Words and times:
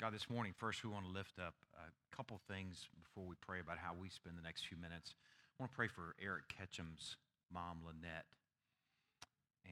God, 0.00 0.14
this 0.14 0.30
morning, 0.30 0.54
first 0.56 0.84
we 0.84 0.90
want 0.90 1.04
to 1.06 1.10
lift 1.10 1.40
up 1.40 1.54
a 1.74 2.16
couple 2.16 2.40
things 2.46 2.86
before 3.02 3.24
we 3.26 3.34
pray 3.44 3.58
about 3.58 3.78
how 3.78 3.90
we 4.00 4.08
spend 4.08 4.38
the 4.38 4.42
next 4.42 4.64
few 4.64 4.76
minutes. 4.76 5.16
I 5.58 5.62
want 5.62 5.72
to 5.72 5.76
pray 5.76 5.88
for 5.88 6.14
Eric 6.22 6.44
Ketchum's 6.46 7.16
mom, 7.52 7.78
Lynette, 7.84 8.30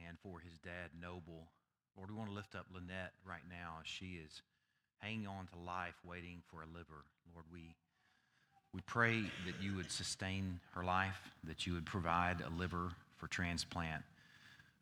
and 0.05 0.19
for 0.19 0.41
his 0.41 0.59
dad, 0.59 0.91
Noble. 1.01 1.47
Lord, 1.95 2.11
we 2.11 2.17
want 2.17 2.29
to 2.29 2.35
lift 2.35 2.55
up 2.55 2.65
Lynette 2.75 3.13
right 3.25 3.47
now 3.49 3.75
as 3.79 3.87
she 3.87 4.19
is 4.21 4.41
hanging 4.97 5.27
on 5.27 5.47
to 5.47 5.59
life, 5.65 5.95
waiting 6.03 6.41
for 6.51 6.57
a 6.57 6.67
liver. 6.75 7.05
Lord, 7.33 7.45
we, 7.49 7.73
we 8.73 8.81
pray 8.81 9.21
that 9.45 9.63
you 9.63 9.75
would 9.77 9.89
sustain 9.89 10.59
her 10.75 10.83
life, 10.83 11.21
that 11.45 11.65
you 11.65 11.71
would 11.71 11.85
provide 11.85 12.41
a 12.41 12.49
liver 12.59 12.89
for 13.15 13.27
transplant. 13.27 14.03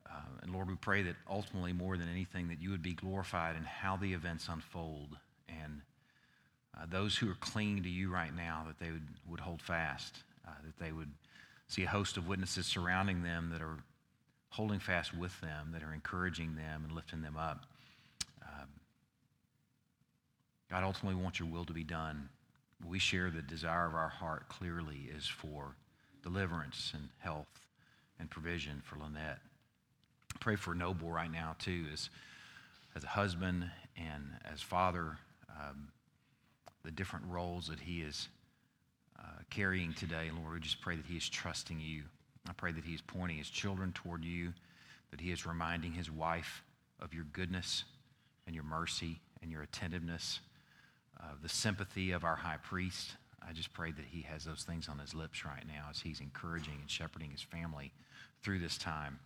Uh, 0.09 0.41
and 0.41 0.51
Lord, 0.51 0.69
we 0.69 0.75
pray 0.75 1.03
that 1.03 1.17
ultimately, 1.29 1.71
more 1.71 1.97
than 1.97 2.09
anything, 2.09 2.47
that 2.47 2.63
you 2.63 2.71
would 2.71 2.81
be 2.81 2.95
glorified 2.95 3.55
in 3.55 3.63
how 3.63 3.95
the 3.95 4.11
events 4.11 4.47
unfold. 4.49 5.17
Uh, 6.75 6.85
those 6.89 7.15
who 7.17 7.29
are 7.29 7.37
clinging 7.39 7.83
to 7.83 7.89
you 7.89 8.11
right 8.11 8.35
now, 8.35 8.65
that 8.67 8.79
they 8.83 8.91
would, 8.91 9.07
would 9.29 9.39
hold 9.39 9.61
fast, 9.61 10.23
uh, 10.47 10.51
that 10.63 10.77
they 10.83 10.91
would 10.91 11.11
see 11.67 11.83
a 11.83 11.87
host 11.87 12.17
of 12.17 12.27
witnesses 12.27 12.65
surrounding 12.65 13.23
them 13.23 13.49
that 13.51 13.61
are 13.61 13.77
holding 14.49 14.79
fast 14.79 15.15
with 15.15 15.39
them, 15.41 15.69
that 15.73 15.83
are 15.83 15.93
encouraging 15.93 16.55
them 16.55 16.83
and 16.85 16.93
lifting 16.93 17.21
them 17.21 17.37
up. 17.37 17.65
Um, 18.41 18.67
God, 20.69 20.83
ultimately, 20.83 21.21
wants 21.21 21.39
your 21.39 21.49
will 21.49 21.65
to 21.65 21.73
be 21.73 21.83
done. 21.83 22.29
We 22.85 22.99
share 22.99 23.31
the 23.31 23.41
desire 23.41 23.87
of 23.87 23.95
our 23.95 24.09
heart 24.09 24.49
clearly 24.49 25.09
is 25.15 25.25
for 25.25 25.75
deliverance 26.23 26.91
and 26.93 27.09
health 27.19 27.47
and 28.19 28.29
provision 28.29 28.81
for 28.83 28.97
Lynette. 28.97 29.39
Pray 30.39 30.55
for 30.55 30.75
Noble 30.75 31.09
right 31.09 31.31
now, 31.31 31.55
too, 31.59 31.85
as, 31.91 32.09
as 32.95 33.03
a 33.03 33.07
husband 33.07 33.69
and 33.97 34.23
as 34.51 34.61
father, 34.61 35.17
um, 35.49 35.87
the 36.85 36.91
different 36.91 37.25
roles 37.27 37.67
that 37.67 37.79
he 37.79 38.01
is 38.01 38.29
uh, 39.19 39.23
carrying 39.49 39.93
today. 39.93 40.29
Lord, 40.39 40.53
we 40.53 40.59
just 40.59 40.81
pray 40.81 40.95
that 40.95 41.05
he 41.05 41.17
is 41.17 41.27
trusting 41.27 41.79
you. 41.79 42.03
I 42.47 42.53
pray 42.53 42.71
that 42.71 42.85
he 42.85 42.93
is 42.93 43.01
pointing 43.01 43.37
his 43.37 43.49
children 43.49 43.91
toward 43.91 44.23
you, 44.23 44.53
that 45.11 45.19
he 45.19 45.31
is 45.31 45.45
reminding 45.45 45.93
his 45.93 46.11
wife 46.11 46.63
of 46.99 47.13
your 47.13 47.25
goodness 47.33 47.83
and 48.45 48.53
your 48.53 48.63
mercy 48.63 49.19
and 49.41 49.51
your 49.51 49.63
attentiveness, 49.63 50.39
uh, 51.19 51.33
the 51.41 51.49
sympathy 51.49 52.11
of 52.11 52.23
our 52.23 52.35
high 52.35 52.57
priest. 52.57 53.13
I 53.47 53.51
just 53.51 53.73
pray 53.73 53.91
that 53.91 54.05
he 54.09 54.21
has 54.23 54.45
those 54.45 54.63
things 54.63 54.87
on 54.87 54.99
his 54.99 55.13
lips 55.13 55.43
right 55.43 55.63
now 55.67 55.87
as 55.89 55.99
he's 55.99 56.19
encouraging 56.19 56.77
and 56.81 56.89
shepherding 56.89 57.31
his 57.31 57.41
family 57.41 57.91
through 58.43 58.59
this 58.59 58.77
time. 58.77 59.19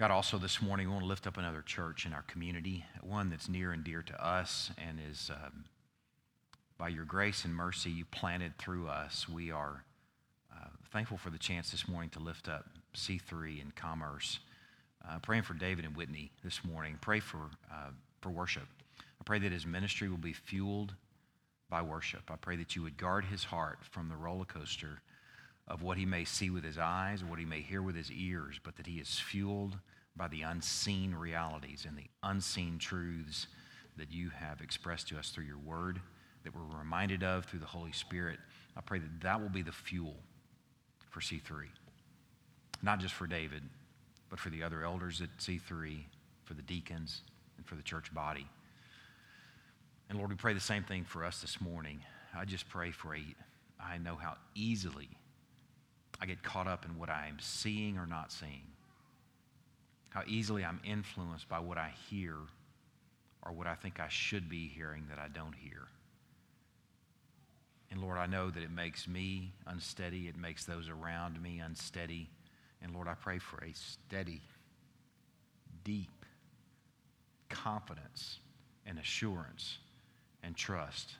God, 0.00 0.10
also 0.10 0.38
this 0.38 0.62
morning, 0.62 0.86
we 0.86 0.94
want 0.94 1.04
to 1.04 1.08
lift 1.08 1.26
up 1.26 1.36
another 1.36 1.60
church 1.60 2.06
in 2.06 2.14
our 2.14 2.22
community, 2.22 2.86
one 3.02 3.28
that's 3.28 3.50
near 3.50 3.72
and 3.72 3.84
dear 3.84 4.00
to 4.00 4.26
us 4.26 4.70
and 4.78 4.98
is, 5.10 5.30
um, 5.30 5.66
by 6.78 6.88
your 6.88 7.04
grace 7.04 7.44
and 7.44 7.54
mercy, 7.54 7.90
you 7.90 8.06
planted 8.06 8.56
through 8.56 8.88
us. 8.88 9.28
We 9.28 9.50
are 9.50 9.84
uh, 10.50 10.68
thankful 10.90 11.18
for 11.18 11.28
the 11.28 11.36
chance 11.36 11.70
this 11.70 11.86
morning 11.86 12.08
to 12.14 12.18
lift 12.18 12.48
up 12.48 12.64
C3 12.96 13.60
and 13.60 13.76
Commerce. 13.76 14.38
Uh, 15.06 15.18
praying 15.18 15.42
for 15.42 15.52
David 15.52 15.84
and 15.84 15.94
Whitney 15.94 16.32
this 16.42 16.64
morning. 16.64 16.96
Pray 17.02 17.20
for, 17.20 17.50
uh, 17.70 17.90
for 18.22 18.30
worship. 18.30 18.68
I 18.98 19.24
pray 19.26 19.38
that 19.40 19.52
his 19.52 19.66
ministry 19.66 20.08
will 20.08 20.16
be 20.16 20.32
fueled 20.32 20.94
by 21.68 21.82
worship. 21.82 22.30
I 22.30 22.36
pray 22.36 22.56
that 22.56 22.74
you 22.74 22.80
would 22.84 22.96
guard 22.96 23.26
his 23.26 23.44
heart 23.44 23.80
from 23.82 24.08
the 24.08 24.16
roller 24.16 24.46
coaster 24.46 25.02
of 25.68 25.82
what 25.82 25.98
he 25.98 26.06
may 26.06 26.24
see 26.24 26.48
with 26.48 26.64
his 26.64 26.78
eyes 26.78 27.22
or 27.22 27.26
what 27.26 27.38
he 27.38 27.44
may 27.44 27.60
hear 27.60 27.82
with 27.82 27.96
his 27.96 28.10
ears, 28.10 28.58
but 28.64 28.76
that 28.76 28.86
he 28.86 28.94
is 28.94 29.20
fueled 29.20 29.76
by 30.20 30.28
the 30.28 30.42
unseen 30.42 31.14
realities 31.14 31.86
and 31.88 31.96
the 31.96 32.04
unseen 32.22 32.78
truths 32.78 33.46
that 33.96 34.12
you 34.12 34.28
have 34.28 34.60
expressed 34.60 35.08
to 35.08 35.18
us 35.18 35.30
through 35.30 35.46
your 35.46 35.56
word, 35.56 35.98
that 36.44 36.54
we're 36.54 36.78
reminded 36.78 37.24
of 37.24 37.46
through 37.46 37.58
the 37.58 37.64
Holy 37.64 37.92
Spirit. 37.92 38.38
I 38.76 38.82
pray 38.82 38.98
that 38.98 39.20
that 39.22 39.40
will 39.40 39.48
be 39.48 39.62
the 39.62 39.72
fuel 39.72 40.14
for 41.08 41.20
C3. 41.20 41.68
Not 42.82 43.00
just 43.00 43.14
for 43.14 43.26
David, 43.26 43.62
but 44.28 44.38
for 44.38 44.50
the 44.50 44.62
other 44.62 44.84
elders 44.84 45.22
at 45.22 45.30
C3, 45.38 46.00
for 46.44 46.52
the 46.52 46.62
deacons, 46.62 47.22
and 47.56 47.64
for 47.64 47.76
the 47.76 47.82
church 47.82 48.12
body. 48.12 48.46
And 50.10 50.18
Lord, 50.18 50.28
we 50.28 50.36
pray 50.36 50.52
the 50.52 50.60
same 50.60 50.84
thing 50.84 51.04
for 51.04 51.24
us 51.24 51.40
this 51.40 51.62
morning. 51.62 51.98
I 52.36 52.44
just 52.44 52.68
pray 52.68 52.90
for 52.90 53.14
a, 53.14 53.22
I 53.82 53.96
know 53.96 54.16
how 54.16 54.34
easily 54.54 55.08
I 56.20 56.26
get 56.26 56.42
caught 56.42 56.66
up 56.66 56.84
in 56.84 56.98
what 56.98 57.08
I 57.08 57.28
am 57.28 57.38
seeing 57.40 57.96
or 57.96 58.04
not 58.04 58.32
seeing. 58.32 58.64
How 60.10 60.22
easily 60.26 60.64
I'm 60.64 60.80
influenced 60.84 61.48
by 61.48 61.60
what 61.60 61.78
I 61.78 61.92
hear 62.10 62.34
or 63.42 63.52
what 63.52 63.66
I 63.66 63.74
think 63.74 64.00
I 64.00 64.08
should 64.08 64.48
be 64.48 64.68
hearing 64.68 65.06
that 65.08 65.18
I 65.18 65.28
don't 65.28 65.54
hear. 65.54 65.86
And 67.90 68.00
Lord, 68.00 68.18
I 68.18 68.26
know 68.26 68.50
that 68.50 68.62
it 68.62 68.70
makes 68.70 69.08
me 69.08 69.52
unsteady, 69.66 70.28
it 70.28 70.36
makes 70.36 70.64
those 70.64 70.88
around 70.88 71.40
me 71.42 71.58
unsteady. 71.58 72.28
And 72.82 72.94
Lord, 72.94 73.08
I 73.08 73.14
pray 73.14 73.38
for 73.38 73.62
a 73.64 73.72
steady, 73.72 74.42
deep 75.84 76.24
confidence 77.48 78.38
and 78.86 78.98
assurance 78.98 79.78
and 80.42 80.56
trust 80.56 81.14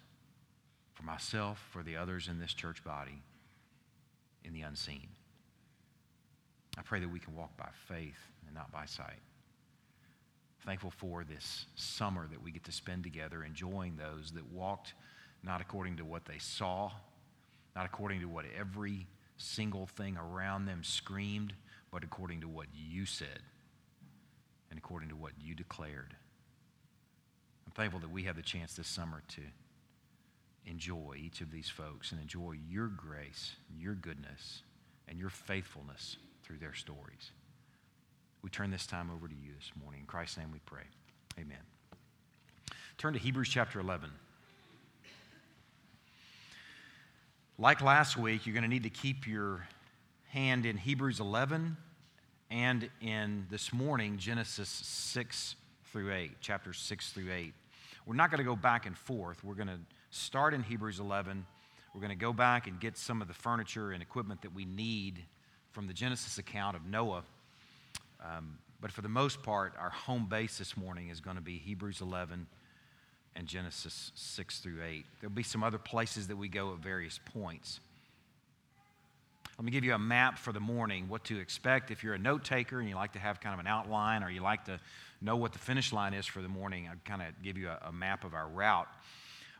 for 0.95 1.03
myself, 1.03 1.65
for 1.73 1.83
the 1.83 1.97
others 1.97 2.29
in 2.29 2.39
this 2.39 2.55
church 2.55 2.85
body 2.85 3.23
in 4.45 4.53
the 4.53 4.63
unseen. 4.63 5.09
I 6.79 6.83
pray 6.83 7.01
that 7.01 7.11
we 7.11 7.19
can 7.19 7.35
walk 7.35 7.57
by 7.57 7.69
faith 7.89 8.30
and 8.47 8.55
not 8.55 8.71
by 8.73 8.87
sight. 8.87 9.21
Thankful 10.65 10.91
for 10.91 11.25
this 11.25 11.67
summer 11.75 12.27
that 12.29 12.43
we 12.43 12.51
get 12.51 12.65
to 12.65 12.73
spend 12.73 13.03
together, 13.03 13.43
enjoying 13.43 13.97
those 13.97 14.33
that 14.33 14.47
walked 14.53 14.95
not 15.43 15.61
according 15.61 15.97
to 15.97 16.05
what 16.05 16.27
they 16.27 16.39
saw, 16.39 16.91
not 17.75 17.87
according 17.87 18.21
to 18.21 18.29
what 18.29 18.45
every 18.59 19.07
single 19.37 19.87
thing 19.87 20.19
around 20.19 20.67
them 20.67 20.85
screamed, 20.85 21.55
but 21.91 22.05
according 22.05 22.43
to 22.43 22.49
what 22.49 22.67
you 22.75 23.07
said 23.07 23.41
and 24.69 24.79
according 24.79 25.09
to 25.09 25.17
what 25.17 25.33
you 25.41 25.55
declared. 25.55 26.15
I'm 27.67 27.73
thankful 27.73 28.01
that 28.01 28.11
we 28.11 28.25
have 28.25 28.37
the 28.37 28.43
chance 28.43 28.75
this 28.75 28.89
summer 28.89 29.23
to 29.29 29.43
enjoy 30.67 31.17
each 31.19 31.41
of 31.41 31.51
these 31.51 31.69
folks 31.69 32.13
and 32.13 32.21
enjoy 32.21 32.57
your 32.69 32.89
grace, 32.89 33.53
your 33.77 33.95
goodness, 33.95 34.63
and 35.09 35.19
your 35.19 35.31
faithfulness 35.31 36.17
through 36.43 36.59
their 36.59 36.75
stories. 36.75 37.33
We 38.43 38.51
turn 38.51 38.71
this 38.71 38.87
time 38.87 39.11
over 39.15 39.29
to 39.29 39.35
you 39.35 39.53
this 39.59 39.71
morning. 39.83 40.01
In 40.01 40.07
Christ's 40.07 40.39
name 40.39 40.51
we 40.53 40.61
pray. 40.65 40.83
Amen. 41.39 41.59
Turn 42.97 43.13
to 43.13 43.19
Hebrews 43.19 43.49
chapter 43.49 43.81
11. 43.81 44.11
Like 47.59 47.83
last 47.83 48.17
week, 48.17 48.47
you're 48.47 48.55
going 48.55 48.63
to 48.63 48.69
need 48.69 48.85
to 48.85 48.91
keep 48.91 49.27
your 49.27 49.67
hand 50.29 50.65
in 50.65 50.77
Hebrews 50.79 51.21
11 51.21 51.77
and 52.51 52.91
in 53.01 53.47
this 53.51 53.73
morning, 53.73 54.17
Genesis 54.17 54.69
6 54.69 55.57
through 55.93 56.13
8, 56.13 56.41
chapters 56.41 56.79
6 56.79 57.13
through 57.13 57.33
8. 57.33 57.53
We're 58.07 58.15
not 58.15 58.31
going 58.31 58.39
to 58.39 58.45
go 58.45 58.57
back 58.57 58.87
and 58.87 58.97
forth. 58.97 59.45
We're 59.45 59.55
going 59.55 59.69
to 59.69 59.79
start 60.11 60.55
in 60.55 60.63
Hebrews 60.63 60.99
11. 60.99 61.45
We're 61.95 62.01
going 62.01 62.11
to 62.11 62.17
go 62.17 62.33
back 62.33 62.67
and 62.67 62.81
get 62.81 62.97
some 62.97 63.23
of 63.23 63.29
the 63.29 63.35
furniture 63.35 63.93
and 63.93 64.03
equipment 64.03 64.43
that 64.43 64.55
we 64.55 64.65
need 64.65 65.25
from 65.71 65.87
the 65.87 65.93
Genesis 65.93 66.39
account 66.39 66.77
of 66.77 66.87
Noah. 66.87 67.23
Um, 68.25 68.59
but 68.81 68.93
for 68.93 69.03
the 69.03 69.09
most 69.09 69.43
part, 69.43 69.75
our 69.79 69.91
home 69.91 70.27
base 70.29 70.59
this 70.59 70.77
morning 70.77 71.09
is 71.09 71.21
going 71.21 71.37
to 71.37 71.43
be 71.43 71.59
Hebrews 71.59 72.01
11 72.01 72.47
and 73.37 73.47
Genesis 73.47 74.13
6 74.15 74.61
through 74.61 74.83
8. 74.83 75.05
There'll 75.21 75.35
be 75.35 75.43
some 75.43 75.63
other 75.63 75.79
places 75.79 76.29
that 76.29 76.37
we 76.37 76.49
go 76.49 76.73
at 76.73 76.79
various 76.79 77.21
points. 77.33 77.81
Let 79.59 79.65
me 79.67 79.73
give 79.73 79.85
you 79.85 79.93
a 79.93 79.99
map 79.99 80.39
for 80.39 80.53
the 80.53 80.61
morning, 80.61 81.09
what 81.09 81.25
to 81.25 81.39
expect. 81.39 81.91
If 81.91 82.03
you're 82.03 82.15
a 82.15 82.19
note 82.19 82.45
taker 82.45 82.81
and 82.81 82.89
you 82.89 82.95
like 82.95 83.13
to 83.13 83.19
have 83.19 83.41
kind 83.41 83.53
of 83.53 83.61
an 83.61 83.67
outline 83.67 84.23
or 84.23 84.31
you 84.31 84.41
like 84.41 84.65
to 84.65 84.81
know 85.21 85.37
what 85.37 85.53
the 85.53 85.59
finish 85.59 85.93
line 85.93 86.15
is 86.15 86.25
for 86.25 86.41
the 86.41 86.49
morning, 86.49 86.89
I'd 86.91 87.05
kind 87.05 87.21
of 87.21 87.29
give 87.43 87.59
you 87.59 87.69
a, 87.69 87.89
a 87.89 87.93
map 87.93 88.25
of 88.25 88.33
our 88.33 88.49
route. 88.49 88.89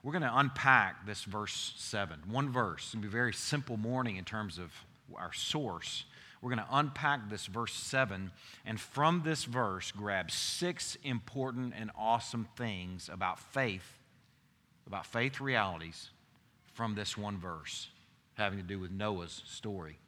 We're 0.03 0.13
going 0.13 0.23
to 0.23 0.39
unpack 0.39 1.05
this 1.05 1.25
verse 1.25 1.75
7. 1.77 2.19
One 2.31 2.51
verse. 2.51 2.93
To 2.93 2.97
be 2.97 3.09
a 3.09 3.11
very 3.11 3.35
simple 3.35 3.77
morning 3.77 4.17
in 4.17 4.25
terms 4.25 4.59
of 4.59 4.73
our 5.15 5.35
source. 5.35 6.05
We're 6.41 6.55
going 6.55 6.67
to 6.67 6.77
unpack 6.77 7.29
this 7.29 7.47
verse 7.47 7.75
7 7.75 8.31
and 8.65 8.81
from 8.81 9.23
this 9.25 9.45
verse 9.45 9.93
grab 9.93 10.31
six 10.31 10.97
important 11.05 11.75
and 11.79 11.91
awesome 11.99 12.49
things 12.57 13.11
about 13.13 13.39
faith, 13.39 13.99
about 14.87 15.05
faith 15.05 15.41
realities 15.41 16.11
from 16.73 16.95
this 16.95 17.17
one 17.17 17.39
verse 17.39 17.89
having 18.35 18.59
to 18.59 18.65
do 18.65 18.79
with 18.79 18.91
Noah's 18.91 19.43
story. 19.47 19.99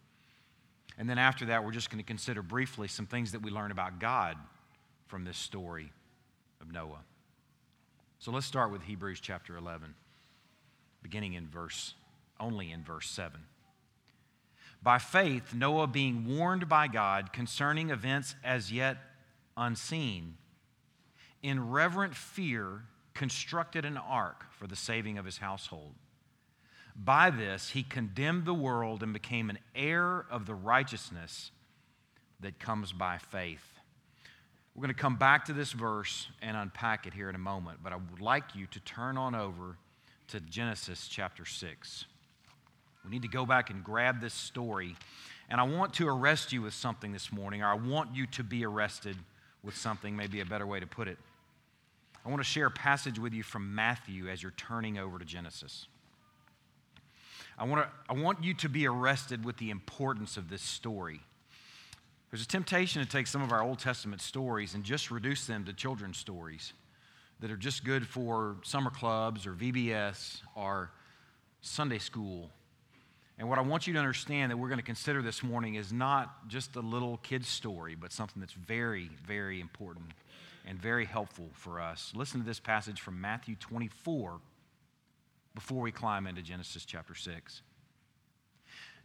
And 0.99 1.09
then 1.09 1.19
after 1.19 1.47
that, 1.47 1.65
we're 1.65 1.73
just 1.73 1.91
going 1.91 2.03
to 2.03 2.07
consider 2.07 2.43
briefly 2.43 2.89
some 2.89 3.07
things 3.07 3.33
that 3.33 3.43
we 3.43 3.51
learn 3.51 3.71
about 3.71 3.99
God 3.99 4.37
from 5.07 5.25
this 5.25 5.37
story 5.37 5.93
of 6.61 6.73
Noah. 6.73 7.01
So 8.19 8.31
let's 8.31 8.47
start 8.47 8.71
with 8.71 8.83
Hebrews 8.83 9.21
chapter 9.21 9.57
11, 9.57 9.95
beginning 11.03 11.35
in 11.35 11.47
verse, 11.49 11.95
only 12.41 12.71
in 12.71 12.83
verse 12.83 13.09
7. 13.11 13.41
By 14.83 14.99
faith, 14.99 15.55
Noah, 15.55 15.87
being 15.87 16.27
warned 16.37 16.69
by 16.69 16.89
God 16.89 17.33
concerning 17.33 17.91
events 17.91 18.35
as 18.43 18.73
yet 18.73 18.99
unseen, 19.57 20.35
in 21.43 21.71
reverent 21.71 22.15
fear 22.15 22.83
constructed 23.15 23.85
an 23.85 23.97
ark 23.97 24.47
for 24.51 24.67
the 24.67 24.77
saving 24.77 25.19
of 25.19 25.25
his 25.25 25.39
household. 25.39 25.95
By 26.97 27.31
this, 27.31 27.71
he 27.71 27.83
condemned 27.83 28.45
the 28.45 28.55
world 28.55 29.03
and 29.03 29.13
became 29.13 29.51
an 29.51 29.59
heir 29.75 30.27
of 30.31 30.47
the 30.47 30.55
righteousness 30.55 31.53
that 32.41 32.59
comes 32.59 32.93
by 32.93 33.19
faith. 33.19 33.65
We're 34.75 34.83
going 34.83 34.95
to 34.95 35.01
come 35.01 35.17
back 35.17 35.45
to 35.47 35.53
this 35.53 35.73
verse 35.73 36.29
and 36.41 36.57
unpack 36.57 37.07
it 37.07 37.15
here 37.15 37.29
in 37.29 37.35
a 37.35 37.39
moment, 37.39 37.81
but 37.83 37.93
I 37.93 37.97
would 37.97 38.21
like 38.21 38.55
you 38.55 38.67
to 38.67 38.81
turn 38.81 39.17
on 39.17 39.35
over 39.35 39.77
to 40.29 40.41
Genesis 40.41 41.09
chapter 41.09 41.45
6. 41.45 42.07
We 43.05 43.11
need 43.11 43.23
to 43.23 43.29
go 43.29 43.45
back 43.45 43.71
and 43.71 43.83
grab 43.83 44.21
this 44.21 44.35
story. 44.35 44.97
And 45.49 45.61
I 45.61 45.65
want 45.65 45.95
to 45.95 46.09
arrest 46.09 46.53
you 46.53 46.63
with 46.63 46.75
something 46.75 47.13
this 47.13 47.33
morning, 47.33 47.63
or 47.63 47.67
I 47.67 47.75
want 47.75 48.15
you 48.15 48.27
to 48.29 48.43
be 48.43 48.65
arrested 48.65 49.17
with 49.63 49.77
something, 49.77 50.17
maybe 50.17 50.41
a 50.41 50.47
better 50.47 50.67
way 50.67 50.81
to 50.81 50.87
put 50.87 51.09
it. 51.09 51.19
I 52.25 52.29
want 52.29 52.41
to 52.41 52.49
share 52.49 52.67
a 52.67 52.71
passage 52.71 53.19
with 53.19 53.33
you 53.33 53.43
from 53.43 53.75
Matthew 53.75 54.29
as 54.29 54.43
you're 54.43 54.53
turning 54.53 54.99
over 54.99 55.19
to 55.19 55.25
Genesis. 55.25 55.89
I 57.59 57.65
want, 57.65 57.83
to, 57.83 57.89
I 58.09 58.15
want 58.15 58.43
you 58.43 58.55
to 58.55 58.69
be 58.69 58.87
arrested 58.87 59.45
with 59.45 59.57
the 59.59 59.71
importance 59.71 60.37
of 60.37 60.49
this 60.49 60.63
story. 60.63 61.21
There's 62.31 62.43
a 62.43 62.49
temptation 62.49 63.03
to 63.03 63.09
take 63.09 63.27
some 63.27 63.43
of 63.43 63.53
our 63.53 63.63
Old 63.63 63.79
Testament 63.79 64.23
stories 64.23 64.75
and 64.75 64.85
just 64.85 65.11
reduce 65.11 65.47
them 65.47 65.65
to 65.65 65.73
children's 65.73 66.17
stories 66.17 66.73
that 67.41 67.51
are 67.51 67.57
just 67.57 67.85
good 67.85 68.07
for 68.07 68.57
summer 68.63 68.89
clubs 68.89 69.47
or 69.47 69.53
VBS 69.53 70.41
or 70.55 70.91
Sunday 71.61 71.99
school. 71.99 72.51
And 73.39 73.49
what 73.49 73.59
I 73.59 73.63
want 73.63 73.87
you 73.87 73.93
to 73.95 73.99
understand 73.99 74.51
that 74.51 74.57
we're 74.57 74.69
going 74.69 74.79
to 74.79 74.85
consider 74.85 75.23
this 75.23 75.43
morning 75.43 75.75
is 75.75 75.93
not 75.93 76.49
just 76.49 76.77
a 76.77 76.81
little 76.81 77.17
kid's 77.19 77.49
story, 77.49 77.95
but 77.95 78.13
something 78.13 78.41
that's 78.41 78.53
very, 78.53 79.11
very 79.27 79.61
important 79.61 80.13
and 80.67 80.81
very 80.81 81.05
helpful 81.05 81.49
for 81.55 81.81
us. 81.81 82.13
Listen 82.15 82.41
to 82.41 82.47
this 82.47 82.61
passage 82.61 83.01
from 83.01 83.21
Matthew 83.21 83.57
24 83.57 84.41
before 85.55 85.81
we 85.81 85.93
climb 85.93 86.27
into 86.27 86.43
Genesis 86.43 86.85
chapter 86.85 87.15
6. 87.15 87.63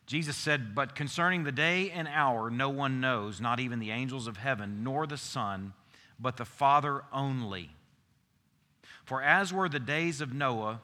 Jesus 0.05 0.37
said, 0.37 0.73
But 0.73 0.95
concerning 0.95 1.43
the 1.43 1.51
day 1.51 1.91
and 1.91 2.07
hour, 2.07 2.49
no 2.49 2.69
one 2.69 3.01
knows, 3.01 3.41
not 3.41 3.59
even 3.59 3.79
the 3.79 3.91
angels 3.91 4.27
of 4.27 4.37
heaven, 4.37 4.83
nor 4.83 5.05
the 5.05 5.17
Son, 5.17 5.73
but 6.19 6.37
the 6.37 6.45
Father 6.45 7.03
only. 7.11 7.71
For 9.03 9.21
as 9.21 9.51
were 9.51 9.69
the 9.69 9.79
days 9.79 10.21
of 10.21 10.33
Noah, 10.33 10.81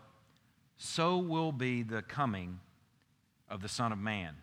so 0.77 1.17
will 1.17 1.51
be 1.51 1.83
the 1.83 2.01
coming 2.01 2.59
of 3.53 3.61
the 3.61 3.69
Son 3.69 3.93
of 3.93 3.99
Man. 3.99 4.35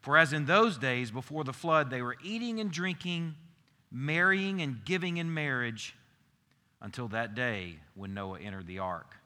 For 0.00 0.16
as 0.16 0.32
in 0.32 0.46
those 0.46 0.78
days 0.78 1.10
before 1.10 1.44
the 1.44 1.52
flood, 1.52 1.90
they 1.90 2.00
were 2.00 2.16
eating 2.22 2.60
and 2.60 2.70
drinking, 2.70 3.34
marrying 3.90 4.62
and 4.62 4.84
giving 4.84 5.16
in 5.16 5.34
marriage, 5.34 5.94
until 6.80 7.08
that 7.08 7.34
day 7.34 7.78
when 7.94 8.14
Noah 8.14 8.38
entered 8.40 8.66
the 8.66 8.78
ark 8.78 9.16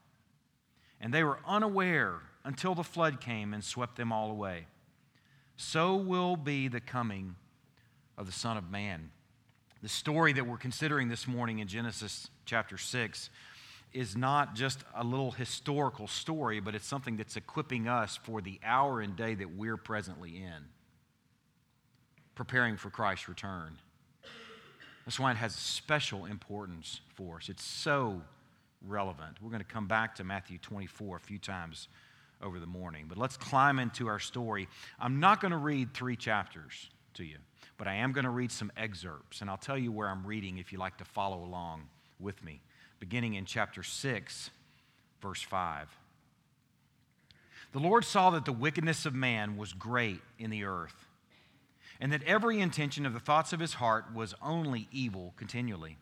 and 1.00 1.12
they 1.12 1.24
were 1.24 1.38
unaware 1.46 2.20
until 2.44 2.74
the 2.74 2.84
flood 2.84 3.20
came 3.20 3.52
and 3.54 3.64
swept 3.64 3.96
them 3.96 4.12
all 4.12 4.30
away. 4.30 4.66
So 5.56 5.96
will 5.96 6.36
be 6.36 6.68
the 6.68 6.80
coming 6.80 7.36
of 8.16 8.26
the 8.26 8.32
Son 8.32 8.56
of 8.56 8.70
Man. 8.70 9.10
The 9.82 9.88
story 9.88 10.32
that 10.34 10.46
we're 10.46 10.58
considering 10.58 11.08
this 11.08 11.26
morning 11.26 11.58
in 11.58 11.68
Genesis 11.68 12.28
chapter 12.44 12.76
6 12.76 13.30
is 13.92 14.16
not 14.16 14.54
just 14.54 14.84
a 14.94 15.04
little 15.04 15.32
historical 15.32 16.06
story, 16.06 16.60
but 16.60 16.74
it's 16.74 16.86
something 16.86 17.16
that's 17.16 17.36
equipping 17.36 17.88
us 17.88 18.18
for 18.22 18.40
the 18.40 18.60
hour 18.64 19.00
and 19.00 19.16
day 19.16 19.34
that 19.34 19.56
we're 19.56 19.76
presently 19.76 20.36
in, 20.36 20.68
preparing 22.34 22.76
for 22.76 22.90
Christ's 22.90 23.28
return. 23.28 23.76
That's 25.04 25.18
why 25.18 25.32
it 25.32 25.36
has 25.38 25.54
special 25.54 26.26
importance 26.26 27.00
for 27.14 27.36
us. 27.36 27.48
It's 27.48 27.64
so 27.64 28.22
relevant. 28.86 29.38
We're 29.42 29.50
going 29.50 29.62
to 29.62 29.64
come 29.64 29.86
back 29.86 30.14
to 30.16 30.24
Matthew 30.24 30.58
24 30.58 31.16
a 31.16 31.20
few 31.20 31.38
times 31.38 31.88
over 32.42 32.58
the 32.58 32.66
morning. 32.66 33.06
But 33.08 33.18
let's 33.18 33.36
climb 33.36 33.78
into 33.78 34.06
our 34.06 34.18
story. 34.18 34.68
I'm 34.98 35.20
not 35.20 35.40
going 35.40 35.52
to 35.52 35.58
read 35.58 35.92
three 35.94 36.16
chapters 36.16 36.90
to 37.14 37.24
you, 37.24 37.36
but 37.76 37.88
I 37.88 37.94
am 37.94 38.12
going 38.12 38.24
to 38.24 38.30
read 38.30 38.52
some 38.52 38.70
excerpts, 38.76 39.40
and 39.40 39.50
I'll 39.50 39.56
tell 39.56 39.78
you 39.78 39.92
where 39.92 40.08
I'm 40.08 40.26
reading 40.26 40.58
if 40.58 40.72
you 40.72 40.78
like 40.78 40.96
to 40.98 41.04
follow 41.04 41.44
along 41.44 41.82
with 42.18 42.42
me, 42.44 42.60
beginning 43.00 43.34
in 43.34 43.46
chapter 43.46 43.82
6, 43.82 44.50
verse 45.20 45.42
5. 45.42 45.88
The 47.72 47.78
Lord 47.78 48.04
saw 48.04 48.30
that 48.30 48.44
the 48.44 48.52
wickedness 48.52 49.06
of 49.06 49.14
man 49.14 49.56
was 49.56 49.72
great 49.72 50.20
in 50.38 50.50
the 50.50 50.64
earth, 50.64 51.06
and 52.00 52.12
that 52.12 52.22
every 52.24 52.60
intention 52.60 53.06
of 53.06 53.14
the 53.14 53.20
thoughts 53.20 53.52
of 53.52 53.60
his 53.60 53.74
heart 53.74 54.14
was 54.14 54.34
only 54.42 54.88
evil 54.92 55.34
continually. 55.36 55.96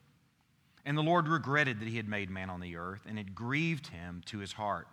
And 0.84 0.96
the 0.96 1.02
Lord 1.02 1.28
regretted 1.28 1.80
that 1.80 1.88
he 1.88 1.96
had 1.98 2.08
made 2.08 2.30
man 2.30 2.50
on 2.50 2.60
the 2.60 2.76
earth, 2.76 3.02
and 3.06 3.18
it 3.18 3.34
grieved 3.34 3.88
him 3.88 4.22
to 4.26 4.38
his 4.38 4.52
heart. 4.52 4.88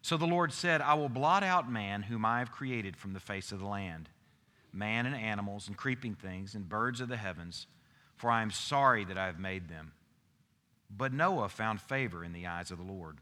So 0.00 0.16
the 0.16 0.26
Lord 0.26 0.52
said, 0.52 0.80
I 0.80 0.94
will 0.94 1.08
blot 1.08 1.42
out 1.42 1.70
man 1.70 2.02
whom 2.02 2.24
I 2.24 2.38
have 2.38 2.52
created 2.52 2.96
from 2.96 3.12
the 3.12 3.20
face 3.20 3.52
of 3.52 3.58
the 3.58 3.66
land, 3.66 4.08
man 4.72 5.06
and 5.06 5.14
animals 5.14 5.68
and 5.68 5.76
creeping 5.76 6.14
things 6.14 6.54
and 6.54 6.68
birds 6.68 7.00
of 7.00 7.08
the 7.08 7.16
heavens, 7.16 7.66
for 8.16 8.30
I 8.30 8.42
am 8.42 8.50
sorry 8.50 9.04
that 9.04 9.18
I 9.18 9.26
have 9.26 9.38
made 9.38 9.68
them. 9.68 9.92
But 10.94 11.12
Noah 11.12 11.48
found 11.48 11.80
favor 11.80 12.24
in 12.24 12.32
the 12.32 12.46
eyes 12.46 12.70
of 12.70 12.78
the 12.78 12.84
Lord. 12.84 13.18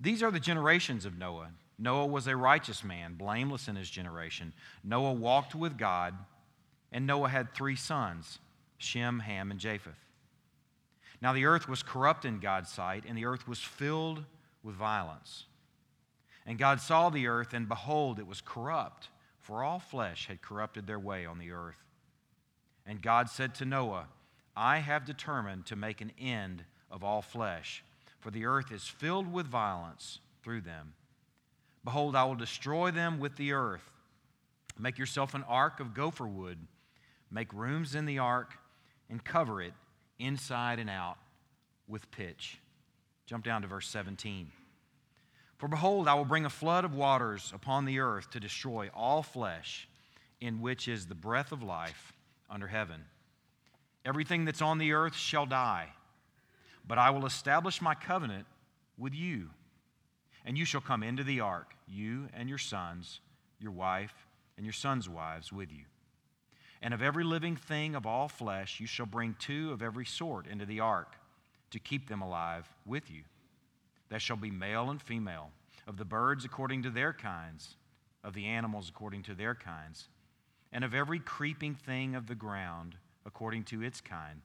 These 0.00 0.22
are 0.22 0.30
the 0.30 0.40
generations 0.40 1.04
of 1.04 1.18
Noah. 1.18 1.50
Noah 1.78 2.06
was 2.06 2.26
a 2.26 2.36
righteous 2.36 2.82
man, 2.82 3.14
blameless 3.14 3.68
in 3.68 3.76
his 3.76 3.90
generation. 3.90 4.52
Noah 4.82 5.12
walked 5.12 5.54
with 5.54 5.76
God, 5.76 6.14
and 6.90 7.06
Noah 7.06 7.28
had 7.28 7.54
three 7.54 7.76
sons 7.76 8.38
Shem, 8.78 9.20
Ham, 9.20 9.50
and 9.50 9.58
Japheth. 9.58 9.98
Now 11.20 11.32
the 11.32 11.46
earth 11.46 11.68
was 11.68 11.82
corrupt 11.82 12.24
in 12.24 12.38
God's 12.38 12.70
sight, 12.70 13.04
and 13.06 13.18
the 13.18 13.24
earth 13.24 13.48
was 13.48 13.58
filled 13.58 14.24
with 14.62 14.76
violence. 14.76 15.46
And 16.46 16.58
God 16.58 16.80
saw 16.80 17.10
the 17.10 17.26
earth, 17.26 17.52
and 17.52 17.68
behold, 17.68 18.18
it 18.18 18.26
was 18.26 18.40
corrupt, 18.40 19.08
for 19.40 19.62
all 19.64 19.80
flesh 19.80 20.28
had 20.28 20.42
corrupted 20.42 20.86
their 20.86 20.98
way 20.98 21.26
on 21.26 21.38
the 21.38 21.50
earth. 21.50 21.84
And 22.86 23.02
God 23.02 23.28
said 23.28 23.54
to 23.56 23.64
Noah, 23.64 24.06
I 24.60 24.78
have 24.78 25.04
determined 25.04 25.66
to 25.66 25.76
make 25.76 26.00
an 26.00 26.10
end 26.20 26.64
of 26.90 27.04
all 27.04 27.22
flesh, 27.22 27.84
for 28.18 28.32
the 28.32 28.44
earth 28.44 28.72
is 28.72 28.88
filled 28.88 29.32
with 29.32 29.46
violence 29.46 30.18
through 30.42 30.62
them. 30.62 30.94
Behold, 31.84 32.16
I 32.16 32.24
will 32.24 32.34
destroy 32.34 32.90
them 32.90 33.20
with 33.20 33.36
the 33.36 33.52
earth. 33.52 33.92
Make 34.76 34.98
yourself 34.98 35.34
an 35.34 35.44
ark 35.44 35.78
of 35.78 35.94
gopher 35.94 36.26
wood, 36.26 36.58
make 37.30 37.52
rooms 37.52 37.94
in 37.94 38.04
the 38.04 38.18
ark, 38.18 38.58
and 39.08 39.22
cover 39.22 39.62
it 39.62 39.74
inside 40.18 40.80
and 40.80 40.90
out 40.90 41.18
with 41.86 42.10
pitch. 42.10 42.58
Jump 43.26 43.44
down 43.44 43.62
to 43.62 43.68
verse 43.68 43.88
17. 43.88 44.50
For 45.56 45.68
behold, 45.68 46.08
I 46.08 46.14
will 46.14 46.24
bring 46.24 46.44
a 46.44 46.50
flood 46.50 46.84
of 46.84 46.96
waters 46.96 47.52
upon 47.54 47.84
the 47.84 48.00
earth 48.00 48.28
to 48.30 48.40
destroy 48.40 48.90
all 48.92 49.22
flesh, 49.22 49.88
in 50.40 50.60
which 50.60 50.88
is 50.88 51.06
the 51.06 51.14
breath 51.14 51.52
of 51.52 51.62
life 51.62 52.12
under 52.50 52.66
heaven. 52.66 53.04
Everything 54.08 54.46
that's 54.46 54.62
on 54.62 54.78
the 54.78 54.92
earth 54.92 55.14
shall 55.14 55.44
die, 55.44 55.90
but 56.86 56.96
I 56.96 57.10
will 57.10 57.26
establish 57.26 57.82
my 57.82 57.94
covenant 57.94 58.46
with 58.96 59.14
you. 59.14 59.50
And 60.46 60.56
you 60.56 60.64
shall 60.64 60.80
come 60.80 61.02
into 61.02 61.22
the 61.22 61.40
ark, 61.40 61.74
you 61.86 62.30
and 62.32 62.48
your 62.48 62.56
sons, 62.56 63.20
your 63.60 63.70
wife, 63.70 64.14
and 64.56 64.64
your 64.64 64.72
sons' 64.72 65.10
wives 65.10 65.52
with 65.52 65.70
you. 65.70 65.84
And 66.80 66.94
of 66.94 67.02
every 67.02 67.22
living 67.22 67.54
thing 67.54 67.94
of 67.94 68.06
all 68.06 68.28
flesh, 68.28 68.80
you 68.80 68.86
shall 68.86 69.04
bring 69.04 69.36
two 69.38 69.72
of 69.72 69.82
every 69.82 70.06
sort 70.06 70.46
into 70.46 70.64
the 70.64 70.80
ark 70.80 71.16
to 71.70 71.78
keep 71.78 72.08
them 72.08 72.22
alive 72.22 72.66
with 72.86 73.10
you. 73.10 73.24
That 74.08 74.22
shall 74.22 74.36
be 74.36 74.50
male 74.50 74.88
and 74.88 75.02
female, 75.02 75.50
of 75.86 75.98
the 75.98 76.06
birds 76.06 76.46
according 76.46 76.82
to 76.84 76.90
their 76.90 77.12
kinds, 77.12 77.76
of 78.24 78.32
the 78.32 78.46
animals 78.46 78.88
according 78.88 79.24
to 79.24 79.34
their 79.34 79.54
kinds, 79.54 80.08
and 80.72 80.82
of 80.82 80.94
every 80.94 81.18
creeping 81.18 81.74
thing 81.74 82.14
of 82.14 82.26
the 82.26 82.34
ground 82.34 82.96
according 83.28 83.62
to 83.62 83.82
its 83.82 84.00
kind. 84.00 84.40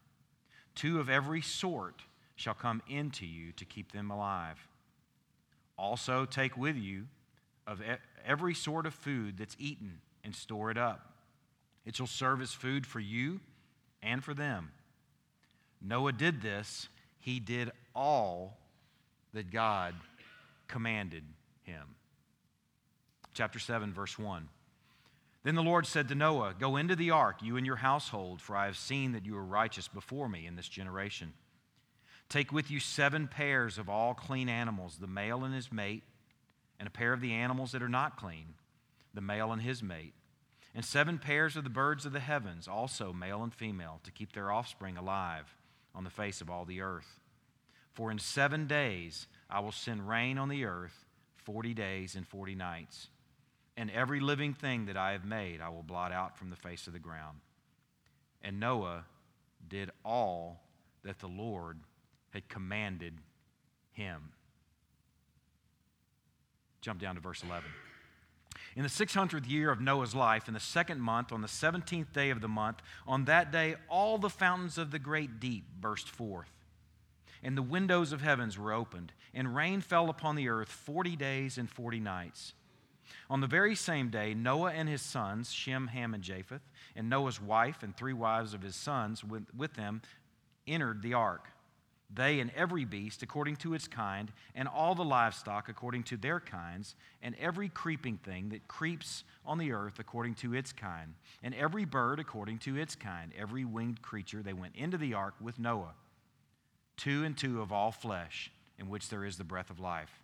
Two 0.75 0.99
of 0.99 1.09
every 1.09 1.41
sort 1.41 2.03
shall 2.35 2.53
come 2.53 2.83
into 2.87 3.25
you 3.25 3.51
to 3.53 3.65
keep 3.65 3.91
them 3.91 4.11
alive. 4.11 4.67
Also, 5.77 6.25
take 6.25 6.55
with 6.55 6.75
you 6.75 7.07
of 7.65 7.81
every 8.23 8.53
sort 8.53 8.85
of 8.85 8.93
food 8.93 9.37
that's 9.39 9.55
eaten 9.57 10.01
and 10.23 10.35
store 10.35 10.69
it 10.69 10.77
up 10.77 11.13
it 11.85 11.95
shall 11.95 12.07
serve 12.07 12.41
as 12.41 12.53
food 12.53 12.85
for 12.85 12.99
you 12.99 13.39
and 14.01 14.23
for 14.23 14.33
them. 14.33 14.71
Noah 15.81 16.13
did 16.13 16.41
this. 16.41 16.87
He 17.19 17.39
did 17.39 17.71
all 17.95 18.57
that 19.33 19.51
God 19.51 19.95
commanded 20.67 21.23
him. 21.63 21.95
Chapter 23.33 23.59
7, 23.59 23.93
verse 23.93 24.17
1. 24.17 24.47
Then 25.43 25.55
the 25.55 25.63
Lord 25.63 25.85
said 25.85 26.07
to 26.07 26.15
Noah, 26.15 26.55
Go 26.57 26.77
into 26.77 26.95
the 26.95 27.11
ark, 27.11 27.37
you 27.41 27.57
and 27.57 27.65
your 27.65 27.77
household, 27.77 28.41
for 28.41 28.55
I 28.55 28.65
have 28.65 28.77
seen 28.77 29.11
that 29.11 29.25
you 29.25 29.35
are 29.37 29.43
righteous 29.43 29.87
before 29.87 30.29
me 30.29 30.47
in 30.47 30.55
this 30.55 30.69
generation. 30.69 31.33
Take 32.29 32.51
with 32.51 32.71
you 32.71 32.79
seven 32.79 33.27
pairs 33.27 33.77
of 33.77 33.89
all 33.89 34.13
clean 34.13 34.47
animals, 34.47 34.97
the 34.99 35.07
male 35.07 35.43
and 35.43 35.53
his 35.53 35.71
mate, 35.71 36.03
and 36.79 36.87
a 36.87 36.91
pair 36.91 37.13
of 37.13 37.21
the 37.21 37.33
animals 37.33 37.73
that 37.73 37.83
are 37.83 37.89
not 37.89 38.17
clean, 38.17 38.55
the 39.13 39.21
male 39.21 39.51
and 39.51 39.61
his 39.61 39.83
mate 39.83 40.13
and 40.75 40.83
seven 40.83 41.19
pairs 41.19 41.55
of 41.55 41.63
the 41.63 41.69
birds 41.69 42.05
of 42.05 42.13
the 42.13 42.19
heavens, 42.19 42.67
also 42.67 43.13
male 43.13 43.43
and 43.43 43.53
female, 43.53 43.99
to 44.03 44.11
keep 44.11 44.33
their 44.33 44.51
offspring 44.51 44.97
alive 44.97 45.55
on 45.93 46.03
the 46.03 46.09
face 46.09 46.41
of 46.41 46.49
all 46.49 46.65
the 46.65 46.81
earth. 46.81 47.19
For 47.93 48.09
in 48.09 48.17
seven 48.17 48.65
days 48.65 49.27
I 49.49 49.59
will 49.59 49.71
send 49.71 50.09
rain 50.09 50.37
on 50.37 50.49
the 50.49 50.65
earth, 50.65 51.05
40 51.37 51.73
days 51.75 52.15
and 52.15 52.27
40 52.27 52.55
nights. 52.55 53.09
And 53.75 53.89
every 53.89 54.19
living 54.19 54.53
thing 54.53 54.85
that 54.85 54.97
I 54.97 55.13
have 55.13 55.25
made 55.25 55.61
I 55.61 55.69
will 55.69 55.83
blot 55.83 56.11
out 56.11 56.37
from 56.37 56.49
the 56.49 56.55
face 56.55 56.87
of 56.87 56.93
the 56.93 56.99
ground. 56.99 57.39
And 58.41 58.59
Noah 58.59 59.05
did 59.67 59.89
all 60.03 60.61
that 61.03 61.19
the 61.19 61.27
Lord 61.27 61.79
had 62.31 62.47
commanded 62.49 63.13
him. 63.91 64.33
Jump 66.81 66.99
down 66.99 67.15
to 67.15 67.21
verse 67.21 67.43
11. 67.43 67.69
In 68.75 68.83
the 68.83 68.89
600th 68.89 69.47
year 69.47 69.71
of 69.71 69.79
Noah's 69.79 70.15
life, 70.15 70.47
in 70.47 70.53
the 70.53 70.59
second 70.59 70.99
month, 70.99 71.31
on 71.31 71.41
the 71.41 71.47
17th 71.47 72.11
day 72.11 72.31
of 72.31 72.41
the 72.41 72.47
month, 72.47 72.79
on 73.07 73.25
that 73.25 73.51
day, 73.51 73.75
all 73.87 74.17
the 74.17 74.29
fountains 74.29 74.77
of 74.77 74.91
the 74.91 74.99
great 74.99 75.39
deep 75.39 75.65
burst 75.79 76.09
forth, 76.09 76.51
and 77.43 77.55
the 77.55 77.61
windows 77.61 78.11
of 78.11 78.21
heavens 78.21 78.57
were 78.57 78.73
opened, 78.73 79.13
and 79.33 79.55
rain 79.55 79.79
fell 79.79 80.09
upon 80.09 80.35
the 80.35 80.49
earth 80.49 80.69
40 80.69 81.15
days 81.15 81.57
and 81.57 81.69
40 81.69 81.99
nights. 81.99 82.53
On 83.29 83.41
the 83.41 83.47
very 83.47 83.75
same 83.75 84.09
day, 84.09 84.33
Noah 84.33 84.71
and 84.71 84.87
his 84.87 85.01
sons, 85.01 85.51
Shem, 85.51 85.87
Ham, 85.87 86.13
and 86.13 86.23
Japheth, 86.23 86.61
and 86.95 87.09
Noah's 87.09 87.41
wife 87.41 87.83
and 87.83 87.95
three 87.95 88.13
wives 88.13 88.53
of 88.53 88.61
his 88.61 88.75
sons 88.75 89.23
with, 89.23 89.43
with 89.55 89.73
them, 89.73 90.01
entered 90.67 91.01
the 91.01 91.13
ark 91.13 91.49
they 92.15 92.39
and 92.39 92.51
every 92.55 92.85
beast 92.85 93.23
according 93.23 93.55
to 93.57 93.73
its 93.73 93.87
kind, 93.87 94.31
and 94.55 94.67
all 94.67 94.95
the 94.95 95.03
livestock 95.03 95.69
according 95.69 96.03
to 96.03 96.17
their 96.17 96.39
kinds, 96.39 96.95
and 97.21 97.35
every 97.39 97.69
creeping 97.69 98.17
thing 98.17 98.49
that 98.49 98.67
creeps 98.67 99.23
on 99.45 99.57
the 99.57 99.71
earth 99.71 99.99
according 99.99 100.35
to 100.35 100.53
its 100.53 100.71
kind, 100.71 101.15
and 101.41 101.55
every 101.55 101.85
bird 101.85 102.19
according 102.19 102.59
to 102.59 102.77
its 102.77 102.95
kind, 102.95 103.31
every 103.37 103.65
winged 103.65 104.01
creature, 104.01 104.43
they 104.43 104.53
went 104.53 104.75
into 104.75 104.97
the 104.97 105.13
ark 105.13 105.33
with 105.41 105.59
Noah, 105.59 105.95
two 106.97 107.23
and 107.23 107.37
two 107.37 107.61
of 107.61 107.71
all 107.71 107.91
flesh, 107.91 108.51
in 108.77 108.89
which 108.89 109.09
there 109.09 109.25
is 109.25 109.37
the 109.37 109.43
breath 109.43 109.69
of 109.69 109.79
life. 109.79 110.22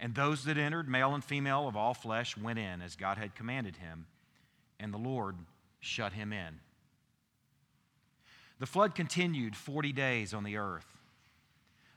And 0.00 0.14
those 0.14 0.44
that 0.44 0.58
entered, 0.58 0.88
male 0.88 1.14
and 1.14 1.24
female 1.24 1.68
of 1.68 1.76
all 1.76 1.94
flesh, 1.94 2.36
went 2.36 2.58
in 2.58 2.82
as 2.82 2.96
God 2.96 3.16
had 3.16 3.34
commanded 3.34 3.76
him, 3.76 4.06
and 4.80 4.92
the 4.92 4.98
Lord 4.98 5.36
shut 5.80 6.12
him 6.12 6.32
in. 6.32 6.60
The 8.58 8.66
flood 8.66 8.94
continued 8.94 9.56
40 9.56 9.92
days 9.92 10.34
on 10.34 10.44
the 10.44 10.56
earth. 10.56 10.86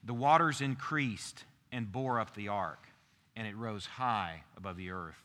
The 0.04 0.14
waters 0.14 0.62
increased 0.62 1.44
and 1.72 1.92
bore 1.92 2.20
up 2.20 2.36
the 2.36 2.48
ark, 2.48 2.88
and 3.36 3.48
it 3.48 3.56
rose 3.56 3.86
high 3.86 4.44
above 4.56 4.78
the 4.78 4.92
earth. 4.92 5.22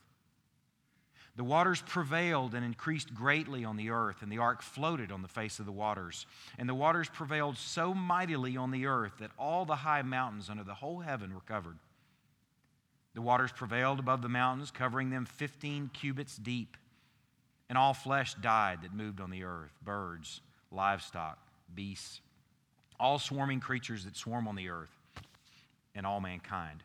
The 1.34 1.44
waters 1.44 1.80
prevailed 1.80 2.54
and 2.54 2.64
increased 2.64 3.14
greatly 3.14 3.64
on 3.64 3.76
the 3.76 3.90
earth, 3.90 4.20
and 4.20 4.30
the 4.30 4.38
ark 4.38 4.60
floated 4.60 5.10
on 5.10 5.22
the 5.22 5.28
face 5.28 5.58
of 5.58 5.66
the 5.66 5.72
waters. 5.72 6.26
And 6.58 6.68
the 6.68 6.74
waters 6.74 7.08
prevailed 7.08 7.56
so 7.56 7.94
mightily 7.94 8.56
on 8.56 8.70
the 8.70 8.84
earth 8.84 9.14
that 9.18 9.30
all 9.38 9.64
the 9.64 9.76
high 9.76 10.02
mountains 10.02 10.50
under 10.50 10.64
the 10.64 10.74
whole 10.74 11.00
heaven 11.00 11.32
were 11.32 11.40
covered. 11.40 11.78
The 13.14 13.22
waters 13.22 13.52
prevailed 13.52 13.98
above 13.98 14.22
the 14.22 14.28
mountains, 14.28 14.70
covering 14.70 15.10
them 15.10 15.26
15 15.26 15.90
cubits 15.92 16.36
deep. 16.36 16.76
And 17.68 17.78
all 17.78 17.94
flesh 17.94 18.34
died 18.34 18.82
that 18.82 18.94
moved 18.94 19.20
on 19.20 19.30
the 19.30 19.44
earth 19.44 19.72
birds, 19.82 20.40
livestock, 20.70 21.38
beasts, 21.74 22.20
all 22.98 23.18
swarming 23.18 23.60
creatures 23.60 24.04
that 24.04 24.16
swarm 24.16 24.46
on 24.46 24.56
the 24.56 24.68
earth, 24.68 24.94
and 25.94 26.06
all 26.06 26.20
mankind. 26.20 26.82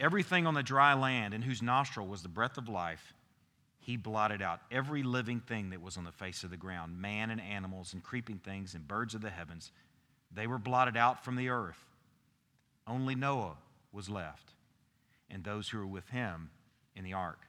Everything 0.00 0.46
on 0.46 0.54
the 0.54 0.62
dry 0.62 0.94
land 0.94 1.32
in 1.32 1.42
whose 1.42 1.62
nostril 1.62 2.06
was 2.06 2.22
the 2.22 2.28
breath 2.28 2.58
of 2.58 2.68
life, 2.68 3.14
he 3.78 3.96
blotted 3.96 4.42
out 4.42 4.60
every 4.70 5.02
living 5.02 5.40
thing 5.40 5.70
that 5.70 5.82
was 5.82 5.96
on 5.96 6.04
the 6.04 6.12
face 6.12 6.44
of 6.44 6.50
the 6.50 6.56
ground 6.56 7.00
man 7.00 7.30
and 7.30 7.40
animals 7.40 7.92
and 7.92 8.02
creeping 8.02 8.38
things 8.38 8.74
and 8.74 8.86
birds 8.86 9.14
of 9.14 9.22
the 9.22 9.30
heavens. 9.30 9.72
They 10.34 10.46
were 10.46 10.58
blotted 10.58 10.96
out 10.96 11.24
from 11.24 11.36
the 11.36 11.48
earth. 11.48 11.78
Only 12.86 13.14
Noah 13.14 13.56
was 13.92 14.08
left, 14.08 14.51
and 15.32 15.42
those 15.42 15.68
who 15.68 15.78
were 15.78 15.86
with 15.86 16.08
him 16.10 16.50
in 16.94 17.02
the 17.02 17.14
ark. 17.14 17.40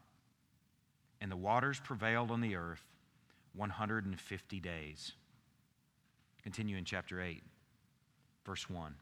And 1.22 1.32
the 1.32 1.38
waters 1.38 1.80
prevailed 1.80 2.32
on 2.32 2.42
the 2.42 2.56
earth 2.56 2.84
150 3.56 4.60
days. 4.60 5.12
Continue 6.42 6.78
in 6.78 6.86
chapter 6.86 7.22
8, 7.22 7.44
verse 8.46 8.70
1. 8.70 8.96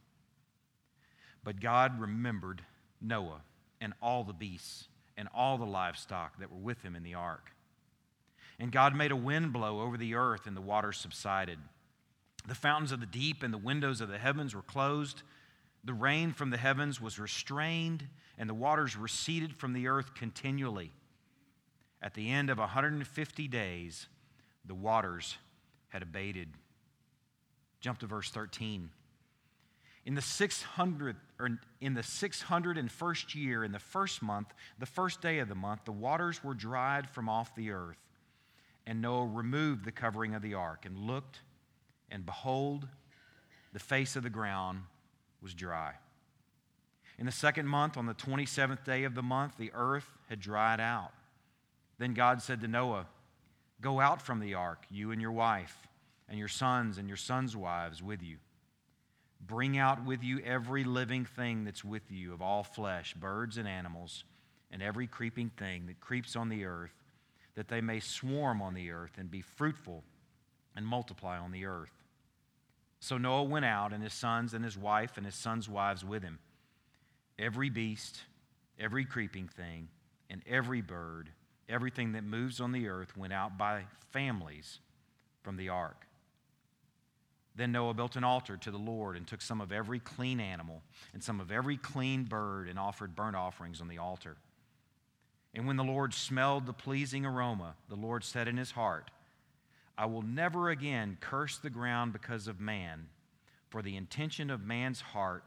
But 1.44 1.62
God 1.62 2.00
remembered 2.00 2.64
Noah 3.00 3.42
and 3.80 3.94
all 4.02 4.24
the 4.24 4.34
beasts 4.34 4.88
and 5.18 5.28
all 5.34 5.58
the 5.58 5.66
livestock 5.66 6.40
that 6.40 6.52
were 6.52 6.60
with 6.60 6.82
him 6.82 6.96
in 6.96 7.04
the 7.04 7.16
ark. 7.16 7.52
And 8.60 8.72
God 8.72 8.96
made 8.96 9.12
a 9.12 9.16
wind 9.16 9.54
blow 9.54 9.82
over 9.82 9.98
the 9.98 10.14
earth, 10.14 10.46
and 10.46 10.56
the 10.56 10.62
waters 10.62 10.98
subsided. 10.98 11.58
The 12.48 12.56
fountains 12.56 12.92
of 12.92 13.00
the 13.00 13.06
deep 13.08 13.42
and 13.42 13.54
the 13.54 13.58
windows 13.58 14.02
of 14.02 14.10
the 14.10 14.20
heavens 14.20 14.54
were 14.54 14.62
closed. 14.62 15.24
The 15.84 15.94
rain 15.94 16.32
from 16.32 16.52
the 16.52 16.58
heavens 16.58 17.02
was 17.02 17.18
restrained, 17.18 18.08
and 18.42 18.50
the 18.50 18.56
waters 18.56 18.98
receded 18.98 19.56
from 19.56 19.72
the 19.72 19.88
earth 19.88 20.16
continually. 20.16 20.92
At 22.02 22.16
the 22.16 22.32
end 22.32 22.50
of 22.50 22.58
150 22.58 23.48
days, 23.48 24.08
the 24.66 24.74
waters 24.74 25.38
had 25.90 26.02
abated. 26.02 26.50
Jump 27.82 28.00
to 28.00 28.08
verse 28.08 28.32
13. 28.32 28.90
In 30.08 30.16
the 30.16 30.24
600 30.24 31.18
or 31.38 31.60
in 31.82 31.94
the 31.94 32.02
601st 32.02 33.36
year, 33.36 33.64
in 33.64 33.72
the 33.72 33.78
first 33.78 34.24
month, 34.24 34.48
the 34.80 34.88
first 34.88 35.22
day 35.22 35.38
of 35.38 35.48
the 35.48 35.54
month, 35.54 35.86
the 35.86 35.92
waters 35.92 36.44
were 36.44 36.56
dried 36.56 37.08
from 37.08 37.30
off 37.30 37.54
the 37.54 37.70
earth. 37.70 38.00
And 38.88 39.04
Noah 39.04 39.28
removed 39.28 39.86
the 39.86 39.92
covering 39.92 40.34
of 40.34 40.42
the 40.42 40.56
ark 40.56 40.88
and 40.88 40.98
looked, 40.98 41.42
and 42.10 42.26
behold, 42.26 42.88
the 43.72 43.80
face 43.80 44.16
of 44.16 44.24
the 44.24 44.32
ground 44.32 44.82
was 45.44 45.54
dry. 45.54 45.94
In 47.18 47.26
the 47.26 47.32
second 47.32 47.68
month, 47.68 47.98
on 47.98 48.06
the 48.06 48.14
27th 48.14 48.84
day 48.84 49.04
of 49.04 49.16
the 49.16 49.22
month, 49.22 49.58
the 49.58 49.72
earth 49.74 50.10
had 50.30 50.40
dried 50.40 50.80
out. 50.80 51.12
Then 51.98 52.14
God 52.14 52.42
said 52.42 52.62
to 52.62 52.68
Noah, 52.68 53.08
Go 53.82 54.00
out 54.00 54.22
from 54.22 54.40
the 54.40 54.54
ark, 54.54 54.86
you 54.90 55.12
and 55.12 55.22
your 55.22 55.32
wife, 55.32 55.76
and 56.30 56.38
your 56.38 56.48
sons 56.48 56.98
and 56.98 57.08
your 57.08 57.18
sons' 57.18 57.56
wives 57.56 58.02
with 58.02 58.22
you. 58.24 58.38
Bring 59.40 59.78
out 59.78 60.06
with 60.06 60.24
you 60.24 60.40
every 60.40 60.84
living 60.84 61.26
thing 61.26 61.64
that's 61.64 61.84
with 61.84 62.12
you 62.12 62.34
of 62.34 62.42
all 62.42 62.64
flesh, 62.64 63.14
birds 63.16 63.58
and 63.58 63.68
animals, 63.68 64.24
and 64.72 64.82
every 64.82 65.08
creeping 65.08 65.50
thing 65.50 65.88
that 65.88 66.00
creeps 66.00 66.36
on 66.36 66.50
the 66.50 66.66
earth, 66.66 66.94
that 67.56 67.68
they 67.68 67.82
may 67.82 68.00
swarm 68.00 68.62
on 68.62 68.74
the 68.74 68.92
earth 68.92 69.14
and 69.18 69.30
be 69.30 69.42
fruitful 69.42 70.04
and 70.76 70.86
multiply 70.86 71.38
on 71.38 71.52
the 71.52 71.66
earth. 71.66 71.92
So 73.00 73.18
Noah 73.18 73.44
went 73.44 73.66
out, 73.66 73.94
and 73.94 74.04
his 74.04 74.14
sons 74.14 74.54
and 74.54 74.64
his 74.64 74.78
wife 74.78 75.18
and 75.18 75.26
his 75.26 75.36
sons' 75.36 75.68
wives 75.68 76.06
with 76.06 76.22
him. 76.22 76.38
Every 77.42 77.70
beast, 77.70 78.22
every 78.80 79.04
creeping 79.04 79.50
thing, 79.50 79.90
and 80.30 80.42
every 80.48 80.82
bird 80.82 81.32
everything 81.72 82.12
that 82.12 82.24
moves 82.24 82.60
on 82.60 82.72
the 82.72 82.88
earth 82.88 83.16
went 83.16 83.34
out 83.34 83.58
by 83.58 83.86
families 84.12 84.80
from 85.42 85.56
the 85.58 85.70
ark. 85.70 86.06
Then 87.56 87.72
Noah 87.72 87.94
built 87.94 88.16
an 88.16 88.24
altar 88.24 88.58
to 88.58 88.72
the 88.72 88.78
Lord 88.78 89.18
and 89.18 89.28
took 89.28 89.42
some 89.42 89.62
of 89.62 89.72
every 89.72 90.00
clean 90.00 90.40
animal 90.40 90.82
and 91.14 91.24
some 91.24 91.40
of 91.40 91.52
every 91.52 91.78
clean 91.78 92.24
bird 92.24 92.68
and 92.70 92.78
offered 92.80 93.16
burnt 93.16 93.36
offerings 93.36 93.82
on 93.82 93.88
the 93.88 93.98
altar. 93.98 94.38
And 95.54 95.68
when 95.68 95.76
the 95.76 95.84
Lord 95.84 96.14
smelled 96.14 96.66
the 96.66 96.74
pleasing 96.74 97.26
aroma, 97.26 97.76
the 97.90 97.96
Lord 97.96 98.24
said 98.24 98.48
in 98.48 98.58
his 98.58 98.72
heart, 98.72 99.12
I 99.98 100.06
will 100.06 100.22
never 100.22 100.70
again 100.70 101.18
curse 101.20 101.58
the 101.58 101.70
ground 101.70 102.14
because 102.14 102.48
of 102.48 102.62
man, 102.62 103.08
for 103.70 103.82
the 103.82 103.98
intention 103.98 104.50
of 104.50 104.66
man's 104.66 105.02
heart 105.02 105.44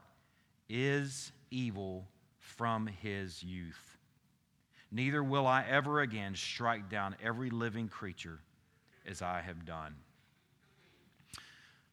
is 0.69 1.31
evil 1.55 2.05
from 2.39 2.87
his 2.87 3.41
youth. 3.41 3.97
Neither 4.91 5.23
will 5.23 5.47
I 5.47 5.65
ever 5.67 6.01
again 6.01 6.35
strike 6.35 6.89
down 6.89 7.15
every 7.23 7.49
living 7.49 7.87
creature 7.87 8.39
as 9.07 9.21
I 9.21 9.41
have 9.41 9.65
done. 9.65 9.95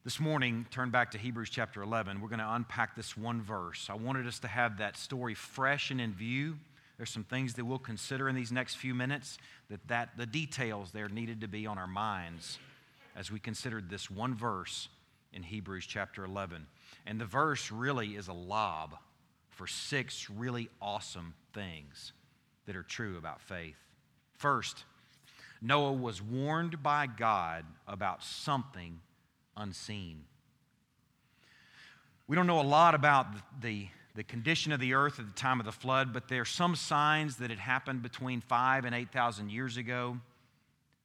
This 0.03 0.19
morning, 0.19 0.65
turn 0.69 0.89
back 0.89 1.11
to 1.11 1.17
Hebrews 1.17 1.49
chapter 1.49 1.81
11. 1.81 2.19
We're 2.19 2.27
going 2.27 2.39
to 2.39 2.53
unpack 2.53 2.95
this 2.95 3.15
one 3.15 3.41
verse. 3.41 3.87
I 3.89 3.95
wanted 3.95 4.27
us 4.27 4.39
to 4.39 4.49
have 4.49 4.79
that 4.79 4.97
story 4.97 5.33
fresh 5.33 5.91
and 5.91 6.01
in 6.01 6.13
view. 6.13 6.57
There's 6.97 7.09
some 7.09 7.23
things 7.23 7.53
that 7.53 7.63
we'll 7.63 7.79
consider 7.79 8.27
in 8.27 8.35
these 8.35 8.51
next 8.51 8.75
few 8.75 8.93
minutes 8.93 9.37
that, 9.69 9.87
that 9.87 10.09
the 10.17 10.25
details 10.25 10.91
there 10.91 11.07
needed 11.07 11.39
to 11.41 11.47
be 11.47 11.65
on 11.65 11.77
our 11.77 11.87
minds 11.87 12.59
as 13.15 13.31
we 13.31 13.39
considered 13.39 13.89
this 13.89 14.11
one 14.11 14.35
verse 14.35 14.89
in 15.31 15.41
Hebrews 15.41 15.85
chapter 15.85 16.25
11. 16.25 16.67
And 17.05 17.19
the 17.19 17.25
verse 17.25 17.71
really 17.71 18.15
is 18.15 18.27
a 18.27 18.33
lob 18.33 18.97
for 19.53 19.67
six 19.67 20.29
really 20.29 20.69
awesome 20.81 21.33
things 21.53 22.13
that 22.65 22.75
are 22.75 22.83
true 22.83 23.17
about 23.17 23.41
faith. 23.41 23.77
First, 24.37 24.83
Noah 25.61 25.93
was 25.93 26.21
warned 26.21 26.83
by 26.83 27.07
God 27.07 27.65
about 27.87 28.23
something 28.23 28.99
unseen. 29.55 30.25
We 32.27 32.35
don't 32.35 32.47
know 32.47 32.59
a 32.59 32.61
lot 32.61 32.95
about 32.95 33.27
the, 33.61 33.87
the 34.15 34.23
condition 34.23 34.71
of 34.71 34.79
the 34.79 34.93
earth 34.93 35.19
at 35.19 35.27
the 35.27 35.33
time 35.33 35.59
of 35.59 35.65
the 35.65 35.71
flood, 35.71 36.13
but 36.13 36.27
there 36.27 36.41
are 36.41 36.45
some 36.45 36.75
signs 36.75 37.37
that 37.37 37.51
it 37.51 37.59
happened 37.59 38.01
between 38.01 38.41
five 38.41 38.85
and 38.85 38.95
8,000 38.95 39.51
years 39.51 39.77
ago. 39.77 40.17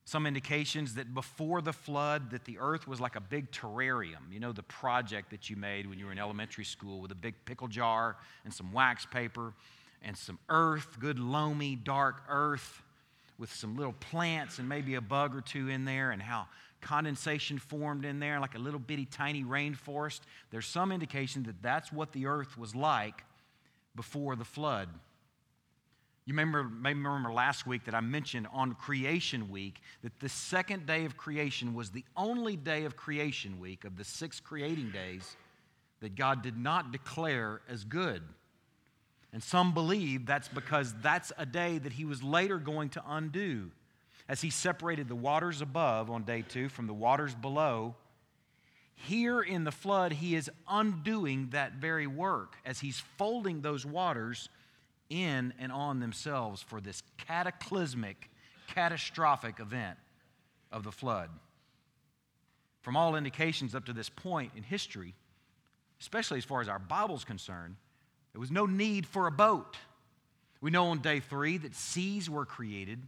Some 0.08 0.26
indications 0.26 0.94
that 0.94 1.12
before 1.12 1.60
the 1.60 1.72
flood 1.72 2.30
that 2.30 2.46
the 2.46 2.58
earth 2.58 2.88
was 2.88 2.98
like 2.98 3.14
a 3.14 3.20
big 3.20 3.50
terrarium 3.50 4.32
you 4.32 4.40
know 4.40 4.52
the 4.52 4.62
project 4.62 5.28
that 5.30 5.50
you 5.50 5.56
made 5.56 5.86
when 5.86 5.98
you 5.98 6.06
were 6.06 6.12
in 6.12 6.18
elementary 6.18 6.64
school 6.64 6.98
with 6.98 7.12
a 7.12 7.14
big 7.14 7.34
pickle 7.44 7.68
jar 7.68 8.16
and 8.44 8.54
some 8.54 8.72
wax 8.72 9.04
paper 9.04 9.52
and 10.02 10.16
some 10.16 10.38
earth 10.48 10.98
good 10.98 11.18
loamy 11.18 11.76
dark 11.76 12.22
earth 12.30 12.82
with 13.38 13.52
some 13.52 13.76
little 13.76 13.92
plants 14.00 14.58
and 14.58 14.66
maybe 14.66 14.94
a 14.94 15.00
bug 15.00 15.36
or 15.36 15.42
two 15.42 15.68
in 15.68 15.84
there 15.84 16.10
and 16.10 16.22
how 16.22 16.46
condensation 16.80 17.58
formed 17.58 18.06
in 18.06 18.18
there 18.18 18.40
like 18.40 18.54
a 18.54 18.58
little 18.58 18.80
bitty 18.80 19.04
tiny 19.04 19.44
rainforest. 19.44 20.20
There's 20.50 20.66
some 20.66 20.90
indication 20.92 21.42
that 21.44 21.60
that's 21.62 21.92
what 21.92 22.12
the 22.12 22.26
earth 22.26 22.56
was 22.56 22.74
like 22.74 23.24
before 23.94 24.36
the 24.36 24.44
flood 24.44 24.88
you 26.28 26.34
remember, 26.34 26.62
maybe 26.62 26.98
remember 26.98 27.32
last 27.32 27.66
week 27.66 27.86
that 27.86 27.94
I 27.94 28.00
mentioned 28.00 28.48
on 28.52 28.74
Creation 28.74 29.48
Week 29.48 29.80
that 30.02 30.20
the 30.20 30.28
second 30.28 30.84
day 30.84 31.06
of 31.06 31.16
creation 31.16 31.72
was 31.72 31.88
the 31.88 32.04
only 32.18 32.54
day 32.54 32.84
of 32.84 32.96
creation 32.98 33.58
week 33.58 33.86
of 33.86 33.96
the 33.96 34.04
six 34.04 34.38
creating 34.38 34.90
days 34.90 35.38
that 36.00 36.16
God 36.16 36.42
did 36.42 36.58
not 36.58 36.92
declare 36.92 37.62
as 37.66 37.82
good. 37.82 38.20
And 39.32 39.42
some 39.42 39.72
believe 39.72 40.26
that's 40.26 40.48
because 40.48 40.92
that's 41.00 41.32
a 41.38 41.46
day 41.46 41.78
that 41.78 41.94
he 41.94 42.04
was 42.04 42.22
later 42.22 42.58
going 42.58 42.90
to 42.90 43.02
undo. 43.08 43.70
As 44.28 44.42
he 44.42 44.50
separated 44.50 45.08
the 45.08 45.16
waters 45.16 45.62
above 45.62 46.10
on 46.10 46.24
day 46.24 46.44
two 46.46 46.68
from 46.68 46.86
the 46.86 46.92
waters 46.92 47.34
below, 47.34 47.94
here 48.96 49.40
in 49.40 49.64
the 49.64 49.72
flood, 49.72 50.12
he 50.12 50.34
is 50.34 50.50
undoing 50.68 51.48
that 51.52 51.76
very 51.76 52.06
work 52.06 52.56
as 52.66 52.80
he's 52.80 53.02
folding 53.16 53.62
those 53.62 53.86
waters 53.86 54.50
in 55.10 55.52
and 55.58 55.72
on 55.72 56.00
themselves 56.00 56.62
for 56.62 56.80
this 56.80 57.02
cataclysmic, 57.16 58.30
catastrophic 58.68 59.60
event 59.60 59.98
of 60.70 60.82
the 60.84 60.92
flood. 60.92 61.30
From 62.80 62.96
all 62.96 63.16
indications 63.16 63.74
up 63.74 63.84
to 63.86 63.92
this 63.92 64.08
point 64.08 64.52
in 64.56 64.62
history, 64.62 65.14
especially 66.00 66.38
as 66.38 66.44
far 66.44 66.60
as 66.60 66.68
our 66.68 66.78
Bible's 66.78 67.24
concerned, 67.24 67.76
there 68.32 68.40
was 68.40 68.50
no 68.50 68.66
need 68.66 69.06
for 69.06 69.26
a 69.26 69.32
boat. 69.32 69.76
We 70.60 70.70
know 70.70 70.86
on 70.86 70.98
day 70.98 71.20
three 71.20 71.58
that 71.58 71.74
seas 71.74 72.28
were 72.28 72.44
created, 72.44 73.00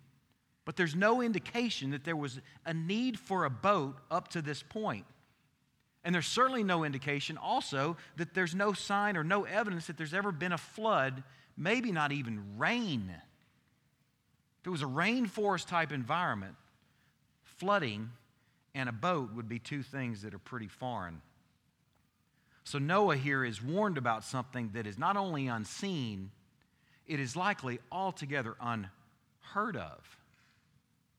but 0.64 0.76
there's 0.76 0.94
no 0.94 1.20
indication 1.20 1.90
that 1.90 2.04
there 2.04 2.16
was 2.16 2.40
a 2.64 2.74
need 2.74 3.18
for 3.18 3.44
a 3.44 3.50
boat 3.50 3.96
up 4.10 4.28
to 4.28 4.42
this 4.42 4.62
point. 4.62 5.04
And 6.04 6.14
there's 6.14 6.26
certainly 6.26 6.64
no 6.64 6.84
indication 6.84 7.36
also 7.36 7.96
that 8.16 8.34
there's 8.34 8.54
no 8.54 8.72
sign 8.72 9.16
or 9.16 9.24
no 9.24 9.44
evidence 9.44 9.86
that 9.86 9.98
there's 9.98 10.14
ever 10.14 10.32
been 10.32 10.52
a 10.52 10.58
flood 10.58 11.22
maybe 11.60 11.92
not 11.92 12.10
even 12.10 12.58
rain. 12.58 13.14
If 14.60 14.66
it 14.66 14.70
was 14.70 14.82
a 14.82 14.86
rainforest 14.86 15.68
type 15.68 15.92
environment, 15.92 16.54
flooding 17.42 18.10
and 18.74 18.88
a 18.88 18.92
boat 18.92 19.34
would 19.34 19.48
be 19.48 19.58
two 19.58 19.82
things 19.82 20.22
that 20.22 20.32
are 20.34 20.38
pretty 20.38 20.68
foreign. 20.68 21.20
So 22.64 22.78
Noah 22.78 23.16
here 23.16 23.44
is 23.44 23.62
warned 23.62 23.98
about 23.98 24.24
something 24.24 24.70
that 24.74 24.86
is 24.86 24.98
not 24.98 25.16
only 25.16 25.48
unseen, 25.48 26.30
it 27.06 27.20
is 27.20 27.36
likely 27.36 27.78
altogether 27.92 28.56
unheard 28.60 29.76
of. 29.76 30.16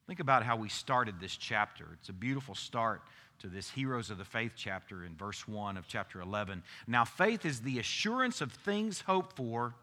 Think 0.08 0.20
about 0.20 0.44
how 0.44 0.56
we 0.56 0.70
started 0.70 1.20
this 1.20 1.36
chapter. 1.36 1.86
It's 2.00 2.10
a 2.10 2.14
beautiful 2.14 2.56
start 2.56 3.02
to 3.40 3.48
this 3.48 3.70
Heroes 3.70 4.10
of 4.10 4.18
the 4.18 4.26
Faith 4.26 4.54
chapter 4.56 5.04
in 5.04 5.16
verse 5.16 5.48
1 5.48 5.78
of 5.78 5.88
chapter 5.88 6.22
11. 6.22 6.64
Now, 6.88 7.06
faith 7.06 7.46
is 7.46 7.62
the 7.62 7.80
assurance 7.80 8.42
of 8.42 8.52
things 8.52 9.02
hoped 9.02 9.36
for 9.36 9.76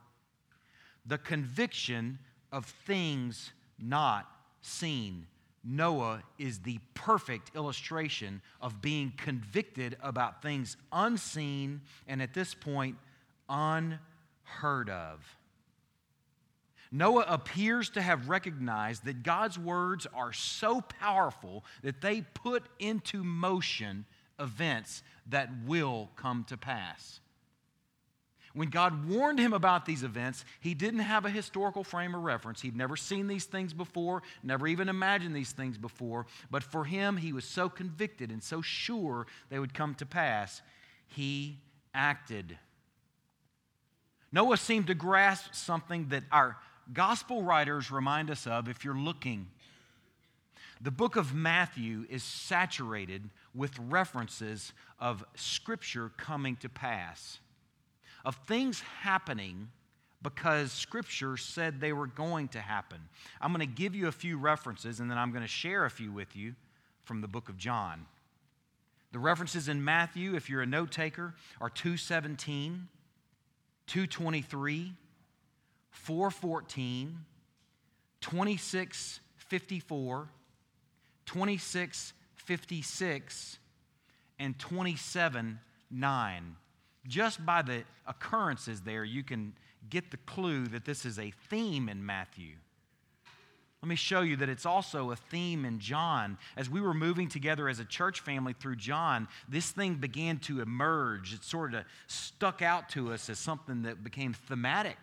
the 1.07 1.19
conviction 1.19 2.19
of 2.53 2.67
things 2.67 3.53
not 3.79 4.31
seen. 4.63 5.27
Noah 5.65 6.23
is 6.39 6.61
the 6.61 6.79
perfect 6.95 7.51
illustration 7.55 8.41
of 8.61 8.81
being 8.81 9.13
convicted 9.17 9.97
about 10.03 10.43
things 10.43 10.77
unseen 10.93 11.81
and 12.07 12.23
at 12.23 12.33
this 12.33 12.55
point 12.55 12.97
unheard 13.49 14.89
of. 14.89 15.37
Noah 16.91 17.27
appears 17.29 17.91
to 17.91 18.03
have 18.03 18.29
recognized 18.29 19.05
that 19.05 19.23
God's 19.23 19.59
words 19.59 20.07
are 20.15 20.33
so 20.33 20.81
powerful 20.81 21.65
that 21.83 22.01
they 22.01 22.23
put 22.23 22.65
into 22.79 23.23
motion 23.23 24.07
events 24.39 25.03
that 25.27 25.51
will 25.67 26.11
come 26.17 26.45
to 26.45 26.57
pass. 26.57 27.21
When 28.55 28.71
God 28.71 29.09
warned 29.09 29.39
him 29.39 29.53
about 29.53 29.85
these 29.85 30.03
events, 30.03 30.45
he 30.61 30.75
didn't 30.75 31.01
have 31.01 31.25
a 31.25 31.31
historical 31.31 31.85
frame 31.85 32.15
of 32.15 32.23
reference. 32.23 32.61
He'd 32.61 32.77
never 32.77 32.97
seen 32.97 33.27
these 33.27 33.45
things 33.45 33.73
before, 33.73 34.23
never 34.43 34.67
even 34.67 34.89
imagined 34.89 35.37
these 35.37 35.53
things 35.53 35.77
before. 35.77 36.27
But 36.51 36.63
for 36.63 36.85
him, 36.85 37.17
he 37.17 37.33
was 37.33 37.45
so 37.45 37.69
convicted 37.69 38.31
and 38.31 38.43
so 38.43 38.63
sure 38.63 39.27
they 39.51 39.59
would 39.59 39.75
come 39.75 39.95
to 39.97 40.07
pass, 40.07 40.63
he 41.09 41.59
acted. 41.95 42.59
Noah 44.33 44.57
seemed 44.57 44.87
to 44.89 44.95
grasp 44.95 45.55
something 45.55 46.09
that 46.09 46.25
our 46.33 46.57
gospel 46.93 47.43
writers 47.43 47.91
remind 47.91 48.31
us 48.31 48.47
of 48.47 48.69
if 48.69 48.85
you're 48.85 48.97
looking. 48.97 49.49
The 50.81 50.91
book 50.91 51.17
of 51.17 51.35
Matthew 51.35 52.07
is 52.09 52.23
saturated 52.23 53.29
with 53.55 53.79
references 53.79 54.73
of 55.01 55.25
Scripture 55.35 56.11
coming 56.17 56.57
to 56.57 56.69
pass 56.69 57.41
of 58.25 58.37
things 58.47 58.81
happening 58.81 59.69
because 60.23 60.73
Scripture 60.73 61.37
said 61.37 61.81
they 61.81 61.93
were 61.93 62.07
going 62.07 62.49
to 62.49 62.61
happen. 62.61 62.99
I'm 63.41 63.53
going 63.53 63.67
to 63.67 63.73
give 63.73 63.95
you 63.95 64.09
a 64.09 64.13
few 64.13 64.39
references 64.39 65.01
and 65.01 65.11
then 65.11 65.19
I'm 65.19 65.31
going 65.31 65.43
to 65.43 65.49
share 65.49 65.85
a 65.85 65.91
few 65.91 66.13
with 66.13 66.35
you 66.35 66.55
from 67.05 67.21
the 67.21 67.29
book 67.29 67.49
of 67.49 67.57
John. 67.57 68.07
The 69.13 69.19
references 69.19 69.69
in 69.69 69.85
Matthew, 69.85 70.35
if 70.35 70.51
you're 70.51 70.63
a 70.63 70.67
note 70.67 70.91
taker, 70.91 71.35
are 71.61 71.71
217, 71.71 72.89
223, 73.87 74.93
414, 75.91 77.19
2654, 78.21 80.29
2656, 81.25 83.59
and 84.39 84.59
27 84.59 85.61
9 85.91 86.57
just 87.09 87.45
by 87.45 87.63
the 87.63 87.83
occurrences 88.07 88.83
there, 88.83 89.05
you 89.05 89.25
can 89.25 89.55
get 89.91 90.11
the 90.11 90.17
clue 90.19 90.67
that 90.69 90.85
this 90.85 91.05
is 91.05 91.19
a 91.19 91.33
theme 91.49 91.89
in 91.89 92.05
Matthew. 92.05 92.55
Let 93.83 93.89
me 93.89 93.97
show 93.97 94.23
you 94.23 94.37
that 94.37 94.49
it's 94.49 94.67
also 94.67 95.13
a 95.13 95.17
theme 95.17 95.65
in 95.65 95.79
John. 95.79 96.37
As 96.57 96.69
we 96.69 96.81
were 96.81 96.95
moving 96.95 97.29
together 97.29 97.69
as 97.69 97.79
a 97.79 97.85
church 97.85 98.21
family 98.21 98.53
through 98.53 98.77
John, 98.77 99.29
this 99.49 99.71
thing 99.71 99.95
began 99.95 100.39
to 100.41 100.61
emerge. 100.61 101.33
It 101.33 101.45
sort 101.45 101.75
of 101.75 101.85
stuck 102.09 102.61
out 102.61 102.89
to 102.91 103.13
us 103.13 103.31
as 103.31 103.39
something 103.39 103.83
that 103.83 104.03
became 104.03 104.33
thematic. 104.33 104.99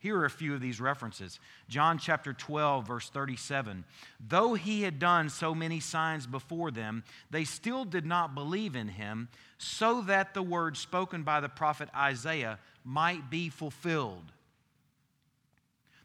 Here 0.00 0.16
are 0.16 0.24
a 0.24 0.30
few 0.30 0.54
of 0.54 0.60
these 0.60 0.80
references. 0.80 1.40
John 1.68 1.98
chapter 1.98 2.32
12, 2.32 2.86
verse 2.86 3.10
37. 3.10 3.84
Though 4.28 4.54
he 4.54 4.82
had 4.82 5.00
done 5.00 5.28
so 5.28 5.54
many 5.54 5.80
signs 5.80 6.26
before 6.26 6.70
them, 6.70 7.02
they 7.30 7.44
still 7.44 7.84
did 7.84 8.06
not 8.06 8.34
believe 8.34 8.76
in 8.76 8.88
him, 8.88 9.28
so 9.58 10.00
that 10.02 10.34
the 10.34 10.42
word 10.42 10.76
spoken 10.76 11.24
by 11.24 11.40
the 11.40 11.48
prophet 11.48 11.88
Isaiah 11.96 12.60
might 12.84 13.28
be 13.28 13.48
fulfilled. 13.48 14.30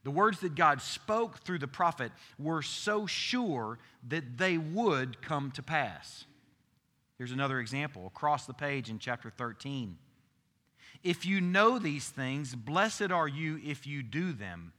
The 0.04 0.12
words 0.12 0.40
that 0.40 0.56
God 0.56 0.82
spoke 0.82 1.40
through 1.40 1.60
the 1.60 1.68
prophet 1.68 2.12
were 2.40 2.64
so 2.64 3.06
sure 3.06 3.78
that 4.08 4.38
they 4.38 4.58
would 4.58 5.22
come 5.22 5.52
to 5.52 5.64
pass. 5.64 6.26
Here's 7.18 7.32
another 7.32 7.60
example 7.60 8.08
across 8.08 8.46
the 8.46 8.54
page 8.54 8.90
in 8.90 9.00
chapter 9.00 9.30
13. 9.30 9.98
If 11.04 11.26
you 11.26 11.42
know 11.42 11.80
these 11.80 12.10
things, 12.10 12.56
blessed 12.56 13.12
are 13.12 13.28
you 13.28 13.60
if 13.64 13.86
you 13.86 14.02
do 14.04 14.32
them. 14.32 14.72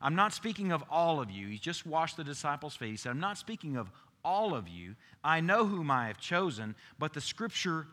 I'm 0.00 0.14
not 0.14 0.32
speaking 0.32 0.72
of 0.72 0.84
all 0.90 1.20
of 1.20 1.30
you. 1.30 1.48
He 1.48 1.58
just 1.58 1.86
washed 1.86 2.16
the 2.16 2.24
disciples' 2.24 2.76
feet. 2.76 2.90
He 2.90 2.96
said, 2.96 3.10
I'm 3.10 3.20
not 3.20 3.38
speaking 3.38 3.76
of 3.76 3.90
all 4.24 4.54
of 4.54 4.68
you. 4.68 4.94
I 5.22 5.40
know 5.40 5.66
whom 5.66 5.90
I 5.90 6.08
have 6.08 6.18
chosen, 6.18 6.74
but 6.98 7.12
the 7.12 7.20
scripture 7.20 7.86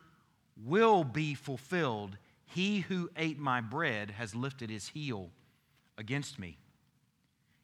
will 0.65 1.04
be 1.04 1.34
fulfilled. 1.36 2.17
He 2.48 2.80
who 2.80 3.10
ate 3.17 3.39
my 3.39 3.62
bread 3.62 4.12
has 4.12 4.36
lifted 4.36 4.69
his 4.69 4.88
heel 4.88 5.30
against 5.98 6.39
me. 6.39 6.58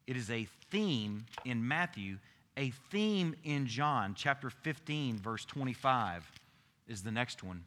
It 0.08 0.18
is 0.18 0.30
a 0.30 0.48
theme 0.70 1.26
in 1.46 1.68
Matthew, 1.68 2.18
a 2.58 2.72
theme 2.92 3.36
in 3.44 3.68
John. 3.68 4.14
Chapter 4.16 4.50
15, 4.50 5.18
verse 5.18 5.46
25 5.46 6.30
is 6.88 7.04
the 7.04 7.12
next 7.12 7.44
one. 7.44 7.64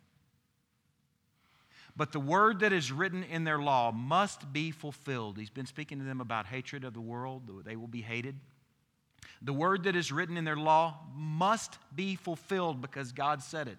But 1.97 2.13
the 2.13 2.21
word 2.21 2.61
that 2.61 2.73
is 2.73 2.91
written 2.91 3.23
in 3.23 3.45
their 3.45 3.59
law 3.59 3.93
must 3.93 4.53
be 4.53 4.73
fulfilled. 4.73 5.39
He's 5.39 5.51
been 5.51 5.67
speaking 5.67 5.99
to 5.99 6.05
them 6.05 6.21
about 6.21 6.47
hatred 6.47 6.85
of 6.85 6.93
the 6.93 7.01
world, 7.01 7.43
they 7.65 7.77
will 7.77 7.89
be 7.89 8.03
hated. 8.03 8.37
The 9.43 9.53
word 9.53 9.85
that 9.85 9.95
is 9.95 10.11
written 10.11 10.37
in 10.37 10.45
their 10.45 10.57
law 10.57 10.99
must 11.15 11.79
be 11.95 12.17
fulfilled 12.17 12.81
because 12.81 13.13
God 13.13 13.43
said 13.43 13.69
it. 13.69 13.79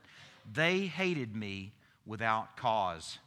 They 0.54 0.82
hated 0.82 1.36
me 1.36 1.74
without 2.06 2.56
cause. 2.56 3.18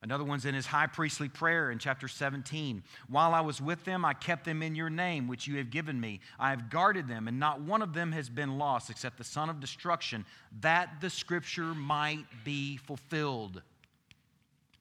Another 0.00 0.22
one's 0.22 0.44
in 0.44 0.54
his 0.54 0.66
high 0.66 0.86
priestly 0.86 1.28
prayer 1.28 1.72
in 1.72 1.78
chapter 1.78 2.06
17. 2.06 2.84
While 3.08 3.34
I 3.34 3.40
was 3.40 3.60
with 3.60 3.84
them, 3.84 4.04
I 4.04 4.14
kept 4.14 4.44
them 4.44 4.62
in 4.62 4.76
your 4.76 4.90
name, 4.90 5.26
which 5.26 5.48
you 5.48 5.56
have 5.56 5.70
given 5.70 6.00
me. 6.00 6.20
I 6.38 6.50
have 6.50 6.70
guarded 6.70 7.08
them, 7.08 7.26
and 7.26 7.40
not 7.40 7.60
one 7.60 7.82
of 7.82 7.94
them 7.94 8.12
has 8.12 8.28
been 8.28 8.58
lost 8.58 8.90
except 8.90 9.18
the 9.18 9.24
son 9.24 9.50
of 9.50 9.58
destruction, 9.58 10.24
that 10.60 11.00
the 11.00 11.10
scripture 11.10 11.74
might 11.74 12.26
be 12.44 12.76
fulfilled. 12.76 13.62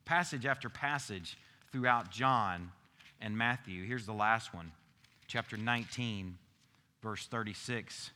Passage 0.06 0.46
after 0.46 0.70
passage 0.70 1.36
throughout 1.72 2.12
John 2.12 2.72
and 3.20 3.36
Matthew. 3.36 3.86
Here's 3.86 4.06
the 4.06 4.14
last 4.14 4.54
one, 4.54 4.72
chapter 5.28 5.58
19, 5.58 6.38
verse 7.02 7.26
36. 7.26 8.12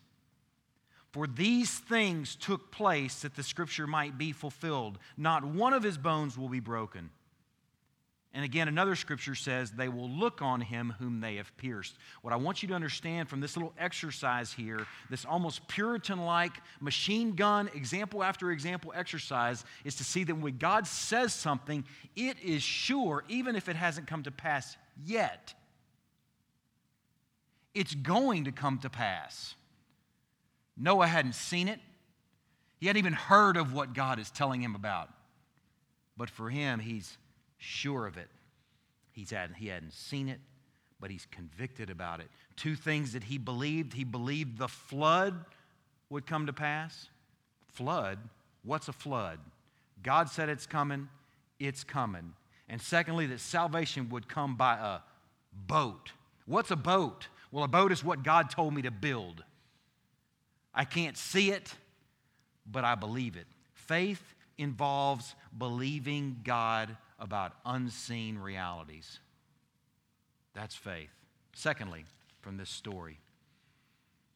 For 1.12 1.28
these 1.28 1.78
things 1.78 2.36
took 2.36 2.72
place 2.72 3.22
that 3.22 3.36
the 3.36 3.44
scripture 3.44 3.86
might 3.86 4.18
be 4.18 4.32
fulfilled. 4.32 4.98
Not 5.18 5.44
one 5.44 5.74
of 5.74 5.84
his 5.84 5.98
bones 5.98 6.38
will 6.38 6.50
be 6.50 6.62
broken. 6.62 7.10
And 8.34 8.46
again, 8.46 8.70
another 8.70 8.96
scripture 8.96 9.36
says, 9.36 9.72
they 9.72 9.90
will 9.90 10.10
look 10.10 10.42
on 10.42 10.62
him 10.62 10.96
whom 11.00 11.20
they 11.20 11.36
have 11.36 11.56
pierced. 11.58 11.98
What 12.22 12.34
I 12.34 12.38
want 12.38 12.62
you 12.62 12.70
to 12.70 12.74
understand 12.74 13.28
from 13.28 13.42
this 13.42 13.58
little 13.58 13.74
exercise 13.78 14.54
here, 14.54 14.88
this 15.10 15.26
almost 15.26 15.68
Puritan 15.68 16.24
like 16.24 16.54
machine 16.80 17.36
gun, 17.36 17.70
example 17.76 18.24
after 18.24 18.52
example 18.52 18.94
exercise, 18.96 19.66
is 19.84 19.96
to 19.96 20.06
see 20.06 20.24
that 20.24 20.36
when 20.36 20.58
God 20.58 20.88
says 20.88 21.34
something, 21.34 21.84
it 22.16 22.40
is 22.42 22.64
sure, 22.64 23.26
even 23.28 23.58
if 23.58 23.68
it 23.68 23.76
hasn't 23.76 24.08
come 24.08 24.24
to 24.24 24.32
pass 24.32 24.78
yet. 25.06 25.54
It's 27.74 27.96
going 27.96 28.46
to 28.46 28.54
come 28.54 28.78
to 28.80 28.90
pass. 28.90 29.56
Noah 30.82 31.08
hadn't 31.08 31.36
seen 31.36 31.68
it, 31.68 31.80
he 32.80 32.88
hadn't 32.88 32.98
even 33.00 33.14
heard 33.14 33.56
of 33.56 33.74
what 33.74 33.94
God 33.94 34.18
is 34.18 34.32
telling 34.32 34.62
him 34.62 34.74
about. 34.74 35.10
But 36.18 36.30
for 36.30 36.50
him, 36.50 36.80
he's 36.80 37.18
sure 37.60 38.08
of 38.08 38.18
it. 38.18 38.28
He's 39.12 39.30
had, 39.30 39.52
he 39.56 39.68
hadn't 39.68 39.94
seen 39.94 40.28
it, 40.28 40.40
but 41.00 41.12
he's 41.12 41.28
convicted 41.30 41.92
about 41.92 42.20
it. 42.20 42.28
Two 42.56 42.76
things 42.76 43.14
that 43.14 43.24
he 43.24 43.38
believed 43.38 43.94
he 43.94 44.04
believed 44.04 44.58
the 44.58 44.68
flood 44.68 45.46
would 46.10 46.26
come 46.26 46.48
to 46.48 46.54
pass. 46.54 47.10
Flood? 47.74 48.18
What's 48.64 48.88
a 48.88 48.94
flood? 48.94 49.40
God 50.02 50.30
said 50.30 50.50
it's 50.50 50.66
coming, 50.66 51.08
it's 51.60 51.84
coming. 51.84 52.34
And 52.68 52.82
secondly, 52.82 53.28
that 53.28 53.40
salvation 53.40 54.10
would 54.10 54.28
come 54.28 54.56
by 54.56 54.76
a 54.76 55.00
boat. 55.68 56.12
What's 56.46 56.72
a 56.72 56.76
boat? 56.76 57.28
Well, 57.52 57.64
a 57.64 57.68
boat 57.68 57.92
is 57.92 58.04
what 58.04 58.24
God 58.24 58.50
told 58.50 58.74
me 58.74 58.82
to 58.84 58.92
build. 58.92 59.44
I 60.74 60.86
can't 60.86 61.18
see 61.18 61.52
it, 61.52 61.74
but 62.66 62.84
I 62.84 62.96
believe 62.96 63.36
it. 63.36 63.48
Faith 63.74 64.36
involves 64.58 65.36
believing 65.58 66.38
God 66.44 66.96
about 67.20 67.54
unseen 67.66 68.38
realities. 68.38 69.20
That's 70.54 70.76
faith. 70.76 71.10
Secondly, 71.54 72.06
from 72.42 72.58
this 72.58 72.70
story, 72.70 73.20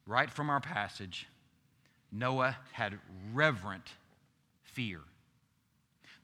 right 0.06 0.30
from 0.30 0.50
our 0.50 0.60
passage, 0.60 1.28
Noah 2.12 2.58
had 2.71 3.00
reverent 3.34 3.93
fear. 4.63 5.02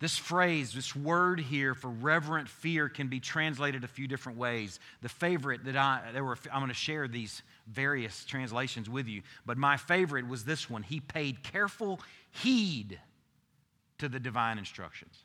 This 0.02 0.18
phrase, 0.18 0.74
this 0.74 0.96
word 0.96 1.40
here 1.40 1.76
for 1.76 1.88
reverent 1.88 2.50
fear 2.50 2.90
can 2.90 3.08
be 3.08 3.20
translated 3.20 3.84
a 3.84 3.88
few 3.88 4.08
different 4.08 4.40
ways. 4.40 4.80
The 5.04 5.10
favorite 5.10 5.64
that 5.66 5.78
I, 5.78 6.02
there 6.12 6.24
were, 6.24 6.40
I'm 6.52 6.60
going 6.60 6.70
to 6.70 6.74
share 6.74 7.08
these 7.08 7.44
various 7.68 8.26
translations 8.26 8.90
with 8.90 9.08
you, 9.08 9.22
but 9.46 9.60
my 9.60 9.78
favorite 9.78 10.28
was 10.28 10.44
this 10.44 10.68
one. 10.68 10.82
He 10.82 11.00
paid 11.00 11.44
careful 11.44 12.00
heed 12.32 13.00
to 14.00 14.10
the 14.10 14.20
divine 14.20 14.58
instructions. 14.58 15.24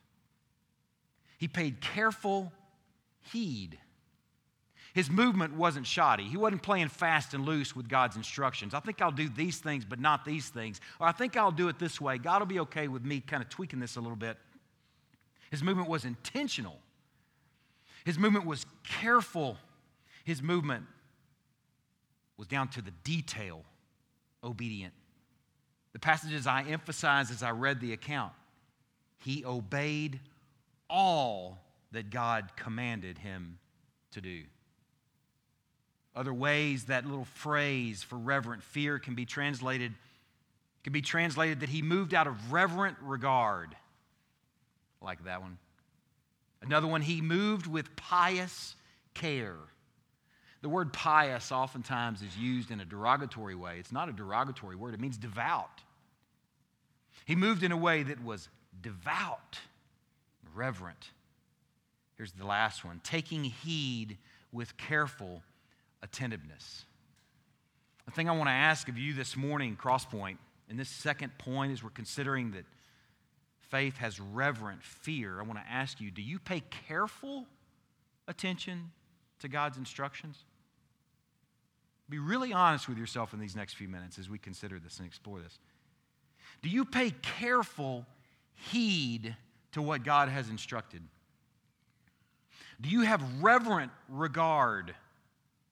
He 1.39 1.49
paid 1.49 1.81
careful 1.81 2.53
heed. 3.33 3.79
His 4.93 5.09
movement 5.09 5.55
wasn't 5.55 5.87
shoddy. 5.87 6.25
He 6.25 6.37
wasn't 6.37 6.63
playing 6.63 6.89
fast 6.89 7.33
and 7.33 7.47
loose 7.47 7.75
with 7.75 7.89
God's 7.89 8.17
instructions. 8.17 8.75
I 8.75 8.81
think 8.81 9.01
I'll 9.01 9.11
do 9.11 9.31
these 9.31 9.57
things, 9.57 9.87
but 9.87 10.01
not 10.01 10.27
these 10.27 10.51
things. 10.51 10.83
Or 11.01 11.07
I 11.07 11.13
think 11.13 11.35
I'll 11.35 11.51
do 11.51 11.69
it 11.69 11.79
this 11.79 11.99
way. 11.99 12.19
God 12.19 12.41
will 12.41 12.47
be 12.47 12.61
okay 12.61 12.89
with 12.89 13.07
me 13.07 13.21
kind 13.21 13.43
of 13.43 13.49
tweaking 13.49 13.81
this 13.81 13.97
a 13.97 14.03
little 14.03 14.17
bit. 14.17 14.37
His 15.51 15.63
movement 15.63 15.89
was 15.89 16.05
intentional, 16.05 16.79
his 18.05 18.19
movement 18.19 18.47
was 18.47 18.67
careful, 18.85 19.57
his 20.25 20.43
movement 20.43 20.85
was 22.37 22.47
down 22.47 22.69
to 22.69 22.83
the 22.83 22.93
detail 23.03 23.63
obedient. 24.45 24.93
The 25.93 25.99
passages 25.99 26.47
I 26.47 26.63
emphasized 26.63 27.31
as 27.31 27.43
I 27.43 27.51
read 27.53 27.81
the 27.81 27.93
account, 27.93 28.33
he 29.19 29.45
obeyed 29.45 30.21
all 30.91 31.59
that 31.93 32.11
God 32.11 32.51
commanded 32.55 33.19
him 33.19 33.59
to 34.13 34.21
do. 34.21 34.43
Other 36.15 36.35
ways 36.35 36.85
that 36.85 37.07
little 37.07 37.25
phrase 37.25 38.03
for 38.03 38.17
reverent 38.17 38.63
fear 38.63 38.99
can 38.99 39.15
be 39.15 39.25
translated 39.25 39.95
can 40.83 40.93
be 40.93 41.03
translated 41.03 41.61
that 41.61 41.69
he 41.69 41.83
moved 41.83 42.15
out 42.15 42.29
of 42.29 42.53
reverent 42.53 42.97
regard 43.03 43.75
like 45.01 45.25
that 45.25 45.41
one. 45.43 45.59
Another 46.63 46.87
one, 46.87 47.03
he 47.03 47.21
moved 47.21 47.67
with 47.67 47.95
pious 47.97 48.75
care. 49.15 49.57
The 50.63 50.69
word 50.69 50.93
pious 50.93 51.53
oftentimes 51.53 52.23
is 52.23 52.37
used 52.37 52.71
in 52.71 52.81
a 52.81 52.85
derogatory 52.85 53.55
way. 53.55 53.77
It's 53.79 53.93
not 53.93 54.09
a 54.09 54.13
derogatory 54.13 54.77
word, 54.77 54.95
it 54.95 55.01
means 55.01 55.17
devout. 55.17 55.83
He 57.25 57.37
moved 57.37 57.63
in 57.63 57.73
a 57.73 57.77
way 57.77 58.03
that 58.03 58.25
was 58.25 58.49
devout, 58.81 59.59
reverent. 60.55 61.11
Here's 62.17 62.33
the 62.33 62.47
last 62.47 62.85
one 62.85 63.01
taking 63.05 63.45
heed 63.45 64.17
with 64.53 64.77
careful 64.77 65.43
attentiveness. 66.03 66.85
The 68.07 68.13
thing 68.13 68.29
I 68.29 68.33
want 68.33 68.49
to 68.49 68.53
ask 68.53 68.89
of 68.89 68.97
you 68.97 69.13
this 69.13 69.37
morning, 69.37 69.77
Crosspoint, 69.77 70.39
in 70.71 70.77
this 70.77 70.89
second 70.89 71.37
point, 71.39 71.73
as 71.73 71.83
we're 71.83 71.91
considering 71.91 72.53
that 72.53 72.65
faith 73.69 73.97
has 73.99 74.21
reverent 74.21 74.83
fear, 74.83 75.41
I 75.41 75.43
want 75.43 75.59
to 75.59 75.73
ask 75.73 76.01
you 76.01 76.11
do 76.11 76.23
you 76.23 76.39
pay 76.39 76.63
careful 76.89 77.47
attention 78.29 78.91
to 79.41 79.49
God's 79.49 79.79
instructions? 79.79 80.45
Be 82.09 82.19
really 82.19 82.53
honest 82.53 82.89
with 82.89 82.99
yourself 82.99 83.35
in 83.35 83.41
these 83.41 83.57
next 83.57 83.75
few 83.75 83.89
minutes 83.89 84.19
as 84.19 84.31
we 84.31 84.39
consider 84.39 84.79
this 84.79 84.99
and 84.99 85.07
explore 85.07 85.41
this. 85.41 85.59
Do 86.63 86.69
you 86.69 86.85
pay 86.85 87.11
careful 87.23 88.07
heed 88.55 89.37
to 89.73 89.83
what 89.83 90.05
God 90.05 90.29
has 90.29 90.49
instructed? 90.49 91.03
Do 92.81 92.89
you 92.89 93.03
have 93.03 93.23
reverent 93.43 93.91
regard 94.09 94.95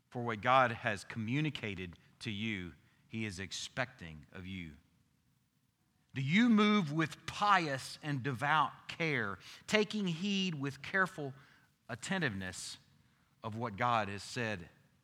for 0.08 0.22
what 0.22 0.40
God 0.40 0.72
has 0.72 1.04
communicated 1.04 1.92
to 2.20 2.30
you, 2.30 2.72
He 3.08 3.26
is 3.26 3.38
expecting 3.38 4.18
of 4.34 4.46
you? 4.46 4.70
Do 6.14 6.22
you 6.22 6.48
move 6.48 6.92
with 6.92 7.26
pious 7.26 7.98
and 8.02 8.22
devout 8.22 8.70
care, 8.86 9.38
taking 9.66 10.06
heed 10.06 10.54
with 10.54 10.80
careful 10.80 11.32
attentiveness 11.88 12.76
of 13.42 13.56
what 13.56 13.76
God 13.76 14.08
has 14.08 14.22
said 14.22 14.60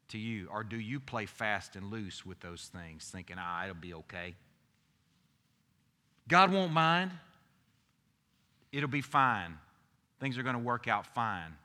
to 0.08 0.18
you? 0.18 0.48
Or 0.52 0.62
do 0.62 0.78
you 0.78 1.00
play 1.00 1.26
fast 1.26 1.74
and 1.74 1.90
loose 1.90 2.24
with 2.24 2.38
those 2.40 2.70
things, 2.72 3.04
thinking, 3.04 3.36
ah, 3.38 3.64
it'll 3.64 3.74
be 3.74 3.94
okay? 3.94 4.34
God 6.28 6.52
won't 6.52 6.72
mind. 6.72 7.10
It'll 8.70 8.88
be 8.88 9.00
fine. 9.00 9.58
Things 10.20 10.38
are 10.38 10.44
going 10.44 10.54
to 10.54 10.60
work 10.60 10.86
out 10.86 11.06
fine. 11.06 11.56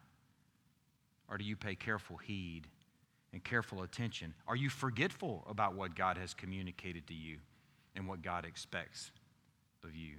Or 1.30 1.38
do 1.38 1.44
you 1.44 1.56
pay 1.56 1.76
careful 1.76 2.18
heed 2.18 2.64
and 3.32 3.44
careful 3.44 3.84
attention? 3.84 4.34
Are 4.48 4.56
you 4.56 4.70
forgetful 4.70 5.46
about 5.48 5.76
what 5.76 5.96
God 5.96 6.18
has 6.18 6.34
communicated 6.34 7.06
to 7.08 7.14
you 7.14 7.38
and 7.96 8.08
what 8.08 8.24
God 8.24 8.44
expects? 8.44 9.12
Of 9.86 9.96
you. 9.96 10.16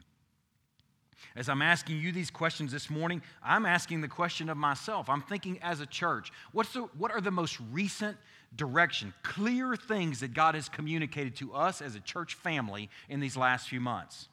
As 1.35 1.49
I'm 1.49 1.61
asking 1.61 1.99
you 1.99 2.13
these 2.13 2.31
questions 2.31 2.73
this 2.73 2.89
morning, 2.89 3.21
I'm 3.43 3.67
asking 3.67 4.01
the 4.01 4.09
question 4.09 4.49
of 4.49 4.57
myself. 4.57 5.11
I'm 5.11 5.21
thinking 5.23 5.59
as 5.61 5.81
a 5.81 5.87
church, 5.87 6.33
what's 6.53 6.73
the, 6.73 6.83
what 6.97 7.11
are 7.11 7.21
the 7.21 7.31
most 7.31 7.59
recent 7.71 8.17
direction, 8.55 9.13
clear 9.23 9.77
things 9.77 10.21
that 10.21 10.33
God 10.33 10.55
has 10.55 10.69
communicated 10.69 11.37
to 11.37 11.53
us 11.53 11.83
as 11.83 11.95
a 11.95 12.01
church 12.01 12.35
family 12.35 12.89
in 13.09 13.21
these 13.21 13.37
last 13.37 13.69
few 13.69 13.81
months? 13.81 14.29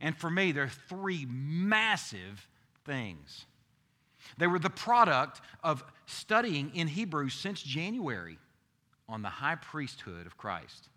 And 0.00 0.16
for 0.16 0.30
me, 0.30 0.52
there 0.52 0.64
are 0.64 0.68
three 0.88 1.26
massive 1.28 2.46
things. 2.84 3.46
They 4.38 4.46
were 4.46 4.58
the 4.58 4.70
product 4.70 5.40
of 5.64 5.82
studying 6.06 6.70
in 6.74 6.86
Hebrews 6.88 7.34
since 7.34 7.62
January 7.62 8.38
on 9.08 9.22
the 9.22 9.28
high 9.28 9.56
priesthood 9.56 10.26
of 10.26 10.36
Christ. 10.36 10.88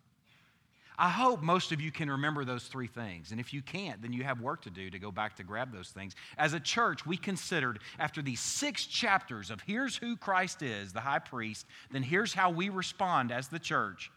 I 1.02 1.08
hope 1.08 1.42
most 1.42 1.72
of 1.72 1.80
you 1.80 1.94
can 1.94 2.12
remember 2.12 2.44
those 2.44 2.66
three 2.66 2.88
things. 2.88 3.32
And 3.32 3.40
if 3.40 3.54
you 3.54 3.62
can't, 3.62 4.02
then 4.02 4.12
you 4.12 4.26
have 4.26 4.42
work 4.42 4.64
to 4.64 4.70
do 4.70 4.90
to 4.90 5.00
go 5.00 5.12
back 5.12 5.38
to 5.38 5.44
grab 5.44 5.72
those 5.72 5.88
things. 5.88 6.14
As 6.38 6.52
a 6.52 6.60
church, 6.60 7.06
we 7.06 7.16
considered 7.16 7.80
after 7.98 8.22
these 8.22 8.42
six 8.42 8.86
chapters 8.86 9.50
of 9.50 9.62
here's 9.62 9.96
who 9.96 10.18
Christ 10.18 10.62
is, 10.62 10.92
the 10.92 11.00
high 11.00 11.20
priest, 11.20 11.66
then 11.90 12.04
here's 12.04 12.34
how 12.34 12.50
we 12.50 12.68
respond 12.68 13.32
as 13.32 13.48
the 13.48 13.60
church. 13.60 14.12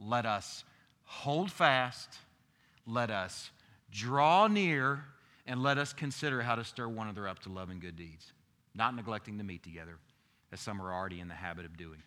Let 0.00 0.26
us 0.26 0.64
hold 1.04 1.52
fast, 1.52 2.18
let 2.88 3.12
us 3.12 3.52
draw 3.92 4.48
near, 4.48 5.04
and 5.46 5.62
let 5.62 5.78
us 5.78 5.92
consider 5.92 6.42
how 6.42 6.56
to 6.56 6.64
stir 6.64 6.88
one 6.88 7.06
another 7.06 7.28
up 7.28 7.38
to 7.40 7.50
love 7.50 7.70
and 7.70 7.80
good 7.80 7.94
deeds, 7.94 8.32
not 8.74 8.96
neglecting 8.96 9.38
to 9.38 9.44
meet 9.44 9.62
together, 9.62 9.96
as 10.50 10.60
some 10.60 10.82
are 10.82 10.92
already 10.92 11.20
in 11.20 11.28
the 11.28 11.34
habit 11.34 11.64
of 11.66 11.76
doing. 11.76 12.02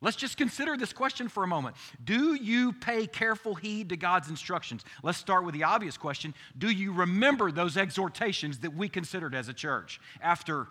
Let's 0.00 0.16
just 0.16 0.36
consider 0.36 0.76
this 0.76 0.92
question 0.92 1.28
for 1.28 1.42
a 1.42 1.48
moment. 1.48 1.74
Do 2.02 2.34
you 2.34 2.72
pay 2.72 3.08
careful 3.08 3.56
heed 3.56 3.88
to 3.88 3.96
God's 3.96 4.30
instructions? 4.30 4.84
Let's 5.02 5.18
start 5.18 5.44
with 5.44 5.54
the 5.54 5.64
obvious 5.64 5.96
question 5.96 6.34
Do 6.56 6.70
you 6.70 6.92
remember 6.92 7.50
those 7.50 7.76
exhortations 7.76 8.58
that 8.58 8.74
we 8.74 8.88
considered 8.88 9.34
as 9.34 9.48
a 9.48 9.52
church 9.52 10.00
after 10.20 10.68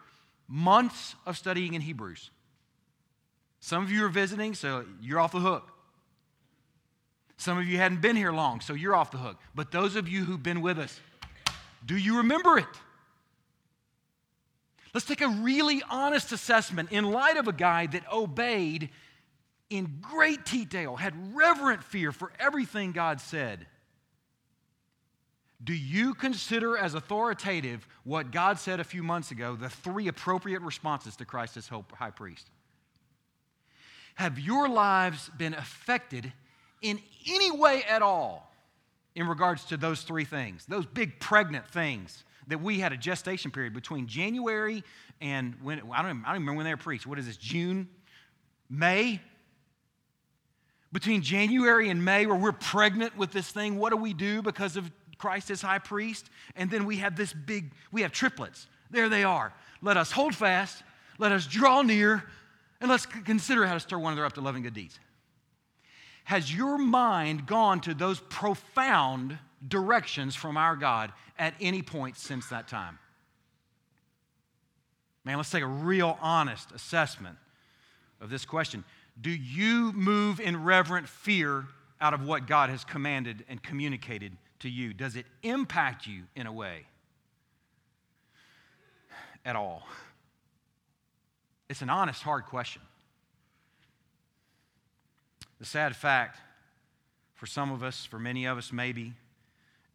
months 0.48 1.16
of 1.26 1.38
studying 1.38 1.74
in 1.74 1.82
Hebrews? 1.82 2.30
Some 3.60 3.84
of 3.84 3.92
you 3.92 4.06
are 4.06 4.10
visiting, 4.10 4.54
so 4.54 4.86
you're 5.02 5.20
off 5.20 5.34
the 5.34 5.40
hook. 5.40 5.72
Some 7.36 7.58
of 7.58 7.66
you 7.68 7.78
hadn't 7.78 8.02
been 8.02 8.16
here 8.16 8.32
long, 8.32 8.62
so 8.62 8.74
you're 8.74 8.96
off 8.96 9.12
the 9.12 9.18
hook. 9.18 9.38
But 9.54 9.72
those 9.72 9.96
of 9.96 10.08
you 10.08 10.24
who've 10.24 10.42
been 10.42 10.62
with 10.62 10.80
us, 10.80 11.00
do 11.86 11.98
you 11.98 12.18
remember 12.18 12.58
it? 12.58 12.66
Let's 14.94 15.06
take 15.06 15.22
a 15.22 15.28
really 15.28 15.84
honest 15.90 16.32
assessment 16.32 16.92
in 16.92 17.12
light 17.12 17.38
of 17.38 17.48
a 17.48 17.54
guy 17.54 17.88
that 17.88 18.12
obeyed 18.12 18.90
in 19.70 20.00
great 20.02 20.46
detail, 20.46 20.96
had 20.96 21.36
reverent 21.36 21.84
fear 21.84 22.12
for 22.12 22.32
everything 22.40 22.92
God 22.92 23.20
said. 23.20 23.68
Do 25.64 25.74
you 25.74 26.14
consider 26.14 26.78
as 26.78 26.94
authoritative 26.94 27.88
what 28.04 28.32
God 28.32 28.60
said 28.60 28.80
a 28.80 28.84
few 28.84 29.04
months 29.04 29.32
ago, 29.32 29.56
the 29.56 29.70
three 29.70 30.08
appropriate 30.08 30.62
responses 30.62 31.16
to 31.18 31.26
Christ 31.26 31.58
as 31.58 31.68
high 31.68 32.12
priest? 32.12 32.50
Have 34.16 34.40
your 34.40 34.70
lives 34.70 35.30
been 35.38 35.54
affected 35.54 36.32
in 36.82 37.00
any 37.28 37.52
way 37.52 37.84
at 37.84 38.02
all 38.02 38.52
in 39.16 39.28
regards 39.28 39.66
to 39.66 39.78
those 39.78 40.04
three 40.04 40.26
things, 40.26 40.66
those 40.68 40.86
big 40.86 41.20
pregnant 41.20 41.68
things 41.68 42.24
that 42.48 42.62
we 42.62 42.80
had 42.80 42.94
a 42.94 42.98
gestation 42.98 43.52
period 43.52 43.74
between 43.74 44.08
January 44.08 44.84
and 45.20 45.56
when, 45.62 45.82
I 45.92 46.02
don't, 46.02 46.12
even, 46.12 46.24
I 46.26 46.30
don't 46.30 46.42
remember 46.42 46.54
when 46.54 46.66
they 46.66 46.74
were 46.74 46.78
preached. 46.78 47.08
What 47.08 47.20
is 47.20 47.26
this, 47.26 47.38
June? 47.38 47.90
May? 48.70 49.22
Between 50.92 51.22
January 51.22 51.90
and 51.90 52.04
May, 52.04 52.26
where 52.26 52.36
we're 52.36 52.52
pregnant 52.52 53.18
with 53.18 53.32
this 53.32 53.50
thing, 53.50 53.78
what 53.78 53.90
do 53.90 53.98
we 53.98 54.14
do 54.14 54.42
because 54.42 54.78
of 54.78 54.90
Christ 55.18 55.52
as 55.52 55.62
high 55.62 55.80
priest? 55.80 56.30
And 56.56 56.70
then 56.72 56.86
we 56.86 56.98
have 56.98 57.16
this 57.16 57.34
big, 57.34 57.72
we 57.92 58.02
have 58.04 58.12
triplets. 58.12 58.68
There 58.90 59.10
they 59.10 59.24
are. 59.24 59.54
Let 59.82 59.98
us 59.98 60.12
hold 60.12 60.34
fast, 60.34 60.84
let 61.20 61.32
us 61.32 61.46
draw 61.46 61.82
near, 61.82 62.24
and 62.80 62.90
let's 62.90 63.06
consider 63.06 63.66
how 63.66 63.74
to 63.74 63.80
stir 63.80 63.98
one 63.98 64.14
another 64.14 64.26
up 64.26 64.34
to 64.34 64.42
loving 64.42 64.64
good 64.64 64.74
deeds. 64.74 65.00
Has 66.24 66.54
your 66.54 66.78
mind 66.78 67.46
gone 67.46 67.80
to 67.82 67.94
those 67.94 68.20
profound 68.20 69.38
directions 69.66 70.36
from 70.36 70.58
our 70.58 70.76
God 70.76 71.12
at 71.40 71.54
any 71.60 71.82
point 71.82 72.18
since 72.18 72.48
that 72.48 72.68
time? 72.68 73.00
Man, 75.24 75.38
let's 75.38 75.50
take 75.50 75.64
a 75.64 75.68
real 75.68 76.18
honest 76.22 76.72
assessment 76.72 77.38
of 78.22 78.30
this 78.30 78.46
question. 78.46 78.84
Do 79.20 79.32
you 79.32 79.92
move 79.94 80.40
in 80.40 80.64
reverent 80.64 81.08
fear 81.08 81.66
out 82.00 82.14
of 82.14 82.24
what 82.24 82.46
God 82.48 82.70
has 82.70 82.84
commanded 82.84 83.44
and 83.50 83.62
communicated 83.62 84.38
to 84.60 84.70
you? 84.70 84.94
Does 84.94 85.16
it 85.16 85.26
impact 85.44 86.06
you 86.06 86.24
in 86.36 86.46
a 86.46 86.52
way 86.52 86.86
at 89.46 89.56
all? 89.56 89.88
It's 91.70 91.82
an 91.82 91.90
honest, 91.90 92.22
hard 92.22 92.46
question. 92.46 92.82
The 95.60 95.66
sad 95.66 95.96
fact 95.96 96.40
for 97.34 97.46
some 97.46 97.72
of 97.72 97.84
us, 97.84 98.06
for 98.06 98.20
many 98.20 98.46
of 98.46 98.58
us 98.58 98.72
maybe, 98.72 99.14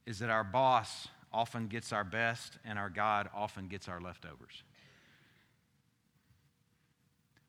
is 0.06 0.18
that 0.18 0.30
our 0.30 0.44
boss 0.44 1.08
often 1.32 1.68
gets 1.68 1.92
our 1.92 2.04
best 2.04 2.58
and 2.64 2.78
our 2.78 2.90
God 2.90 3.28
often 3.35 3.68
gets 3.68 3.88
our 3.88 4.00
leftovers. 4.00 4.62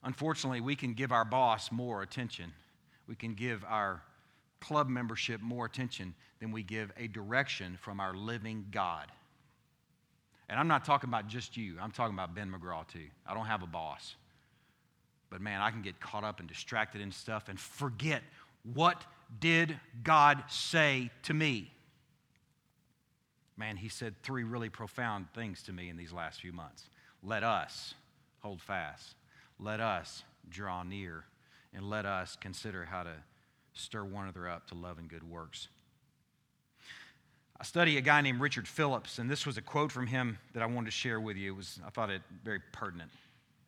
Unfortunately, 0.04 0.62
we 0.62 0.76
can 0.76 0.94
give 0.94 1.12
our 1.12 1.26
boss 1.26 1.72
more 1.72 2.02
attention. 2.02 2.52
We 3.08 3.16
can 3.16 3.34
give 3.34 3.64
our 3.68 4.02
club 4.60 4.90
membership 4.90 5.42
more 5.42 5.66
attention 5.66 6.14
than 6.40 6.52
we 6.52 6.64
give 6.64 6.92
a 6.98 7.08
direction 7.08 7.78
from 7.82 8.00
our 8.00 8.14
living 8.14 8.66
God. 8.72 9.08
And 10.50 10.60
I'm 10.60 10.68
not 10.68 10.84
talking 10.84 11.10
about 11.10 11.28
just 11.28 11.56
you, 11.56 11.78
I'm 11.82 11.92
talking 11.92 12.14
about 12.14 12.36
Ben 12.36 12.52
McGraw 12.52 12.88
too. 12.88 13.08
I 13.26 13.34
don't 13.34 13.46
have 13.46 13.64
a 13.64 13.68
boss. 13.68 14.16
But 15.30 15.42
man, 15.42 15.62
I 15.62 15.72
can 15.72 15.82
get 15.82 16.00
caught 16.00 16.24
up 16.24 16.40
and 16.40 16.48
distracted 16.48 17.02
in 17.02 17.12
stuff 17.12 17.50
and 17.50 17.60
forget 17.60 18.22
what 18.74 19.04
did 19.40 19.80
God 20.04 20.44
say 20.48 21.10
to 21.24 21.34
me? 21.34 21.72
Man, 23.58 23.78
he 23.78 23.90
said 23.90 24.16
three 24.22 24.44
really 24.44 24.70
profound 24.70 25.28
things 25.34 25.64
to 25.64 25.74
me 25.74 25.90
in 25.90 25.98
these 25.98 26.14
last 26.14 26.42
few 26.42 26.54
months. 26.54 26.90
Let 27.24 27.44
us 27.44 27.94
hold 28.42 28.62
fast 28.62 29.16
let 29.64 29.80
us 29.80 30.24
draw 30.50 30.84
near 30.84 31.24
and 31.74 31.90
let 31.90 32.06
us 32.06 32.38
consider 32.40 32.86
how 32.86 33.04
to 33.04 33.14
stir 33.74 34.04
one 34.04 34.24
another 34.24 34.48
up 34.48 34.68
to 34.68 34.76
love 34.76 34.98
and 34.98 35.10
good 35.10 35.24
works. 35.24 35.70
I 37.60 37.64
study 37.64 37.98
a 37.98 38.02
guy 38.02 38.22
named 38.22 38.42
Richard 38.42 38.68
Phillips, 38.68 39.20
and 39.20 39.30
this 39.30 39.46
was 39.46 39.58
a 39.58 39.62
quote 39.62 39.92
from 39.92 40.08
him 40.08 40.38
that 40.54 40.62
I 40.62 40.66
wanted 40.66 40.88
to 40.88 40.92
share 40.92 41.20
with 41.20 41.38
you. 41.38 41.54
It 41.54 41.56
was, 41.56 41.80
I 41.86 41.90
thought 41.92 42.10
it 42.10 42.22
very 42.44 42.60
pertinent. 42.74 43.12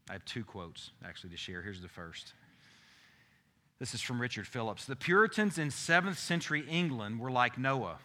I 0.10 0.14
have 0.14 0.26
two 0.26 0.44
quotes 0.44 0.92
actually 1.06 1.30
to 1.32 1.38
share. 1.38 1.62
Here's 1.62 1.82
the 1.82 1.88
first. 1.88 2.34
This 3.80 3.94
is 3.94 4.02
from 4.02 4.20
Richard 4.20 4.48
Phillips. 4.48 4.86
The 4.86 4.96
Puritans 4.96 5.58
in 5.58 5.70
7th 5.70 6.18
century 6.18 6.66
England 6.70 7.20
were 7.20 7.32
like 7.32 7.58
Noah. 7.58 8.00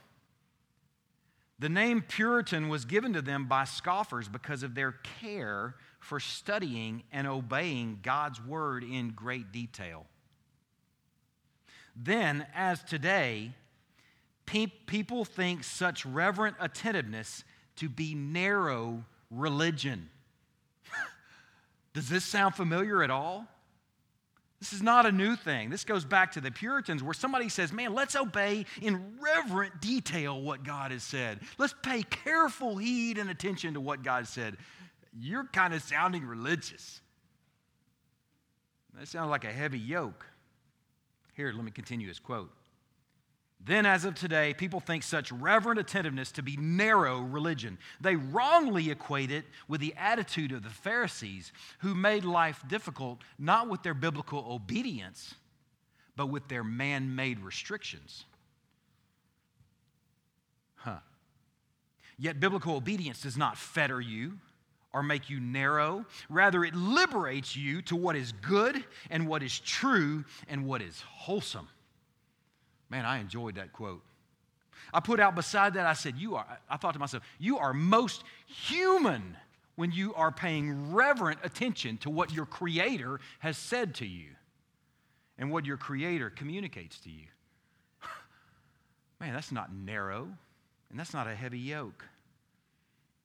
The 1.58 1.68
name 1.68 2.02
Puritan 2.02 2.68
was 2.68 2.84
given 2.84 3.12
to 3.12 3.22
them 3.22 3.46
by 3.46 3.64
scoffers 3.64 4.28
because 4.28 4.62
of 4.62 4.74
their 4.74 4.92
care 5.20 5.74
for 6.00 6.18
studying 6.18 7.04
and 7.12 7.26
obeying 7.26 8.00
God's 8.02 8.44
word 8.44 8.82
in 8.82 9.10
great 9.10 9.52
detail. 9.52 10.06
Then, 11.94 12.46
as 12.54 12.82
today, 12.82 13.52
pe- 14.46 14.72
people 14.86 15.24
think 15.24 15.62
such 15.62 16.06
reverent 16.06 16.56
attentiveness 16.58 17.44
to 17.76 17.88
be 17.88 18.14
narrow 18.14 19.04
religion. 19.30 20.08
Does 21.94 22.08
this 22.08 22.24
sound 22.24 22.54
familiar 22.54 23.02
at 23.02 23.10
all? 23.10 23.46
This 24.58 24.72
is 24.74 24.82
not 24.82 25.06
a 25.06 25.12
new 25.12 25.36
thing. 25.36 25.70
This 25.70 25.84
goes 25.84 26.04
back 26.04 26.32
to 26.32 26.40
the 26.40 26.50
Puritans 26.50 27.02
where 27.02 27.14
somebody 27.14 27.48
says, 27.48 27.72
Man, 27.72 27.94
let's 27.94 28.14
obey 28.14 28.66
in 28.82 29.18
reverent 29.18 29.80
detail 29.80 30.40
what 30.40 30.64
God 30.64 30.90
has 30.90 31.02
said. 31.02 31.40
Let's 31.56 31.74
pay 31.82 32.02
careful 32.02 32.76
heed 32.76 33.16
and 33.16 33.30
attention 33.30 33.74
to 33.74 33.80
what 33.80 34.02
God 34.02 34.26
said 34.26 34.58
you're 35.18 35.44
kind 35.44 35.74
of 35.74 35.82
sounding 35.82 36.24
religious. 36.24 37.00
That 38.98 39.08
sounds 39.08 39.30
like 39.30 39.44
a 39.44 39.52
heavy 39.52 39.78
yoke. 39.78 40.26
Here, 41.34 41.52
let 41.54 41.64
me 41.64 41.70
continue 41.70 42.08
his 42.08 42.18
quote. 42.18 42.50
Then, 43.62 43.84
as 43.84 44.06
of 44.06 44.14
today, 44.14 44.54
people 44.54 44.80
think 44.80 45.02
such 45.02 45.30
reverent 45.30 45.78
attentiveness 45.78 46.32
to 46.32 46.42
be 46.42 46.56
narrow 46.56 47.20
religion. 47.20 47.76
They 48.00 48.16
wrongly 48.16 48.90
equate 48.90 49.30
it 49.30 49.44
with 49.68 49.82
the 49.82 49.94
attitude 49.98 50.52
of 50.52 50.62
the 50.62 50.70
Pharisees, 50.70 51.52
who 51.80 51.94
made 51.94 52.24
life 52.24 52.62
difficult 52.68 53.18
not 53.38 53.68
with 53.68 53.82
their 53.82 53.92
biblical 53.92 54.46
obedience, 54.50 55.34
but 56.16 56.28
with 56.28 56.48
their 56.48 56.64
man 56.64 57.14
made 57.14 57.40
restrictions. 57.40 58.24
Huh. 60.76 61.00
Yet, 62.18 62.40
biblical 62.40 62.76
obedience 62.76 63.20
does 63.20 63.36
not 63.36 63.58
fetter 63.58 64.00
you 64.00 64.38
or 64.92 65.02
make 65.02 65.30
you 65.30 65.40
narrow. 65.40 66.04
Rather, 66.28 66.64
it 66.64 66.74
liberates 66.74 67.56
you 67.56 67.82
to 67.82 67.96
what 67.96 68.16
is 68.16 68.32
good 68.32 68.84
and 69.10 69.26
what 69.26 69.42
is 69.42 69.58
true 69.60 70.24
and 70.48 70.66
what 70.66 70.82
is 70.82 71.00
wholesome. 71.00 71.68
Man, 72.88 73.04
I 73.04 73.20
enjoyed 73.20 73.54
that 73.54 73.72
quote. 73.72 74.02
I 74.92 75.00
put 75.00 75.20
out 75.20 75.36
beside 75.36 75.74
that, 75.74 75.86
I 75.86 75.92
said, 75.92 76.16
You 76.16 76.34
are, 76.36 76.46
I 76.68 76.76
thought 76.76 76.94
to 76.94 76.98
myself, 76.98 77.22
you 77.38 77.58
are 77.58 77.72
most 77.72 78.24
human 78.46 79.36
when 79.76 79.92
you 79.92 80.12
are 80.14 80.32
paying 80.32 80.92
reverent 80.92 81.38
attention 81.44 81.96
to 81.98 82.10
what 82.10 82.32
your 82.32 82.46
Creator 82.46 83.20
has 83.38 83.56
said 83.56 83.94
to 83.96 84.06
you 84.06 84.30
and 85.38 85.50
what 85.50 85.64
your 85.64 85.76
Creator 85.76 86.30
communicates 86.30 86.98
to 87.00 87.10
you. 87.10 87.26
Man, 89.20 89.32
that's 89.32 89.52
not 89.52 89.72
narrow 89.72 90.28
and 90.90 90.98
that's 90.98 91.14
not 91.14 91.28
a 91.28 91.34
heavy 91.34 91.58
yoke. 91.58 92.04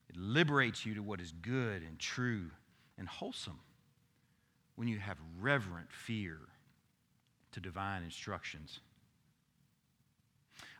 It 0.10 0.18
liberates 0.18 0.86
you 0.86 0.96
to 0.96 1.04
what 1.04 1.20
is 1.20 1.32
good 1.32 1.82
and 1.82 2.00
true 2.00 2.52
and 2.98 3.08
wholesome 3.08 3.60
when 4.76 4.88
you 4.88 5.00
have 5.00 5.18
reverent 5.40 5.92
fear 5.92 6.38
to 7.54 7.60
divine 7.60 8.04
instructions. 8.04 8.80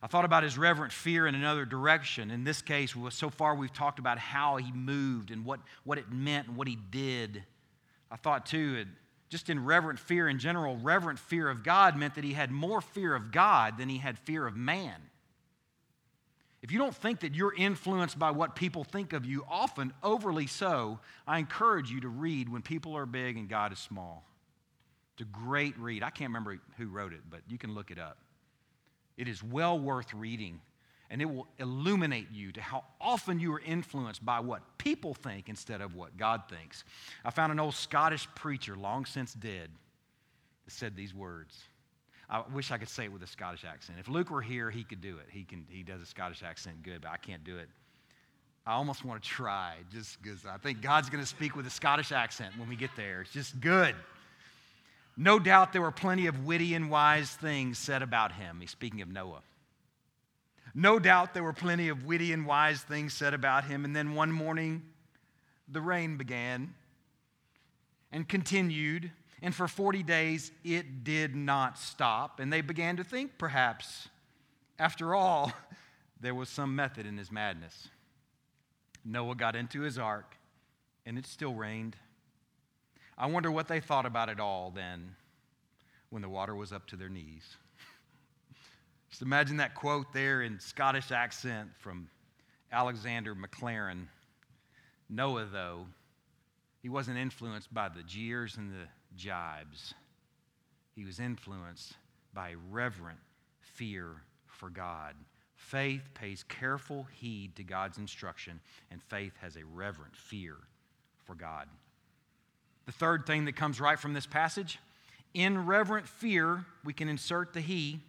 I 0.02 0.06
thought 0.06 0.24
about 0.24 0.42
his 0.42 0.56
reverent 0.56 0.92
fear 0.92 1.26
in 1.26 1.34
another 1.34 1.64
direction. 1.64 2.30
In 2.30 2.44
this 2.44 2.62
case, 2.62 2.94
so 3.10 3.30
far 3.30 3.54
we've 3.54 3.72
talked 3.72 3.98
about 3.98 4.18
how 4.18 4.56
he 4.56 4.70
moved 4.72 5.30
and 5.30 5.44
what, 5.44 5.60
what 5.84 5.98
it 5.98 6.10
meant 6.10 6.48
and 6.48 6.56
what 6.56 6.68
he 6.68 6.76
did. 6.76 7.42
I 8.10 8.16
thought 8.16 8.46
too, 8.46 8.84
just 9.28 9.50
in 9.50 9.64
reverent 9.64 9.98
fear 9.98 10.28
in 10.28 10.38
general, 10.38 10.76
reverent 10.76 11.18
fear 11.18 11.48
of 11.48 11.62
God 11.64 11.96
meant 11.96 12.14
that 12.14 12.24
he 12.24 12.34
had 12.34 12.50
more 12.50 12.80
fear 12.80 13.14
of 13.14 13.32
God 13.32 13.78
than 13.78 13.88
he 13.88 13.98
had 13.98 14.18
fear 14.18 14.46
of 14.46 14.56
man. 14.56 14.94
If 16.62 16.72
you 16.72 16.78
don't 16.78 16.94
think 16.94 17.20
that 17.20 17.34
you're 17.34 17.54
influenced 17.54 18.18
by 18.18 18.30
what 18.30 18.56
people 18.56 18.82
think 18.82 19.12
of 19.12 19.24
you, 19.24 19.44
often 19.48 19.92
overly 20.02 20.46
so, 20.46 21.00
I 21.26 21.38
encourage 21.38 21.90
you 21.90 22.00
to 22.00 22.08
read 22.08 22.48
When 22.48 22.62
People 22.62 22.96
Are 22.96 23.06
Big 23.06 23.36
and 23.36 23.48
God 23.48 23.72
is 23.72 23.78
Small. 23.78 24.24
It's 25.14 25.22
a 25.22 25.24
great 25.24 25.78
read. 25.78 26.02
I 26.02 26.10
can't 26.10 26.28
remember 26.30 26.58
who 26.76 26.88
wrote 26.88 27.12
it, 27.12 27.20
but 27.30 27.40
you 27.48 27.56
can 27.56 27.74
look 27.74 27.90
it 27.90 27.98
up. 27.98 28.18
It 29.16 29.28
is 29.28 29.42
well 29.42 29.78
worth 29.78 30.12
reading, 30.12 30.60
and 31.08 31.22
it 31.22 31.24
will 31.26 31.46
illuminate 31.58 32.30
you 32.32 32.52
to 32.52 32.60
how 32.60 32.84
often 33.00 33.38
you 33.40 33.52
are 33.54 33.60
influenced 33.60 34.24
by 34.24 34.40
what 34.40 34.62
people 34.76 35.14
think 35.14 35.48
instead 35.48 35.80
of 35.80 35.94
what 35.94 36.16
God 36.16 36.42
thinks. 36.50 36.84
I 37.24 37.30
found 37.30 37.52
an 37.52 37.60
old 37.60 37.74
Scottish 37.74 38.28
preacher, 38.34 38.76
long 38.76 39.06
since 39.06 39.32
dead, 39.32 39.70
that 40.64 40.72
said 40.72 40.96
these 40.96 41.14
words. 41.14 41.62
I 42.28 42.42
wish 42.52 42.72
I 42.72 42.78
could 42.78 42.88
say 42.88 43.04
it 43.04 43.12
with 43.12 43.22
a 43.22 43.26
Scottish 43.26 43.64
accent. 43.64 43.98
If 44.00 44.08
Luke 44.08 44.30
were 44.30 44.42
here, 44.42 44.70
he 44.70 44.82
could 44.82 45.00
do 45.00 45.18
it. 45.18 45.26
He, 45.30 45.44
can, 45.44 45.64
he 45.68 45.82
does 45.82 46.02
a 46.02 46.06
Scottish 46.06 46.42
accent 46.42 46.82
good, 46.82 47.02
but 47.02 47.10
I 47.10 47.16
can't 47.18 47.44
do 47.44 47.56
it. 47.58 47.68
I 48.66 48.72
almost 48.72 49.04
want 49.04 49.22
to 49.22 49.28
try 49.28 49.74
just 49.92 50.20
because 50.20 50.44
I 50.44 50.56
think 50.56 50.82
God's 50.82 51.08
going 51.08 51.22
to 51.22 51.28
speak 51.28 51.54
with 51.54 51.68
a 51.68 51.70
Scottish 51.70 52.10
accent 52.10 52.52
when 52.58 52.68
we 52.68 52.74
get 52.74 52.90
there. 52.96 53.20
It's 53.20 53.32
just 53.32 53.60
good. 53.60 53.94
No 55.16 55.38
doubt 55.38 55.72
there 55.72 55.82
were 55.82 55.92
plenty 55.92 56.26
of 56.26 56.44
witty 56.44 56.74
and 56.74 56.90
wise 56.90 57.30
things 57.30 57.78
said 57.78 58.02
about 58.02 58.32
him. 58.32 58.58
He's 58.60 58.72
speaking 58.72 59.02
of 59.02 59.08
Noah. 59.08 59.42
No 60.74 60.98
doubt 60.98 61.32
there 61.32 61.44
were 61.44 61.52
plenty 61.52 61.88
of 61.88 62.04
witty 62.04 62.32
and 62.32 62.44
wise 62.44 62.82
things 62.82 63.14
said 63.14 63.34
about 63.34 63.64
him. 63.64 63.84
And 63.84 63.94
then 63.94 64.14
one 64.14 64.32
morning, 64.32 64.82
the 65.68 65.80
rain 65.80 66.16
began 66.16 66.74
and 68.12 68.28
continued 68.28 69.10
and 69.42 69.54
for 69.54 69.68
40 69.68 70.02
days, 70.02 70.50
it 70.64 71.04
did 71.04 71.36
not 71.36 71.78
stop. 71.78 72.40
And 72.40 72.52
they 72.52 72.62
began 72.62 72.96
to 72.96 73.04
think, 73.04 73.38
perhaps, 73.38 74.08
after 74.78 75.14
all, 75.14 75.52
there 76.20 76.34
was 76.34 76.48
some 76.48 76.74
method 76.74 77.06
in 77.06 77.18
his 77.18 77.30
madness. 77.30 77.88
Noah 79.04 79.34
got 79.34 79.54
into 79.54 79.82
his 79.82 79.98
ark, 79.98 80.36
and 81.04 81.18
it 81.18 81.26
still 81.26 81.54
rained. 81.54 81.96
I 83.18 83.26
wonder 83.26 83.50
what 83.50 83.68
they 83.68 83.80
thought 83.80 84.06
about 84.06 84.28
it 84.28 84.40
all 84.40 84.72
then 84.74 85.14
when 86.10 86.22
the 86.22 86.28
water 86.28 86.54
was 86.54 86.72
up 86.72 86.86
to 86.88 86.96
their 86.96 87.08
knees. 87.08 87.56
Just 89.10 89.22
imagine 89.22 89.58
that 89.58 89.74
quote 89.74 90.12
there 90.12 90.42
in 90.42 90.58
Scottish 90.58 91.12
accent 91.12 91.70
from 91.78 92.08
Alexander 92.72 93.34
Maclaren. 93.34 94.06
Noah, 95.08 95.46
though, 95.46 95.86
he 96.82 96.88
wasn't 96.88 97.18
influenced 97.18 97.72
by 97.72 97.88
the 97.88 98.02
jeers 98.02 98.56
and 98.56 98.70
the 98.70 98.86
jibes. 99.16 99.94
He 100.94 101.04
was 101.04 101.20
influenced 101.20 101.94
by 102.32 102.54
reverent 102.70 103.18
fear 103.60 104.08
for 104.46 104.70
God. 104.70 105.14
Faith 105.54 106.02
pays 106.14 106.42
careful 106.42 107.06
heed 107.12 107.56
to 107.56 107.64
God's 107.64 107.98
instruction, 107.98 108.60
and 108.90 109.02
faith 109.02 109.32
has 109.40 109.56
a 109.56 109.64
reverent 109.64 110.14
fear 110.14 110.54
for 111.24 111.34
God. 111.34 111.66
The 112.84 112.92
third 112.92 113.26
thing 113.26 113.46
that 113.46 113.56
comes 113.56 113.80
right 113.80 113.98
from 113.98 114.14
this 114.14 114.26
passage 114.26 114.78
in 115.34 115.66
reverent 115.66 116.06
fear, 116.08 116.64
we 116.84 116.92
can 116.92 117.08
insert 117.08 117.52
the 117.52 117.60
he, 117.60 118.00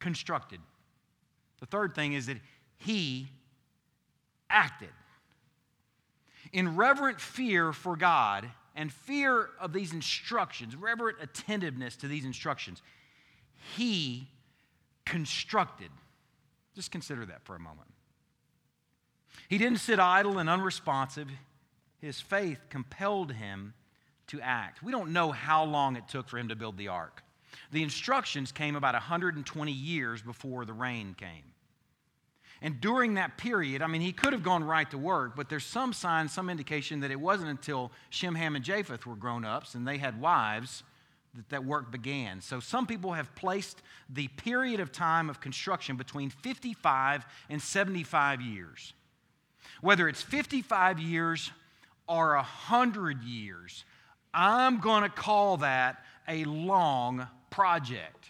constructed. 0.00 0.60
The 1.60 1.66
third 1.66 1.94
thing 1.94 2.12
is 2.12 2.26
that 2.26 2.36
he 2.76 3.28
acted. 4.50 4.90
In 6.52 6.76
reverent 6.76 7.20
fear 7.20 7.72
for 7.72 7.96
God, 7.96 8.50
and 8.74 8.92
fear 8.92 9.50
of 9.60 9.72
these 9.72 9.92
instructions, 9.92 10.74
reverent 10.74 11.18
attentiveness 11.20 11.96
to 11.96 12.08
these 12.08 12.24
instructions, 12.24 12.82
he 13.76 14.28
constructed. 15.04 15.90
Just 16.74 16.90
consider 16.90 17.24
that 17.26 17.44
for 17.44 17.54
a 17.54 17.60
moment. 17.60 17.88
He 19.48 19.58
didn't 19.58 19.78
sit 19.78 19.98
idle 19.98 20.38
and 20.38 20.48
unresponsive. 20.48 21.28
His 22.00 22.20
faith 22.20 22.58
compelled 22.68 23.32
him 23.32 23.74
to 24.28 24.40
act. 24.40 24.82
We 24.82 24.90
don't 24.90 25.12
know 25.12 25.30
how 25.30 25.64
long 25.64 25.96
it 25.96 26.08
took 26.08 26.28
for 26.28 26.38
him 26.38 26.48
to 26.48 26.56
build 26.56 26.76
the 26.76 26.88
ark. 26.88 27.22
The 27.70 27.82
instructions 27.82 28.52
came 28.52 28.74
about 28.74 28.94
120 28.94 29.70
years 29.70 30.22
before 30.22 30.64
the 30.64 30.72
rain 30.72 31.14
came. 31.16 31.53
And 32.64 32.80
during 32.80 33.14
that 33.14 33.36
period, 33.36 33.82
I 33.82 33.86
mean, 33.88 34.00
he 34.00 34.10
could 34.10 34.32
have 34.32 34.42
gone 34.42 34.64
right 34.64 34.90
to 34.90 34.96
work, 34.96 35.36
but 35.36 35.50
there's 35.50 35.66
some 35.66 35.92
sign, 35.92 36.30
some 36.30 36.48
indication 36.48 37.00
that 37.00 37.10
it 37.10 37.20
wasn't 37.20 37.50
until 37.50 37.92
Shem, 38.08 38.34
Ham, 38.34 38.56
and 38.56 38.64
Japheth 38.64 39.04
were 39.04 39.16
grown 39.16 39.44
ups 39.44 39.74
and 39.74 39.86
they 39.86 39.98
had 39.98 40.18
wives 40.18 40.82
that 41.34 41.50
that 41.50 41.66
work 41.66 41.92
began. 41.92 42.40
So 42.40 42.60
some 42.60 42.86
people 42.86 43.12
have 43.12 43.34
placed 43.34 43.82
the 44.08 44.28
period 44.28 44.80
of 44.80 44.92
time 44.92 45.28
of 45.28 45.42
construction 45.42 45.96
between 45.96 46.30
55 46.30 47.26
and 47.50 47.60
75 47.60 48.40
years. 48.40 48.94
Whether 49.82 50.08
it's 50.08 50.22
55 50.22 50.98
years 50.98 51.50
or 52.08 52.34
100 52.36 53.24
years, 53.24 53.84
I'm 54.32 54.80
going 54.80 55.02
to 55.02 55.10
call 55.10 55.58
that 55.58 56.02
a 56.26 56.44
long 56.44 57.26
project. 57.50 58.23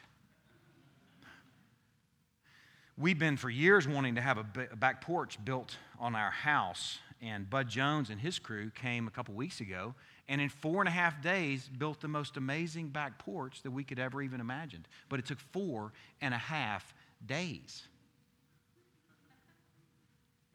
We've 2.96 3.18
been 3.18 3.36
for 3.36 3.50
years 3.50 3.88
wanting 3.88 4.14
to 4.14 4.20
have 4.20 4.38
a 4.38 4.44
back 4.76 5.00
porch 5.00 5.44
built 5.44 5.76
on 5.98 6.14
our 6.14 6.30
house, 6.30 7.00
and 7.20 7.50
Bud 7.50 7.68
Jones 7.68 8.08
and 8.08 8.20
his 8.20 8.38
crew 8.38 8.70
came 8.70 9.08
a 9.08 9.10
couple 9.10 9.34
weeks 9.34 9.60
ago, 9.60 9.96
and 10.28 10.40
in 10.40 10.48
four 10.48 10.80
and 10.80 10.88
a 10.88 10.92
half 10.92 11.20
days 11.20 11.68
built 11.76 12.00
the 12.00 12.06
most 12.06 12.36
amazing 12.36 12.88
back 12.88 13.18
porch 13.18 13.62
that 13.62 13.72
we 13.72 13.82
could 13.82 13.98
ever 13.98 14.22
even 14.22 14.40
imagine. 14.40 14.86
But 15.08 15.18
it 15.18 15.26
took 15.26 15.40
four 15.40 15.92
and 16.20 16.32
a 16.32 16.38
half 16.38 16.94
days. 17.26 17.82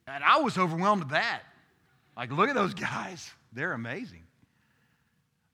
And 0.08 0.24
I 0.24 0.40
was 0.40 0.58
overwhelmed 0.58 1.04
with 1.04 1.12
that. 1.12 1.42
Like, 2.16 2.32
look 2.32 2.48
at 2.48 2.56
those 2.56 2.74
guys. 2.74 3.30
They're 3.52 3.74
amazing. 3.74 4.24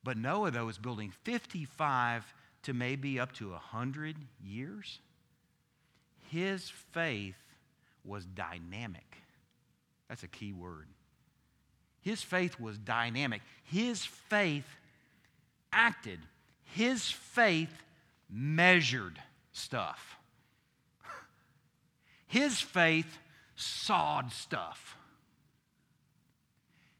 But 0.03 0.17
Noah, 0.17 0.51
though, 0.51 0.69
is 0.69 0.77
building 0.77 1.11
55 1.23 2.31
to 2.63 2.73
maybe 2.73 3.19
up 3.19 3.31
to 3.33 3.49
100 3.49 4.17
years 4.43 4.99
his 6.29 6.69
faith 6.91 7.35
was 8.03 8.25
dynamic. 8.25 9.17
That's 10.09 10.23
a 10.23 10.27
key 10.27 10.53
word. 10.53 10.87
His 12.01 12.21
faith 12.21 12.59
was 12.59 12.77
dynamic. 12.77 13.41
His 13.63 14.05
faith 14.05 14.67
acted. 15.73 16.19
His 16.63 17.09
faith 17.09 17.81
measured 18.29 19.19
stuff. 19.51 20.17
His 22.27 22.61
faith 22.61 23.17
sawed 23.55 24.31
stuff. 24.31 24.95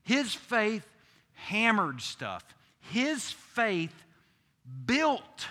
His 0.04 0.34
faith 0.34 0.88
hammered 1.34 2.02
stuff. 2.02 2.44
His 2.80 3.32
faith 3.32 3.94
built 4.86 5.48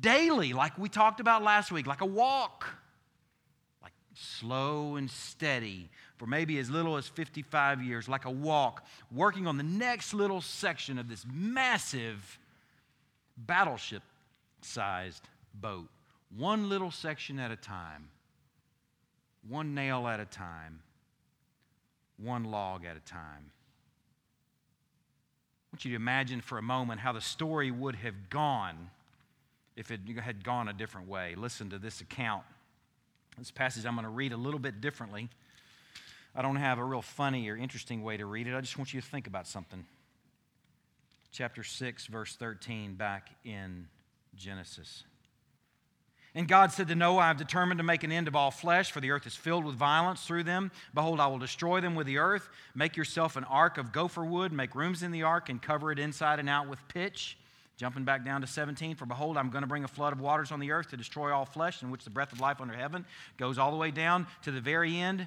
daily, 0.00 0.52
like 0.52 0.76
we 0.78 0.88
talked 0.88 1.20
about 1.20 1.42
last 1.42 1.70
week, 1.70 1.86
like 1.86 2.00
a 2.00 2.06
walk, 2.06 2.66
like 3.82 3.92
slow 4.14 4.96
and 4.96 5.10
steady 5.10 5.88
for 6.16 6.26
maybe 6.26 6.58
as 6.58 6.70
little 6.70 6.96
as 6.96 7.06
55 7.08 7.82
years, 7.82 8.08
like 8.08 8.24
a 8.24 8.30
walk, 8.30 8.86
working 9.14 9.46
on 9.46 9.56
the 9.56 9.62
next 9.62 10.14
little 10.14 10.40
section 10.40 10.98
of 10.98 11.08
this 11.08 11.24
massive 11.30 12.38
battleship 13.36 14.02
sized 14.62 15.28
boat, 15.54 15.88
one 16.36 16.68
little 16.68 16.90
section 16.90 17.38
at 17.38 17.50
a 17.50 17.56
time, 17.56 18.08
one 19.48 19.74
nail 19.74 20.08
at 20.08 20.20
a 20.20 20.24
time, 20.24 20.80
one 22.16 22.44
log 22.44 22.84
at 22.84 22.96
a 22.96 23.00
time. 23.00 23.50
I 25.62 25.76
want 25.76 25.84
you 25.84 25.90
to 25.90 25.96
imagine 25.96 26.40
for 26.40 26.56
a 26.56 26.62
moment 26.62 27.00
how 27.00 27.12
the 27.12 27.20
story 27.20 27.70
would 27.70 27.96
have 27.96 28.30
gone 28.30 28.90
if 29.76 29.90
it 29.90 30.00
had 30.20 30.42
gone 30.42 30.68
a 30.68 30.72
different 30.72 31.08
way. 31.08 31.34
Listen 31.36 31.70
to 31.70 31.78
this 31.78 32.00
account. 32.00 32.42
This 33.38 33.50
passage 33.50 33.84
I'm 33.84 33.94
going 33.94 34.04
to 34.04 34.10
read 34.10 34.32
a 34.32 34.36
little 34.36 34.58
bit 34.58 34.80
differently. 34.80 35.28
I 36.34 36.42
don't 36.42 36.56
have 36.56 36.78
a 36.78 36.84
real 36.84 37.02
funny 37.02 37.48
or 37.48 37.56
interesting 37.56 38.02
way 38.02 38.16
to 38.16 38.26
read 38.26 38.46
it. 38.46 38.54
I 38.54 38.60
just 38.60 38.78
want 38.78 38.92
you 38.92 39.00
to 39.00 39.06
think 39.06 39.26
about 39.26 39.46
something. 39.46 39.84
Chapter 41.32 41.62
6, 41.62 42.06
verse 42.06 42.34
13, 42.36 42.94
back 42.94 43.30
in 43.44 43.88
Genesis. 44.34 45.04
And 46.34 46.46
God 46.46 46.70
said 46.70 46.88
to 46.88 46.94
Noah, 46.94 47.20
I 47.20 47.28
have 47.28 47.38
determined 47.38 47.78
to 47.78 47.84
make 47.84 48.04
an 48.04 48.12
end 48.12 48.28
of 48.28 48.36
all 48.36 48.50
flesh, 48.50 48.92
for 48.92 49.00
the 49.00 49.10
earth 49.10 49.26
is 49.26 49.34
filled 49.34 49.64
with 49.64 49.74
violence 49.74 50.26
through 50.26 50.44
them. 50.44 50.70
Behold, 50.92 51.18
I 51.18 51.26
will 51.28 51.38
destroy 51.38 51.80
them 51.80 51.94
with 51.94 52.06
the 52.06 52.18
earth. 52.18 52.50
Make 52.74 52.96
yourself 52.96 53.36
an 53.36 53.44
ark 53.44 53.78
of 53.78 53.90
gopher 53.90 54.24
wood, 54.24 54.52
make 54.52 54.74
rooms 54.74 55.02
in 55.02 55.12
the 55.12 55.22
ark, 55.22 55.48
and 55.48 55.60
cover 55.60 55.90
it 55.90 55.98
inside 55.98 56.38
and 56.38 56.48
out 56.48 56.68
with 56.68 56.86
pitch. 56.88 57.38
Jumping 57.76 58.04
back 58.04 58.24
down 58.24 58.40
to 58.40 58.46
17, 58.46 58.96
for 58.96 59.04
behold, 59.04 59.36
I'm 59.36 59.50
going 59.50 59.62
to 59.62 59.68
bring 59.68 59.84
a 59.84 59.88
flood 59.88 60.14
of 60.14 60.20
waters 60.20 60.50
on 60.50 60.60
the 60.60 60.72
earth 60.72 60.90
to 60.90 60.96
destroy 60.96 61.32
all 61.32 61.44
flesh, 61.44 61.82
in 61.82 61.90
which 61.90 62.04
the 62.04 62.10
breath 62.10 62.32
of 62.32 62.40
life 62.40 62.60
under 62.60 62.74
heaven 62.74 63.04
goes 63.36 63.58
all 63.58 63.70
the 63.70 63.76
way 63.76 63.90
down 63.90 64.26
to 64.42 64.50
the 64.50 64.60
very 64.60 64.96
end. 64.96 65.26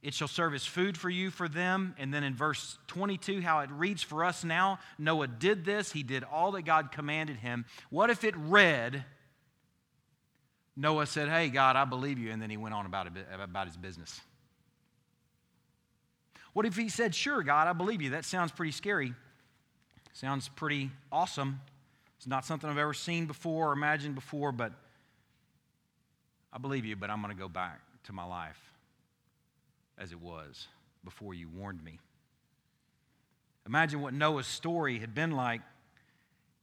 It 0.00 0.14
shall 0.14 0.28
serve 0.28 0.54
as 0.54 0.64
food 0.64 0.96
for 0.96 1.10
you 1.10 1.30
for 1.30 1.48
them. 1.48 1.96
And 1.98 2.14
then 2.14 2.22
in 2.22 2.36
verse 2.36 2.78
22, 2.86 3.40
how 3.40 3.60
it 3.60 3.70
reads 3.72 4.02
for 4.02 4.24
us 4.24 4.44
now 4.44 4.78
Noah 4.98 5.26
did 5.26 5.64
this, 5.64 5.90
he 5.90 6.04
did 6.04 6.22
all 6.22 6.52
that 6.52 6.62
God 6.62 6.92
commanded 6.92 7.38
him. 7.38 7.64
What 7.90 8.10
if 8.10 8.22
it 8.22 8.36
read, 8.36 9.04
Noah 10.76 11.06
said, 11.06 11.28
Hey, 11.28 11.48
God, 11.48 11.74
I 11.74 11.84
believe 11.84 12.20
you. 12.20 12.30
And 12.30 12.40
then 12.40 12.50
he 12.50 12.56
went 12.56 12.76
on 12.76 12.86
about, 12.86 13.08
about 13.40 13.66
his 13.66 13.76
business. 13.76 14.20
What 16.52 16.66
if 16.66 16.76
he 16.76 16.88
said, 16.88 17.12
Sure, 17.12 17.42
God, 17.42 17.66
I 17.66 17.72
believe 17.72 18.00
you? 18.00 18.10
That 18.10 18.24
sounds 18.24 18.52
pretty 18.52 18.72
scary. 18.72 19.12
Sounds 20.16 20.48
pretty 20.48 20.90
awesome. 21.12 21.60
It's 22.16 22.26
not 22.26 22.46
something 22.46 22.70
I've 22.70 22.78
ever 22.78 22.94
seen 22.94 23.26
before 23.26 23.68
or 23.68 23.72
imagined 23.74 24.14
before, 24.14 24.50
but 24.50 24.72
I 26.50 26.56
believe 26.56 26.86
you, 26.86 26.96
but 26.96 27.10
I'm 27.10 27.20
going 27.20 27.34
to 27.34 27.38
go 27.38 27.50
back 27.50 27.82
to 28.04 28.14
my 28.14 28.24
life 28.24 28.58
as 29.98 30.12
it 30.12 30.20
was 30.22 30.68
before 31.04 31.34
you 31.34 31.50
warned 31.50 31.84
me. 31.84 31.98
Imagine 33.66 34.00
what 34.00 34.14
Noah's 34.14 34.46
story 34.46 34.98
had 34.98 35.14
been 35.14 35.32
like 35.32 35.60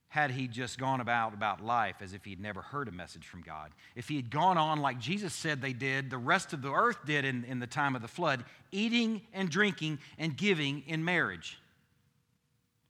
had 0.07 0.31
he 0.31 0.47
just 0.47 0.79
gone 0.79 0.99
about 0.99 1.35
about 1.35 1.63
life 1.63 1.97
as 2.01 2.13
if 2.13 2.25
he'd 2.25 2.41
never 2.41 2.63
heard 2.63 2.87
a 2.87 2.91
message 2.91 3.27
from 3.27 3.43
God. 3.43 3.69
If 3.95 4.07
he 4.07 4.15
had 4.15 4.31
gone 4.31 4.57
on 4.57 4.79
like 4.79 4.97
Jesus 4.97 5.31
said 5.31 5.61
they 5.61 5.73
did, 5.73 6.09
the 6.09 6.17
rest 6.17 6.53
of 6.53 6.63
the 6.63 6.73
earth 6.73 7.05
did 7.05 7.23
in, 7.23 7.43
in 7.43 7.59
the 7.59 7.67
time 7.67 7.95
of 7.95 8.01
the 8.01 8.07
flood, 8.07 8.45
eating 8.71 9.21
and 9.31 9.47
drinking 9.47 9.99
and 10.17 10.35
giving 10.35 10.81
in 10.87 11.05
marriage. 11.05 11.59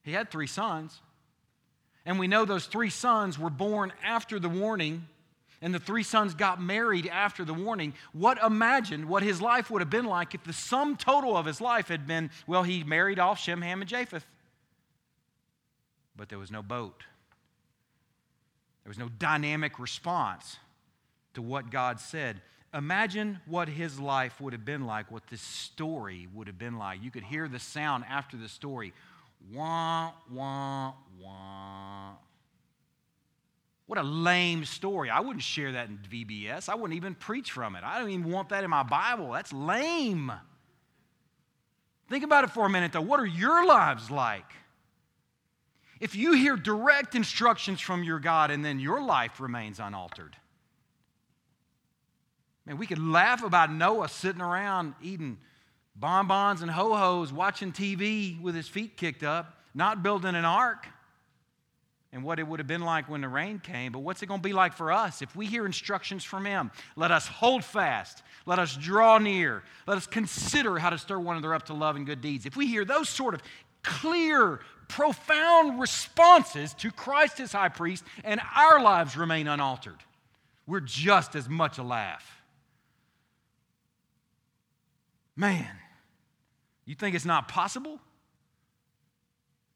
He 0.03 0.11
had 0.11 0.29
three 0.29 0.47
sons. 0.47 1.01
And 2.05 2.19
we 2.19 2.27
know 2.27 2.45
those 2.45 2.65
three 2.65 2.89
sons 2.89 3.39
were 3.39 3.49
born 3.49 3.93
after 4.03 4.39
the 4.39 4.49
warning, 4.49 5.07
and 5.61 5.73
the 5.73 5.79
three 5.79 6.03
sons 6.03 6.33
got 6.33 6.61
married 6.61 7.07
after 7.07 7.45
the 7.45 7.53
warning. 7.53 7.93
What 8.11 8.37
imagine 8.43 9.07
what 9.07 9.23
his 9.23 9.41
life 9.41 9.71
would 9.71 9.81
have 9.81 9.89
been 9.89 10.05
like 10.05 10.35
if 10.35 10.43
the 10.43 10.51
sum 10.51 10.97
total 10.97 11.37
of 11.37 11.45
his 11.45 11.61
life 11.61 11.87
had 11.87 12.05
been, 12.05 12.29
well, 12.45 12.63
he 12.63 12.83
married 12.83 13.19
off 13.19 13.39
Shem, 13.39 13.61
Ham, 13.61 13.81
and 13.81 13.89
Japheth. 13.89 14.25
But 16.15 16.27
there 16.27 16.39
was 16.39 16.51
no 16.51 16.61
boat. 16.61 17.05
There 18.83 18.89
was 18.89 18.99
no 18.99 19.09
dynamic 19.17 19.79
response 19.79 20.57
to 21.35 21.41
what 21.41 21.71
God 21.71 22.01
said. 22.01 22.41
Imagine 22.73 23.39
what 23.45 23.69
his 23.69 23.99
life 23.99 24.41
would 24.41 24.51
have 24.51 24.65
been 24.65 24.85
like, 24.85 25.09
what 25.09 25.27
this 25.27 25.41
story 25.41 26.27
would 26.33 26.47
have 26.47 26.57
been 26.57 26.77
like. 26.77 27.01
You 27.01 27.11
could 27.11 27.23
hear 27.23 27.47
the 27.47 27.59
sound 27.59 28.03
after 28.09 28.35
the 28.35 28.49
story 28.49 28.93
wah, 29.51 30.11
wah, 30.31 30.93
wah. 31.19 32.11
What 33.85 33.99
a 33.99 34.03
lame 34.03 34.65
story. 34.65 35.09
I 35.09 35.19
wouldn't 35.19 35.43
share 35.43 35.73
that 35.73 35.89
in 35.89 35.99
VBS. 36.09 36.69
I 36.69 36.75
wouldn't 36.75 36.95
even 36.95 37.15
preach 37.15 37.51
from 37.51 37.75
it. 37.75 37.83
I 37.83 37.99
don't 37.99 38.09
even 38.09 38.31
want 38.31 38.49
that 38.49 38.63
in 38.63 38.69
my 38.69 38.83
Bible. 38.83 39.31
That's 39.31 39.51
lame. 39.51 40.31
Think 42.09 42.23
about 42.23 42.43
it 42.43 42.51
for 42.51 42.65
a 42.65 42.69
minute, 42.69 42.93
though. 42.93 43.01
What 43.01 43.19
are 43.19 43.25
your 43.25 43.65
lives 43.65 44.09
like? 44.09 44.51
If 45.99 46.15
you 46.15 46.33
hear 46.33 46.55
direct 46.55 47.15
instructions 47.15 47.79
from 47.79 48.03
your 48.03 48.19
God 48.19 48.51
and 48.51 48.63
then 48.63 48.79
your 48.79 49.01
life 49.01 49.39
remains 49.39 49.79
unaltered. 49.79 50.35
Man, 52.65 52.77
we 52.77 52.87
could 52.87 52.99
laugh 52.99 53.43
about 53.43 53.71
Noah 53.71 54.09
sitting 54.09 54.41
around 54.41 54.95
eating 55.01 55.37
bonbons 55.95 56.61
and 56.61 56.71
ho 56.71 56.93
hos, 56.95 57.31
watching 57.31 57.71
TV 57.71 58.41
with 58.41 58.55
his 58.55 58.67
feet 58.67 58.97
kicked 58.97 59.23
up, 59.23 59.57
not 59.73 60.03
building 60.03 60.35
an 60.35 60.45
ark. 60.45 60.87
And 62.11 62.23
what 62.23 62.37
it 62.37 62.47
would 62.47 62.59
have 62.59 62.67
been 62.67 62.83
like 62.83 63.09
when 63.09 63.21
the 63.21 63.27
rain 63.27 63.57
came, 63.57 63.91
but 63.91 63.99
what's 63.99 64.21
it 64.21 64.27
going 64.27 64.39
to 64.39 64.47
be 64.47 64.53
like 64.53 64.73
for 64.73 64.91
us 64.91 65.23
if 65.23 65.35
we 65.35 65.47
hear 65.47 65.65
instructions 65.65 66.23
from 66.23 66.45
Him? 66.45 66.69
Let 66.95 67.09
us 67.09 67.27
hold 67.27 67.63
fast. 67.63 68.21
Let 68.45 68.59
us 68.59 68.77
draw 68.77 69.17
near. 69.17 69.63
Let 69.87 69.97
us 69.97 70.05
consider 70.05 70.77
how 70.77 70.91
to 70.91 70.99
stir 70.99 71.17
one 71.17 71.37
another 71.37 71.55
up 71.55 71.65
to 71.67 71.73
love 71.73 71.95
and 71.95 72.05
good 72.05 72.21
deeds. 72.21 72.45
If 72.45 72.55
we 72.55 72.67
hear 72.67 72.85
those 72.85 73.09
sort 73.09 73.33
of 73.33 73.41
clear, 73.81 74.59
profound 74.87 75.79
responses 75.79 76.75
to 76.75 76.91
Christ 76.91 77.39
as 77.39 77.51
high 77.51 77.69
priest, 77.69 78.03
and 78.23 78.39
our 78.55 78.79
lives 78.79 79.17
remain 79.17 79.47
unaltered. 79.47 79.97
We're 80.67 80.81
just 80.81 81.35
as 81.35 81.49
much 81.49 81.79
a 81.79 81.83
laugh. 81.83 82.41
Man, 85.35 85.67
you 86.85 86.95
think 86.95 87.15
it's 87.15 87.25
not 87.25 87.47
possible? 87.47 87.99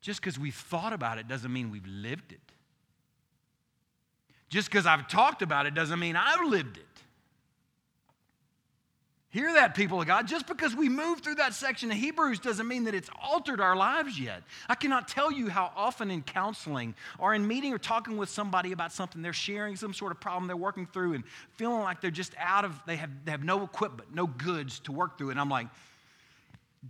Just 0.02 0.22
because 0.22 0.38
we've 0.38 0.56
thought 0.56 0.94
about 0.94 1.18
it 1.18 1.28
doesn't 1.28 1.52
mean 1.52 1.72
we've 1.72 1.88
lived 1.88 2.32
it. 2.32 2.40
Just 4.50 4.70
because 4.70 4.86
I've 4.86 5.08
talked 5.08 5.42
about 5.42 5.66
it 5.66 5.74
doesn't 5.74 6.00
mean 6.00 6.16
I've 6.16 6.46
lived 6.46 6.78
it. 6.78 6.84
Hear 9.30 9.54
that, 9.54 9.76
people 9.76 10.00
of 10.00 10.08
God. 10.08 10.26
Just 10.26 10.48
because 10.48 10.74
we 10.74 10.88
moved 10.88 11.24
through 11.24 11.36
that 11.36 11.54
section 11.54 11.92
of 11.92 11.98
Hebrews 11.98 12.40
doesn't 12.40 12.68
mean 12.68 12.86
that 12.86 12.96
it's 12.96 13.10
altered 13.22 13.60
our 13.60 13.76
lives 13.76 14.18
yet. 14.18 14.42
I 14.70 14.76
cannot 14.76 15.10
tell 15.10 15.32
you 15.32 15.50
how 15.50 15.72
often 15.76 16.10
in 16.10 16.22
counseling 16.22 16.96
or 17.20 17.36
in 17.36 17.46
meeting 17.46 17.74
or 17.74 17.78
talking 17.78 18.16
with 18.18 18.30
somebody 18.30 18.72
about 18.72 18.94
something, 18.94 19.22
they're 19.22 19.34
sharing 19.34 19.76
some 19.76 19.94
sort 19.94 20.14
of 20.14 20.20
problem 20.22 20.48
they're 20.48 20.56
working 20.56 20.88
through 20.88 21.14
and 21.14 21.26
feeling 21.52 21.82
like 21.82 22.00
they're 22.00 22.10
just 22.10 22.34
out 22.40 22.64
of, 22.64 22.82
they 22.88 22.96
have, 22.96 23.10
they 23.26 23.32
have 23.32 23.44
no 23.44 23.64
equipment, 23.64 24.16
no 24.16 24.28
goods 24.28 24.80
to 24.80 24.94
work 24.94 25.18
through. 25.18 25.32
And 25.32 25.40
I'm 25.40 25.50
like, 25.50 25.68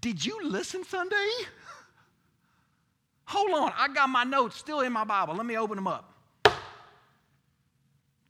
did 0.01 0.25
you 0.25 0.39
listen 0.43 0.83
Sunday? 0.83 1.29
Hold 3.25 3.51
on, 3.51 3.73
I 3.77 3.87
got 3.89 4.09
my 4.09 4.23
notes 4.23 4.55
still 4.57 4.81
in 4.81 4.93
my 4.93 5.03
Bible. 5.03 5.35
Let 5.35 5.45
me 5.45 5.57
open 5.57 5.75
them 5.75 5.87
up. 5.87 6.13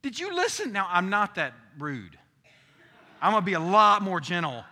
Did 0.02 0.18
you 0.18 0.34
listen? 0.34 0.72
Now, 0.72 0.88
I'm 0.90 1.10
not 1.10 1.34
that 1.36 1.54
rude. 1.78 2.18
I'm 3.20 3.32
going 3.32 3.42
to 3.42 3.46
be 3.46 3.54
a 3.54 3.60
lot 3.60 4.02
more 4.02 4.20
gentle. 4.20 4.64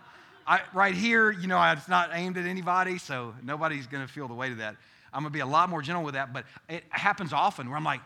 I, 0.45 0.61
right 0.73 0.95
here, 0.95 1.31
you 1.31 1.47
know, 1.47 1.61
it's 1.71 1.89
not 1.89 2.11
aimed 2.13 2.37
at 2.37 2.45
anybody, 2.45 2.97
so 2.97 3.33
nobody's 3.43 3.87
going 3.87 4.05
to 4.05 4.11
feel 4.11 4.27
the 4.27 4.33
weight 4.33 4.51
of 4.51 4.57
that. 4.59 4.77
I'm 5.13 5.21
going 5.21 5.31
to 5.31 5.37
be 5.37 5.41
a 5.41 5.45
lot 5.45 5.69
more 5.69 5.81
gentle 5.81 6.03
with 6.03 6.13
that, 6.13 6.33
but 6.33 6.45
it 6.69 6.83
happens 6.89 7.33
often 7.33 7.67
where 7.67 7.77
I'm 7.77 7.83
like, 7.83 8.01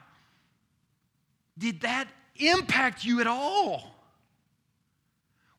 did 1.58 1.82
that 1.82 2.08
impact 2.38 3.04
you 3.04 3.22
at 3.22 3.28
all? 3.28 3.96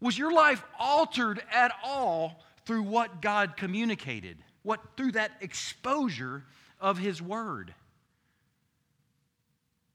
Was 0.01 0.19
your 0.19 0.33
life 0.33 0.65
altered 0.79 1.41
at 1.53 1.73
all 1.85 2.43
through 2.65 2.83
what 2.83 3.21
God 3.21 3.57
communicated? 3.57 4.39
What 4.63 4.81
through 4.97 5.13
that 5.13 5.33
exposure 5.41 6.45
of 6.81 6.99
his 6.99 7.21
word? 7.21 7.75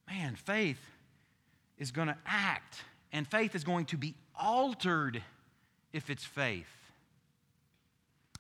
Man, 0.10 0.36
faith 0.36 0.80
is 1.78 1.92
going 1.92 2.08
to 2.08 2.18
act 2.26 2.84
and 3.12 3.28
faith 3.28 3.56
is 3.56 3.64
going 3.64 3.86
to 3.86 3.98
be 3.98 4.16
altered 4.40 5.22
if 5.94 6.10
it's 6.10 6.24
faith. 6.24 6.66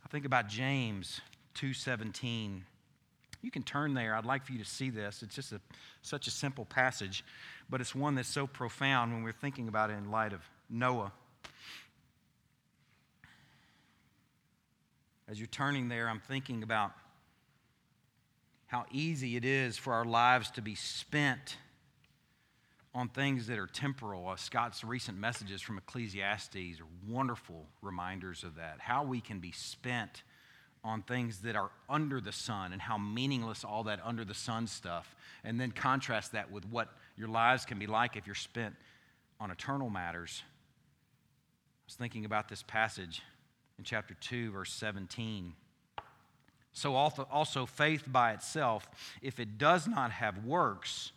I 0.03 0.09
think 0.09 0.25
about 0.25 0.47
James 0.47 1.21
2:17. 1.55 2.61
You 3.41 3.51
can 3.51 3.63
turn 3.63 3.93
there. 3.93 4.15
I'd 4.15 4.25
like 4.25 4.45
for 4.45 4.51
you 4.51 4.59
to 4.59 4.65
see 4.65 4.89
this. 4.89 5.21
It's 5.21 5.35
just 5.35 5.51
a, 5.51 5.61
such 6.01 6.27
a 6.27 6.31
simple 6.31 6.65
passage, 6.65 7.23
but 7.69 7.81
it's 7.81 7.93
one 7.93 8.15
that's 8.15 8.27
so 8.27 8.47
profound 8.47 9.13
when 9.13 9.23
we're 9.23 9.31
thinking 9.31 9.67
about 9.67 9.89
it 9.89 9.93
in 9.93 10.09
light 10.09 10.33
of 10.33 10.41
Noah. 10.69 11.11
As 15.29 15.39
you're 15.39 15.47
turning 15.47 15.89
there, 15.89 16.07
I'm 16.07 16.21
thinking 16.21 16.63
about 16.63 16.91
how 18.67 18.85
easy 18.91 19.35
it 19.35 19.43
is 19.43 19.77
for 19.77 19.93
our 19.93 20.05
lives 20.05 20.51
to 20.51 20.61
be 20.61 20.75
spent 20.75 21.57
on 22.95 23.09
things 23.09 23.47
that 23.47 23.59
are 23.59 23.67
temporal. 23.67 24.27
Uh, 24.29 24.35
Scott's 24.37 24.83
recent 24.83 25.17
messages 25.17 25.61
from 25.61 25.77
Ecclesiastes 25.77 26.55
are 26.55 27.11
wonderful 27.11 27.65
reminders 27.81 28.43
of 28.43 28.55
that. 28.55 28.77
How 28.79 29.03
we 29.03 29.19
can 29.19 29.39
be 29.39 29.51
spent 29.51 30.23
on 30.83 31.01
things 31.01 31.39
that 31.39 31.55
are 31.57 31.71
under 31.89 32.21
the 32.21 32.31
sun 32.31 32.71
and 32.71 32.81
how 32.81 32.97
meaningless 32.97 33.65
all 33.65 33.83
that 33.83 33.99
under 34.05 34.23
the 34.23 34.33
sun 34.33 34.65
stuff. 34.65 35.13
And 35.43 35.59
then 35.59 35.71
contrast 35.71 36.31
that 36.31 36.49
with 36.49 36.65
what 36.65 36.87
your 37.17 37.27
lives 37.27 37.65
can 37.65 37.79
be 37.79 37.87
like 37.87 38.15
if 38.15 38.25
you're 38.25 38.35
spent 38.35 38.75
on 39.39 39.51
eternal 39.51 39.89
matters. 39.89 40.41
I 40.45 41.83
was 41.85 41.95
thinking 41.95 42.23
about 42.23 42.47
this 42.47 42.63
passage 42.63 43.21
in 43.77 43.83
chapter 43.83 44.15
2, 44.15 44.51
verse 44.51 44.73
17. 44.73 45.53
So, 46.73 46.95
also, 46.95 47.65
faith 47.65 48.03
by 48.07 48.33
itself, 48.33 48.87
if 49.21 49.39
it 49.39 49.57
does 49.57 49.87
not 49.87 50.11
have 50.11 50.45
works, 50.45 51.11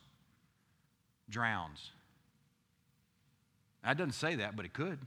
drowns. 1.28 1.90
That 3.84 3.96
doesn't 3.96 4.12
say 4.12 4.36
that, 4.36 4.56
but 4.56 4.64
it 4.64 4.72
could. 4.72 4.98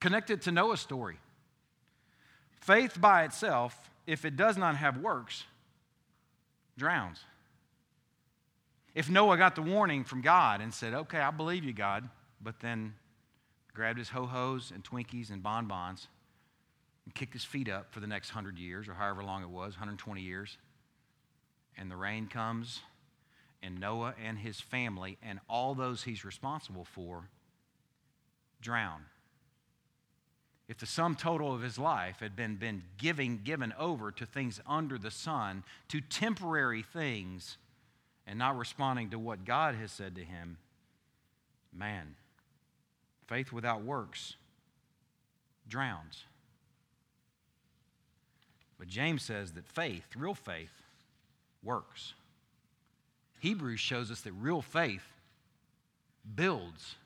Connect 0.00 0.30
it 0.30 0.42
to 0.42 0.52
Noah's 0.52 0.80
story. 0.80 1.18
Faith 2.60 3.00
by 3.00 3.24
itself, 3.24 3.90
if 4.06 4.24
it 4.24 4.36
does 4.36 4.56
not 4.56 4.76
have 4.76 4.98
works, 4.98 5.44
drowns. 6.76 7.20
If 8.94 9.08
Noah 9.08 9.36
got 9.36 9.54
the 9.54 9.62
warning 9.62 10.04
from 10.04 10.20
God 10.20 10.60
and 10.60 10.72
said, 10.72 10.92
Okay, 10.92 11.18
I 11.18 11.30
believe 11.30 11.64
you, 11.64 11.72
God, 11.72 12.08
but 12.42 12.60
then 12.60 12.94
grabbed 13.74 13.98
his 13.98 14.10
ho 14.10 14.26
hos 14.26 14.70
and 14.70 14.84
Twinkies 14.84 15.30
and 15.30 15.42
bonbons 15.42 16.08
and 17.04 17.14
kicked 17.14 17.32
his 17.32 17.44
feet 17.44 17.68
up 17.68 17.92
for 17.92 18.00
the 18.00 18.06
next 18.06 18.34
100 18.34 18.58
years 18.58 18.88
or 18.88 18.94
however 18.94 19.24
long 19.24 19.42
it 19.42 19.48
was 19.48 19.74
120 19.74 20.20
years, 20.20 20.58
and 21.76 21.90
the 21.90 21.96
rain 21.96 22.26
comes 22.28 22.80
and 23.62 23.78
Noah 23.78 24.14
and 24.22 24.38
his 24.38 24.60
family 24.60 25.18
and 25.22 25.38
all 25.48 25.74
those 25.74 26.02
he's 26.02 26.24
responsible 26.24 26.84
for 26.84 27.28
drown. 28.60 29.04
If 30.68 30.78
the 30.78 30.86
sum 30.86 31.16
total 31.16 31.54
of 31.54 31.60
his 31.60 31.78
life 31.78 32.20
had 32.20 32.34
been, 32.34 32.56
been 32.56 32.82
giving, 32.96 33.40
given 33.44 33.74
over 33.78 34.10
to 34.12 34.24
things 34.24 34.60
under 34.66 34.96
the 34.96 35.10
sun, 35.10 35.64
to 35.88 36.00
temporary 36.00 36.82
things, 36.82 37.58
and 38.26 38.38
not 38.38 38.56
responding 38.56 39.10
to 39.10 39.18
what 39.18 39.44
God 39.44 39.74
has 39.74 39.92
said 39.92 40.14
to 40.14 40.24
him, 40.24 40.58
Man, 41.74 42.14
faith 43.26 43.52
without 43.52 43.82
works 43.82 44.36
drowns. 45.68 46.24
But 48.78 48.88
James 48.88 49.22
says 49.22 49.52
that 49.52 49.66
faith, 49.66 50.04
real 50.16 50.34
faith, 50.34 50.82
works. 51.62 52.14
Hebrews 53.40 53.80
shows 53.80 54.10
us 54.10 54.20
that 54.22 54.32
real 54.32 54.60
faith 54.60 55.04
builds. 56.34 56.96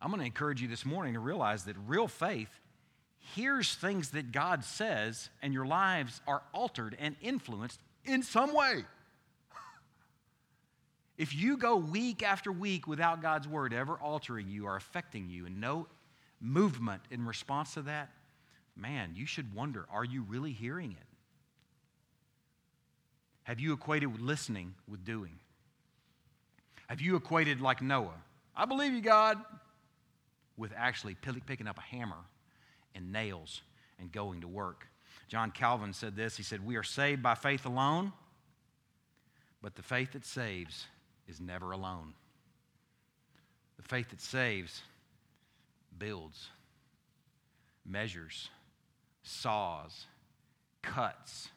I'm 0.00 0.10
going 0.10 0.20
to 0.20 0.26
encourage 0.26 0.62
you 0.62 0.68
this 0.68 0.86
morning 0.86 1.14
to 1.14 1.20
realize 1.20 1.64
that 1.64 1.76
real 1.86 2.08
faith 2.08 2.48
hears 3.34 3.74
things 3.74 4.10
that 4.10 4.32
God 4.32 4.64
says, 4.64 5.28
and 5.42 5.52
your 5.52 5.66
lives 5.66 6.20
are 6.26 6.42
altered 6.52 6.96
and 6.98 7.16
influenced 7.20 7.80
in 8.04 8.22
some 8.22 8.54
way. 8.54 8.84
If 11.20 11.34
you 11.34 11.58
go 11.58 11.76
week 11.76 12.22
after 12.22 12.50
week 12.50 12.86
without 12.86 13.20
God's 13.20 13.46
word 13.46 13.74
ever 13.74 13.92
altering 13.92 14.48
you 14.48 14.64
or 14.64 14.76
affecting 14.76 15.28
you 15.28 15.44
and 15.44 15.60
no 15.60 15.86
movement 16.40 17.02
in 17.10 17.26
response 17.26 17.74
to 17.74 17.82
that, 17.82 18.08
man, 18.74 19.12
you 19.14 19.26
should 19.26 19.54
wonder 19.54 19.84
are 19.92 20.02
you 20.02 20.22
really 20.22 20.52
hearing 20.52 20.92
it? 20.92 21.06
Have 23.42 23.60
you 23.60 23.74
equated 23.74 24.18
listening 24.18 24.74
with 24.88 25.04
doing? 25.04 25.38
Have 26.86 27.02
you 27.02 27.16
equated 27.16 27.60
like 27.60 27.82
Noah? 27.82 28.22
I 28.56 28.64
believe 28.64 28.94
you, 28.94 29.02
God, 29.02 29.36
with 30.56 30.72
actually 30.74 31.16
picking 31.16 31.68
up 31.68 31.76
a 31.76 31.82
hammer 31.82 32.24
and 32.94 33.12
nails 33.12 33.60
and 33.98 34.10
going 34.10 34.40
to 34.40 34.48
work. 34.48 34.86
John 35.28 35.50
Calvin 35.50 35.92
said 35.92 36.16
this 36.16 36.38
He 36.38 36.42
said, 36.42 36.64
We 36.64 36.76
are 36.76 36.82
saved 36.82 37.22
by 37.22 37.34
faith 37.34 37.66
alone, 37.66 38.14
but 39.60 39.74
the 39.74 39.82
faith 39.82 40.12
that 40.12 40.24
saves 40.24 40.86
is 41.30 41.40
never 41.40 41.70
alone. 41.70 42.12
The 43.76 43.88
faith 43.88 44.10
that 44.10 44.20
saves 44.20 44.82
builds, 45.98 46.48
measures, 47.86 48.50
saws, 49.22 50.06
cuts, 50.82 51.48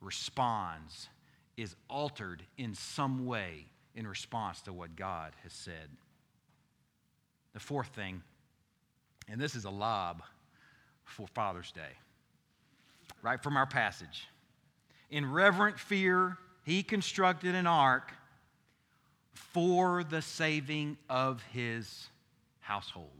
responds, 0.00 1.08
is 1.56 1.74
altered 1.88 2.42
in 2.58 2.74
some 2.74 3.26
way 3.26 3.66
in 3.94 4.06
response 4.06 4.60
to 4.62 4.72
what 4.72 4.94
God 4.94 5.32
has 5.42 5.52
said. 5.52 5.88
The 7.54 7.60
fourth 7.60 7.88
thing, 7.88 8.22
and 9.28 9.40
this 9.40 9.54
is 9.54 9.64
a 9.64 9.70
lob 9.70 10.22
for 11.04 11.26
Father's 11.28 11.72
Day, 11.72 11.96
right 13.22 13.42
from 13.42 13.56
our 13.56 13.66
passage. 13.66 14.28
In 15.10 15.32
reverent 15.32 15.78
fear, 15.78 16.36
he 16.64 16.82
constructed 16.82 17.54
an 17.54 17.66
ark 17.66 18.12
for 19.36 20.04
the 20.04 20.22
saving 20.22 20.96
of 21.08 21.42
his 21.52 22.08
household. 22.60 23.10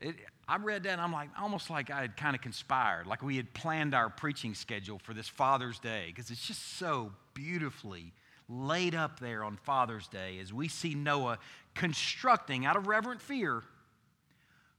It, 0.00 0.16
I 0.48 0.56
read 0.56 0.84
that 0.84 0.92
and 0.92 1.00
I'm 1.00 1.12
like, 1.12 1.28
almost 1.38 1.70
like 1.70 1.90
I 1.90 2.00
had 2.00 2.16
kind 2.16 2.34
of 2.34 2.42
conspired, 2.42 3.06
like 3.06 3.22
we 3.22 3.36
had 3.36 3.52
planned 3.52 3.94
our 3.94 4.08
preaching 4.08 4.54
schedule 4.54 4.98
for 4.98 5.14
this 5.14 5.28
Father's 5.28 5.78
Day, 5.78 6.06
because 6.06 6.30
it's 6.30 6.46
just 6.46 6.78
so 6.78 7.12
beautifully 7.34 8.12
laid 8.48 8.94
up 8.94 9.20
there 9.20 9.44
on 9.44 9.56
Father's 9.56 10.08
Day 10.08 10.38
as 10.40 10.52
we 10.52 10.68
see 10.68 10.94
Noah 10.94 11.38
constructing 11.74 12.66
out 12.66 12.76
of 12.76 12.86
reverent 12.86 13.20
fear 13.20 13.62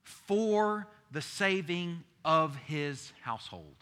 for 0.03 0.87
the 1.11 1.21
saving 1.21 2.03
of 2.25 2.55
his 2.55 3.13
household. 3.21 3.75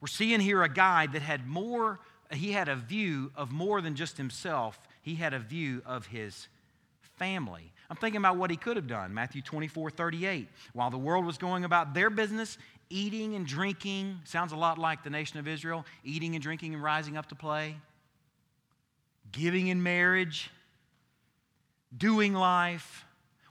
We're 0.00 0.08
seeing 0.08 0.40
here 0.40 0.62
a 0.62 0.68
guy 0.68 1.06
that 1.06 1.22
had 1.22 1.46
more, 1.46 2.00
he 2.34 2.52
had 2.52 2.68
a 2.68 2.76
view 2.76 3.30
of 3.36 3.52
more 3.52 3.80
than 3.80 3.94
just 3.94 4.16
himself, 4.16 4.78
he 5.02 5.14
had 5.14 5.34
a 5.34 5.38
view 5.38 5.82
of 5.84 6.06
his 6.06 6.48
family. 7.16 7.72
I'm 7.90 7.96
thinking 7.96 8.18
about 8.18 8.36
what 8.36 8.50
he 8.50 8.56
could 8.56 8.76
have 8.76 8.86
done. 8.86 9.12
Matthew 9.12 9.42
24, 9.42 9.90
38. 9.90 10.48
While 10.72 10.90
the 10.90 10.98
world 10.98 11.26
was 11.26 11.38
going 11.38 11.64
about 11.64 11.94
their 11.94 12.10
business, 12.10 12.58
eating 12.88 13.34
and 13.34 13.46
drinking, 13.46 14.20
sounds 14.24 14.52
a 14.52 14.56
lot 14.56 14.78
like 14.78 15.04
the 15.04 15.10
nation 15.10 15.38
of 15.38 15.46
Israel, 15.46 15.84
eating 16.04 16.34
and 16.34 16.42
drinking 16.42 16.74
and 16.74 16.82
rising 16.82 17.16
up 17.16 17.26
to 17.28 17.34
play, 17.34 17.76
giving 19.30 19.68
in 19.68 19.82
marriage, 19.82 20.50
doing 21.96 22.32
life, 22.32 23.04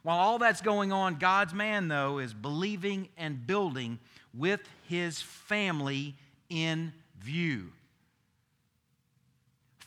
while 0.04 0.18
all 0.18 0.40
that's 0.40 0.62
going 0.62 0.92
on, 0.92 1.16
God's 1.16 1.54
man, 1.54 1.88
though, 1.88 2.18
is 2.18 2.34
believing 2.34 3.10
and 3.18 3.46
building 3.46 4.00
with 4.34 4.62
his 4.88 5.22
family 5.22 6.16
in 6.50 6.94
view. 7.20 7.72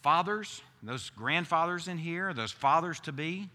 Fathers, 0.05 0.61
those 0.83 1.09
grandfathers 1.09 1.89
in 1.89 1.97
here, 1.97 2.35
those 2.35 2.53
fathers 2.53 3.01
to 3.01 3.11
be, 3.11 3.49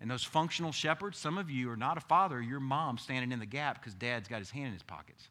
and 0.00 0.10
those 0.10 0.24
functional 0.24 0.72
shepherds, 0.72 1.16
some 1.16 1.38
of 1.38 1.52
you 1.52 1.70
are 1.70 1.76
not 1.76 1.96
a 1.96 2.00
father, 2.00 2.42
your 2.42 2.58
mom 2.58 2.98
standing 2.98 3.30
in 3.30 3.38
the 3.38 3.46
gap 3.46 3.80
because 3.80 3.94
dad's 3.94 4.26
got 4.26 4.40
his 4.40 4.50
hand 4.50 4.66
in 4.66 4.72
his 4.72 4.82
pockets. 4.82 5.28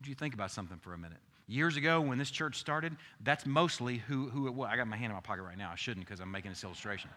Would 0.00 0.08
you 0.08 0.16
think 0.16 0.34
about 0.34 0.50
something 0.50 0.78
for 0.78 0.94
a 0.94 0.98
minute? 0.98 1.20
Years 1.46 1.76
ago, 1.76 2.00
when 2.00 2.18
this 2.18 2.32
church 2.32 2.58
started, 2.58 2.96
that's 3.22 3.46
mostly 3.46 3.98
who, 3.98 4.28
who 4.30 4.48
it 4.48 4.52
was. 4.52 4.68
I 4.68 4.76
got 4.76 4.88
my 4.88 4.96
hand 4.96 5.12
in 5.12 5.14
my 5.14 5.20
pocket 5.20 5.44
right 5.44 5.56
now. 5.56 5.70
I 5.72 5.76
shouldn't 5.76 6.04
because 6.04 6.18
I'm 6.18 6.32
making 6.32 6.50
this 6.50 6.64
illustration. 6.64 7.08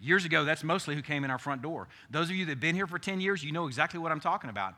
Years 0.00 0.24
ago, 0.24 0.44
that's 0.44 0.64
mostly 0.64 0.96
who 0.96 1.02
came 1.02 1.22
in 1.22 1.30
our 1.30 1.38
front 1.38 1.62
door. 1.62 1.86
Those 2.10 2.28
of 2.28 2.34
you 2.34 2.44
that 2.46 2.52
have 2.52 2.60
been 2.60 2.74
here 2.74 2.88
for 2.88 2.98
10 2.98 3.20
years, 3.20 3.44
you 3.44 3.52
know 3.52 3.68
exactly 3.68 4.00
what 4.00 4.10
I'm 4.10 4.18
talking 4.18 4.50
about. 4.50 4.74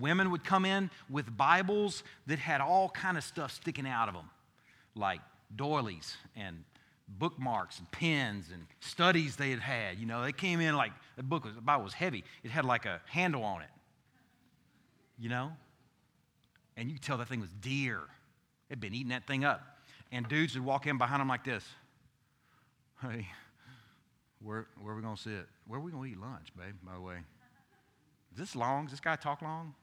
Women 0.00 0.32
would 0.32 0.42
come 0.42 0.64
in 0.64 0.90
with 1.08 1.36
Bibles 1.36 2.02
that 2.26 2.40
had 2.40 2.60
all 2.60 2.88
kind 2.88 3.16
of 3.16 3.22
stuff 3.22 3.52
sticking 3.52 3.86
out 3.86 4.08
of 4.08 4.14
them, 4.14 4.28
like 4.96 5.20
doilies 5.56 6.16
and 6.36 6.64
bookmarks 7.06 7.78
and 7.78 7.90
pens 7.90 8.46
and 8.52 8.66
studies 8.80 9.36
they 9.36 9.50
had 9.50 9.60
had. 9.60 9.98
You 9.98 10.06
know, 10.06 10.22
they 10.22 10.32
came 10.32 10.60
in 10.60 10.76
like 10.76 10.92
the 11.16 11.22
book 11.22 11.44
was 11.44 11.54
the 11.54 11.60
Bible 11.60 11.84
was 11.84 11.92
heavy. 11.92 12.24
It 12.42 12.50
had 12.50 12.64
like 12.64 12.86
a 12.86 13.00
handle 13.06 13.42
on 13.42 13.62
it. 13.62 13.68
You 15.18 15.28
know? 15.28 15.52
And 16.76 16.88
you 16.88 16.94
could 16.94 17.02
tell 17.02 17.18
that 17.18 17.28
thing 17.28 17.40
was 17.40 17.52
dear. 17.60 18.00
It'd 18.68 18.80
been 18.80 18.94
eating 18.94 19.10
that 19.10 19.26
thing 19.26 19.44
up. 19.44 19.60
And 20.10 20.28
dudes 20.28 20.54
would 20.54 20.64
walk 20.64 20.86
in 20.86 20.98
behind 20.98 21.20
them 21.20 21.28
like 21.28 21.44
this. 21.44 21.64
Hey, 23.00 23.28
where, 24.42 24.66
where 24.80 24.92
are 24.92 24.96
we 24.96 25.02
going 25.02 25.16
to 25.16 25.22
sit? 25.22 25.46
Where 25.66 25.78
are 25.78 25.82
we 25.82 25.92
going 25.92 26.10
to 26.10 26.16
eat 26.16 26.20
lunch, 26.20 26.48
babe, 26.56 26.74
by 26.82 26.94
the 26.94 27.00
way? 27.00 27.16
Is 28.32 28.38
this 28.38 28.56
long? 28.56 28.84
Does 28.84 28.92
this 28.92 29.00
guy 29.00 29.16
talk 29.16 29.42
long? 29.42 29.74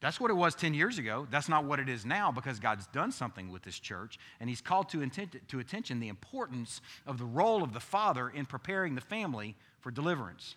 That's 0.00 0.20
what 0.20 0.30
it 0.30 0.34
was 0.34 0.54
10 0.54 0.74
years 0.74 0.98
ago. 0.98 1.26
That's 1.30 1.48
not 1.48 1.64
what 1.64 1.80
it 1.80 1.88
is 1.88 2.06
now 2.06 2.30
because 2.30 2.60
God's 2.60 2.86
done 2.88 3.10
something 3.10 3.50
with 3.50 3.62
this 3.62 3.78
church 3.78 4.18
and 4.38 4.48
He's 4.48 4.60
called 4.60 4.88
to, 4.90 5.04
to 5.48 5.58
attention 5.58 5.98
the 5.98 6.08
importance 6.08 6.80
of 7.06 7.18
the 7.18 7.24
role 7.24 7.62
of 7.64 7.72
the 7.72 7.80
Father 7.80 8.28
in 8.28 8.46
preparing 8.46 8.94
the 8.94 9.00
family 9.00 9.56
for 9.80 9.90
deliverance. 9.90 10.54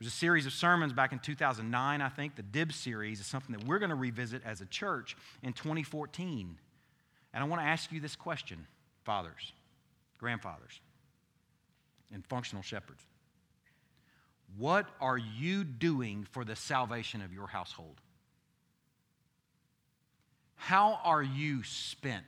There 0.00 0.06
was 0.06 0.14
a 0.14 0.16
series 0.16 0.46
of 0.46 0.52
sermons 0.52 0.92
back 0.92 1.12
in 1.12 1.18
2009, 1.18 2.00
I 2.00 2.08
think. 2.08 2.34
The 2.34 2.42
DIB 2.42 2.72
series 2.72 3.20
is 3.20 3.26
something 3.26 3.54
that 3.54 3.64
we're 3.66 3.78
going 3.78 3.90
to 3.90 3.96
revisit 3.96 4.42
as 4.44 4.60
a 4.60 4.66
church 4.66 5.16
in 5.42 5.52
2014. 5.52 6.58
And 7.32 7.44
I 7.44 7.46
want 7.46 7.62
to 7.62 7.66
ask 7.66 7.92
you 7.92 8.00
this 8.00 8.16
question, 8.16 8.66
fathers, 9.04 9.52
grandfathers 10.18 10.80
and 12.12 12.26
functional 12.26 12.62
shepherds. 12.62 13.04
What 14.56 14.86
are 15.00 15.18
you 15.18 15.64
doing 15.64 16.26
for 16.30 16.44
the 16.44 16.56
salvation 16.56 17.22
of 17.22 17.32
your 17.32 17.46
household? 17.46 18.00
How 20.56 21.00
are 21.04 21.22
you 21.22 21.62
spent? 21.62 22.24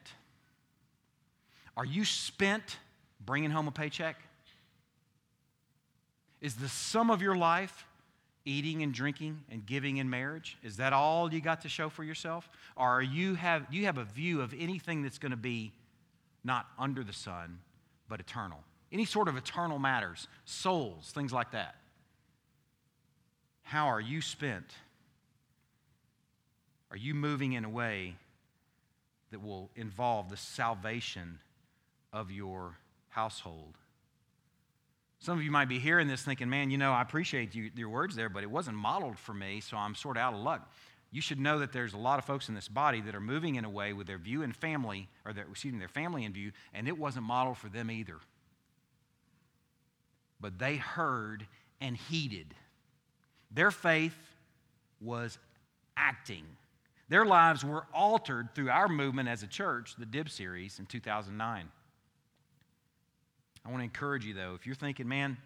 Are 1.77 1.85
you 1.85 2.05
spent 2.05 2.79
bringing 3.25 3.51
home 3.51 3.69
a 3.69 3.73
paycheck? 3.73 4.17
Is 6.41 6.55
the 6.55 6.69
sum 6.69 7.11
of 7.11 7.23
your 7.23 7.37
life 7.37 7.87
eating 8.45 8.83
and 8.83 8.93
drinking 8.93 9.43
and 9.51 9.65
giving 9.65 9.99
in 9.99 10.11
marriage? 10.11 10.57
Is 10.63 10.79
that 10.79 10.93
all 10.93 11.33
you 11.33 11.41
got 11.41 11.61
to 11.63 11.69
show 11.69 11.89
for 11.89 12.03
yourself? 12.03 12.49
Or 12.77 12.89
are 12.89 13.03
you 13.03 13.35
have, 13.35 13.67
you 13.71 13.85
have 13.85 13.99
a 13.99 14.05
view 14.05 14.41
of 14.41 14.55
anything 14.59 15.03
that's 15.03 15.19
going 15.19 15.31
to 15.31 15.37
be 15.37 15.73
not 16.43 16.67
under 16.79 17.05
the 17.05 17.13
sun, 17.13 17.59
but 18.09 18.19
eternal? 18.19 18.65
any 18.93 19.07
sort 19.07 19.27
of 19.27 19.37
eternal 19.37 19.79
matters, 19.79 20.29
souls, 20.45 21.11
things 21.15 21.33
like 21.33 21.51
that. 21.53 21.77
How 23.63 23.89
are 23.89 24.01
you 24.01 24.21
spent? 24.21 24.67
Are 26.91 26.97
you 26.97 27.15
moving 27.15 27.55
in 27.55 27.65
a 27.65 27.71
way 27.71 28.17
that 29.31 29.43
will 29.43 29.71
involve 29.77 30.29
the 30.29 30.37
salvation 30.37 31.39
of 32.13 32.31
your 32.31 32.77
household? 33.09 33.79
Some 35.21 35.39
of 35.39 35.45
you 35.45 35.51
might 35.51 35.69
be 35.69 35.79
hearing 35.79 36.09
this 36.09 36.23
thinking, 36.23 36.51
man, 36.51 36.71
you 36.71 36.79
know, 36.79 36.93
I 36.93 37.01
appreciate 37.01 37.55
you, 37.55 37.71
your 37.77 37.89
words 37.89 38.15
there, 38.17 38.29
but 38.29 38.43
it 38.43 38.51
wasn't 38.51 38.77
modeled 38.77 39.19
for 39.19 39.33
me, 39.33 39.61
so 39.61 39.77
I'm 39.77 39.95
sort 39.95 40.17
of 40.17 40.23
out 40.23 40.35
of 40.35 40.41
luck. 40.41 40.71
You 41.13 41.21
should 41.21 41.39
know 41.39 41.61
that 41.61 41.73
there's 41.73 41.95
a 41.95 41.99
lot 41.99 42.19
of 42.19 42.25
folks 42.25 42.49
in 42.49 42.55
this 42.55 42.69
body 42.69 43.01
that 43.03 43.15
are 43.15 43.21
moving 43.21 43.55
in 43.55 43.65
a 43.65 43.71
way 43.71 43.93
with 43.93 44.07
their 44.07 44.19
view 44.19 44.43
and 44.43 44.55
family, 44.55 45.09
or 45.25 45.33
their, 45.33 45.45
excuse 45.51 45.73
me, 45.73 45.79
their 45.79 45.89
family 45.89 46.25
in 46.25 46.33
view, 46.33 46.53
and 46.75 46.89
it 46.89 46.99
wasn't 46.99 47.25
modeled 47.25 47.59
for 47.59 47.69
them 47.69 47.91
either 47.91 48.17
but 50.43 50.59
they 50.59 50.77
heard 50.77 51.47
and 51.81 51.97
heeded. 51.97 52.55
Their 53.55 53.71
faith 53.71 54.17
was 55.01 55.39
acting. 55.97 56.45
Their 57.09 57.25
lives 57.25 57.65
were 57.65 57.87
altered 57.93 58.55
through 58.55 58.71
our 58.71 58.89
movement 58.89 59.29
as 59.29 59.43
a 59.43 59.47
church, 59.47 59.95
the 59.99 60.07
DIB 60.07 60.31
series 60.31 60.79
in 60.79 60.87
2009. 60.87 61.69
I 63.65 63.69
want 63.69 63.81
to 63.81 63.85
encourage 63.85 64.25
you, 64.25 64.35
though, 64.35 64.55
if 64.55 64.67
you're 64.67 64.75
thinking, 64.75 65.09
man, 65.09 65.37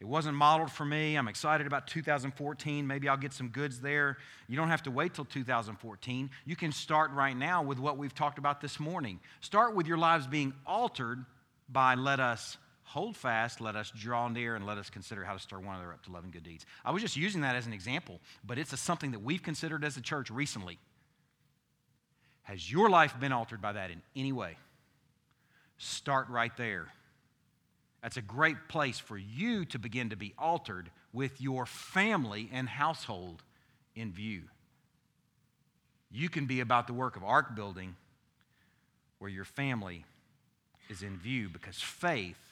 it 0.00 0.06
wasn't 0.06 0.36
modeled 0.36 0.70
for 0.70 0.84
me. 0.84 1.16
I'm 1.16 1.28
excited 1.28 1.66
about 1.66 1.86
2014. 1.86 2.86
Maybe 2.86 3.08
I'll 3.08 3.16
get 3.16 3.32
some 3.32 3.48
goods 3.48 3.80
there. 3.80 4.18
You 4.48 4.56
don't 4.56 4.68
have 4.68 4.82
to 4.84 4.90
wait 4.90 5.14
till 5.14 5.24
2014. 5.24 6.30
You 6.44 6.56
can 6.56 6.72
start 6.72 7.12
right 7.12 7.36
now 7.36 7.62
with 7.62 7.78
what 7.78 7.96
we've 7.96 8.14
talked 8.14 8.38
about 8.38 8.60
this 8.60 8.80
morning. 8.80 9.20
Start 9.40 9.74
with 9.74 9.86
your 9.86 9.98
lives 9.98 10.26
being 10.26 10.52
altered 10.66 11.24
by 11.68 11.94
let 11.94 12.20
us 12.20 12.58
hold 12.84 13.16
fast, 13.16 13.60
let 13.60 13.76
us 13.76 13.90
draw 13.90 14.28
near, 14.28 14.54
and 14.54 14.66
let 14.66 14.78
us 14.78 14.90
consider 14.90 15.24
how 15.24 15.32
to 15.32 15.38
stir 15.38 15.58
one 15.58 15.74
another 15.76 15.92
up 15.92 16.02
to 16.04 16.12
love 16.12 16.24
and 16.24 16.32
good 16.32 16.44
deeds. 16.44 16.66
I 16.84 16.90
was 16.92 17.02
just 17.02 17.16
using 17.16 17.40
that 17.40 17.56
as 17.56 17.66
an 17.66 17.72
example, 17.72 18.20
but 18.46 18.58
it's 18.58 18.72
a, 18.72 18.76
something 18.76 19.10
that 19.12 19.22
we've 19.22 19.42
considered 19.42 19.84
as 19.84 19.96
a 19.96 20.00
church 20.00 20.30
recently. 20.30 20.78
Has 22.44 22.70
your 22.70 22.90
life 22.90 23.18
been 23.18 23.32
altered 23.32 23.62
by 23.62 23.72
that 23.72 23.90
in 23.90 24.02
any 24.14 24.32
way? 24.32 24.56
Start 25.78 26.28
right 26.28 26.54
there. 26.56 26.88
That's 28.02 28.18
a 28.18 28.22
great 28.22 28.68
place 28.68 28.98
for 28.98 29.16
you 29.16 29.64
to 29.66 29.78
begin 29.78 30.10
to 30.10 30.16
be 30.16 30.34
altered 30.38 30.90
with 31.12 31.40
your 31.40 31.64
family 31.64 32.50
and 32.52 32.68
household 32.68 33.42
in 33.96 34.12
view. 34.12 34.42
You 36.10 36.28
can 36.28 36.44
be 36.44 36.60
about 36.60 36.86
the 36.86 36.92
work 36.92 37.16
of 37.16 37.24
ark 37.24 37.56
building 37.56 37.96
where 39.18 39.30
your 39.30 39.46
family 39.46 40.04
is 40.90 41.02
in 41.02 41.16
view 41.16 41.48
because 41.48 41.80
faith 41.80 42.43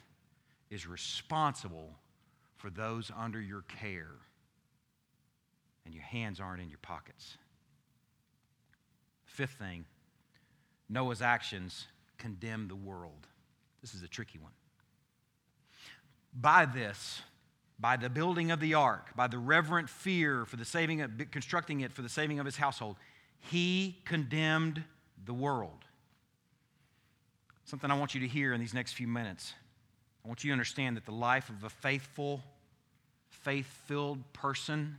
is 0.72 0.86
responsible 0.86 1.90
for 2.56 2.70
those 2.70 3.10
under 3.16 3.40
your 3.40 3.62
care 3.62 4.16
and 5.84 5.94
your 5.94 6.04
hands 6.04 6.40
aren't 6.40 6.62
in 6.62 6.68
your 6.68 6.78
pockets. 6.80 7.36
Fifth 9.24 9.56
thing 9.58 9.84
Noah's 10.88 11.22
actions 11.22 11.86
condemn 12.18 12.68
the 12.68 12.76
world. 12.76 13.26
This 13.80 13.94
is 13.94 14.02
a 14.02 14.08
tricky 14.08 14.38
one 14.38 14.52
by 16.34 16.64
this, 16.66 17.20
by 17.78 17.96
the 17.96 18.08
building 18.08 18.50
of 18.50 18.60
the 18.60 18.74
ark, 18.74 19.10
by 19.16 19.26
the 19.26 19.38
reverent 19.38 19.88
fear 19.88 20.44
for 20.44 20.56
the 20.56 20.64
saving 20.64 21.02
of, 21.02 21.10
constructing 21.30 21.80
it 21.80 21.92
for 21.92 22.02
the 22.02 22.08
saving 22.08 22.38
of 22.38 22.46
his 22.46 22.56
household, 22.56 22.96
he 23.38 23.98
condemned 24.04 24.82
the 25.24 25.34
world. 25.34 25.84
Something 27.64 27.90
I 27.90 27.98
want 27.98 28.14
you 28.14 28.20
to 28.20 28.28
hear 28.28 28.52
in 28.52 28.60
these 28.60 28.74
next 28.74 28.92
few 28.92 29.08
minutes. 29.08 29.54
I 30.24 30.28
want 30.28 30.44
you 30.44 30.50
to 30.50 30.52
understand 30.52 30.96
that 30.96 31.04
the 31.04 31.12
life 31.12 31.50
of 31.50 31.64
a 31.64 31.70
faithful, 31.70 32.42
faith 33.30 33.66
filled 33.86 34.32
person 34.32 34.98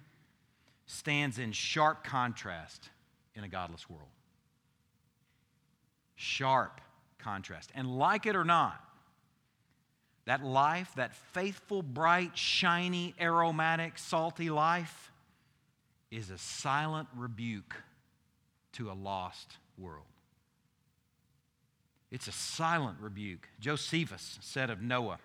stands 0.86 1.39
in 1.39 1.51
sharp 1.51 2.03
contrast 2.03 2.89
in 3.36 3.43
a 3.43 3.47
godless 3.47 3.89
world. 3.89 4.09
Sharp 6.15 6.82
contrast. 7.19 7.71
And 7.74 7.97
like 7.97 8.26
it 8.26 8.36
or 8.36 8.43
not, 8.43 8.80
that 10.26 10.43
life, 10.43 10.91
that 10.95 11.13
faithful, 11.34 11.82
bright, 11.82 12.38
shiny, 12.38 13.13
aromatic, 13.19 13.97
salty 13.97 14.49
life, 14.49 15.11
is 16.11 16.30
a 16.30 16.38
silent 16.38 17.07
rebuke 17.15 17.76
to 18.74 18.91
a 18.91 18.93
lost 18.93 19.57
world. 19.78 20.05
It's 22.14 22.28
a 22.28 22.32
silent 22.32 22.99
rebuke. 23.01 23.49
Josephus 23.59 24.38
said 24.39 24.70
of 24.70 24.84
Noah, 24.84 25.18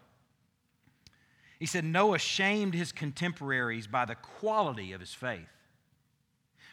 he 1.58 1.66
said, 1.66 1.84
Noah 1.84 2.18
shamed 2.18 2.72
his 2.72 2.92
contemporaries 2.92 3.86
by 3.86 4.06
the 4.06 4.14
quality 4.14 4.92
of 4.92 5.00
his 5.00 5.12
faith, 5.12 5.50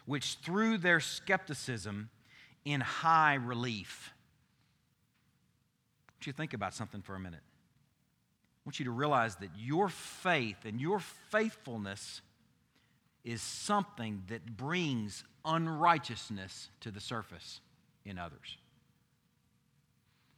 which 0.05 0.37
threw 0.41 0.77
their 0.77 1.01
skepticism 1.01 2.09
in 2.63 2.79
high 2.79 3.33
relief. 3.33 4.13
What 6.15 6.27
you 6.27 6.31
think 6.31 6.53
about 6.53 6.73
something 6.73 7.01
for 7.01 7.15
a 7.15 7.19
minute? 7.19 7.41
I 7.43 8.61
want 8.63 8.79
you 8.79 8.85
to 8.85 8.91
realize 8.91 9.35
that 9.37 9.49
your 9.57 9.89
faith 9.89 10.63
and 10.63 10.79
your 10.79 11.01
faithfulness 11.29 12.21
is 13.25 13.41
something 13.41 14.23
that 14.27 14.55
brings 14.55 15.25
unrighteousness 15.43 16.69
to 16.79 16.91
the 16.91 17.01
surface 17.01 17.59
in 18.05 18.17
others. 18.17 18.57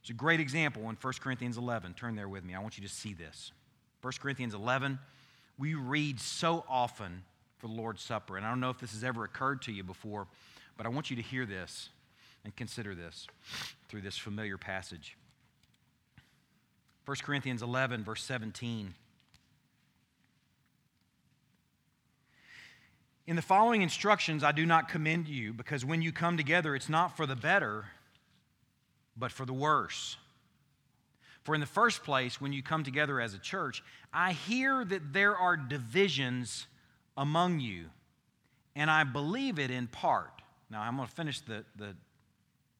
It's 0.08 0.14
a 0.14 0.16
great 0.16 0.40
example 0.40 0.88
in 0.88 0.96
1 0.98 1.12
Corinthians 1.20 1.58
11. 1.58 1.92
Turn 1.92 2.16
there 2.16 2.30
with 2.30 2.42
me. 2.42 2.54
I 2.54 2.60
want 2.60 2.78
you 2.78 2.82
to 2.82 2.88
see 2.88 3.12
this. 3.12 3.52
1 4.00 4.14
Corinthians 4.18 4.54
11, 4.54 4.98
we 5.58 5.74
read 5.74 6.18
so 6.18 6.64
often 6.66 7.24
for 7.58 7.66
the 7.66 7.74
Lord's 7.74 8.00
Supper. 8.00 8.38
And 8.38 8.46
I 8.46 8.48
don't 8.48 8.58
know 8.58 8.70
if 8.70 8.78
this 8.78 8.92
has 8.92 9.04
ever 9.04 9.24
occurred 9.24 9.60
to 9.62 9.70
you 9.70 9.84
before, 9.84 10.26
but 10.78 10.86
I 10.86 10.88
want 10.88 11.10
you 11.10 11.16
to 11.16 11.20
hear 11.20 11.44
this 11.44 11.90
and 12.42 12.56
consider 12.56 12.94
this 12.94 13.26
through 13.90 14.00
this 14.00 14.16
familiar 14.16 14.56
passage. 14.56 15.18
1 17.04 17.16
Corinthians 17.22 17.60
11, 17.60 18.02
verse 18.02 18.24
17. 18.24 18.94
In 23.26 23.36
the 23.36 23.42
following 23.42 23.82
instructions, 23.82 24.42
I 24.42 24.52
do 24.52 24.64
not 24.64 24.88
commend 24.88 25.28
you, 25.28 25.52
because 25.52 25.84
when 25.84 26.00
you 26.00 26.12
come 26.12 26.38
together, 26.38 26.74
it's 26.74 26.88
not 26.88 27.14
for 27.14 27.26
the 27.26 27.36
better, 27.36 27.88
but 29.18 29.32
for 29.32 29.44
the 29.44 29.52
worse. 29.52 30.16
For 31.42 31.54
in 31.54 31.60
the 31.60 31.66
first 31.66 32.02
place, 32.04 32.40
when 32.40 32.52
you 32.52 32.62
come 32.62 32.84
together 32.84 33.20
as 33.20 33.34
a 33.34 33.38
church, 33.38 33.82
I 34.12 34.32
hear 34.32 34.84
that 34.84 35.12
there 35.12 35.36
are 35.36 35.56
divisions 35.56 36.66
among 37.16 37.60
you, 37.60 37.86
and 38.76 38.90
I 38.90 39.04
believe 39.04 39.58
it 39.58 39.70
in 39.70 39.86
part. 39.86 40.42
Now, 40.70 40.82
I'm 40.82 40.96
going 40.96 41.08
to 41.08 41.14
finish 41.14 41.40
the, 41.40 41.64
the 41.76 41.94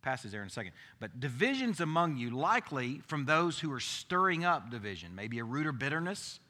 passage 0.02 0.30
there 0.30 0.42
in 0.42 0.46
a 0.46 0.50
second. 0.50 0.72
But 1.00 1.18
divisions 1.18 1.80
among 1.80 2.18
you, 2.18 2.30
likely 2.30 3.00
from 3.06 3.24
those 3.24 3.58
who 3.58 3.72
are 3.72 3.80
stirring 3.80 4.44
up 4.44 4.70
division, 4.70 5.14
maybe 5.14 5.38
a 5.38 5.44
root 5.44 5.66
of 5.66 5.78
bitterness. 5.78 6.40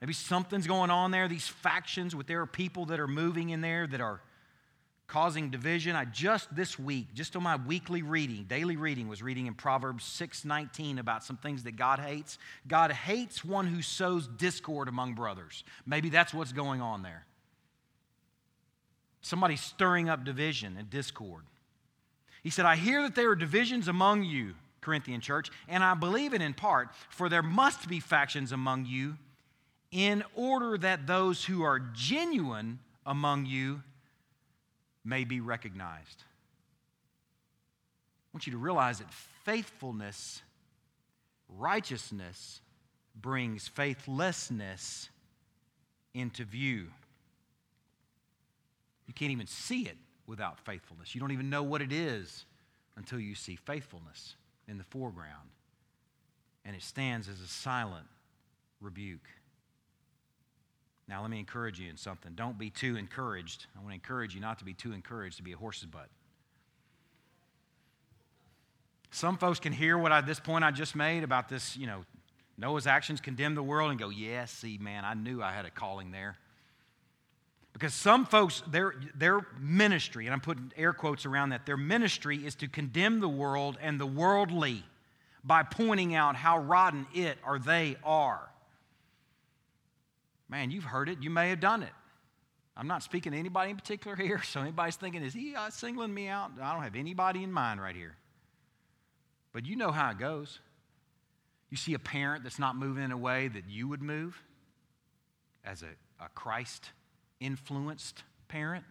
Maybe 0.00 0.12
something's 0.14 0.66
going 0.66 0.90
on 0.90 1.10
there, 1.10 1.28
these 1.28 1.48
factions 1.48 2.16
with 2.16 2.26
there 2.26 2.40
are 2.40 2.46
people 2.46 2.86
that 2.86 3.00
are 3.00 3.08
moving 3.08 3.50
in 3.50 3.60
there 3.60 3.86
that 3.86 4.00
are 4.00 4.22
causing 5.10 5.50
division. 5.50 5.96
I 5.96 6.04
just 6.04 6.54
this 6.54 6.78
week, 6.78 7.12
just 7.14 7.34
on 7.34 7.42
my 7.42 7.56
weekly 7.56 8.02
reading, 8.02 8.44
daily 8.44 8.76
reading, 8.76 9.08
was 9.08 9.22
reading 9.22 9.46
in 9.46 9.54
Proverbs 9.54 10.04
6:19 10.04 10.98
about 10.98 11.24
some 11.24 11.36
things 11.36 11.64
that 11.64 11.72
God 11.72 11.98
hates. 11.98 12.38
God 12.68 12.92
hates 12.92 13.44
one 13.44 13.66
who 13.66 13.82
sows 13.82 14.28
discord 14.28 14.86
among 14.86 15.14
brothers. 15.14 15.64
Maybe 15.84 16.10
that's 16.10 16.32
what's 16.32 16.52
going 16.52 16.80
on 16.80 17.02
there. 17.02 17.26
Somebody 19.20 19.56
stirring 19.56 20.08
up 20.08 20.24
division 20.24 20.76
and 20.78 20.88
discord. 20.88 21.44
He 22.42 22.50
said, 22.50 22.64
I 22.64 22.76
hear 22.76 23.02
that 23.02 23.14
there 23.14 23.30
are 23.30 23.36
divisions 23.36 23.88
among 23.88 24.22
you, 24.22 24.54
Corinthian 24.80 25.20
church, 25.20 25.50
and 25.68 25.84
I 25.84 25.94
believe 25.94 26.32
it 26.32 26.40
in 26.40 26.54
part, 26.54 26.94
for 27.10 27.28
there 27.28 27.42
must 27.42 27.88
be 27.88 28.00
factions 28.00 28.52
among 28.52 28.86
you 28.86 29.18
in 29.90 30.22
order 30.34 30.78
that 30.78 31.06
those 31.06 31.44
who 31.44 31.62
are 31.62 31.80
genuine 31.80 32.78
among 33.04 33.44
you 33.44 33.82
may 35.04 35.24
be 35.24 35.40
recognized. 35.40 36.24
I 38.24 38.36
want 38.36 38.46
you 38.46 38.52
to 38.52 38.58
realize 38.58 38.98
that 38.98 39.12
faithfulness, 39.44 40.42
righteousness, 41.48 42.60
brings 43.20 43.66
faithlessness 43.66 45.08
into 46.14 46.44
view. 46.44 46.86
You 49.06 49.14
can't 49.14 49.32
even 49.32 49.48
see 49.48 49.82
it 49.82 49.96
without 50.26 50.60
faithfulness. 50.60 51.14
You 51.14 51.20
don't 51.20 51.32
even 51.32 51.50
know 51.50 51.64
what 51.64 51.82
it 51.82 51.92
is 51.92 52.44
until 52.96 53.18
you 53.18 53.34
see 53.34 53.56
faithfulness 53.56 54.36
in 54.68 54.78
the 54.78 54.84
foreground. 54.84 55.48
And 56.64 56.76
it 56.76 56.82
stands 56.82 57.28
as 57.28 57.40
a 57.40 57.48
silent 57.48 58.06
rebuke. 58.80 59.26
Now, 61.10 61.22
let 61.22 61.30
me 61.30 61.40
encourage 61.40 61.80
you 61.80 61.90
in 61.90 61.96
something. 61.96 62.34
Don't 62.36 62.56
be 62.56 62.70
too 62.70 62.96
encouraged. 62.96 63.66
I 63.74 63.80
want 63.80 63.90
to 63.90 63.94
encourage 63.94 64.32
you 64.32 64.40
not 64.40 64.60
to 64.60 64.64
be 64.64 64.74
too 64.74 64.92
encouraged 64.92 65.38
to 65.38 65.42
be 65.42 65.50
a 65.50 65.56
horse's 65.56 65.86
butt. 65.86 66.06
Some 69.10 69.36
folks 69.36 69.58
can 69.58 69.72
hear 69.72 69.98
what 69.98 70.12
I, 70.12 70.20
this 70.20 70.38
point 70.38 70.62
I 70.64 70.70
just 70.70 70.94
made 70.94 71.24
about 71.24 71.48
this, 71.48 71.76
you 71.76 71.88
know, 71.88 72.04
Noah's 72.56 72.86
actions 72.86 73.20
condemn 73.20 73.56
the 73.56 73.62
world 73.62 73.90
and 73.90 73.98
go, 73.98 74.08
yeah, 74.08 74.44
see, 74.44 74.78
man, 74.78 75.04
I 75.04 75.14
knew 75.14 75.42
I 75.42 75.50
had 75.50 75.64
a 75.64 75.70
calling 75.70 76.12
there. 76.12 76.36
Because 77.72 77.92
some 77.92 78.24
folks, 78.24 78.62
their, 78.68 78.94
their 79.16 79.44
ministry, 79.58 80.26
and 80.26 80.32
I'm 80.32 80.40
putting 80.40 80.70
air 80.76 80.92
quotes 80.92 81.26
around 81.26 81.48
that, 81.48 81.66
their 81.66 81.76
ministry 81.76 82.46
is 82.46 82.54
to 82.56 82.68
condemn 82.68 83.18
the 83.18 83.28
world 83.28 83.78
and 83.82 83.98
the 83.98 84.06
worldly 84.06 84.84
by 85.42 85.64
pointing 85.64 86.14
out 86.14 86.36
how 86.36 86.60
rotten 86.60 87.08
it 87.12 87.38
or 87.44 87.58
they 87.58 87.96
are. 88.04 88.49
Man, 90.50 90.70
you've 90.70 90.84
heard 90.84 91.08
it. 91.08 91.22
You 91.22 91.30
may 91.30 91.48
have 91.50 91.60
done 91.60 91.82
it. 91.82 91.92
I'm 92.76 92.88
not 92.88 93.02
speaking 93.02 93.32
to 93.32 93.38
anybody 93.38 93.70
in 93.70 93.76
particular 93.76 94.16
here, 94.16 94.42
so 94.44 94.60
anybody's 94.60 94.96
thinking, 94.96 95.22
is 95.22 95.32
he 95.32 95.54
uh, 95.54 95.70
singling 95.70 96.12
me 96.12 96.28
out? 96.28 96.50
I 96.60 96.72
don't 96.72 96.82
have 96.82 96.96
anybody 96.96 97.42
in 97.42 97.52
mind 97.52 97.80
right 97.80 97.94
here. 97.94 98.16
But 99.52 99.66
you 99.66 99.76
know 99.76 99.90
how 99.92 100.10
it 100.10 100.18
goes. 100.18 100.60
You 101.70 101.76
see 101.76 101.94
a 101.94 101.98
parent 101.98 102.42
that's 102.42 102.58
not 102.58 102.76
moving 102.76 103.04
in 103.04 103.12
a 103.12 103.16
way 103.16 103.48
that 103.48 103.64
you 103.68 103.86
would 103.88 104.02
move 104.02 104.42
as 105.64 105.82
a, 105.82 106.24
a 106.24 106.28
Christ 106.34 106.90
influenced 107.38 108.22
parent, 108.48 108.84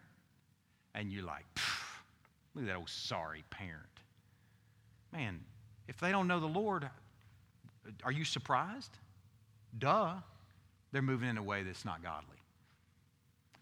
and 0.94 1.12
you're 1.12 1.24
like, 1.24 1.44
look 2.54 2.64
at 2.64 2.68
that 2.68 2.76
old 2.76 2.88
sorry 2.88 3.44
parent. 3.50 3.84
Man, 5.12 5.40
if 5.88 5.98
they 5.98 6.10
don't 6.10 6.28
know 6.28 6.40
the 6.40 6.46
Lord, 6.46 6.88
Are 8.04 8.12
you 8.12 8.24
surprised? 8.24 8.96
Duh. 9.76 10.14
They're 10.92 11.02
moving 11.02 11.28
in 11.28 11.38
a 11.38 11.42
way 11.42 11.62
that's 11.62 11.84
not 11.84 12.02
godly. 12.02 12.36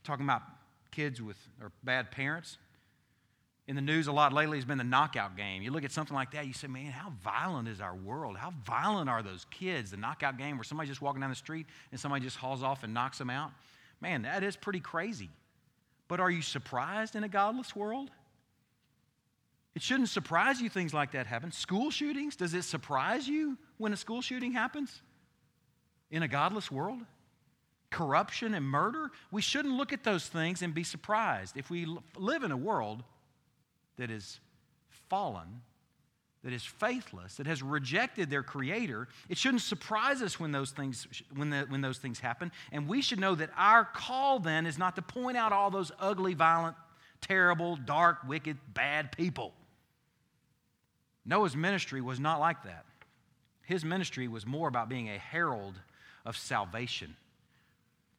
Talking 0.05 0.24
about 0.24 0.43
kids 0.91 1.20
with 1.20 1.37
or 1.61 1.70
bad 1.85 2.11
parents. 2.11 2.59
In 3.66 3.76
the 3.76 3.83
news 3.83 4.07
a 4.07 4.12
lot 4.12 4.33
lately 4.33 4.57
has 4.57 4.64
been 4.64 4.79
the 4.79 4.85
knockout 4.85 5.37
game. 5.37 5.61
You 5.61 5.70
look 5.70 5.85
at 5.85 5.93
something 5.93 6.14
like 6.14 6.31
that, 6.31 6.47
you 6.47 6.55
say, 6.55 6.68
man, 6.68 6.91
how 6.91 7.12
violent 7.22 7.68
is 7.68 7.83
our 7.83 7.95
world? 7.95 8.39
How 8.39 8.55
violent 8.64 9.11
are 9.11 9.22
those 9.22 9.45
kids? 9.51 9.91
The 9.91 9.99
knockout 9.99 10.39
game 10.39 10.57
where 10.57 10.64
somebody's 10.64 10.89
just 10.89 11.03
walking 11.03 11.20
down 11.20 11.29
the 11.29 11.37
street 11.37 11.66
and 11.91 12.01
somebody 12.01 12.24
just 12.24 12.39
hauls 12.39 12.62
off 12.62 12.83
and 12.83 12.95
knocks 12.95 13.18
them 13.18 13.29
out. 13.29 13.51
Man, 14.01 14.22
that 14.22 14.43
is 14.43 14.57
pretty 14.57 14.81
crazy. 14.81 15.29
But 16.09 16.20
are 16.20 16.31
you 16.31 16.41
surprised 16.41 17.14
in 17.14 17.24
a 17.24 17.29
godless 17.29 17.76
world? 17.76 18.11
It 19.74 19.83
shouldn't 19.83 20.09
surprise 20.09 20.61
you 20.61 20.70
things 20.70 20.95
like 20.95 21.12
that 21.12 21.26
happen. 21.26 21.53
School 21.53 21.91
shootings, 21.91 22.37
does 22.37 22.55
it 22.55 22.64
surprise 22.64 23.29
you 23.29 23.59
when 23.76 23.93
a 23.93 23.97
school 23.97 24.22
shooting 24.22 24.53
happens 24.53 25.03
in 26.11 26.22
a 26.22 26.29
godless 26.29 26.70
world? 26.70 27.01
Corruption 27.91 28.55
and 28.55 28.66
murder, 28.66 29.11
we 29.30 29.41
shouldn't 29.41 29.74
look 29.74 29.93
at 29.93 30.05
those 30.05 30.26
things 30.26 30.62
and 30.62 30.74
be 30.74 30.84
surprised. 30.84 31.57
If 31.57 31.70
we 31.70 31.86
live 32.16 32.43
in 32.43 32.51
a 32.51 32.57
world 32.57 33.03
that 33.97 34.11
is 34.11 34.41
fallen, 35.09 35.62
that 36.45 36.53
is 36.53 36.64
faithless, 36.64 37.36
that 37.36 37.47
has 37.47 37.62
rejected 37.62 38.30
their 38.30 38.43
creator, 38.43 39.09
it 39.28 39.39
shouldn't 39.39 39.62
surprise 39.62 40.22
us 40.22 40.39
when 40.39 40.53
those 40.53 40.70
things 40.70 41.07
when, 41.34 41.51
the, 41.51 41.66
when 41.68 41.80
those 41.80 41.99
things 41.99 42.20
happen. 42.20 42.53
And 42.72 42.86
we 42.86 43.03
should 43.03 43.18
know 43.18 43.34
that 43.34 43.51
our 43.57 43.84
call 43.84 44.39
then 44.39 44.66
is 44.66 44.78
not 44.78 44.95
to 44.97 45.03
point 45.03 45.36
out 45.36 45.53
all 45.53 45.70
those 45.70 45.91
ugly, 45.99 46.34
violent, 46.34 46.76
terrible, 47.20 47.76
dark, 47.76 48.18
wicked, 48.26 48.57
bad 48.72 49.12
people. 49.12 49.53
Noah's 51.24 51.57
ministry 51.57 52.01
was 52.01 52.20
not 52.20 52.39
like 52.39 52.62
that. 52.64 52.84
His 53.62 53.84
ministry 53.84 54.28
was 54.28 54.47
more 54.47 54.68
about 54.68 54.89
being 54.89 55.11
a 55.11 55.18
herald 55.18 55.74
of 56.24 56.36
salvation. 56.36 57.16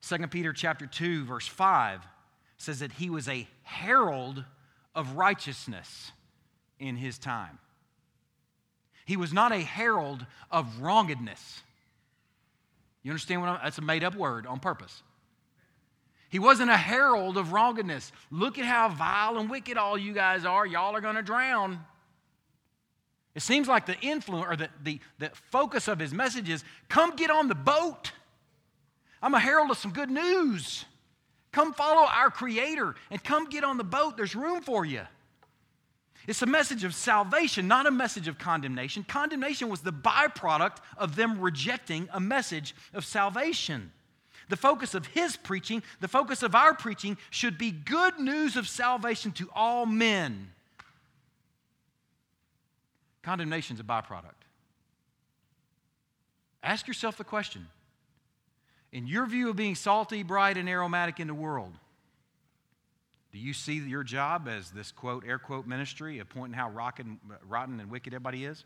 2 0.01 0.17
Peter 0.27 0.53
chapter 0.53 0.85
2 0.85 1.25
verse 1.25 1.47
5 1.47 2.01
says 2.57 2.79
that 2.79 2.93
he 2.93 3.09
was 3.09 3.27
a 3.27 3.47
herald 3.63 4.43
of 4.95 5.13
righteousness 5.13 6.11
in 6.79 6.95
his 6.95 7.17
time. 7.17 7.59
He 9.05 9.17
was 9.17 9.33
not 9.33 9.51
a 9.51 9.59
herald 9.59 10.25
of 10.51 10.81
wrongedness. 10.81 11.61
You 13.01 13.11
understand 13.11 13.41
what 13.41 13.49
I'm, 13.49 13.59
that's 13.63 13.77
a 13.77 13.81
made 13.81 14.03
up 14.03 14.15
word 14.15 14.45
on 14.45 14.59
purpose. 14.59 15.01
He 16.29 16.37
wasn't 16.37 16.69
a 16.69 16.77
herald 16.77 17.37
of 17.37 17.51
wrongedness. 17.51 18.11
Look 18.29 18.59
at 18.59 18.65
how 18.65 18.89
vile 18.89 19.39
and 19.39 19.49
wicked 19.49 19.77
all 19.77 19.97
you 19.97 20.13
guys 20.13 20.45
are. 20.45 20.65
Y'all 20.65 20.95
are 20.95 21.01
going 21.01 21.15
to 21.15 21.23
drown. 21.23 21.79
It 23.33 23.41
seems 23.41 23.67
like 23.67 23.85
the 23.85 23.99
influence 23.99 24.47
or 24.47 24.55
the, 24.55 24.69
the, 24.83 24.99
the 25.17 25.31
focus 25.51 25.87
of 25.87 25.97
his 25.97 26.13
message 26.13 26.49
is 26.49 26.63
come 26.87 27.15
get 27.15 27.31
on 27.31 27.47
the 27.47 27.55
boat. 27.55 28.11
I'm 29.21 29.33
a 29.33 29.39
herald 29.39 29.71
of 29.71 29.77
some 29.77 29.91
good 29.91 30.09
news. 30.09 30.85
Come 31.51 31.73
follow 31.73 32.07
our 32.07 32.29
Creator 32.29 32.95
and 33.11 33.23
come 33.23 33.49
get 33.49 33.63
on 33.63 33.77
the 33.77 33.83
boat. 33.83 34.17
There's 34.17 34.35
room 34.35 34.61
for 34.61 34.85
you. 34.85 35.01
It's 36.27 36.41
a 36.41 36.45
message 36.45 36.83
of 36.83 36.93
salvation, 36.93 37.67
not 37.67 37.87
a 37.87 37.91
message 37.91 38.27
of 38.27 38.37
condemnation. 38.37 39.03
Condemnation 39.03 39.67
was 39.67 39.81
the 39.81 39.91
byproduct 39.91 40.77
of 40.97 41.15
them 41.15 41.39
rejecting 41.39 42.07
a 42.13 42.19
message 42.19 42.75
of 42.93 43.03
salvation. 43.03 43.91
The 44.47 44.57
focus 44.57 44.93
of 44.93 45.07
his 45.07 45.37
preaching, 45.37 45.81
the 46.01 46.07
focus 46.07 46.43
of 46.43 46.55
our 46.55 46.73
preaching, 46.73 47.17
should 47.29 47.57
be 47.57 47.71
good 47.71 48.19
news 48.19 48.57
of 48.57 48.67
salvation 48.67 49.31
to 49.33 49.49
all 49.55 49.85
men. 49.85 50.51
Condemnation 53.23 53.75
is 53.75 53.79
a 53.79 53.83
byproduct. 53.83 54.33
Ask 56.61 56.87
yourself 56.87 57.17
the 57.17 57.23
question 57.23 57.67
in 58.91 59.07
your 59.07 59.25
view 59.25 59.49
of 59.49 59.55
being 59.55 59.75
salty, 59.75 60.23
bright, 60.23 60.57
and 60.57 60.67
aromatic 60.67 61.19
in 61.19 61.27
the 61.27 61.33
world, 61.33 61.73
do 63.31 63.37
you 63.37 63.53
see 63.53 63.75
your 63.75 64.03
job 64.03 64.47
as 64.47 64.71
this 64.71 64.91
quote, 64.91 65.23
air 65.27 65.37
quote 65.37 65.67
ministry 65.67 66.17
of 66.19 66.29
pointing 66.29 66.57
how 66.57 66.69
rotten, 66.69 67.19
rotten 67.47 67.79
and 67.79 67.91
wicked 67.91 68.13
everybody 68.13 68.45
is? 68.45 68.63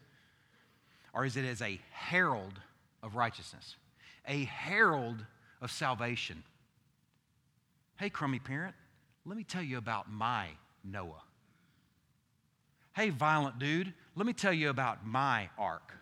Or 1.13 1.25
is 1.25 1.35
it 1.35 1.45
as 1.45 1.61
a 1.61 1.79
herald 1.91 2.53
of 3.03 3.15
righteousness, 3.15 3.75
a 4.27 4.45
herald 4.45 5.25
of 5.61 5.69
salvation? 5.69 6.43
Hey, 7.97 8.09
crummy 8.09 8.39
parent, 8.39 8.73
let 9.25 9.37
me 9.37 9.43
tell 9.43 9.61
you 9.61 9.77
about 9.77 10.11
my 10.11 10.47
Noah. 10.83 11.21
Hey, 12.95 13.09
violent 13.09 13.59
dude, 13.59 13.93
let 14.15 14.25
me 14.25 14.33
tell 14.33 14.53
you 14.53 14.69
about 14.69 15.05
my 15.05 15.49
ark. 15.57 15.93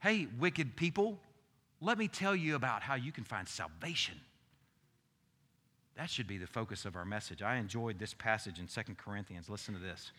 Hey, 0.00 0.26
wicked 0.38 0.76
people, 0.76 1.18
let 1.84 1.98
me 1.98 2.08
tell 2.08 2.34
you 2.34 2.54
about 2.54 2.82
how 2.82 2.94
you 2.94 3.12
can 3.12 3.24
find 3.24 3.48
salvation. 3.48 4.14
That 5.96 6.10
should 6.10 6.26
be 6.26 6.38
the 6.38 6.46
focus 6.46 6.84
of 6.84 6.96
our 6.96 7.04
message. 7.04 7.42
I 7.42 7.56
enjoyed 7.56 7.98
this 7.98 8.14
passage 8.14 8.58
in 8.58 8.66
2 8.66 8.94
Corinthians. 8.96 9.48
Listen 9.48 9.74
to 9.74 9.80
this. 9.80 10.10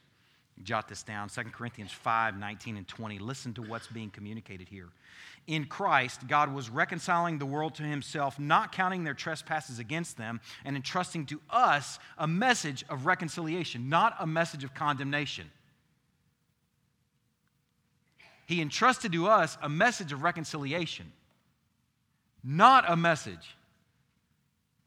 Jot 0.64 0.88
this 0.88 1.04
down 1.04 1.28
2 1.28 1.44
Corinthians 1.52 1.92
5 1.92 2.38
19 2.38 2.78
and 2.78 2.88
20. 2.88 3.20
Listen 3.20 3.54
to 3.56 3.62
what's 3.62 3.88
being 3.88 4.10
communicated 4.10 4.70
here. 4.70 4.88
In 5.48 5.66
Christ, 5.66 6.28
God 6.28 6.54
was 6.54 6.70
reconciling 6.70 7.40
the 7.40 7.46
world 7.46 7.76
to 7.76 7.84
himself, 7.84 8.40
not 8.40 8.72
counting 8.72 9.04
their 9.04 9.14
trespasses 9.14 9.80
against 9.80 10.18
them, 10.18 10.40
and 10.64 10.78
entrusting 10.78 11.26
to 11.26 11.42
us 11.50 12.00
a 12.18 12.26
message 12.26 12.86
of 12.90 13.06
reconciliation, 13.06 13.90
not 13.90 14.16
a 14.18 14.26
message 14.26 14.64
of 14.64 14.74
condemnation. 14.74 15.52
He 18.46 18.62
entrusted 18.62 19.12
to 19.12 19.28
us 19.28 19.58
a 19.62 19.68
message 19.68 20.14
of 20.14 20.24
reconciliation, 20.24 21.12
not 22.46 22.86
a 22.88 22.96
message 22.96 23.58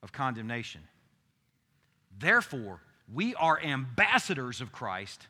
of 0.02 0.12
condemnation. 0.12 0.80
Therefore, 2.18 2.80
we 3.12 3.34
are 3.34 3.60
ambassadors 3.60 4.60
of 4.60 4.70
Christ, 4.70 5.26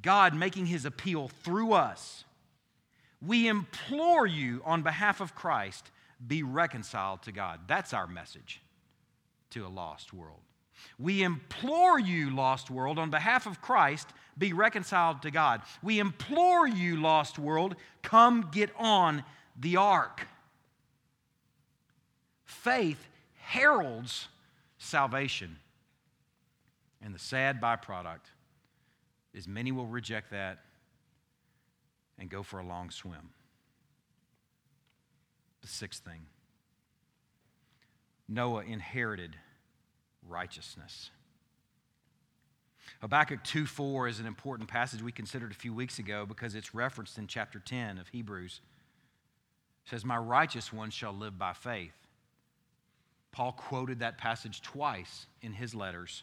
God 0.00 0.34
making 0.34 0.66
his 0.66 0.86
appeal 0.86 1.28
through 1.28 1.72
us. 1.74 2.24
We 3.20 3.48
implore 3.48 4.26
you 4.26 4.62
on 4.64 4.82
behalf 4.82 5.20
of 5.20 5.34
Christ, 5.34 5.90
be 6.26 6.42
reconciled 6.42 7.22
to 7.22 7.32
God. 7.32 7.60
That's 7.66 7.92
our 7.92 8.06
message 8.06 8.62
to 9.50 9.66
a 9.66 9.68
lost 9.68 10.12
world. 10.12 10.40
We 10.98 11.22
implore 11.22 11.98
you, 11.98 12.30
lost 12.30 12.70
world, 12.70 12.98
on 12.98 13.10
behalf 13.10 13.46
of 13.46 13.60
Christ, 13.60 14.08
be 14.38 14.52
reconciled 14.52 15.22
to 15.22 15.30
God. 15.30 15.62
We 15.82 15.98
implore 15.98 16.66
you, 16.66 16.96
lost 16.96 17.38
world, 17.38 17.76
come 18.02 18.48
get 18.50 18.70
on 18.78 19.22
the 19.58 19.76
ark. 19.76 20.26
Faith 22.52 23.08
heralds 23.38 24.28
salvation. 24.78 25.56
And 27.00 27.14
the 27.14 27.18
sad 27.18 27.60
byproduct 27.60 28.30
is 29.34 29.48
many 29.48 29.72
will 29.72 29.86
reject 29.86 30.30
that 30.30 30.58
and 32.18 32.30
go 32.30 32.42
for 32.42 32.60
a 32.60 32.64
long 32.64 32.90
swim. 32.90 33.30
The 35.62 35.68
sixth 35.68 36.04
thing 36.04 36.26
Noah 38.28 38.62
inherited 38.62 39.36
righteousness. 40.28 41.10
Habakkuk 43.00 43.42
2 43.42 43.66
4 43.66 44.08
is 44.08 44.20
an 44.20 44.26
important 44.26 44.68
passage 44.68 45.02
we 45.02 45.10
considered 45.10 45.50
a 45.50 45.56
few 45.56 45.74
weeks 45.74 45.98
ago 45.98 46.24
because 46.26 46.54
it's 46.54 46.74
referenced 46.74 47.18
in 47.18 47.26
chapter 47.26 47.58
10 47.58 47.98
of 47.98 48.08
Hebrews. 48.08 48.60
It 49.84 49.90
says, 49.90 50.04
My 50.04 50.18
righteous 50.18 50.72
one 50.72 50.90
shall 50.90 51.12
live 51.12 51.38
by 51.38 51.52
faith. 51.52 52.01
Paul 53.32 53.52
quoted 53.52 54.00
that 54.00 54.18
passage 54.18 54.60
twice 54.60 55.26
in 55.40 55.52
his 55.52 55.74
letters. 55.74 56.22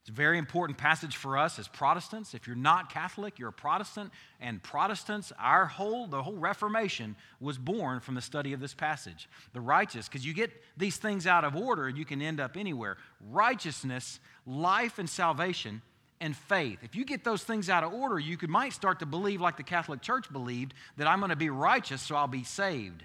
It's 0.00 0.08
a 0.08 0.12
very 0.12 0.38
important 0.38 0.78
passage 0.78 1.16
for 1.16 1.36
us 1.36 1.58
as 1.58 1.68
Protestants. 1.68 2.32
If 2.32 2.46
you're 2.46 2.56
not 2.56 2.90
Catholic, 2.90 3.38
you're 3.38 3.50
a 3.50 3.52
Protestant, 3.52 4.10
and 4.40 4.62
Protestants, 4.62 5.30
our 5.38 5.66
whole, 5.66 6.06
the 6.06 6.22
whole 6.22 6.36
Reformation 6.36 7.16
was 7.38 7.58
born 7.58 8.00
from 8.00 8.14
the 8.14 8.22
study 8.22 8.54
of 8.54 8.60
this 8.60 8.72
passage. 8.72 9.28
The 9.52 9.60
righteous, 9.60 10.08
because 10.08 10.24
you 10.24 10.32
get 10.32 10.52
these 10.76 10.96
things 10.96 11.26
out 11.26 11.44
of 11.44 11.54
order 11.54 11.86
you 11.86 12.06
can 12.06 12.22
end 12.22 12.40
up 12.40 12.56
anywhere. 12.56 12.96
Righteousness, 13.28 14.20
life, 14.46 14.98
and 14.98 15.08
salvation, 15.08 15.82
and 16.18 16.34
faith. 16.34 16.78
If 16.82 16.96
you 16.96 17.04
get 17.04 17.22
those 17.22 17.44
things 17.44 17.68
out 17.68 17.84
of 17.84 17.92
order, 17.92 18.18
you 18.18 18.38
could, 18.38 18.50
might 18.50 18.72
start 18.72 19.00
to 19.00 19.06
believe, 19.06 19.42
like 19.42 19.58
the 19.58 19.62
Catholic 19.62 20.00
Church 20.00 20.32
believed, 20.32 20.72
that 20.96 21.06
I'm 21.06 21.18
going 21.18 21.30
to 21.30 21.36
be 21.36 21.50
righteous, 21.50 22.00
so 22.00 22.16
I'll 22.16 22.26
be 22.26 22.44
saved. 22.44 23.04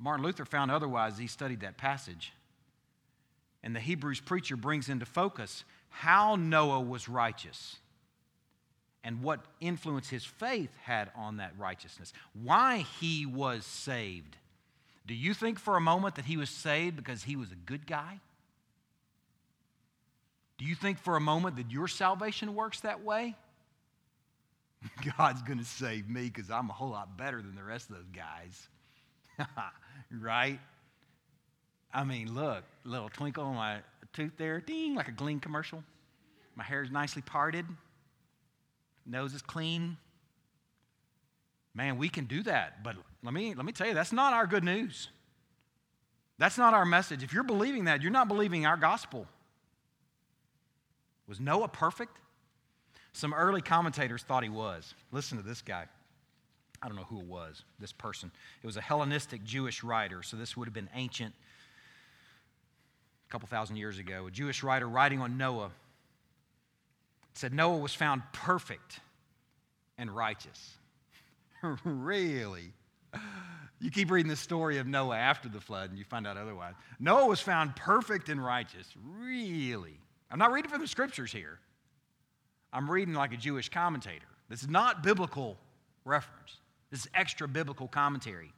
Martin 0.00 0.24
Luther 0.24 0.44
found 0.44 0.70
otherwise. 0.70 1.18
He 1.18 1.26
studied 1.26 1.60
that 1.60 1.76
passage. 1.76 2.32
And 3.62 3.76
the 3.76 3.80
Hebrews 3.80 4.20
preacher 4.20 4.56
brings 4.56 4.88
into 4.88 5.04
focus 5.04 5.64
how 5.90 6.36
Noah 6.36 6.80
was 6.80 7.08
righteous 7.08 7.76
and 9.04 9.22
what 9.22 9.40
influence 9.60 10.08
his 10.08 10.24
faith 10.24 10.70
had 10.82 11.10
on 11.14 11.36
that 11.36 11.52
righteousness, 11.58 12.12
why 12.42 12.78
he 13.00 13.26
was 13.26 13.64
saved. 13.66 14.36
Do 15.06 15.14
you 15.14 15.34
think 15.34 15.58
for 15.58 15.76
a 15.76 15.80
moment 15.80 16.14
that 16.14 16.24
he 16.24 16.36
was 16.36 16.50
saved 16.50 16.96
because 16.96 17.22
he 17.22 17.36
was 17.36 17.50
a 17.52 17.56
good 17.56 17.86
guy? 17.86 18.20
Do 20.58 20.64
you 20.64 20.74
think 20.74 20.98
for 20.98 21.16
a 21.16 21.20
moment 21.20 21.56
that 21.56 21.70
your 21.70 21.88
salvation 21.88 22.54
works 22.54 22.80
that 22.80 23.02
way? 23.02 23.34
God's 25.18 25.42
going 25.42 25.58
to 25.58 25.64
save 25.64 26.08
me 26.08 26.24
because 26.24 26.50
I'm 26.50 26.70
a 26.70 26.72
whole 26.72 26.90
lot 26.90 27.16
better 27.16 27.42
than 27.42 27.54
the 27.54 27.64
rest 27.64 27.90
of 27.90 27.96
those 27.96 28.08
guys. 28.14 28.68
right? 30.10 30.58
I 31.92 32.04
mean, 32.04 32.34
look, 32.34 32.64
little 32.84 33.08
twinkle 33.08 33.44
on 33.44 33.54
my 33.54 33.78
tooth 34.12 34.32
there, 34.36 34.60
ding, 34.60 34.94
like 34.94 35.08
a 35.08 35.12
Gleem 35.12 35.40
commercial. 35.40 35.82
My 36.54 36.64
hair's 36.64 36.90
nicely 36.90 37.22
parted, 37.22 37.64
nose 39.06 39.34
is 39.34 39.42
clean. 39.42 39.96
Man, 41.74 41.98
we 41.98 42.08
can 42.08 42.24
do 42.24 42.42
that, 42.42 42.82
but 42.82 42.96
let 43.22 43.32
me, 43.32 43.54
let 43.54 43.64
me 43.64 43.72
tell 43.72 43.86
you, 43.86 43.94
that's 43.94 44.12
not 44.12 44.32
our 44.32 44.46
good 44.46 44.64
news. 44.64 45.08
That's 46.38 46.58
not 46.58 46.74
our 46.74 46.84
message. 46.84 47.22
If 47.22 47.32
you're 47.32 47.44
believing 47.44 47.84
that, 47.84 48.02
you're 48.02 48.10
not 48.10 48.26
believing 48.26 48.66
our 48.66 48.76
gospel. 48.76 49.26
Was 51.28 51.38
Noah 51.38 51.68
perfect? 51.68 52.16
Some 53.12 53.34
early 53.34 53.62
commentators 53.62 54.22
thought 54.22 54.42
he 54.42 54.48
was. 54.48 54.94
Listen 55.12 55.38
to 55.38 55.44
this 55.44 55.62
guy. 55.62 55.86
I 56.82 56.88
don't 56.88 56.96
know 56.96 57.04
who 57.04 57.20
it 57.20 57.26
was, 57.26 57.62
this 57.78 57.92
person. 57.92 58.30
It 58.62 58.66
was 58.66 58.76
a 58.76 58.80
Hellenistic 58.80 59.44
Jewish 59.44 59.84
writer, 59.84 60.22
so 60.22 60.36
this 60.36 60.56
would 60.56 60.66
have 60.66 60.74
been 60.74 60.88
ancient, 60.94 61.34
a 63.28 63.32
couple 63.32 63.48
thousand 63.48 63.76
years 63.76 63.98
ago. 63.98 64.26
A 64.26 64.30
Jewish 64.30 64.62
writer 64.62 64.88
writing 64.88 65.20
on 65.20 65.36
Noah 65.36 65.70
said 67.34 67.52
Noah 67.52 67.78
was 67.78 67.94
found 67.94 68.22
perfect 68.32 69.00
and 69.98 70.14
righteous. 70.14 70.74
really? 71.84 72.72
You 73.80 73.90
keep 73.90 74.10
reading 74.10 74.28
the 74.28 74.36
story 74.36 74.78
of 74.78 74.86
Noah 74.86 75.16
after 75.16 75.48
the 75.48 75.60
flood 75.60 75.90
and 75.90 75.98
you 75.98 76.04
find 76.04 76.26
out 76.26 76.36
otherwise. 76.36 76.74
Noah 76.98 77.26
was 77.26 77.40
found 77.40 77.74
perfect 77.76 78.28
and 78.28 78.44
righteous. 78.44 78.86
Really? 79.18 79.98
I'm 80.30 80.38
not 80.38 80.52
reading 80.52 80.70
from 80.70 80.80
the 80.80 80.88
scriptures 80.88 81.32
here. 81.32 81.58
I'm 82.72 82.90
reading 82.90 83.14
like 83.14 83.32
a 83.32 83.36
Jewish 83.36 83.68
commentator. 83.68 84.26
This 84.48 84.62
is 84.62 84.68
not 84.68 85.02
biblical 85.02 85.56
reference, 86.04 86.56
this 86.90 87.00
is 87.00 87.10
extra 87.14 87.46
biblical 87.48 87.88
commentary. 87.88 88.52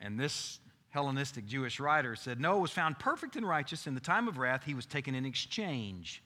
And 0.00 0.18
this 0.18 0.60
Hellenistic 0.90 1.46
Jewish 1.46 1.78
writer 1.78 2.16
said 2.16 2.40
Noah 2.40 2.58
was 2.58 2.70
found 2.70 2.98
perfect 2.98 3.36
and 3.36 3.46
righteous. 3.46 3.86
In 3.86 3.94
the 3.94 4.00
time 4.00 4.28
of 4.28 4.38
wrath, 4.38 4.64
he 4.64 4.74
was 4.74 4.86
taken 4.86 5.14
in 5.14 5.26
exchange. 5.26 6.22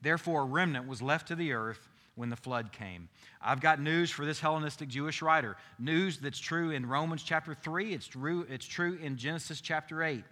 Therefore, 0.00 0.42
a 0.42 0.46
remnant 0.46 0.86
was 0.86 1.02
left 1.02 1.28
to 1.28 1.34
the 1.34 1.52
earth 1.52 1.88
when 2.14 2.30
the 2.30 2.36
flood 2.36 2.72
came. 2.72 3.08
I've 3.42 3.60
got 3.60 3.80
news 3.80 4.10
for 4.10 4.24
this 4.24 4.40
Hellenistic 4.40 4.88
Jewish 4.88 5.20
writer. 5.20 5.56
News 5.78 6.18
that's 6.18 6.38
true 6.38 6.70
in 6.70 6.86
Romans 6.86 7.22
chapter 7.22 7.54
3, 7.54 7.92
it's 7.92 8.06
true, 8.06 8.46
it's 8.48 8.66
true 8.66 8.98
in 9.02 9.16
Genesis 9.16 9.60
chapter 9.60 10.02
8. 10.02 10.24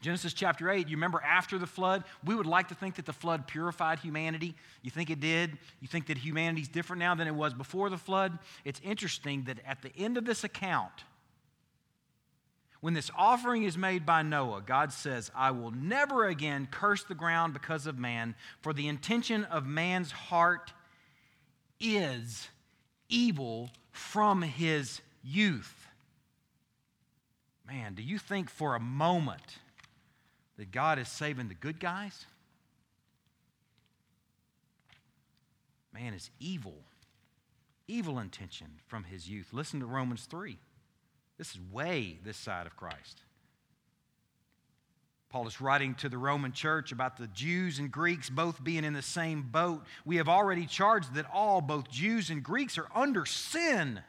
Genesis 0.00 0.32
chapter 0.32 0.70
8, 0.70 0.88
you 0.88 0.96
remember 0.96 1.20
after 1.22 1.58
the 1.58 1.66
flood, 1.66 2.04
we 2.24 2.34
would 2.34 2.46
like 2.46 2.68
to 2.68 2.74
think 2.74 2.96
that 2.96 3.06
the 3.06 3.12
flood 3.12 3.46
purified 3.46 3.98
humanity. 3.98 4.54
You 4.82 4.90
think 4.90 5.10
it 5.10 5.20
did? 5.20 5.58
You 5.80 5.88
think 5.88 6.06
that 6.06 6.18
humanity's 6.18 6.68
different 6.68 7.00
now 7.00 7.14
than 7.14 7.26
it 7.26 7.34
was 7.34 7.54
before 7.54 7.90
the 7.90 7.98
flood? 7.98 8.38
It's 8.64 8.80
interesting 8.84 9.44
that 9.44 9.58
at 9.66 9.82
the 9.82 9.92
end 9.96 10.16
of 10.16 10.24
this 10.24 10.44
account, 10.44 10.92
when 12.80 12.94
this 12.94 13.10
offering 13.16 13.64
is 13.64 13.76
made 13.76 14.06
by 14.06 14.22
Noah, 14.22 14.62
God 14.64 14.92
says, 14.92 15.32
I 15.34 15.50
will 15.50 15.72
never 15.72 16.26
again 16.26 16.68
curse 16.70 17.02
the 17.02 17.14
ground 17.14 17.52
because 17.52 17.86
of 17.86 17.98
man, 17.98 18.36
for 18.60 18.72
the 18.72 18.86
intention 18.86 19.44
of 19.44 19.66
man's 19.66 20.12
heart 20.12 20.72
is 21.80 22.48
evil 23.08 23.70
from 23.90 24.42
his 24.42 25.00
youth. 25.24 25.88
Man, 27.66 27.94
do 27.94 28.02
you 28.02 28.18
think 28.18 28.48
for 28.48 28.76
a 28.76 28.80
moment 28.80 29.58
that 30.58 30.70
God 30.70 30.98
is 30.98 31.08
saving 31.08 31.48
the 31.48 31.54
good 31.54 31.80
guys? 31.80 32.26
Man 35.94 36.14
is 36.14 36.30
evil, 36.38 36.76
evil 37.86 38.18
intention 38.18 38.68
from 38.86 39.04
his 39.04 39.28
youth. 39.28 39.48
Listen 39.52 39.80
to 39.80 39.86
Romans 39.86 40.26
3. 40.26 40.58
This 41.38 41.52
is 41.52 41.60
way 41.72 42.18
this 42.24 42.36
side 42.36 42.66
of 42.66 42.76
Christ. 42.76 43.22
Paul 45.30 45.46
is 45.46 45.60
writing 45.60 45.94
to 45.96 46.08
the 46.08 46.16
Roman 46.16 46.52
church 46.52 46.90
about 46.90 47.18
the 47.18 47.26
Jews 47.28 47.78
and 47.78 47.92
Greeks 47.92 48.30
both 48.30 48.64
being 48.64 48.84
in 48.84 48.94
the 48.94 49.02
same 49.02 49.42
boat. 49.42 49.84
We 50.06 50.16
have 50.16 50.28
already 50.28 50.66
charged 50.66 51.14
that 51.14 51.26
all, 51.32 51.60
both 51.60 51.90
Jews 51.90 52.30
and 52.30 52.42
Greeks, 52.42 52.78
are 52.78 52.88
under 52.94 53.26
sin. 53.26 54.00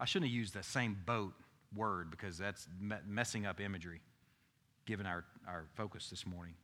I 0.00 0.04
shouldn't 0.04 0.30
have 0.30 0.36
used 0.36 0.54
that 0.54 0.64
same 0.64 0.96
boat 1.06 1.32
word 1.74 2.10
because 2.10 2.38
that's 2.38 2.66
messing 3.06 3.46
up 3.46 3.60
imagery, 3.60 4.00
given 4.84 5.06
our, 5.06 5.24
our 5.46 5.66
focus 5.74 6.10
this 6.10 6.26
morning. 6.26 6.54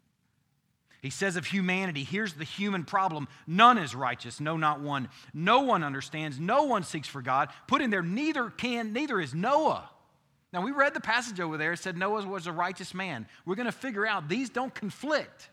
He 1.01 1.11
says 1.11 1.35
of 1.35 1.47
humanity, 1.47 2.05
here's 2.05 2.35
the 2.35 2.45
human 2.45 2.85
problem 2.85 3.27
none 3.47 3.77
is 3.77 3.95
righteous, 3.95 4.41
no, 4.41 4.57
not 4.57 4.81
one. 4.81 5.09
No 5.35 5.63
one 5.63 5.83
understands, 5.83 6.39
no 6.39 6.65
one 6.65 6.85
seeks 6.85 7.09
for 7.09 7.23
God. 7.23 7.49
Put 7.67 7.83
in 7.83 7.91
there, 7.91 8.03
neither 8.03 8.51
can, 8.51 8.93
neither 8.93 9.21
is 9.21 9.35
Noah. 9.35 9.91
Now, 10.53 10.61
we 10.61 10.71
read 10.71 10.93
the 10.93 11.01
passage 11.01 11.41
over 11.41 11.57
there. 11.57 11.73
It 11.73 11.79
said 11.79 11.97
Noah 11.97 12.27
was 12.27 12.47
a 12.47 12.53
righteous 12.53 12.93
man. 12.93 13.27
We're 13.47 13.55
going 13.55 13.67
to 13.67 13.73
figure 13.73 14.07
out 14.07 14.29
these 14.29 14.51
don't 14.51 14.75
conflict. 14.75 15.49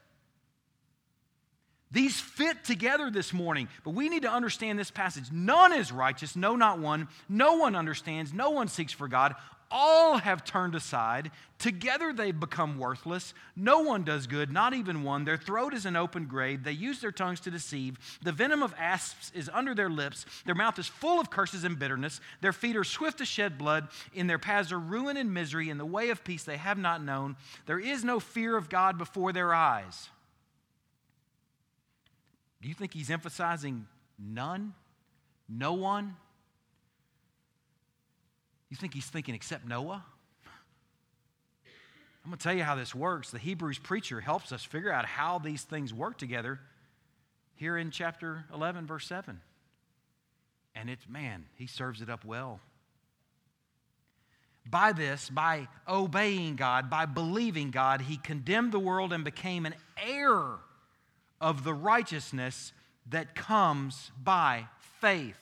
These 1.92 2.20
fit 2.20 2.64
together 2.64 3.10
this 3.10 3.34
morning, 3.34 3.68
but 3.84 3.92
we 3.92 4.10
need 4.10 4.22
to 4.22 4.30
understand 4.30 4.78
this 4.78 4.92
passage. 4.92 5.32
None 5.32 5.74
is 5.74 5.92
righteous, 5.92 6.36
no, 6.36 6.56
not 6.56 6.78
one. 6.78 7.08
No 7.28 7.54
one 7.54 7.76
understands, 7.76 8.32
no 8.32 8.52
one 8.52 8.68
seeks 8.68 8.94
for 8.94 9.08
God. 9.08 9.34
All 9.72 10.18
have 10.18 10.44
turned 10.44 10.74
aside. 10.74 11.30
Together 11.60 12.12
they've 12.12 12.40
become 12.40 12.80
worthless. 12.80 13.36
No 13.56 13.82
one 13.82 14.04
does 14.04 14.26
good, 14.26 14.52
not 14.52 14.74
even 14.74 15.04
one. 15.04 15.26
Their 15.26 15.38
throat 15.38 15.76
is 15.76 15.86
an 15.86 15.96
open 15.96 16.26
grave. 16.26 16.64
They 16.64 16.72
use 16.72 17.02
their 17.02 17.12
tongues 17.12 17.40
to 17.42 17.52
deceive. 17.52 17.98
The 18.24 18.32
venom 18.32 18.64
of 18.64 18.74
asps 18.80 19.32
is 19.36 19.50
under 19.54 19.76
their 19.76 19.90
lips. 19.90 20.26
Their 20.46 20.56
mouth 20.56 20.80
is 20.80 20.88
full 20.88 21.20
of 21.20 21.30
curses 21.30 21.64
and 21.66 21.78
bitterness. 21.78 22.20
Their 22.42 22.54
feet 22.54 22.76
are 22.76 22.84
swift 22.84 23.20
to 23.20 23.26
shed 23.26 23.60
blood. 23.60 23.90
In 24.14 24.26
their 24.26 24.40
paths 24.40 24.72
are 24.72 24.80
ruin 24.80 25.18
and 25.18 25.34
misery. 25.34 25.70
In 25.70 25.78
the 25.78 25.86
way 25.86 26.10
of 26.10 26.24
peace 26.24 26.44
they 26.44 26.58
have 26.58 26.80
not 26.80 27.04
known. 27.04 27.36
There 27.68 27.80
is 27.80 28.04
no 28.04 28.20
fear 28.20 28.58
of 28.58 28.70
God 28.70 28.98
before 28.98 29.34
their 29.34 29.54
eyes. 29.54 30.10
Do 32.62 32.68
you 32.68 32.74
think 32.74 32.94
he's 32.94 33.12
emphasizing 33.12 33.86
none? 34.18 34.74
No 35.48 35.74
one? 35.74 36.16
You 38.70 38.78
think 38.78 38.94
he's 38.94 39.06
thinking 39.06 39.36
except 39.36 39.68
Noah? 39.68 40.04
I'm 42.24 42.32
going 42.32 42.38
to 42.38 42.44
tell 42.44 42.54
you 42.54 42.64
how 42.64 42.76
this 42.76 42.94
works. 42.94 43.32
The 43.32 43.40
Hebrews 43.40 43.80
preacher 43.80 44.20
helps 44.20 44.52
us 44.52 44.64
figure 44.64 44.92
out 44.92 45.06
how 45.06 45.40
these 45.40 45.64
things 45.64 45.94
work 45.94 46.18
together 46.18 46.60
here 47.56 47.78
in 47.78 47.92
chapter 47.92 48.46
11, 48.54 48.86
verse 48.86 49.08
7. 49.08 49.40
And 50.76 50.90
it's, 50.90 51.08
man, 51.10 51.46
he 51.56 51.66
serves 51.66 52.02
it 52.02 52.10
up 52.10 52.24
well. 52.24 52.60
By 54.70 54.92
this, 54.92 55.30
by 55.30 55.68
obeying 55.88 56.56
God, 56.56 56.90
by 56.90 57.06
believing 57.06 57.72
God, 57.72 58.02
he 58.02 58.18
condemned 58.18 58.72
the 58.72 58.80
world 58.80 59.12
and 59.12 59.24
became 59.24 59.66
an 59.66 59.74
heir 59.98 60.42
of 61.42 61.64
the 61.64 61.74
righteousness 61.74 62.74
that 63.10 63.34
comes 63.34 64.12
by 64.22 64.68
faith. 65.02 65.40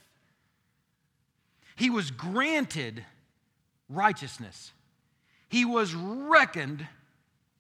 He 1.75 1.89
was 1.89 2.11
granted 2.11 3.03
righteousness. 3.89 4.71
He 5.49 5.65
was 5.65 5.93
reckoned 5.93 6.85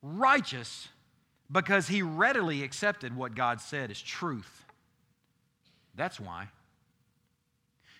righteous 0.01 0.89
because 1.51 1.87
he 1.87 2.01
readily 2.01 2.63
accepted 2.63 3.15
what 3.15 3.35
God 3.35 3.61
said 3.61 3.91
as 3.91 4.01
truth. 4.01 4.65
That's 5.95 6.19
why. 6.19 6.49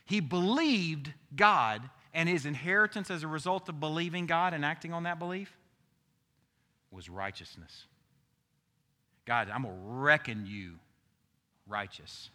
He 0.05 0.19
believed 0.19 1.11
God, 1.35 1.81
and 2.13 2.29
his 2.29 2.45
inheritance 2.45 3.11
as 3.11 3.23
a 3.23 3.27
result 3.27 3.67
of 3.69 3.79
believing 3.79 4.25
God 4.25 4.53
and 4.53 4.63
acting 4.63 4.93
on 4.93 5.03
that 5.03 5.19
belief 5.19 5.55
was 6.91 7.09
righteousness. 7.09 7.85
God, 9.25 9.49
I'm 9.53 9.63
going 9.63 9.75
to 9.75 9.81
reckon 9.83 10.45
you 10.45 10.73
righteous. 11.67 12.29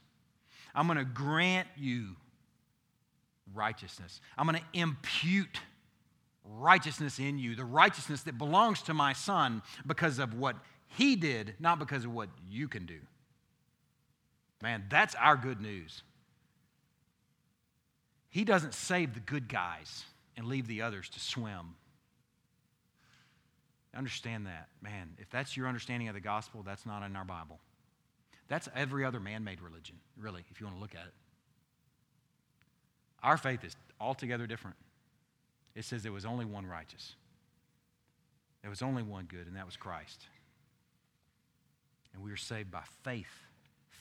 I'm 0.74 0.86
going 0.86 0.98
to 0.98 1.04
grant 1.04 1.68
you 1.76 2.16
righteousness. 3.54 4.20
I'm 4.36 4.46
going 4.46 4.58
to 4.60 4.78
impute 4.78 5.60
righteousness 6.44 7.18
in 7.18 7.38
you, 7.38 7.54
the 7.54 7.64
righteousness 7.64 8.22
that 8.22 8.38
belongs 8.38 8.82
to 8.82 8.94
my 8.94 9.12
son 9.12 9.62
because 9.86 10.18
of 10.18 10.34
what 10.34 10.56
he 10.88 11.16
did, 11.16 11.54
not 11.58 11.78
because 11.78 12.04
of 12.04 12.12
what 12.12 12.28
you 12.50 12.68
can 12.68 12.86
do. 12.86 12.98
Man, 14.62 14.84
that's 14.88 15.14
our 15.14 15.36
good 15.36 15.60
news. 15.60 16.02
He 18.28 18.44
doesn't 18.44 18.74
save 18.74 19.14
the 19.14 19.20
good 19.20 19.48
guys 19.48 20.04
and 20.36 20.46
leave 20.46 20.66
the 20.66 20.82
others 20.82 21.08
to 21.10 21.20
swim. 21.20 21.74
Understand 23.94 24.46
that. 24.46 24.68
Man, 24.80 25.10
if 25.18 25.28
that's 25.30 25.56
your 25.56 25.68
understanding 25.68 26.08
of 26.08 26.14
the 26.14 26.20
gospel, 26.20 26.62
that's 26.62 26.86
not 26.86 27.02
in 27.02 27.14
our 27.14 27.24
Bible. 27.24 27.58
That's 28.48 28.68
every 28.74 29.04
other 29.04 29.20
man 29.20 29.44
made 29.44 29.60
religion, 29.60 29.96
really, 30.16 30.44
if 30.50 30.60
you 30.60 30.66
want 30.66 30.76
to 30.76 30.80
look 30.80 30.94
at 30.94 31.06
it. 31.06 31.14
Our 33.22 33.36
faith 33.36 33.64
is 33.64 33.76
altogether 34.00 34.46
different. 34.46 34.76
It 35.74 35.84
says 35.84 36.02
there 36.02 36.12
was 36.12 36.24
only 36.24 36.44
one 36.44 36.66
righteous, 36.66 37.14
there 38.60 38.70
was 38.70 38.82
only 38.82 39.02
one 39.02 39.24
good, 39.24 39.46
and 39.46 39.56
that 39.56 39.66
was 39.66 39.76
Christ. 39.76 40.26
And 42.14 42.22
we 42.22 42.30
were 42.30 42.36
saved 42.36 42.70
by 42.70 42.82
faith. 43.02 43.32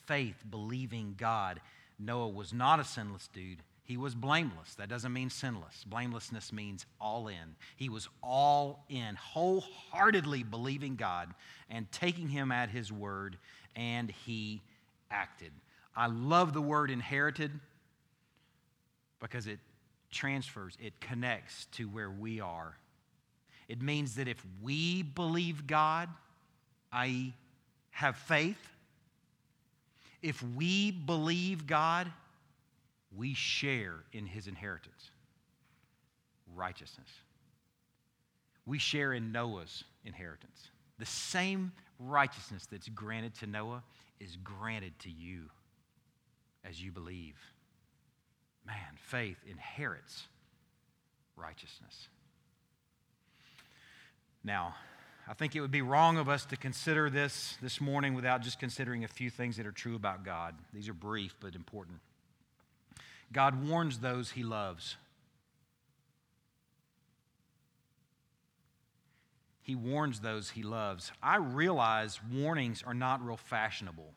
Faith, 0.05 0.43
believing 0.49 1.15
God, 1.17 1.61
Noah 1.97 2.27
was 2.27 2.53
not 2.53 2.79
a 2.79 2.83
sinless 2.83 3.29
dude. 3.31 3.59
He 3.83 3.97
was 3.97 4.15
blameless. 4.15 4.75
That 4.75 4.89
doesn't 4.89 5.11
mean 5.11 5.29
sinless. 5.29 5.83
Blamelessness 5.85 6.53
means 6.53 6.85
all 6.99 7.27
in. 7.27 7.55
He 7.75 7.89
was 7.89 8.07
all 8.21 8.85
in, 8.89 9.15
wholeheartedly 9.15 10.43
believing 10.43 10.95
God 10.95 11.33
and 11.69 11.91
taking 11.91 12.29
him 12.29 12.51
at 12.51 12.69
his 12.69 12.91
word, 12.91 13.37
and 13.75 14.09
he 14.09 14.61
acted. 15.09 15.51
I 15.95 16.07
love 16.07 16.53
the 16.53 16.61
word 16.61 16.89
inherited 16.89 17.51
because 19.19 19.47
it 19.47 19.59
transfers, 20.11 20.77
it 20.79 20.99
connects 20.99 21.65
to 21.73 21.85
where 21.85 22.11
we 22.11 22.39
are. 22.39 22.77
It 23.67 23.81
means 23.81 24.15
that 24.15 24.27
if 24.27 24.45
we 24.61 25.01
believe 25.01 25.65
God, 25.65 26.09
i.e., 26.91 27.33
have 27.91 28.17
faith, 28.17 28.57
if 30.21 30.43
we 30.55 30.91
believe 30.91 31.65
God, 31.65 32.11
we 33.15 33.33
share 33.33 33.95
in 34.13 34.25
his 34.25 34.47
inheritance 34.47 35.11
righteousness. 36.55 37.09
We 38.65 38.77
share 38.77 39.13
in 39.13 39.31
Noah's 39.31 39.83
inheritance. 40.05 40.69
The 40.99 41.05
same 41.05 41.71
righteousness 41.99 42.67
that's 42.71 42.89
granted 42.89 43.35
to 43.35 43.47
Noah 43.47 43.83
is 44.19 44.37
granted 44.43 44.97
to 44.99 45.09
you 45.09 45.49
as 46.63 46.81
you 46.81 46.91
believe. 46.91 47.35
Man, 48.65 48.75
faith 48.97 49.37
inherits 49.49 50.27
righteousness. 51.35 52.07
Now, 54.43 54.75
I 55.27 55.33
think 55.33 55.55
it 55.55 55.61
would 55.61 55.71
be 55.71 55.81
wrong 55.81 56.17
of 56.17 56.27
us 56.27 56.45
to 56.45 56.57
consider 56.57 57.09
this 57.09 57.57
this 57.61 57.79
morning 57.79 58.15
without 58.15 58.41
just 58.41 58.59
considering 58.59 59.03
a 59.03 59.07
few 59.07 59.29
things 59.29 59.57
that 59.57 59.65
are 59.65 59.71
true 59.71 59.95
about 59.95 60.25
God. 60.25 60.55
These 60.73 60.89
are 60.89 60.93
brief 60.93 61.35
but 61.39 61.55
important. 61.55 61.99
God 63.31 63.67
warns 63.67 63.99
those 63.99 64.31
he 64.31 64.43
loves. 64.43 64.97
He 69.61 69.75
warns 69.75 70.19
those 70.19 70.49
he 70.49 70.63
loves. 70.63 71.11
I 71.21 71.37
realize 71.37 72.19
warnings 72.31 72.83
are 72.85 72.93
not 72.93 73.25
real 73.25 73.37
fashionable. 73.37 74.11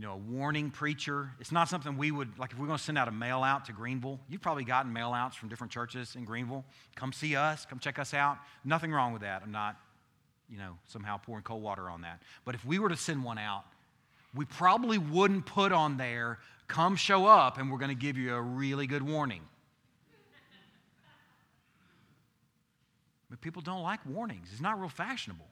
You 0.00 0.06
know, 0.06 0.12
a 0.14 0.16
warning 0.16 0.70
preacher, 0.70 1.30
it's 1.40 1.52
not 1.52 1.68
something 1.68 1.98
we 1.98 2.10
would, 2.10 2.38
like 2.38 2.52
if 2.52 2.58
we're 2.58 2.64
going 2.64 2.78
to 2.78 2.82
send 2.82 2.96
out 2.96 3.06
a 3.06 3.10
mail 3.10 3.42
out 3.42 3.66
to 3.66 3.74
Greenville, 3.74 4.18
you've 4.30 4.40
probably 4.40 4.64
gotten 4.64 4.90
mail 4.90 5.12
outs 5.12 5.36
from 5.36 5.50
different 5.50 5.70
churches 5.70 6.16
in 6.16 6.24
Greenville. 6.24 6.64
Come 6.96 7.12
see 7.12 7.36
us, 7.36 7.66
come 7.68 7.78
check 7.78 7.98
us 7.98 8.14
out. 8.14 8.38
Nothing 8.64 8.92
wrong 8.92 9.12
with 9.12 9.20
that. 9.20 9.42
I'm 9.44 9.52
not, 9.52 9.76
you 10.48 10.56
know, 10.56 10.78
somehow 10.86 11.18
pouring 11.18 11.42
cold 11.42 11.62
water 11.62 11.90
on 11.90 12.00
that. 12.00 12.22
But 12.46 12.54
if 12.54 12.64
we 12.64 12.78
were 12.78 12.88
to 12.88 12.96
send 12.96 13.22
one 13.22 13.36
out, 13.36 13.64
we 14.34 14.46
probably 14.46 14.96
wouldn't 14.96 15.44
put 15.44 15.70
on 15.70 15.98
there, 15.98 16.38
come 16.66 16.96
show 16.96 17.26
up 17.26 17.58
and 17.58 17.70
we're 17.70 17.76
going 17.76 17.90
to 17.90 17.94
give 17.94 18.16
you 18.16 18.34
a 18.34 18.40
really 18.40 18.86
good 18.86 19.02
warning. 19.02 19.42
But 23.28 23.42
people 23.42 23.60
don't 23.60 23.82
like 23.82 24.00
warnings. 24.06 24.48
It's 24.50 24.62
not 24.62 24.80
real 24.80 24.88
fashionable. 24.88 25.44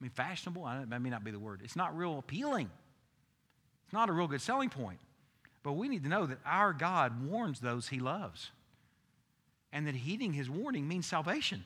I 0.00 0.04
mean, 0.04 0.12
fashionable, 0.12 0.64
that 0.88 1.02
may 1.02 1.10
not 1.10 1.24
be 1.24 1.30
the 1.30 1.38
word. 1.38 1.60
It's 1.62 1.76
not 1.76 1.94
real 1.94 2.18
appealing. 2.18 2.70
It's 3.92 3.94
not 3.98 4.08
a 4.08 4.12
real 4.12 4.26
good 4.26 4.40
selling 4.40 4.70
point. 4.70 5.00
But 5.62 5.72
we 5.72 5.86
need 5.86 6.02
to 6.04 6.08
know 6.08 6.24
that 6.24 6.38
our 6.46 6.72
God 6.72 7.28
warns 7.28 7.60
those 7.60 7.88
he 7.88 8.00
loves. 8.00 8.50
And 9.70 9.86
that 9.86 9.94
heeding 9.94 10.32
his 10.32 10.48
warning 10.48 10.88
means 10.88 11.04
salvation. 11.04 11.64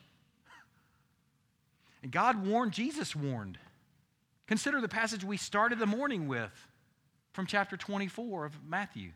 And 2.03 2.11
God 2.11 2.45
warned, 2.45 2.73
Jesus 2.73 3.15
warned. 3.15 3.57
Consider 4.45 4.81
the 4.81 4.89
passage 4.89 5.23
we 5.23 5.37
started 5.37 5.79
the 5.79 5.85
morning 5.85 6.27
with 6.27 6.51
from 7.31 7.45
chapter 7.45 7.77
24 7.77 8.43
of 8.43 8.57
Matthew. 8.67 9.11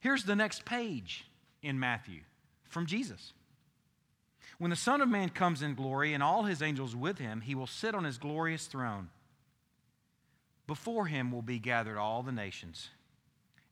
Here's 0.00 0.24
the 0.24 0.34
next 0.34 0.64
page 0.64 1.26
in 1.60 1.78
Matthew 1.78 2.20
from 2.70 2.86
Jesus. 2.86 3.34
When 4.56 4.70
the 4.70 4.76
Son 4.76 5.02
of 5.02 5.10
Man 5.10 5.28
comes 5.28 5.60
in 5.60 5.74
glory 5.74 6.14
and 6.14 6.22
all 6.22 6.44
his 6.44 6.62
angels 6.62 6.96
with 6.96 7.18
him, 7.18 7.42
he 7.42 7.54
will 7.54 7.66
sit 7.66 7.94
on 7.94 8.04
his 8.04 8.16
glorious 8.16 8.64
throne. 8.64 9.10
Before 10.66 11.06
him 11.06 11.30
will 11.30 11.42
be 11.42 11.58
gathered 11.58 11.98
all 11.98 12.22
the 12.22 12.32
nations, 12.32 12.88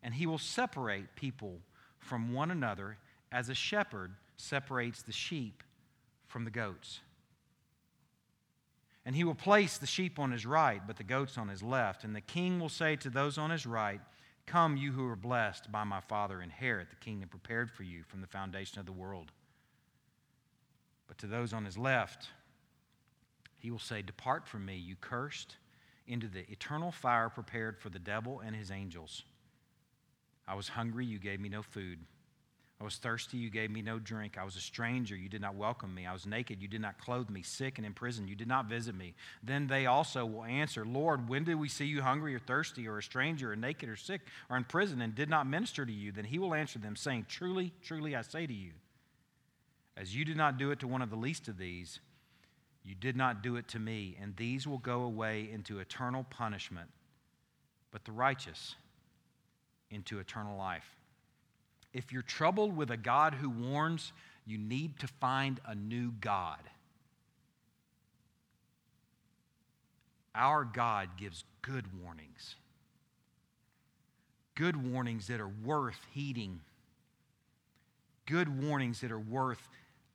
and 0.02 0.14
he 0.14 0.26
will 0.26 0.38
separate 0.38 1.16
people 1.16 1.60
from 1.98 2.34
one 2.34 2.50
another 2.50 2.98
as 3.30 3.48
a 3.48 3.54
shepherd 3.54 4.12
separates 4.36 5.02
the 5.02 5.12
sheep 5.12 5.62
from 6.26 6.44
the 6.44 6.50
goats. 6.50 7.00
And 9.04 9.16
he 9.16 9.24
will 9.24 9.34
place 9.34 9.78
the 9.78 9.86
sheep 9.86 10.18
on 10.18 10.30
his 10.30 10.46
right, 10.46 10.80
but 10.86 10.96
the 10.96 11.02
goats 11.04 11.36
on 11.36 11.48
his 11.48 11.62
left. 11.62 12.04
And 12.04 12.14
the 12.14 12.20
king 12.20 12.60
will 12.60 12.68
say 12.68 12.94
to 12.96 13.10
those 13.10 13.36
on 13.36 13.50
his 13.50 13.66
right, 13.66 14.00
Come, 14.46 14.76
you 14.76 14.92
who 14.92 15.06
are 15.08 15.16
blessed 15.16 15.72
by 15.72 15.84
my 15.84 16.00
Father, 16.00 16.42
inherit 16.42 16.90
the 16.90 16.96
kingdom 16.96 17.28
prepared 17.28 17.70
for 17.70 17.82
you 17.82 18.02
from 18.04 18.20
the 18.20 18.26
foundation 18.26 18.78
of 18.78 18.86
the 18.86 18.92
world. 18.92 19.32
But 21.08 21.18
to 21.18 21.26
those 21.26 21.52
on 21.52 21.64
his 21.64 21.78
left, 21.78 22.28
he 23.58 23.70
will 23.70 23.78
say, 23.78 24.02
Depart 24.02 24.46
from 24.46 24.64
me, 24.64 24.76
you 24.76 24.96
cursed, 25.00 25.56
into 26.06 26.28
the 26.28 26.50
eternal 26.50 26.90
fire 26.90 27.28
prepared 27.28 27.78
for 27.78 27.88
the 27.88 27.98
devil 27.98 28.40
and 28.40 28.54
his 28.54 28.70
angels. 28.70 29.22
I 30.46 30.54
was 30.54 30.68
hungry, 30.68 31.06
you 31.06 31.18
gave 31.18 31.40
me 31.40 31.48
no 31.48 31.62
food. 31.62 31.98
I 32.82 32.84
was 32.84 32.96
thirsty, 32.96 33.36
you 33.36 33.48
gave 33.48 33.70
me 33.70 33.80
no 33.80 34.00
drink. 34.00 34.36
I 34.36 34.42
was 34.42 34.56
a 34.56 34.60
stranger, 34.60 35.14
you 35.14 35.28
did 35.28 35.40
not 35.40 35.54
welcome 35.54 35.94
me. 35.94 36.04
I 36.04 36.12
was 36.12 36.26
naked, 36.26 36.60
you 36.60 36.66
did 36.66 36.80
not 36.80 36.98
clothe 36.98 37.30
me. 37.30 37.42
Sick 37.42 37.78
and 37.78 37.86
in 37.86 37.94
prison, 37.94 38.26
you 38.26 38.34
did 38.34 38.48
not 38.48 38.66
visit 38.66 38.96
me. 38.96 39.14
Then 39.40 39.68
they 39.68 39.86
also 39.86 40.26
will 40.26 40.42
answer, 40.42 40.84
Lord, 40.84 41.28
when 41.28 41.44
did 41.44 41.54
we 41.54 41.68
see 41.68 41.84
you 41.84 42.02
hungry 42.02 42.34
or 42.34 42.40
thirsty 42.40 42.88
or 42.88 42.98
a 42.98 43.02
stranger 43.02 43.52
or 43.52 43.56
naked 43.56 43.88
or 43.88 43.94
sick 43.94 44.22
or 44.50 44.56
in 44.56 44.64
prison 44.64 45.00
and 45.00 45.14
did 45.14 45.30
not 45.30 45.46
minister 45.46 45.86
to 45.86 45.92
you? 45.92 46.10
Then 46.10 46.24
he 46.24 46.40
will 46.40 46.54
answer 46.54 46.80
them, 46.80 46.96
saying, 46.96 47.26
Truly, 47.28 47.72
truly, 47.84 48.16
I 48.16 48.22
say 48.22 48.48
to 48.48 48.52
you, 48.52 48.72
as 49.96 50.16
you 50.16 50.24
did 50.24 50.36
not 50.36 50.58
do 50.58 50.72
it 50.72 50.80
to 50.80 50.88
one 50.88 51.02
of 51.02 51.10
the 51.10 51.16
least 51.16 51.46
of 51.46 51.58
these, 51.58 52.00
you 52.84 52.94
did 52.94 53.16
not 53.16 53.42
do 53.42 53.56
it 53.56 53.68
to 53.68 53.78
me. 53.78 54.16
And 54.20 54.36
these 54.36 54.66
will 54.66 54.78
go 54.78 55.02
away 55.02 55.48
into 55.52 55.78
eternal 55.78 56.24
punishment, 56.24 56.88
but 57.90 58.04
the 58.04 58.12
righteous 58.12 58.74
into 59.90 60.18
eternal 60.18 60.56
life. 60.56 60.96
If 61.92 62.12
you're 62.12 62.22
troubled 62.22 62.76
with 62.76 62.90
a 62.90 62.96
God 62.96 63.34
who 63.34 63.50
warns, 63.50 64.12
you 64.46 64.58
need 64.58 64.98
to 65.00 65.06
find 65.06 65.60
a 65.66 65.74
new 65.74 66.12
God. 66.20 66.58
Our 70.34 70.64
God 70.64 71.10
gives 71.18 71.44
good 71.60 71.84
warnings, 72.02 72.56
good 74.54 74.90
warnings 74.90 75.26
that 75.26 75.40
are 75.40 75.52
worth 75.62 76.00
heeding, 76.14 76.60
good 78.24 78.62
warnings 78.62 79.02
that 79.02 79.12
are 79.12 79.18
worth 79.18 79.68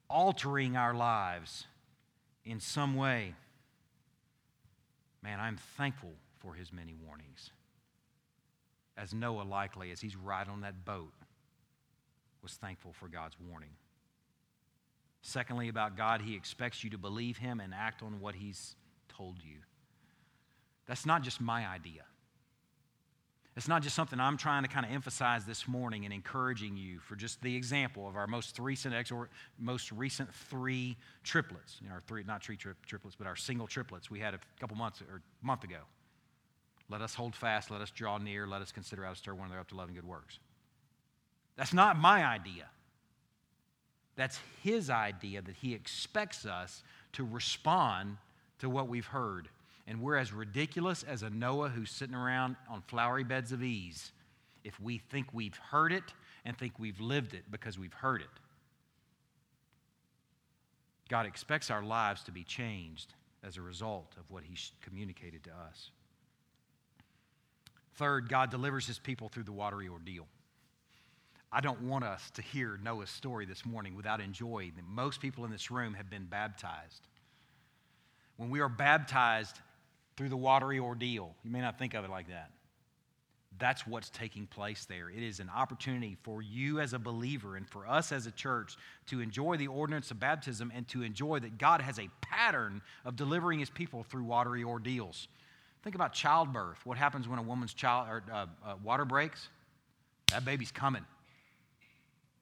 altering 0.09 0.75
our 0.75 0.95
lives 0.95 1.67
in 2.47 2.59
some 2.59 2.95
way. 2.95 3.33
Man, 5.21 5.39
I'm 5.39 5.57
thankful 5.77 6.13
for 6.39 6.53
his 6.53 6.71
many 6.71 6.95
warnings. 7.05 7.51
As 8.97 9.13
Noah, 9.13 9.43
likely, 9.43 9.91
as 9.91 9.99
he's 10.01 10.15
right 10.15 10.47
on 10.47 10.61
that 10.61 10.85
boat, 10.85 11.11
was 12.41 12.53
thankful 12.53 12.93
for 12.93 13.07
God's 13.07 13.35
warning. 13.39 13.71
Secondly, 15.21 15.67
about 15.67 15.97
God, 15.97 16.21
He 16.21 16.35
expects 16.35 16.83
you 16.83 16.89
to 16.91 16.97
believe 16.97 17.37
Him 17.37 17.59
and 17.59 17.73
act 17.73 18.01
on 18.01 18.19
what 18.21 18.35
He's 18.35 18.75
told 19.09 19.37
you. 19.43 19.57
That's 20.85 21.05
not 21.05 21.23
just 21.23 21.41
my 21.41 21.67
idea. 21.67 22.03
It's 23.57 23.67
not 23.67 23.81
just 23.81 23.95
something 23.95 24.19
I'm 24.19 24.37
trying 24.37 24.61
to 24.61 24.69
kind 24.69 24.85
of 24.85 24.91
emphasize 24.91 25.43
this 25.43 25.67
morning 25.67 26.05
and 26.05 26.13
encouraging 26.13 26.77
you 26.77 26.99
for 26.99 27.15
just 27.15 27.41
the 27.41 27.55
example 27.55 28.07
of 28.07 28.15
our 28.15 28.27
most 28.27 28.59
recent 28.59 28.93
exor- 28.93 29.29
most 29.57 29.91
recent 29.91 30.31
three 30.31 30.95
triplets. 31.23 31.79
You 31.81 31.89
know, 31.89 31.95
our 31.95 32.01
three 32.01 32.23
not 32.23 32.43
three 32.43 32.55
tri- 32.55 32.73
triplets, 32.85 33.15
but 33.15 33.25
our 33.25 33.35
single 33.35 33.65
triplets 33.65 34.11
we 34.11 34.19
had 34.19 34.35
a 34.35 34.39
couple 34.59 34.77
months 34.77 35.01
or 35.01 35.23
month 35.41 35.63
ago. 35.63 35.79
Let 36.87 37.01
us 37.01 37.15
hold 37.15 37.35
fast, 37.35 37.71
let 37.71 37.81
us 37.81 37.89
draw 37.89 38.19
near, 38.19 38.45
let 38.45 38.61
us 38.61 38.71
consider 38.71 39.03
how 39.03 39.09
to 39.09 39.15
stir 39.15 39.33
one 39.33 39.47
another 39.47 39.61
up 39.61 39.69
to 39.69 39.75
loving 39.75 39.95
good 39.95 40.07
works. 40.07 40.37
That's 41.55 41.73
not 41.73 41.97
my 41.97 42.23
idea. 42.23 42.67
That's 44.15 44.39
his 44.61 44.91
idea 44.91 45.41
that 45.41 45.55
he 45.55 45.73
expects 45.73 46.45
us 46.45 46.83
to 47.13 47.25
respond 47.25 48.17
to 48.59 48.69
what 48.69 48.87
we've 48.87 49.07
heard. 49.07 49.49
And 49.87 50.01
we're 50.01 50.17
as 50.17 50.33
ridiculous 50.33 51.03
as 51.03 51.23
a 51.23 51.29
Noah 51.29 51.69
who's 51.69 51.89
sitting 51.89 52.15
around 52.15 52.57
on 52.69 52.83
flowery 52.87 53.23
beds 53.23 53.53
of 53.53 53.63
ease 53.63 54.11
if 54.63 54.79
we 54.81 54.97
think 54.97 55.27
we've 55.33 55.55
heard 55.55 55.93
it 55.93 56.03
and 56.43 56.57
think 56.57 56.73
we've 56.77 56.99
lived 56.99 57.33
it 57.33 57.43
because 57.49 57.79
we've 57.79 57.93
heard 57.93 58.21
it. 58.21 58.27
God 61.09 61.25
expects 61.25 61.71
our 61.71 61.81
lives 61.81 62.23
to 62.23 62.31
be 62.31 62.43
changed 62.43 63.13
as 63.43 63.55
a 63.55 63.61
result 63.61 64.13
of 64.19 64.29
what 64.29 64.43
He's 64.43 64.73
communicated 64.81 65.43
to 65.45 65.51
us. 65.51 65.91
Third, 67.95 68.27
God 68.27 68.51
delivers 68.51 68.85
His 68.85 68.99
people 68.99 69.29
through 69.29 69.43
the 69.43 69.53
watery 69.53 69.87
ordeal. 69.87 70.27
I 71.51 71.61
don't 71.61 71.83
want 71.83 72.03
us 72.03 72.29
to 72.31 72.41
hear 72.41 72.77
Noah's 72.83 73.09
story 73.09 73.45
this 73.45 73.65
morning 73.65 73.95
without 73.95 74.19
enjoying 74.19 74.73
that 74.75 74.85
most 74.85 75.21
people 75.21 75.45
in 75.45 75.51
this 75.51 75.71
room 75.71 75.93
have 75.93 76.09
been 76.09 76.25
baptized. 76.25 77.07
When 78.35 78.49
we 78.49 78.59
are 78.59 78.69
baptized 78.69 79.59
through 80.17 80.29
the 80.29 80.37
watery 80.37 80.79
ordeal, 80.79 81.35
you 81.43 81.51
may 81.51 81.61
not 81.61 81.79
think 81.79 81.93
of 81.93 82.03
it 82.03 82.09
like 82.09 82.27
that. 82.27 82.51
That's 83.59 83.87
what's 83.87 84.09
taking 84.09 84.45
place 84.45 84.85
there. 84.85 85.09
It 85.09 85.23
is 85.23 85.39
an 85.39 85.49
opportunity 85.55 86.17
for 86.21 86.41
you 86.41 86.79
as 86.79 86.93
a 86.93 86.99
believer 86.99 87.55
and 87.55 87.67
for 87.67 87.87
us 87.87 88.11
as 88.11 88.27
a 88.27 88.31
church 88.31 88.75
to 89.07 89.19
enjoy 89.19 89.57
the 89.57 89.67
ordinance 89.67 90.11
of 90.11 90.19
baptism 90.19 90.71
and 90.75 90.87
to 90.89 91.01
enjoy 91.01 91.39
that 91.39 91.57
God 91.57 91.81
has 91.81 91.97
a 91.97 92.09
pattern 92.21 92.81
of 93.05 93.15
delivering 93.15 93.59
his 93.59 93.69
people 93.69 94.03
through 94.03 94.25
watery 94.25 94.63
ordeals. 94.63 95.27
Think 95.83 95.95
about 95.95 96.13
childbirth. 96.13 96.85
What 96.85 96.97
happens 96.97 97.27
when 97.27 97.39
a 97.39 97.43
woman's 97.43 97.73
child 97.73 98.07
or, 98.09 98.23
uh, 98.31 98.45
uh, 98.63 98.75
water 98.83 99.05
breaks? 99.05 99.47
That 100.31 100.45
baby's 100.45 100.71
coming. 100.71 101.05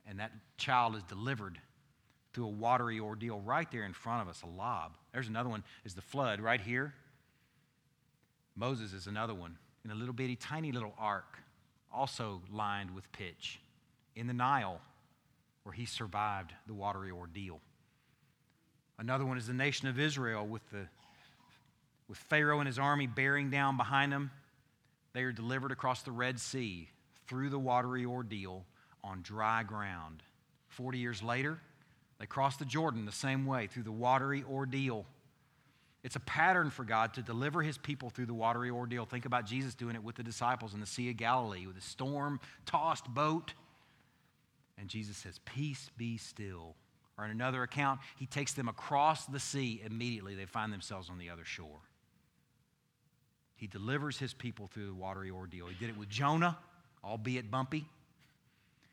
And 0.08 0.20
that 0.20 0.32
child 0.58 0.96
is 0.96 1.04
delivered 1.04 1.60
through 2.34 2.46
a 2.46 2.50
watery 2.50 3.00
ordeal 3.00 3.40
right 3.40 3.70
there 3.72 3.84
in 3.84 3.94
front 3.94 4.22
of 4.22 4.28
us, 4.28 4.42
a 4.42 4.48
lob. 4.48 4.98
There's 5.14 5.30
another 5.30 5.50
one, 5.50 5.64
is 5.86 5.94
the 5.94 6.02
flood 6.02 6.42
right 6.42 6.60
here. 6.60 6.94
Moses 8.56 8.94
is 8.94 9.08
another 9.08 9.34
one 9.34 9.58
in 9.84 9.92
a 9.92 9.96
little 9.96 10.14
bitty, 10.14 10.36
tiny 10.36 10.72
little 10.72 10.94
ark, 10.98 11.40
also 11.94 12.42
lined 12.52 12.92
with 12.96 13.12
pitch, 13.12 13.60
in 14.16 14.28
the 14.28 14.34
Nile, 14.34 14.80
where 15.64 15.74
he 15.74 15.86
survived 15.86 16.54
the 16.68 16.74
watery 16.74 17.12
ordeal. 17.12 17.60
Another 18.98 19.26
one 19.26 19.38
is 19.38 19.48
the 19.48 19.54
nation 19.54 19.88
of 19.88 20.00
Israel 20.00 20.48
with, 20.48 20.68
the, 20.72 20.88
with 22.08 22.18
Pharaoh 22.18 22.60
and 22.60 22.68
his 22.68 22.80
army 22.80 23.08
bearing 23.08 23.50
down 23.50 23.76
behind 23.76 24.12
them. 24.12 24.32
They 25.14 25.24
are 25.24 25.32
delivered 25.34 25.72
across 25.72 26.04
the 26.04 26.12
Red 26.12 26.40
Sea 26.40 26.90
through 27.28 27.50
the 27.50 27.60
watery 27.60 28.06
ordeal 28.06 28.66
on 29.04 29.22
dry 29.22 29.64
ground. 29.64 30.24
Forty 30.70 31.00
years 31.00 31.22
later, 31.22 31.60
they 32.20 32.26
cross 32.26 32.58
the 32.58 32.66
Jordan 32.66 33.06
the 33.06 33.12
same 33.12 33.46
way 33.46 33.68
through 33.68 33.84
the 33.84 33.92
watery 33.92 34.44
ordeal. 34.50 35.06
It's 36.06 36.16
a 36.16 36.20
pattern 36.20 36.70
for 36.70 36.84
God 36.84 37.16
to 37.16 37.24
deliver 37.24 37.64
his 37.64 37.80
people 37.80 38.12
through 38.12 38.28
the 38.28 38.34
watery 38.36 38.70
ordeal. 38.70 39.08
Think 39.08 39.26
about 39.26 39.48
Jesus 39.48 39.74
doing 39.74 39.96
it 39.96 40.04
with 40.04 40.14
the 40.14 40.22
disciples 40.22 40.76
in 40.76 40.80
the 40.80 40.86
Sea 40.86 41.10
of 41.10 41.18
Galilee 41.18 41.66
with 41.66 41.78
a 41.78 41.82
storm 41.82 42.40
tossed 42.68 43.12
boat. 43.12 43.56
And 44.78 44.88
Jesus 44.88 45.18
says, 45.18 45.40
Peace 45.46 45.90
be 45.98 46.18
still. 46.18 46.76
Or 47.18 47.26
in 47.26 47.32
another 47.32 47.64
account, 47.64 48.02
he 48.18 48.28
takes 48.28 48.54
them 48.54 48.68
across 48.68 49.26
the 49.26 49.40
sea. 49.40 49.82
Immediately, 49.84 50.36
they 50.36 50.46
find 50.46 50.72
themselves 50.72 51.10
on 51.10 51.18
the 51.18 51.32
other 51.32 51.44
shore. 51.44 51.80
He 53.56 53.66
delivers 53.66 54.20
his 54.20 54.32
people 54.32 54.68
through 54.68 54.86
the 54.86 54.94
watery 54.94 55.32
ordeal. 55.32 55.66
He 55.66 55.76
did 55.76 55.90
it 55.90 55.98
with 55.98 56.10
Jonah, 56.10 56.56
albeit 57.04 57.50
bumpy. 57.50 57.84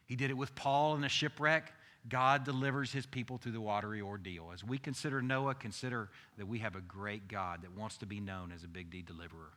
He 0.07 0.17
did 0.17 0.31
it 0.31 0.37
with 0.39 0.55
Paul 0.55 0.97
in 0.97 1.05
a 1.05 1.11
shipwreck. 1.11 1.75
God 2.09 2.45
delivers 2.45 2.93
his 2.93 3.07
people 3.07 3.39
through 3.39 3.53
the 3.53 3.61
watery 3.61 4.01
ordeal. 4.01 4.51
As 4.53 4.65
we 4.65 4.79
consider 4.79 5.23
Noah, 5.23 5.55
consider 5.55 6.09
that 6.37 6.47
we 6.47 6.59
have 6.59 6.75
a 6.75 6.81
great 6.81 7.29
God 7.29 7.63
that 7.63 7.77
wants 7.77 7.97
to 7.99 8.07
be 8.07 8.19
known 8.19 8.51
as 8.53 8.65
a 8.65 8.69
big 8.69 8.91
D 8.91 9.03
deliverer. 9.03 9.53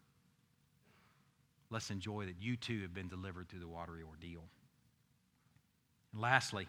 Let's 1.71 1.89
enjoy 1.89 2.25
that 2.25 2.35
you 2.39 2.55
too 2.55 2.81
have 2.83 2.93
been 2.93 3.07
delivered 3.07 3.49
through 3.49 3.61
the 3.61 3.67
watery 3.67 4.03
ordeal. 4.07 4.43
And 6.13 6.21
lastly, 6.21 6.67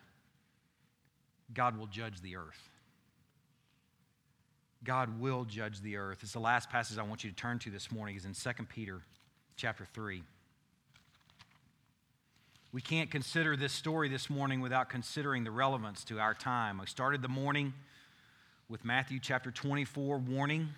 God 1.52 1.78
will 1.78 1.86
judge 1.86 2.22
the 2.22 2.36
earth. 2.36 2.70
God 4.82 5.20
will 5.20 5.44
judge 5.44 5.80
the 5.80 5.96
earth. 5.96 6.18
It's 6.22 6.32
the 6.32 6.38
last 6.38 6.70
passage 6.70 6.96
I 6.96 7.02
want 7.02 7.24
you 7.24 7.30
to 7.30 7.36
turn 7.36 7.58
to 7.60 7.70
this 7.70 7.92
morning 7.92 8.16
is 8.16 8.24
in 8.24 8.32
2 8.32 8.64
Peter 8.64 9.02
chapter 9.56 9.84
3. 9.84 10.22
We 12.76 12.82
can't 12.82 13.10
consider 13.10 13.56
this 13.56 13.72
story 13.72 14.10
this 14.10 14.28
morning 14.28 14.60
without 14.60 14.90
considering 14.90 15.44
the 15.44 15.50
relevance 15.50 16.04
to 16.04 16.18
our 16.18 16.34
time. 16.34 16.78
I 16.78 16.84
started 16.84 17.22
the 17.22 17.26
morning 17.26 17.72
with 18.68 18.84
Matthew 18.84 19.18
chapter 19.18 19.50
24 19.50 20.18
warning. 20.18 20.68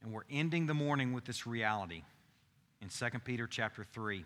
And 0.00 0.12
we're 0.12 0.22
ending 0.30 0.66
the 0.66 0.74
morning 0.74 1.12
with 1.12 1.24
this 1.24 1.44
reality 1.44 2.04
in 2.80 2.88
2 2.88 3.18
Peter 3.24 3.48
chapter 3.48 3.82
3. 3.82 4.24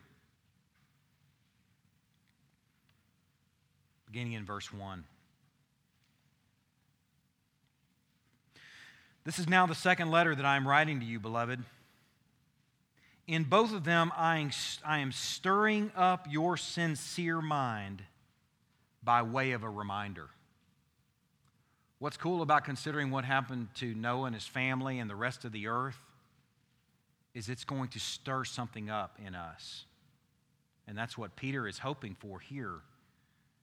Beginning 4.04 4.34
in 4.34 4.44
verse 4.44 4.70
1. 4.70 5.02
This 9.24 9.38
is 9.38 9.48
now 9.48 9.64
the 9.64 9.74
second 9.74 10.10
letter 10.10 10.34
that 10.34 10.44
I 10.44 10.56
am 10.56 10.68
writing 10.68 11.00
to 11.00 11.06
you, 11.06 11.18
beloved. 11.18 11.64
In 13.26 13.44
both 13.44 13.72
of 13.72 13.84
them, 13.84 14.12
I 14.16 14.48
am 14.84 15.12
stirring 15.12 15.92
up 15.96 16.26
your 16.28 16.56
sincere 16.56 17.40
mind 17.40 18.02
by 19.02 19.22
way 19.22 19.52
of 19.52 19.62
a 19.62 19.70
reminder. 19.70 20.28
What's 21.98 22.16
cool 22.16 22.42
about 22.42 22.64
considering 22.64 23.12
what 23.12 23.24
happened 23.24 23.68
to 23.76 23.94
Noah 23.94 24.26
and 24.26 24.34
his 24.34 24.46
family 24.46 24.98
and 24.98 25.08
the 25.08 25.14
rest 25.14 25.44
of 25.44 25.52
the 25.52 25.68
earth 25.68 25.98
is 27.32 27.48
it's 27.48 27.64
going 27.64 27.88
to 27.90 28.00
stir 28.00 28.44
something 28.44 28.90
up 28.90 29.18
in 29.24 29.34
us. 29.34 29.84
And 30.88 30.98
that's 30.98 31.16
what 31.16 31.36
Peter 31.36 31.68
is 31.68 31.78
hoping 31.78 32.16
for 32.18 32.40
here 32.40 32.80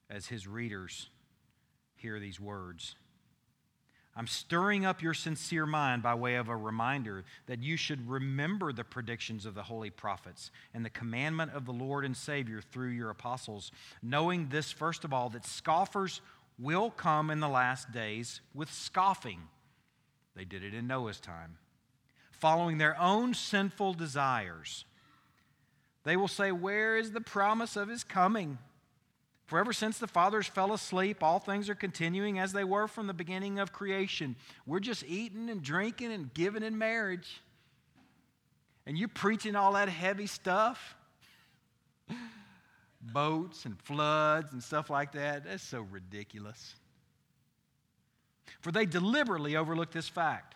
as 0.08 0.26
his 0.26 0.46
readers 0.46 1.10
hear 1.96 2.18
these 2.18 2.40
words. 2.40 2.96
I'm 4.20 4.26
stirring 4.26 4.84
up 4.84 5.00
your 5.00 5.14
sincere 5.14 5.64
mind 5.64 6.02
by 6.02 6.14
way 6.14 6.34
of 6.34 6.50
a 6.50 6.54
reminder 6.54 7.24
that 7.46 7.62
you 7.62 7.78
should 7.78 8.06
remember 8.06 8.70
the 8.70 8.84
predictions 8.84 9.46
of 9.46 9.54
the 9.54 9.62
holy 9.62 9.88
prophets 9.88 10.50
and 10.74 10.84
the 10.84 10.90
commandment 10.90 11.52
of 11.54 11.64
the 11.64 11.72
Lord 11.72 12.04
and 12.04 12.14
Savior 12.14 12.60
through 12.60 12.90
your 12.90 13.08
apostles, 13.08 13.72
knowing 14.02 14.50
this, 14.50 14.70
first 14.70 15.04
of 15.04 15.14
all, 15.14 15.30
that 15.30 15.46
scoffers 15.46 16.20
will 16.58 16.90
come 16.90 17.30
in 17.30 17.40
the 17.40 17.48
last 17.48 17.92
days 17.92 18.42
with 18.52 18.70
scoffing. 18.70 19.40
They 20.36 20.44
did 20.44 20.64
it 20.64 20.74
in 20.74 20.86
Noah's 20.86 21.18
time, 21.18 21.56
following 22.30 22.76
their 22.76 23.00
own 23.00 23.32
sinful 23.32 23.94
desires. 23.94 24.84
They 26.04 26.18
will 26.18 26.28
say, 26.28 26.52
Where 26.52 26.98
is 26.98 27.12
the 27.12 27.22
promise 27.22 27.74
of 27.74 27.88
his 27.88 28.04
coming? 28.04 28.58
For 29.50 29.58
ever 29.58 29.72
since 29.72 29.98
the 29.98 30.06
fathers 30.06 30.46
fell 30.46 30.72
asleep, 30.72 31.24
all 31.24 31.40
things 31.40 31.68
are 31.68 31.74
continuing 31.74 32.38
as 32.38 32.52
they 32.52 32.62
were 32.62 32.86
from 32.86 33.08
the 33.08 33.12
beginning 33.12 33.58
of 33.58 33.72
creation. 33.72 34.36
We're 34.64 34.78
just 34.78 35.04
eating 35.08 35.50
and 35.50 35.60
drinking 35.60 36.12
and 36.12 36.32
giving 36.32 36.62
in 36.62 36.78
marriage. 36.78 37.42
And 38.86 38.96
you're 38.96 39.08
preaching 39.08 39.56
all 39.56 39.72
that 39.72 39.88
heavy 39.88 40.28
stuff? 40.28 40.94
Boats 43.02 43.64
and 43.64 43.76
floods 43.82 44.52
and 44.52 44.62
stuff 44.62 44.88
like 44.88 45.10
that. 45.14 45.42
That's 45.44 45.64
so 45.64 45.80
ridiculous. 45.80 46.76
For 48.60 48.70
they 48.70 48.86
deliberately 48.86 49.56
overlooked 49.56 49.94
this 49.94 50.08
fact 50.08 50.54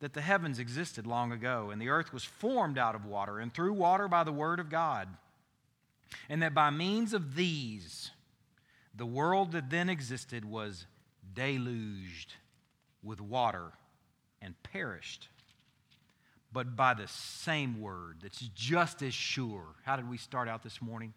that 0.00 0.12
the 0.12 0.22
heavens 0.22 0.58
existed 0.58 1.06
long 1.06 1.30
ago, 1.30 1.70
and 1.70 1.80
the 1.80 1.90
earth 1.90 2.12
was 2.12 2.24
formed 2.24 2.78
out 2.78 2.96
of 2.96 3.04
water 3.04 3.38
and 3.38 3.54
through 3.54 3.74
water 3.74 4.08
by 4.08 4.24
the 4.24 4.32
word 4.32 4.58
of 4.58 4.68
God 4.68 5.06
and 6.28 6.42
that 6.42 6.54
by 6.54 6.70
means 6.70 7.12
of 7.14 7.34
these, 7.34 8.10
the 8.94 9.06
world 9.06 9.52
that 9.52 9.70
then 9.70 9.88
existed 9.88 10.44
was 10.44 10.86
deluged 11.34 12.34
with 13.02 13.20
water 13.20 13.72
and 14.42 14.54
perished. 14.62 15.28
But 16.52 16.76
by 16.76 16.94
the 16.94 17.08
same 17.08 17.80
word 17.80 18.16
that's 18.22 18.40
just 18.54 19.02
as 19.02 19.14
sure. 19.14 19.64
How 19.84 19.96
did 19.96 20.08
we 20.08 20.16
start 20.16 20.48
out 20.48 20.62
this 20.62 20.80
morning? 20.80 21.12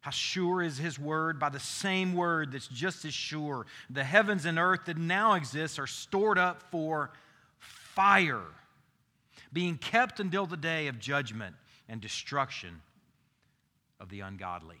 How 0.00 0.10
sure 0.10 0.62
is 0.62 0.78
his 0.78 0.98
word? 0.98 1.38
By 1.38 1.48
the 1.48 1.60
same 1.60 2.14
word 2.14 2.52
that's 2.52 2.68
just 2.68 3.04
as 3.04 3.14
sure. 3.14 3.66
The 3.90 4.04
heavens 4.04 4.44
and 4.44 4.58
earth 4.58 4.86
that 4.86 4.96
now 4.96 5.34
exist 5.34 5.78
are 5.78 5.86
stored 5.86 6.38
up 6.38 6.62
for 6.70 7.10
fire, 7.58 8.42
being 9.52 9.78
kept 9.78 10.20
until 10.20 10.46
the 10.46 10.56
day 10.56 10.88
of 10.88 10.98
judgment 10.98 11.56
and 11.88 12.00
destruction 12.00 12.82
of 14.00 14.08
the 14.08 14.20
ungodly. 14.20 14.80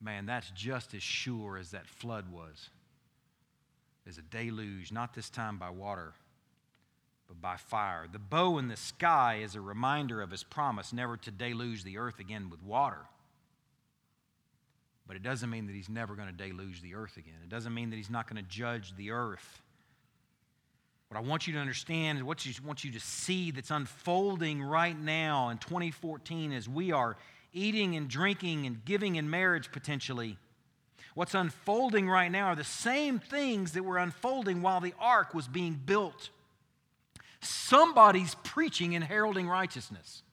Man, 0.00 0.26
that's 0.26 0.50
just 0.50 0.94
as 0.94 1.02
sure 1.02 1.56
as 1.56 1.70
that 1.70 1.86
flood 1.86 2.30
was. 2.30 2.68
As 4.06 4.18
a 4.18 4.22
deluge, 4.22 4.92
not 4.92 5.14
this 5.14 5.30
time 5.30 5.58
by 5.58 5.70
water, 5.70 6.12
but 7.26 7.40
by 7.40 7.56
fire. 7.56 8.06
The 8.10 8.18
bow 8.18 8.58
in 8.58 8.68
the 8.68 8.76
sky 8.76 9.40
is 9.42 9.54
a 9.54 9.60
reminder 9.60 10.20
of 10.20 10.30
his 10.30 10.44
promise 10.44 10.92
never 10.92 11.16
to 11.18 11.30
deluge 11.30 11.84
the 11.84 11.96
earth 11.96 12.18
again 12.18 12.50
with 12.50 12.62
water. 12.62 13.06
But 15.06 15.16
it 15.16 15.22
doesn't 15.22 15.50
mean 15.50 15.66
that 15.66 15.74
he's 15.74 15.88
never 15.88 16.14
going 16.14 16.28
to 16.28 16.34
deluge 16.34 16.82
the 16.82 16.94
earth 16.94 17.16
again. 17.16 17.34
It 17.42 17.48
doesn't 17.48 17.72
mean 17.72 17.90
that 17.90 17.96
he's 17.96 18.10
not 18.10 18.28
going 18.28 18.42
to 18.42 18.48
judge 18.48 18.94
the 18.96 19.10
earth. 19.10 19.62
What 21.14 21.24
I 21.24 21.28
want 21.28 21.46
you 21.46 21.52
to 21.52 21.60
understand 21.60 22.18
is 22.18 22.24
what 22.24 22.44
you 22.44 22.52
want 22.66 22.82
you 22.82 22.90
to 22.90 22.98
see 22.98 23.52
that's 23.52 23.70
unfolding 23.70 24.60
right 24.60 24.98
now 24.98 25.50
in 25.50 25.58
2014 25.58 26.50
as 26.50 26.68
we 26.68 26.90
are 26.90 27.16
eating 27.52 27.94
and 27.94 28.08
drinking 28.08 28.66
and 28.66 28.84
giving 28.84 29.14
in 29.14 29.30
marriage 29.30 29.70
potentially. 29.70 30.38
What's 31.14 31.34
unfolding 31.34 32.08
right 32.08 32.32
now 32.32 32.46
are 32.46 32.56
the 32.56 32.64
same 32.64 33.20
things 33.20 33.74
that 33.74 33.84
were 33.84 33.98
unfolding 33.98 34.60
while 34.60 34.80
the 34.80 34.92
ark 34.98 35.34
was 35.34 35.46
being 35.46 35.80
built. 35.86 36.30
Somebody's 37.40 38.34
preaching 38.42 38.96
and 38.96 39.04
heralding 39.04 39.46
righteousness. 39.46 40.24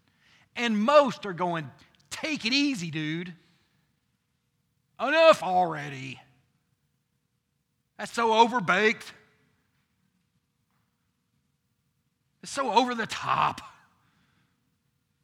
And 0.56 0.84
most 0.84 1.28
are 1.28 1.34
going, 1.34 1.70
take 2.10 2.44
it 2.44 2.54
easy, 2.54 2.90
dude. 2.90 3.36
Enough 5.00 5.44
already. 5.44 6.20
That's 8.00 8.14
so 8.14 8.30
overbaked. 8.30 9.12
It's 12.44 12.52
so 12.52 12.72
over 12.72 12.96
the 12.96 13.06
top. 13.06 13.62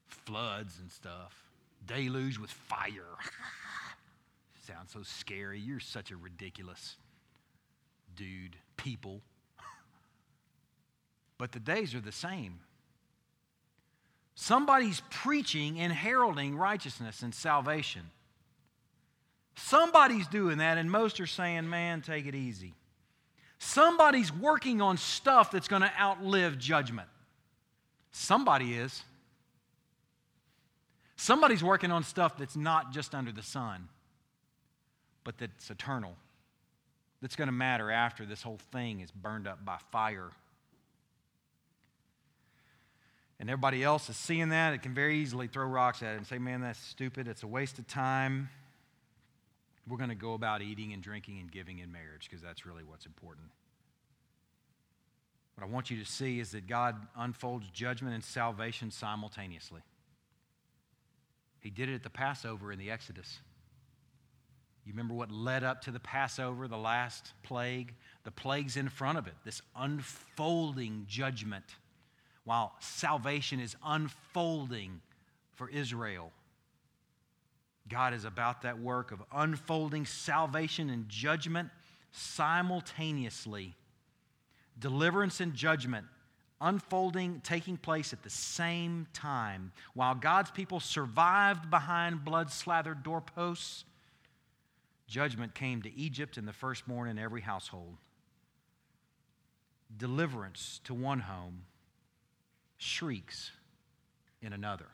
Floods 0.08 0.78
and 0.80 0.92
stuff, 0.92 1.34
deluge 1.86 2.38
with 2.38 2.52
fire. 2.52 3.16
Sounds 4.68 4.92
so 4.92 5.04
scary. 5.04 5.60
You're 5.60 5.80
such 5.80 6.12
a 6.12 6.18
ridiculous 6.18 6.98
dude, 8.16 8.58
people. 8.76 9.22
but 11.38 11.54
the 11.54 11.60
days 11.60 11.96
are 11.96 12.02
the 12.02 12.12
same. 12.12 12.60
Somebody's 14.36 15.02
preaching 15.10 15.80
and 15.80 15.92
heralding 15.92 16.58
righteousness 16.58 17.24
and 17.24 17.34
salvation. 17.34 18.12
Somebody's 19.56 20.28
doing 20.28 20.60
that, 20.60 20.78
and 20.78 20.92
most 20.92 21.20
are 21.20 21.26
saying, 21.26 21.68
man, 21.68 22.02
take 22.02 22.28
it 22.28 22.36
easy. 22.36 22.74
Somebody's 23.60 24.32
working 24.32 24.82
on 24.82 24.98
stuff 24.98 25.52
that's 25.52 25.68
going 25.68 25.82
to 25.82 25.92
outlive 26.00 26.58
judgment. 26.58 27.08
Somebody 28.12 28.74
is. 28.76 29.04
Somebody's 31.16 31.64
working 31.64 31.92
on 31.92 32.04
stuff 32.04 32.38
that's 32.38 32.56
not 32.56 32.92
just 32.92 33.16
under 33.16 33.32
the 33.32 33.42
sun, 33.42 33.90
but 35.24 35.38
that's 35.40 35.72
eternal, 35.72 36.16
that's 37.22 37.36
going 37.36 37.48
to 37.48 37.54
matter 37.54 37.90
after 37.90 38.26
this 38.26 38.44
whole 38.44 38.60
thing 38.72 39.00
is 39.00 39.10
burned 39.10 39.48
up 39.48 39.66
by 39.66 39.78
fire. 39.92 40.30
And 43.40 43.50
everybody 43.50 43.84
else 43.84 44.10
is 44.10 44.18
seeing 44.18 44.50
that. 44.50 44.74
It 44.74 44.84
can 44.84 44.94
very 44.94 45.18
easily 45.18 45.48
throw 45.48 45.66
rocks 45.66 46.02
at 46.02 46.14
it 46.14 46.18
and 46.18 46.26
say, 46.26 46.38
man, 46.38 46.62
that's 46.62 46.80
stupid. 46.80 47.28
It's 47.28 47.44
a 47.44 47.48
waste 47.48 47.78
of 47.80 47.88
time 47.88 48.50
we're 49.88 49.98
going 49.98 50.10
to 50.10 50.16
go 50.16 50.34
about 50.34 50.62
eating 50.62 50.94
and 50.94 51.02
drinking 51.02 51.40
and 51.40 51.52
giving 51.52 51.80
in 51.80 51.92
marriage 51.92 52.28
because 52.30 52.42
that's 52.42 52.66
really 52.66 52.84
what's 52.84 53.06
important. 53.06 53.48
What 55.56 55.66
I 55.66 55.70
want 55.70 55.90
you 55.90 55.98
to 55.98 56.06
see 56.06 56.40
is 56.40 56.52
that 56.52 56.68
God 56.68 56.96
unfolds 57.18 57.70
judgment 57.72 58.14
and 58.14 58.24
salvation 58.24 58.92
simultaneously. 58.92 59.82
He 61.60 61.70
did 61.70 61.90
it 61.90 61.96
at 61.96 62.04
the 62.04 62.10
Passover 62.10 62.72
in 62.72 62.78
the 62.78 62.92
Exodus. 62.92 63.40
You 64.86 64.94
remember 64.94 65.16
what 65.16 65.32
led 65.32 65.64
up 65.64 65.82
to 65.82 65.92
the 65.92 66.00
Passover, 66.00 66.68
the 66.68 66.78
last 66.78 67.34
plague? 67.44 67.94
The 68.24 68.32
plague's 68.32 68.78
in 68.78 68.88
front 68.88 69.18
of 69.18 69.28
it, 69.28 69.34
this 69.44 69.62
unfolding 69.76 71.06
judgment, 71.10 71.66
while 72.46 72.74
salvation 72.80 73.60
is 73.60 73.76
unfolding 73.84 75.02
for 75.56 75.70
Israel. 75.70 76.32
God 77.90 78.14
is 78.14 78.26
about 78.26 78.64
that 78.64 78.80
work 78.80 79.12
of 79.12 79.24
unfolding 79.32 80.06
salvation 80.06 80.90
and 80.90 81.08
judgment 81.08 81.70
simultaneously. 82.12 83.76
Deliverance 84.80 85.40
and 85.40 85.54
judgment 85.54 86.06
unfolding, 86.60 87.42
taking 87.42 87.78
place 87.78 88.14
at 88.14 88.24
the 88.24 88.30
same 88.30 89.08
time. 89.14 89.72
While 89.94 90.16
God's 90.16 90.52
people 90.52 90.80
survived 90.80 91.70
behind 91.70 92.26
blood 92.26 92.52
slathered 92.52 93.04
doorposts, 93.04 93.86
judgment 95.08 95.54
came 95.54 95.82
to 95.84 95.96
Egypt 95.96 96.38
and 96.38 96.48
the 96.48 96.54
firstborn 96.54 97.10
in 97.10 97.20
every 97.20 97.42
household. 97.42 97.98
Deliverance 99.96 100.82
to 100.86 100.94
one 100.94 101.20
home, 101.20 101.64
shrieks 102.78 103.52
in 104.42 104.52
another 104.52 104.88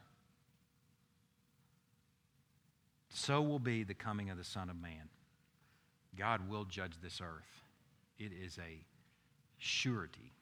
so 3.13 3.41
will 3.41 3.59
be 3.59 3.83
the 3.83 3.93
coming 3.93 4.29
of 4.29 4.37
the 4.37 4.43
Son 4.43 4.69
of 4.69 4.81
Man. 4.81 5.09
God 6.17 6.49
will 6.49 6.65
judge 6.65 6.93
this 7.01 7.21
earth. 7.21 7.61
It 8.19 8.31
is 8.33 8.57
a 8.57 8.83
surety. 9.57 10.33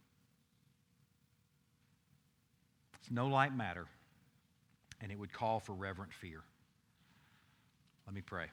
It's 2.99 3.11
no 3.11 3.27
light 3.27 3.55
matter, 3.55 3.87
and 5.01 5.11
it 5.11 5.19
would 5.19 5.33
call 5.33 5.59
for 5.59 5.73
reverent 5.73 6.13
fear. 6.13 6.41
Let 8.07 8.15
me 8.15 8.21
pray. 8.21 8.45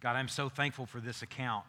God, 0.00 0.16
I'm 0.16 0.28
so 0.28 0.48
thankful 0.48 0.86
for 0.86 1.00
this 1.00 1.22
account. 1.22 1.64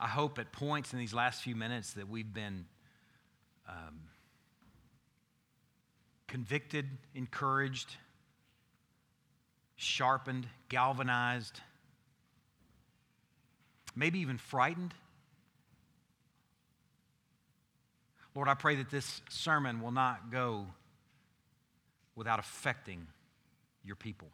I 0.00 0.08
hope 0.08 0.38
at 0.38 0.50
points 0.50 0.94
in 0.94 0.98
these 0.98 1.12
last 1.12 1.42
few 1.42 1.54
minutes 1.54 1.92
that 1.92 2.08
we've 2.08 2.32
been 2.32 2.64
um, 3.68 4.00
convicted, 6.26 6.86
encouraged, 7.14 7.96
sharpened, 9.76 10.46
galvanized, 10.70 11.60
maybe 13.94 14.20
even 14.20 14.38
frightened. 14.38 14.94
Lord, 18.34 18.48
I 18.48 18.54
pray 18.54 18.76
that 18.76 18.90
this 18.90 19.20
sermon 19.28 19.82
will 19.82 19.92
not 19.92 20.32
go 20.32 20.66
without 22.14 22.38
affecting 22.38 23.06
your 23.84 23.96
people. 23.96 24.28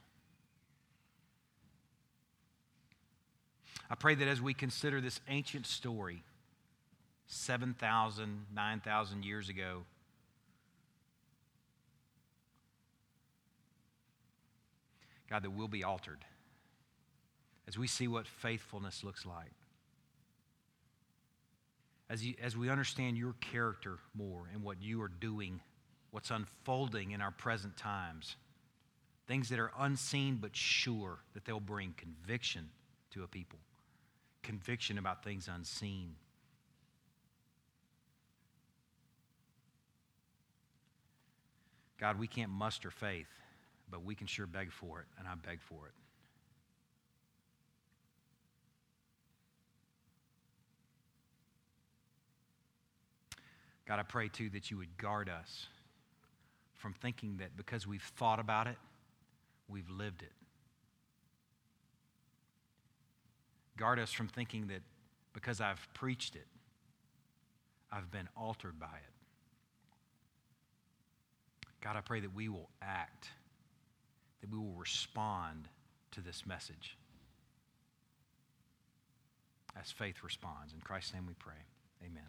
I 3.88 3.94
pray 3.94 4.14
that 4.16 4.26
as 4.26 4.40
we 4.40 4.54
consider 4.54 5.00
this 5.00 5.20
ancient 5.28 5.66
story, 5.66 6.22
7,000, 7.28 8.46
9,000 8.54 9.24
years 9.24 9.48
ago, 9.48 9.84
God, 15.30 15.42
that 15.42 15.50
we'll 15.50 15.68
be 15.68 15.84
altered 15.84 16.24
as 17.66 17.76
we 17.76 17.86
see 17.88 18.06
what 18.06 18.28
faithfulness 18.28 19.02
looks 19.02 19.26
like. 19.26 19.52
As, 22.08 22.24
you, 22.24 22.34
as 22.40 22.56
we 22.56 22.70
understand 22.70 23.18
your 23.18 23.34
character 23.40 23.98
more 24.14 24.48
and 24.52 24.62
what 24.62 24.80
you 24.80 25.02
are 25.02 25.08
doing, 25.08 25.60
what's 26.12 26.30
unfolding 26.30 27.10
in 27.10 27.20
our 27.20 27.32
present 27.32 27.76
times, 27.76 28.36
things 29.26 29.48
that 29.48 29.58
are 29.58 29.72
unseen 29.80 30.38
but 30.40 30.54
sure 30.54 31.18
that 31.34 31.44
they'll 31.44 31.58
bring 31.58 31.94
conviction 31.96 32.68
to 33.10 33.24
a 33.24 33.26
people 33.26 33.58
conviction 34.46 34.96
about 34.96 35.24
things 35.24 35.48
unseen. 35.52 36.14
God, 41.98 42.18
we 42.18 42.28
can't 42.28 42.50
muster 42.50 42.90
faith, 42.90 43.26
but 43.90 44.04
we 44.04 44.14
can 44.14 44.26
sure 44.26 44.46
beg 44.46 44.70
for 44.70 45.00
it, 45.00 45.06
and 45.18 45.26
I 45.26 45.34
beg 45.34 45.60
for 45.60 45.86
it. 45.86 45.92
God, 53.86 53.98
I 53.98 54.02
pray 54.02 54.28
too 54.28 54.50
that 54.50 54.70
you 54.70 54.76
would 54.76 54.96
guard 54.96 55.28
us 55.28 55.66
from 56.74 56.92
thinking 56.92 57.38
that 57.38 57.56
because 57.56 57.86
we've 57.86 58.02
thought 58.16 58.38
about 58.38 58.66
it, 58.66 58.76
we've 59.68 59.88
lived 59.90 60.22
it. 60.22 60.32
Guard 63.76 63.98
us 63.98 64.12
from 64.12 64.28
thinking 64.28 64.68
that 64.68 64.82
because 65.32 65.60
I've 65.60 65.86
preached 65.94 66.34
it, 66.34 66.46
I've 67.92 68.10
been 68.10 68.28
altered 68.36 68.78
by 68.80 68.86
it. 68.86 69.12
God, 71.82 71.96
I 71.96 72.00
pray 72.00 72.20
that 72.20 72.34
we 72.34 72.48
will 72.48 72.70
act, 72.82 73.28
that 74.40 74.50
we 74.50 74.58
will 74.58 74.74
respond 74.76 75.68
to 76.12 76.20
this 76.20 76.44
message 76.46 76.96
as 79.80 79.92
faith 79.92 80.16
responds. 80.24 80.72
In 80.72 80.80
Christ's 80.80 81.14
name 81.14 81.26
we 81.26 81.34
pray. 81.34 81.54
Amen. 82.04 82.22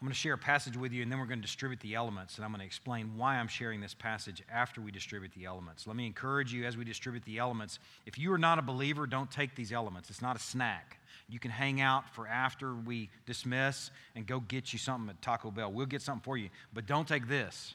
I'm 0.00 0.06
going 0.06 0.14
to 0.14 0.18
share 0.18 0.32
a 0.32 0.38
passage 0.38 0.78
with 0.78 0.92
you, 0.92 1.02
and 1.02 1.12
then 1.12 1.18
we're 1.18 1.26
going 1.26 1.40
to 1.40 1.46
distribute 1.46 1.80
the 1.80 1.94
elements, 1.94 2.36
and 2.36 2.44
I'm 2.44 2.52
going 2.52 2.60
to 2.60 2.66
explain 2.66 3.18
why 3.18 3.36
I'm 3.36 3.48
sharing 3.48 3.82
this 3.82 3.92
passage 3.92 4.42
after 4.50 4.80
we 4.80 4.90
distribute 4.90 5.32
the 5.32 5.44
elements. 5.44 5.86
Let 5.86 5.94
me 5.94 6.06
encourage 6.06 6.54
you 6.54 6.64
as 6.64 6.74
we 6.74 6.84
distribute 6.84 7.22
the 7.26 7.36
elements. 7.36 7.78
If 8.06 8.18
you 8.18 8.32
are 8.32 8.38
not 8.38 8.58
a 8.58 8.62
believer, 8.62 9.06
don't 9.06 9.30
take 9.30 9.54
these 9.54 9.72
elements. 9.72 10.08
It's 10.08 10.22
not 10.22 10.36
a 10.36 10.38
snack. 10.38 10.98
You 11.28 11.38
can 11.38 11.50
hang 11.50 11.82
out 11.82 12.08
for 12.14 12.26
after 12.26 12.74
we 12.74 13.10
dismiss 13.26 13.90
and 14.14 14.26
go 14.26 14.40
get 14.40 14.72
you 14.72 14.78
something 14.78 15.10
at 15.10 15.20
Taco 15.20 15.50
Bell. 15.50 15.70
We'll 15.70 15.84
get 15.84 16.00
something 16.00 16.24
for 16.24 16.38
you, 16.38 16.48
but 16.72 16.86
don't 16.86 17.06
take 17.06 17.28
this. 17.28 17.74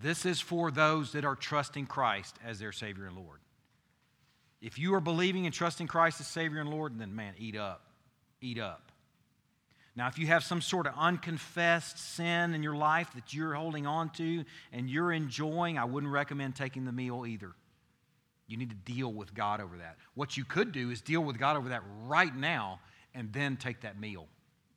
This 0.00 0.26
is 0.26 0.40
for 0.40 0.70
those 0.70 1.10
that 1.12 1.24
are 1.24 1.34
trusting 1.34 1.86
Christ 1.86 2.36
as 2.44 2.60
their 2.60 2.70
Savior 2.70 3.06
and 3.06 3.16
Lord. 3.16 3.40
If 4.62 4.78
you 4.78 4.94
are 4.94 5.00
believing 5.00 5.44
and 5.44 5.54
trusting 5.54 5.88
Christ 5.88 6.20
as 6.20 6.28
Savior 6.28 6.60
and 6.60 6.70
Lord, 6.70 6.96
then 6.98 7.16
man, 7.16 7.34
eat 7.36 7.56
up. 7.56 7.82
Eat 8.40 8.60
up. 8.60 8.92
Now, 9.96 10.08
if 10.08 10.18
you 10.18 10.26
have 10.26 10.44
some 10.44 10.60
sort 10.60 10.86
of 10.86 10.92
unconfessed 10.96 11.98
sin 11.98 12.52
in 12.52 12.62
your 12.62 12.76
life 12.76 13.10
that 13.14 13.32
you're 13.32 13.54
holding 13.54 13.86
on 13.86 14.10
to 14.10 14.44
and 14.70 14.90
you're 14.90 15.10
enjoying, 15.10 15.78
I 15.78 15.86
wouldn't 15.86 16.12
recommend 16.12 16.54
taking 16.54 16.84
the 16.84 16.92
meal 16.92 17.24
either. 17.26 17.52
You 18.46 18.58
need 18.58 18.68
to 18.68 18.92
deal 18.92 19.10
with 19.10 19.32
God 19.32 19.60
over 19.60 19.78
that. 19.78 19.96
What 20.14 20.36
you 20.36 20.44
could 20.44 20.70
do 20.70 20.90
is 20.90 21.00
deal 21.00 21.22
with 21.22 21.38
God 21.38 21.56
over 21.56 21.70
that 21.70 21.82
right 22.04 22.34
now 22.34 22.80
and 23.14 23.32
then 23.32 23.56
take 23.56 23.80
that 23.80 23.98
meal 23.98 24.26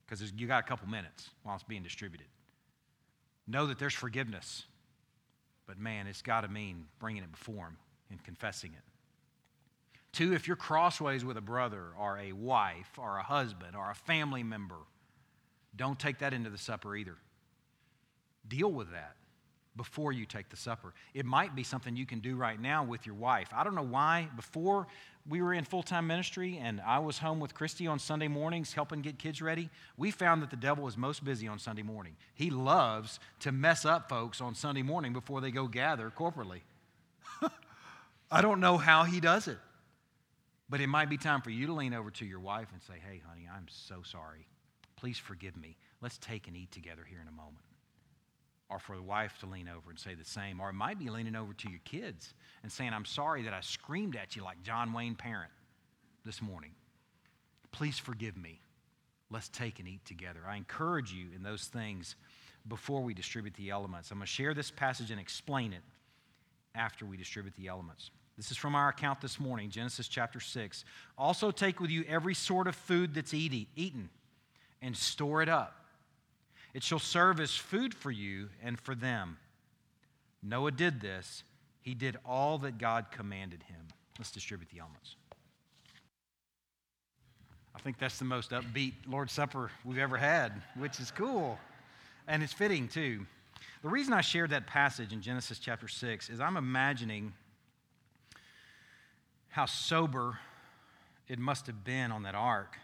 because 0.07 0.31
you 0.37 0.47
got 0.47 0.63
a 0.63 0.67
couple 0.67 0.87
minutes 0.87 1.29
while 1.43 1.55
it's 1.55 1.63
being 1.65 1.83
distributed. 1.83 2.27
Know 3.45 3.67
that 3.67 3.77
there's 3.77 3.93
forgiveness, 3.93 4.63
but 5.67 5.77
man, 5.77 6.07
it's 6.07 6.21
got 6.21 6.41
to 6.41 6.47
mean 6.47 6.85
bringing 6.97 7.23
it 7.23 7.31
before 7.31 7.65
Him 7.65 7.77
and 8.09 8.23
confessing 8.23 8.71
it. 8.71 8.83
Two, 10.13 10.33
if 10.33 10.47
you're 10.47 10.55
crossways 10.55 11.25
with 11.25 11.37
a 11.37 11.41
brother 11.41 11.87
or 11.99 12.17
a 12.17 12.31
wife 12.31 12.97
or 12.97 13.17
a 13.17 13.23
husband 13.23 13.75
or 13.75 13.91
a 13.91 13.95
family 13.95 14.43
member, 14.43 14.77
don't 15.75 15.99
take 15.99 16.19
that 16.19 16.33
into 16.33 16.49
the 16.49 16.57
supper 16.57 16.95
either. 16.95 17.15
Deal 18.47 18.71
with 18.71 18.91
that 18.91 19.15
before 19.79 20.11
you 20.11 20.25
take 20.25 20.49
the 20.49 20.57
supper. 20.57 20.93
It 21.13 21.25
might 21.25 21.55
be 21.55 21.63
something 21.63 21.95
you 21.95 22.05
can 22.05 22.19
do 22.19 22.35
right 22.35 22.59
now 22.59 22.83
with 22.83 23.05
your 23.05 23.15
wife. 23.15 23.49
I 23.55 23.63
don't 23.63 23.75
know 23.75 23.81
why. 23.81 24.27
Before 24.35 24.87
we 25.29 25.41
were 25.41 25.53
in 25.53 25.63
full 25.63 25.83
time 25.83 26.07
ministry 26.07 26.59
and 26.61 26.81
I 26.81 26.99
was 26.99 27.19
home 27.19 27.39
with 27.39 27.53
Christy 27.53 27.87
on 27.87 27.97
Sunday 27.97 28.27
mornings 28.27 28.73
helping 28.73 29.01
get 29.01 29.19
kids 29.19 29.41
ready, 29.41 29.69
we 29.95 30.11
found 30.11 30.41
that 30.41 30.49
the 30.49 30.57
devil 30.57 30.87
is 30.87 30.97
most 30.97 31.23
busy 31.23 31.47
on 31.47 31.59
Sunday 31.59 31.83
morning. 31.83 32.17
He 32.33 32.49
loves 32.49 33.19
to 33.39 33.51
mess 33.51 33.85
up 33.85 34.09
folks 34.09 34.41
on 34.41 34.53
Sunday 34.53 34.81
morning 34.81 35.13
before 35.13 35.39
they 35.39 35.51
go 35.51 35.67
gather 35.67 36.11
corporately. 36.11 36.61
I 38.31 38.41
don't 38.41 38.59
know 38.59 38.77
how 38.77 39.03
he 39.05 39.19
does 39.19 39.47
it. 39.47 39.57
But 40.69 40.81
it 40.81 40.87
might 40.87 41.09
be 41.09 41.17
time 41.17 41.41
for 41.41 41.49
you 41.49 41.67
to 41.67 41.73
lean 41.73 41.93
over 41.93 42.11
to 42.11 42.25
your 42.25 42.39
wife 42.39 42.67
and 42.73 42.81
say, 42.81 42.93
Hey, 42.99 43.21
honey, 43.27 43.47
I'm 43.51 43.65
so 43.69 44.01
sorry. 44.03 44.45
Please 44.99 45.17
forgive 45.17 45.55
me. 45.55 45.77
Let's 46.01 46.17
take 46.17 46.47
and 46.47 46.57
eat 46.57 46.71
together 46.71 47.03
here 47.09 47.19
in 47.21 47.27
a 47.29 47.31
moment. 47.31 47.63
Or 48.69 48.79
for 48.79 48.97
the 48.97 49.01
wife 49.01 49.37
to 49.39 49.45
lean 49.45 49.69
over 49.69 49.89
and 49.89 49.97
say 49.97 50.13
the 50.13 50.25
same. 50.25 50.59
Or 50.59 50.69
it 50.69 50.73
might 50.73 50.99
be 50.99 51.09
leaning 51.09 51.37
over 51.37 51.53
to 51.53 51.69
your 51.69 51.79
kids 51.85 52.33
and 52.63 52.71
saying, 52.71 52.93
I'm 52.93 53.05
sorry 53.05 53.43
that 53.43 53.53
I 53.53 53.61
screamed 53.61 54.17
at 54.17 54.35
you 54.35 54.43
like 54.43 54.61
John 54.61 54.91
Wayne 54.91 55.15
Parent 55.15 55.51
this 56.25 56.41
morning. 56.41 56.71
Please 57.71 57.97
forgive 57.97 58.35
me. 58.35 58.59
Let's 59.31 59.47
take 59.47 59.79
and 59.79 59.87
eat 59.87 60.03
together. 60.03 60.41
I 60.45 60.57
encourage 60.57 61.13
you 61.13 61.27
in 61.33 61.43
those 61.43 61.65
things 61.65 62.15
before 62.67 63.01
we 63.01 63.13
distribute 63.13 63.53
the 63.53 63.69
elements. 63.69 64.11
I'm 64.11 64.17
going 64.17 64.25
to 64.25 64.31
share 64.31 64.53
this 64.53 64.69
passage 64.69 65.11
and 65.11 65.19
explain 65.19 65.71
it 65.71 65.83
after 66.75 67.05
we 67.05 67.15
distribute 67.15 67.55
the 67.55 67.67
elements. 67.67 68.11
This 68.35 68.51
is 68.51 68.57
from 68.57 68.75
our 68.75 68.89
account 68.89 69.21
this 69.21 69.39
morning, 69.39 69.69
Genesis 69.69 70.09
chapter 70.09 70.41
6. 70.41 70.83
Also, 71.17 71.51
take 71.51 71.79
with 71.79 71.89
you 71.89 72.03
every 72.07 72.33
sort 72.33 72.67
of 72.67 72.75
food 72.75 73.13
that's 73.13 73.33
eaten 73.33 74.09
and 74.81 74.95
store 74.95 75.41
it 75.41 75.49
up. 75.49 75.75
It 76.73 76.83
shall 76.83 76.99
serve 76.99 77.39
as 77.39 77.55
food 77.55 77.93
for 77.93 78.11
you 78.11 78.49
and 78.63 78.79
for 78.79 78.95
them. 78.95 79.37
Noah 80.41 80.71
did 80.71 81.01
this, 81.01 81.43
he 81.81 81.93
did 81.93 82.17
all 82.25 82.57
that 82.59 82.77
God 82.77 83.07
commanded 83.11 83.63
him. 83.63 83.81
Let's 84.17 84.31
distribute 84.31 84.69
the 84.69 84.79
elements. 84.79 85.15
I 87.75 87.79
think 87.79 87.97
that's 87.97 88.19
the 88.19 88.25
most 88.25 88.51
upbeat 88.51 88.93
Lord's 89.07 89.31
Supper 89.31 89.71
we've 89.85 89.97
ever 89.97 90.17
had, 90.17 90.61
which 90.75 90.99
is 90.99 91.11
cool. 91.11 91.57
And 92.27 92.43
it's 92.43 92.53
fitting, 92.53 92.87
too. 92.87 93.25
The 93.81 93.89
reason 93.89 94.13
I 94.13 94.21
shared 94.21 94.49
that 94.49 94.67
passage 94.67 95.13
in 95.13 95.21
Genesis 95.21 95.59
chapter 95.59 95.87
6 95.87 96.29
is 96.29 96.41
I'm 96.41 96.57
imagining 96.57 97.31
how 99.47 99.65
sober 99.65 100.37
it 101.27 101.39
must 101.39 101.67
have 101.67 101.83
been 101.83 102.11
on 102.11 102.23
that 102.23 102.35
ark. 102.35 102.77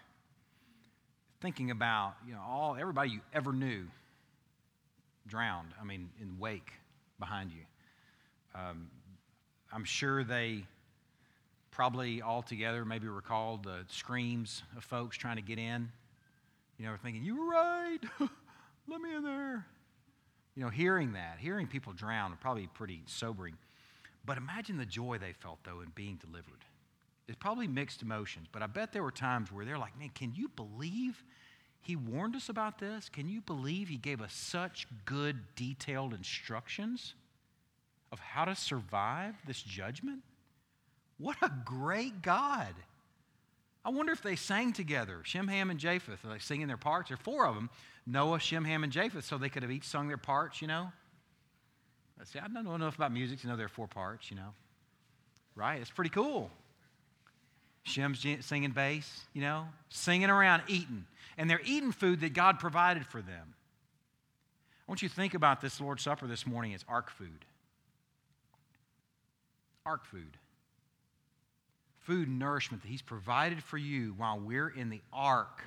Thinking 1.41 1.72
about, 1.72 2.16
you 2.28 2.34
know, 2.34 2.41
all 2.48 2.76
everybody 2.80 3.12
you 3.12 3.22
ever 3.34 3.53
knew 3.53 3.86
drowned, 5.28 5.70
I 5.80 5.84
mean, 5.84 6.10
in 6.22 6.40
wake 6.40 6.72
behind 7.20 7.52
you. 7.52 7.62
Um, 8.53 8.88
I'm 9.72 9.84
sure 9.84 10.24
they 10.24 10.64
probably 11.72 12.22
all 12.22 12.41
together 12.41 12.86
maybe 12.86 13.07
recalled 13.07 13.64
the 13.64 13.84
screams 13.90 14.64
of 14.78 14.84
folks 14.84 15.18
trying 15.18 15.36
to 15.36 15.41
get 15.41 15.60
in. 15.60 15.91
You 16.78 16.86
know, 16.86 16.95
thinking, 17.02 17.24
you 17.24 17.38
were 17.38 17.52
right, 17.52 17.99
let 18.88 19.02
me 19.02 19.14
in 19.14 19.24
there. 19.24 19.66
You 20.56 20.64
know, 20.64 20.70
hearing 20.70 21.14
that, 21.14 21.38
hearing 21.40 21.68
people 21.68 21.91
drown, 21.91 22.38
probably 22.40 22.68
pretty 22.68 23.02
sobering. 23.07 23.56
But 24.26 24.38
imagine 24.38 24.78
the 24.78 24.86
joy 24.86 25.18
they 25.18 25.34
felt, 25.34 25.60
though, 25.64 25.82
in 25.82 25.91
being 25.95 26.16
delivered. 26.16 26.64
It's 27.28 27.38
probably 27.38 27.68
mixed 27.68 28.02
emotions, 28.02 28.48
but 28.52 28.62
I 28.62 28.68
bet 28.68 28.94
there 28.94 29.04
were 29.04 29.12
times 29.12 29.52
where 29.52 29.66
they're 29.66 29.80
like, 29.80 29.98
man, 29.98 30.12
can 30.14 30.34
you 30.36 30.50
believe 30.50 31.24
he 31.82 31.96
warned 31.96 32.36
us 32.36 32.50
about 32.50 32.80
this? 32.80 33.10
Can 33.10 33.30
you 33.30 33.42
believe 33.42 33.88
he 33.88 33.98
gave 33.98 34.22
us 34.22 34.34
such 34.34 34.88
good, 35.06 35.38
detailed 35.56 36.14
instructions 36.14 37.16
of 38.12 38.20
how 38.20 38.46
to 38.46 38.56
survive 38.56 39.36
this 39.48 39.62
judgment? 39.62 40.22
What 41.18 41.38
a 41.42 41.52
great 41.64 42.22
God. 42.22 42.74
I 43.84 43.90
wonder 43.90 44.12
if 44.12 44.22
they 44.22 44.36
sang 44.36 44.74
together, 44.74 45.22
Shem, 45.24 45.48
Ham, 45.48 45.70
and 45.70 45.80
Japheth. 45.80 46.26
Are 46.26 46.30
they 46.30 46.40
singing 46.40 46.68
their 46.68 46.78
parts? 46.78 47.10
There 47.10 47.16
are 47.16 47.24
four 47.24 47.46
of 47.46 47.56
them 47.56 47.70
Noah, 48.08 48.40
Shem, 48.40 48.66
Ham, 48.66 48.84
and 48.84 48.92
Japheth, 48.92 49.26
so 49.26 49.38
they 49.38 49.50
could 49.50 49.64
have 49.64 49.72
each 49.72 49.84
sung 49.84 50.08
their 50.08 50.18
parts, 50.18 50.62
you 50.62 50.68
know? 50.68 50.92
See, 52.24 52.40
I 52.40 52.48
don't 52.48 52.64
know 52.64 52.76
enough 52.76 52.96
about 52.96 53.12
music 53.12 53.42
to 53.42 53.48
know 53.48 53.56
there 53.56 53.66
are 53.66 53.70
four 53.70 53.88
parts, 53.88 54.30
you 54.32 54.38
know. 54.38 54.54
Right? 55.56 55.82
It's 55.82 55.92
pretty 55.92 56.10
cool. 56.10 56.50
Shem's 57.86 58.26
singing 58.41 58.72
bass, 58.72 59.22
you 59.34 59.41
know, 59.41 59.68
singing 59.90 60.30
around, 60.30 60.64
eating. 60.68 61.06
And 61.38 61.49
they're 61.49 61.62
eating 61.64 61.91
food 61.91 62.22
that 62.22 62.34
God 62.34 62.60
provided 62.60 63.06
for 63.06 63.22
them. 63.22 63.53
I 64.88 64.91
want 64.91 65.02
you 65.02 65.10
to 65.10 65.16
think 65.16 65.34
about 65.34 65.62
this 65.62 65.80
Lord's 65.80 66.03
Supper 66.03 66.28
this 66.28 66.45
morning 66.45 66.74
as 66.74 66.84
ark 66.88 67.10
food. 67.12 67.45
Ark 69.86 70.06
food. 70.06 70.38
Food 72.02 72.28
and 72.28 72.40
nourishment 72.40 72.84
that 72.84 72.90
He's 72.90 73.02
provided 73.02 73.64
for 73.64 73.78
you 73.78 74.14
while 74.18 74.40
we're 74.40 74.70
in 74.70 74.90
the 74.90 75.02
ark. 75.14 75.64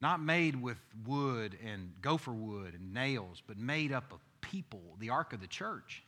Not 0.00 0.20
made 0.20 0.60
with 0.60 0.78
wood 1.06 1.56
and 1.64 1.92
gopher 2.02 2.32
wood 2.32 2.74
and 2.74 2.92
nails, 2.92 3.42
but 3.46 3.56
made 3.56 3.92
up 3.92 4.12
of 4.12 4.18
people, 4.40 4.82
the 4.98 5.10
ark 5.10 5.32
of 5.32 5.40
the 5.40 5.46
church. 5.46 6.02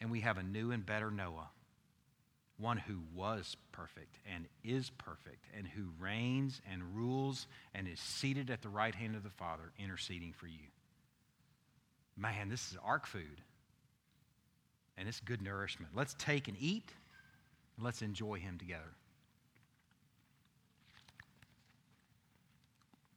And 0.00 0.10
we 0.10 0.20
have 0.20 0.38
a 0.38 0.42
new 0.42 0.70
and 0.70 0.84
better 0.84 1.10
Noah, 1.10 1.48
one 2.58 2.76
who 2.76 2.98
was 3.14 3.56
perfect 3.72 4.18
and 4.32 4.46
is 4.64 4.90
perfect, 4.98 5.44
and 5.56 5.66
who 5.66 5.84
reigns 6.00 6.60
and 6.70 6.82
rules 6.94 7.46
and 7.74 7.86
is 7.86 8.00
seated 8.00 8.50
at 8.50 8.62
the 8.62 8.68
right 8.68 8.94
hand 8.94 9.14
of 9.14 9.22
the 9.22 9.30
Father, 9.30 9.72
interceding 9.78 10.32
for 10.32 10.48
you. 10.48 10.66
Man, 12.16 12.48
this 12.48 12.72
is 12.72 12.76
ark 12.84 13.06
food. 13.06 13.40
And 14.96 15.08
it's 15.08 15.20
good 15.20 15.40
nourishment. 15.40 15.92
Let's 15.94 16.14
take 16.18 16.48
and 16.48 16.56
eat, 16.58 16.90
and 17.76 17.86
let's 17.86 18.02
enjoy 18.02 18.40
Him 18.40 18.58
together. 18.58 18.90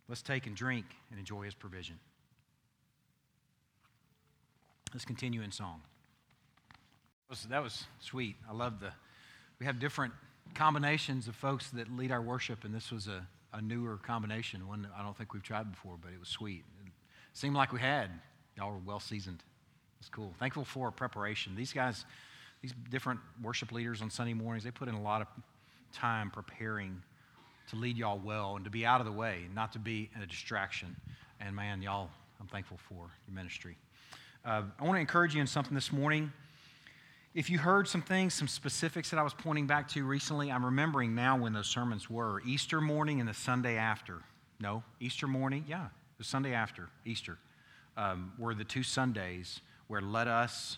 Let's 0.07 0.21
take 0.21 0.45
and 0.45 0.55
drink 0.55 0.85
and 1.09 1.19
enjoy 1.19 1.45
His 1.45 1.55
provision. 1.55 1.97
Let's 4.93 5.05
continue 5.05 5.41
in 5.41 5.51
song. 5.51 5.81
That 6.69 7.29
was, 7.29 7.43
that 7.45 7.63
was 7.63 7.85
sweet. 7.99 8.35
I 8.47 8.53
love 8.53 8.79
the. 8.79 8.91
We 9.61 9.67
have 9.67 9.79
different 9.79 10.11
combinations 10.55 11.27
of 11.27 11.35
folks 11.35 11.69
that 11.69 11.95
lead 11.95 12.11
our 12.11 12.19
worship, 12.19 12.63
and 12.63 12.73
this 12.73 12.91
was 12.91 13.07
a, 13.07 13.27
a 13.53 13.61
newer 13.61 13.97
combination, 13.97 14.67
one 14.67 14.87
I 14.97 15.03
don't 15.03 15.15
think 15.15 15.35
we've 15.35 15.43
tried 15.43 15.69
before, 15.69 15.99
but 16.01 16.11
it 16.11 16.19
was 16.19 16.29
sweet. 16.29 16.63
It 16.83 16.91
seemed 17.33 17.55
like 17.55 17.71
we 17.71 17.79
had. 17.79 18.09
Y'all 18.57 18.71
were 18.71 18.79
well 18.83 18.99
seasoned. 18.99 19.43
It's 19.99 20.09
cool. 20.09 20.33
Thankful 20.39 20.65
for 20.65 20.89
preparation. 20.89 21.55
These 21.55 21.73
guys, 21.73 22.05
these 22.63 22.73
different 22.89 23.19
worship 23.43 23.71
leaders 23.71 24.01
on 24.01 24.09
Sunday 24.09 24.33
mornings, 24.33 24.63
they 24.63 24.71
put 24.71 24.87
in 24.87 24.95
a 24.95 25.01
lot 25.01 25.21
of 25.21 25.27
time 25.93 26.31
preparing 26.31 26.99
to 27.69 27.75
lead 27.75 27.97
y'all 27.97 28.17
well 28.17 28.55
and 28.55 28.65
to 28.65 28.71
be 28.71 28.83
out 28.83 28.99
of 28.99 29.05
the 29.05 29.13
way, 29.13 29.41
not 29.53 29.73
to 29.73 29.79
be 29.79 30.09
a 30.19 30.25
distraction. 30.25 30.95
And 31.39 31.55
man, 31.55 31.83
y'all, 31.83 32.09
I'm 32.39 32.47
thankful 32.47 32.79
for 32.89 33.11
your 33.27 33.35
ministry. 33.35 33.77
Uh, 34.43 34.63
I 34.79 34.83
want 34.83 34.95
to 34.95 35.01
encourage 35.01 35.35
you 35.35 35.41
in 35.41 35.45
something 35.45 35.75
this 35.75 35.91
morning. 35.91 36.31
If 37.33 37.49
you 37.49 37.59
heard 37.59 37.87
some 37.87 38.01
things, 38.01 38.33
some 38.33 38.49
specifics 38.49 39.11
that 39.11 39.17
I 39.17 39.23
was 39.23 39.33
pointing 39.33 39.65
back 39.65 39.87
to 39.89 40.05
recently, 40.05 40.51
I'm 40.51 40.65
remembering 40.65 41.15
now 41.15 41.37
when 41.37 41.53
those 41.53 41.67
sermons 41.67 42.09
were 42.09 42.41
Easter 42.45 42.81
morning 42.81 43.21
and 43.21 43.29
the 43.29 43.33
Sunday 43.33 43.77
after. 43.77 44.21
No, 44.59 44.83
Easter 44.99 45.27
morning, 45.27 45.63
yeah, 45.65 45.87
the 46.17 46.25
Sunday 46.25 46.53
after 46.53 46.89
Easter 47.05 47.37
um, 47.95 48.33
were 48.37 48.53
the 48.53 48.65
two 48.65 48.83
Sundays 48.83 49.61
where 49.87 50.01
let 50.01 50.27
us 50.27 50.77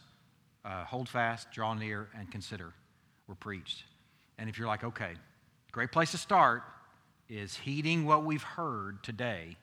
uh, 0.63 0.85
hold 0.85 1.09
fast, 1.09 1.51
draw 1.51 1.73
near, 1.73 2.09
and 2.15 2.29
consider 2.31 2.71
were 3.27 3.35
preached. 3.35 3.85
And 4.37 4.47
if 4.47 4.59
you're 4.59 4.67
like, 4.67 4.83
okay, 4.83 5.13
great 5.71 5.91
place 5.91 6.11
to 6.11 6.19
start 6.19 6.61
is 7.29 7.57
heeding 7.57 8.05
what 8.05 8.25
we've 8.25 8.43
heard 8.43 9.03
today, 9.03 9.57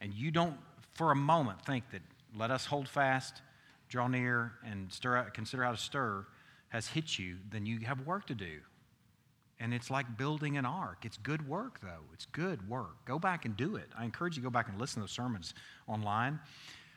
and 0.00 0.12
you 0.12 0.32
don't 0.32 0.56
for 0.94 1.12
a 1.12 1.16
moment 1.16 1.64
think 1.64 1.88
that 1.92 2.02
let 2.36 2.50
us 2.50 2.66
hold 2.66 2.88
fast, 2.88 3.40
draw 3.94 4.08
near, 4.08 4.54
and 4.66 4.92
stir 4.92 5.30
consider 5.32 5.62
how 5.62 5.70
to 5.70 5.76
stir 5.76 6.26
has 6.70 6.88
hit 6.88 7.16
you, 7.16 7.36
then 7.48 7.64
you 7.64 7.78
have 7.86 8.04
work 8.04 8.26
to 8.26 8.34
do. 8.34 8.58
And 9.60 9.72
it's 9.72 9.88
like 9.88 10.18
building 10.18 10.56
an 10.56 10.66
ark. 10.66 11.04
It's 11.04 11.16
good 11.16 11.48
work, 11.48 11.78
though. 11.80 12.02
It's 12.12 12.26
good 12.26 12.68
work. 12.68 13.04
Go 13.04 13.20
back 13.20 13.44
and 13.44 13.56
do 13.56 13.76
it. 13.76 13.86
I 13.96 14.04
encourage 14.04 14.36
you 14.36 14.42
to 14.42 14.46
go 14.46 14.50
back 14.50 14.68
and 14.68 14.80
listen 14.80 14.96
to 14.96 15.00
those 15.02 15.12
sermons 15.12 15.54
online. 15.86 16.40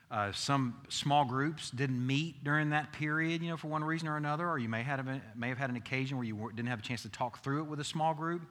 Uh, 0.10 0.32
some 0.32 0.82
small 0.90 1.24
groups 1.24 1.70
didn't 1.70 2.04
meet 2.04 2.44
during 2.44 2.72
that 2.72 2.92
period, 2.94 3.44
you 3.44 3.52
know, 3.52 3.58
for 3.58 3.68
one 3.68 3.84
reason 3.84 4.08
or 4.08 4.18
another, 4.18 4.50
or 4.50 4.58
you 4.58 4.70
may 4.70 4.82
have, 4.82 5.06
may 5.36 5.50
have 5.50 5.60
had 5.60 5.70
an 5.70 5.76
occasion 5.76 6.18
where 6.18 6.26
you 6.26 6.52
didn't 6.56 6.70
have 6.70 6.80
a 6.80 6.82
chance 6.82 7.04
to 7.04 7.10
talk 7.10 7.44
through 7.44 7.62
it 7.62 7.68
with 7.68 7.80
a 7.80 7.84
small 7.84 8.16
group. 8.16 8.42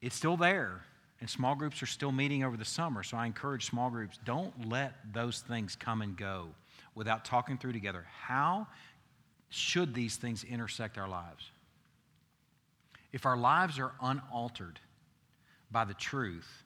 It's 0.00 0.16
still 0.16 0.36
there. 0.36 0.82
And 1.20 1.30
small 1.30 1.54
groups 1.54 1.80
are 1.84 1.86
still 1.86 2.10
meeting 2.10 2.42
over 2.42 2.56
the 2.56 2.64
summer, 2.64 3.04
so 3.04 3.16
I 3.16 3.26
encourage 3.26 3.66
small 3.66 3.90
groups 3.90 4.18
don't 4.24 4.68
let 4.68 4.94
those 5.12 5.38
things 5.38 5.76
come 5.76 6.02
and 6.02 6.16
go 6.16 6.48
without 6.94 7.24
talking 7.24 7.58
through 7.58 7.72
together. 7.72 8.06
How 8.26 8.66
should 9.48 9.94
these 9.94 10.16
things 10.16 10.44
intersect 10.44 10.98
our 10.98 11.08
lives? 11.08 11.50
If 13.12 13.26
our 13.26 13.36
lives 13.36 13.78
are 13.78 13.92
unaltered 14.00 14.80
by 15.70 15.84
the 15.84 15.94
truth, 15.94 16.64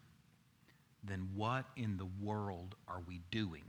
then 1.02 1.28
what 1.34 1.64
in 1.76 1.96
the 1.96 2.08
world 2.22 2.74
are 2.88 3.00
we 3.06 3.20
doing? 3.30 3.64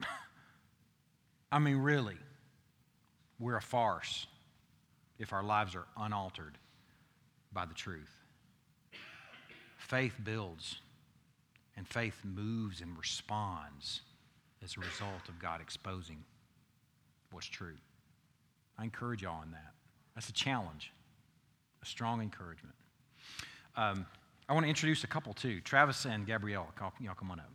I 1.52 1.58
mean, 1.58 1.76
really, 1.76 2.18
we're 3.38 3.56
a 3.56 3.62
farce 3.62 4.26
if 5.18 5.32
our 5.32 5.42
lives 5.42 5.74
are 5.74 5.86
unaltered 5.96 6.58
by 7.52 7.66
the 7.66 7.74
truth. 7.74 8.12
Faith 9.76 10.14
builds, 10.22 10.80
and 11.76 11.86
faith 11.86 12.20
moves 12.24 12.80
and 12.80 12.96
responds 12.96 14.02
as 14.62 14.76
a 14.76 14.80
result 14.80 15.28
of 15.28 15.38
God 15.38 15.60
exposing 15.60 16.22
what's 17.32 17.46
true. 17.46 17.76
I 18.78 18.84
encourage 18.84 19.22
y'all 19.22 19.42
in 19.42 19.50
that. 19.52 19.72
That's 20.14 20.28
a 20.28 20.32
challenge, 20.32 20.92
a 21.82 21.86
strong 21.86 22.20
encouragement. 22.20 22.74
Um, 23.76 24.06
I 24.48 24.52
want 24.52 24.64
to 24.64 24.68
introduce 24.68 25.04
a 25.04 25.06
couple 25.06 25.32
too. 25.32 25.60
Travis 25.60 26.04
and 26.04 26.26
Gabrielle, 26.26 26.68
y'all 27.00 27.14
come 27.14 27.30
on 27.30 27.40
up. 27.40 27.50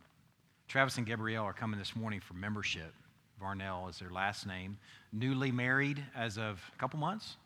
Travis 0.68 0.96
and 0.96 1.06
Gabrielle 1.06 1.44
are 1.44 1.52
coming 1.52 1.78
this 1.78 1.94
morning 1.94 2.20
for 2.20 2.34
membership. 2.34 2.92
Varnell 3.40 3.88
is 3.90 3.98
their 3.98 4.10
last 4.10 4.46
name. 4.46 4.78
Newly 5.12 5.52
married 5.52 6.02
as 6.16 6.38
of 6.38 6.60
a 6.74 6.78
couple 6.78 6.98
months? 6.98 7.36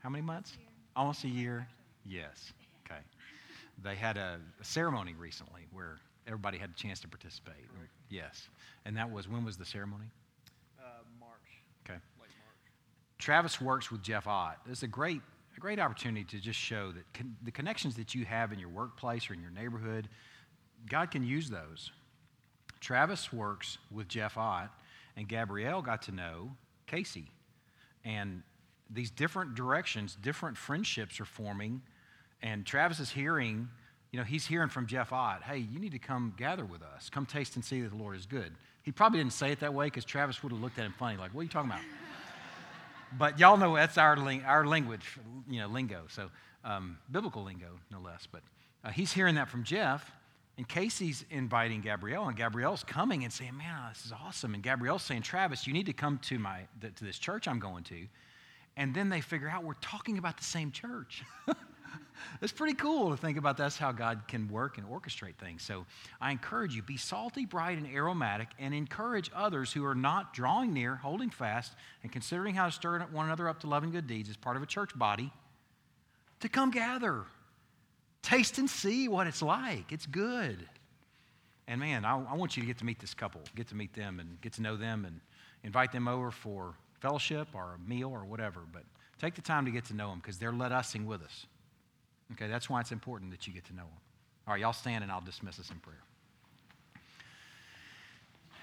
How 0.00 0.08
many 0.08 0.22
months? 0.22 0.56
Almost 0.96 1.24
a 1.24 1.28
year? 1.28 1.66
Yes. 2.04 2.52
Okay. 2.84 3.00
They 3.82 3.94
had 3.94 4.16
a, 4.16 4.40
a 4.60 4.64
ceremony 4.64 5.14
recently 5.18 5.62
where 5.72 5.98
everybody 6.26 6.58
had 6.58 6.70
a 6.70 6.74
chance 6.74 7.00
to 7.00 7.08
participate. 7.08 7.64
Right. 7.78 7.88
Yes. 8.08 8.48
And 8.84 8.96
that 8.96 9.10
was, 9.10 9.28
when 9.28 9.44
was 9.44 9.56
the 9.56 9.64
ceremony? 9.64 10.06
Uh, 10.78 11.02
March. 11.18 11.30
Okay. 11.84 11.98
Late 12.20 12.30
March. 12.44 12.72
Travis 13.18 13.60
works 13.60 13.90
with 13.90 14.02
Jeff 14.02 14.26
Ott. 14.26 14.58
It's 14.68 14.82
a 14.82 14.88
great, 14.88 15.20
a 15.56 15.60
great 15.60 15.78
opportunity 15.78 16.24
to 16.24 16.40
just 16.40 16.58
show 16.58 16.92
that 16.92 17.04
con- 17.14 17.36
the 17.42 17.50
connections 17.50 17.96
that 17.96 18.14
you 18.14 18.24
have 18.24 18.52
in 18.52 18.58
your 18.58 18.68
workplace 18.68 19.30
or 19.30 19.34
in 19.34 19.40
your 19.40 19.50
neighborhood, 19.50 20.08
God 20.88 21.10
can 21.10 21.22
use 21.22 21.48
those. 21.50 21.90
Travis 22.80 23.32
works 23.32 23.78
with 23.92 24.08
Jeff 24.08 24.36
Ott, 24.36 24.70
and 25.16 25.28
Gabrielle 25.28 25.82
got 25.82 26.02
to 26.02 26.12
know 26.12 26.50
Casey. 26.86 27.30
And 28.04 28.42
these 28.90 29.10
different 29.10 29.54
directions, 29.54 30.16
different 30.20 30.56
friendships 30.56 31.20
are 31.20 31.24
forming. 31.24 31.80
And 32.42 32.66
Travis 32.66 32.98
is 32.98 33.10
hearing 33.10 33.68
you 34.12 34.18
know, 34.18 34.24
he's 34.24 34.46
hearing 34.46 34.68
from 34.68 34.86
Jeff 34.86 35.10
Ott, 35.10 35.42
hey, 35.42 35.56
you 35.56 35.78
need 35.78 35.92
to 35.92 35.98
come 35.98 36.34
gather 36.36 36.66
with 36.66 36.82
us. 36.82 37.08
Come 37.08 37.24
taste 37.24 37.56
and 37.56 37.64
see 37.64 37.80
that 37.80 37.90
the 37.90 37.96
Lord 37.96 38.14
is 38.14 38.26
good. 38.26 38.52
He 38.82 38.92
probably 38.92 39.18
didn't 39.18 39.32
say 39.32 39.52
it 39.52 39.60
that 39.60 39.72
way 39.72 39.86
because 39.86 40.04
Travis 40.04 40.42
would 40.42 40.52
have 40.52 40.60
looked 40.60 40.78
at 40.78 40.84
him 40.84 40.94
funny, 40.98 41.16
like, 41.16 41.34
what 41.34 41.40
are 41.40 41.44
you 41.44 41.50
talking 41.50 41.70
about? 41.70 41.82
but 43.18 43.38
y'all 43.38 43.56
know 43.56 43.74
that's 43.74 43.96
our, 43.96 44.16
ling- 44.18 44.44
our 44.44 44.66
language, 44.66 45.18
you 45.48 45.60
know, 45.60 45.66
lingo. 45.66 46.02
So 46.08 46.30
um, 46.62 46.98
biblical 47.10 47.42
lingo, 47.42 47.78
no 47.90 48.00
less. 48.00 48.28
But 48.30 48.42
uh, 48.84 48.90
he's 48.90 49.12
hearing 49.12 49.36
that 49.36 49.48
from 49.48 49.64
Jeff. 49.64 50.10
And 50.58 50.68
Casey's 50.68 51.24
inviting 51.30 51.80
Gabrielle, 51.80 52.28
and 52.28 52.36
Gabrielle's 52.36 52.84
coming 52.84 53.24
and 53.24 53.32
saying, 53.32 53.56
Man, 53.56 53.74
this 53.88 54.04
is 54.04 54.12
awesome. 54.12 54.52
And 54.52 54.62
Gabrielle's 54.62 55.02
saying, 55.02 55.22
Travis, 55.22 55.66
you 55.66 55.72
need 55.72 55.86
to 55.86 55.94
come 55.94 56.18
to, 56.24 56.38
my, 56.38 56.60
to 56.82 57.04
this 57.04 57.18
church 57.18 57.48
I'm 57.48 57.58
going 57.58 57.84
to. 57.84 58.06
And 58.76 58.94
then 58.94 59.08
they 59.08 59.22
figure 59.22 59.48
out 59.48 59.64
we're 59.64 59.72
talking 59.80 60.18
about 60.18 60.36
the 60.36 60.44
same 60.44 60.70
church. 60.70 61.22
it's 62.42 62.52
pretty 62.52 62.74
cool 62.74 63.10
to 63.10 63.16
think 63.16 63.38
about 63.38 63.56
that's 63.56 63.76
how 63.76 63.92
God 63.92 64.22
can 64.28 64.48
work 64.48 64.78
and 64.78 64.86
orchestrate 64.86 65.36
things. 65.36 65.62
So 65.62 65.86
I 66.20 66.30
encourage 66.30 66.74
you, 66.74 66.82
be 66.82 66.96
salty, 66.96 67.44
bright, 67.44 67.78
and 67.78 67.86
aromatic, 67.86 68.48
and 68.58 68.74
encourage 68.74 69.30
others 69.34 69.72
who 69.72 69.84
are 69.84 69.94
not 69.94 70.34
drawing 70.34 70.72
near, 70.72 70.96
holding 70.96 71.30
fast, 71.30 71.74
and 72.02 72.12
considering 72.12 72.54
how 72.54 72.66
to 72.66 72.72
stir 72.72 73.00
one 73.12 73.26
another 73.26 73.48
up 73.48 73.60
to 73.60 73.66
loving 73.66 73.90
good 73.90 74.06
deeds 74.06 74.28
as 74.28 74.36
part 74.36 74.56
of 74.56 74.62
a 74.62 74.66
church 74.66 74.96
body 74.96 75.32
to 76.40 76.48
come 76.48 76.70
gather. 76.70 77.24
Taste 78.22 78.58
and 78.58 78.70
see 78.70 79.08
what 79.08 79.26
it's 79.26 79.42
like. 79.42 79.90
It's 79.90 80.06
good. 80.06 80.68
And 81.66 81.80
man, 81.80 82.04
I, 82.04 82.22
I 82.30 82.34
want 82.34 82.56
you 82.56 82.62
to 82.62 82.66
get 82.66 82.78
to 82.78 82.84
meet 82.84 83.00
this 83.00 83.14
couple, 83.14 83.40
get 83.54 83.68
to 83.68 83.74
meet 83.74 83.94
them 83.94 84.20
and 84.20 84.40
get 84.40 84.52
to 84.54 84.62
know 84.62 84.76
them 84.76 85.04
and 85.04 85.20
invite 85.64 85.92
them 85.92 86.08
over 86.08 86.30
for 86.30 86.74
fellowship 87.00 87.48
or 87.54 87.74
a 87.74 87.88
meal 87.88 88.10
or 88.10 88.24
whatever. 88.24 88.60
But 88.72 88.82
take 89.20 89.34
the 89.34 89.42
time 89.42 89.64
to 89.64 89.70
get 89.70 89.84
to 89.86 89.94
know 89.94 90.10
them 90.10 90.18
because 90.18 90.38
they're 90.38 90.52
let 90.52 90.72
us 90.72 90.90
sing 90.90 91.06
with 91.06 91.22
us. 91.22 91.46
Okay, 92.32 92.48
that's 92.48 92.70
why 92.70 92.80
it's 92.80 92.92
important 92.92 93.30
that 93.32 93.46
you 93.46 93.52
get 93.52 93.64
to 93.66 93.74
know 93.74 93.82
Him. 93.82 94.00
All 94.46 94.54
right, 94.54 94.60
y'all 94.60 94.72
stand 94.72 95.02
and 95.02 95.12
I'll 95.12 95.20
dismiss 95.20 95.58
us 95.58 95.70
in 95.70 95.78
prayer. 95.78 96.02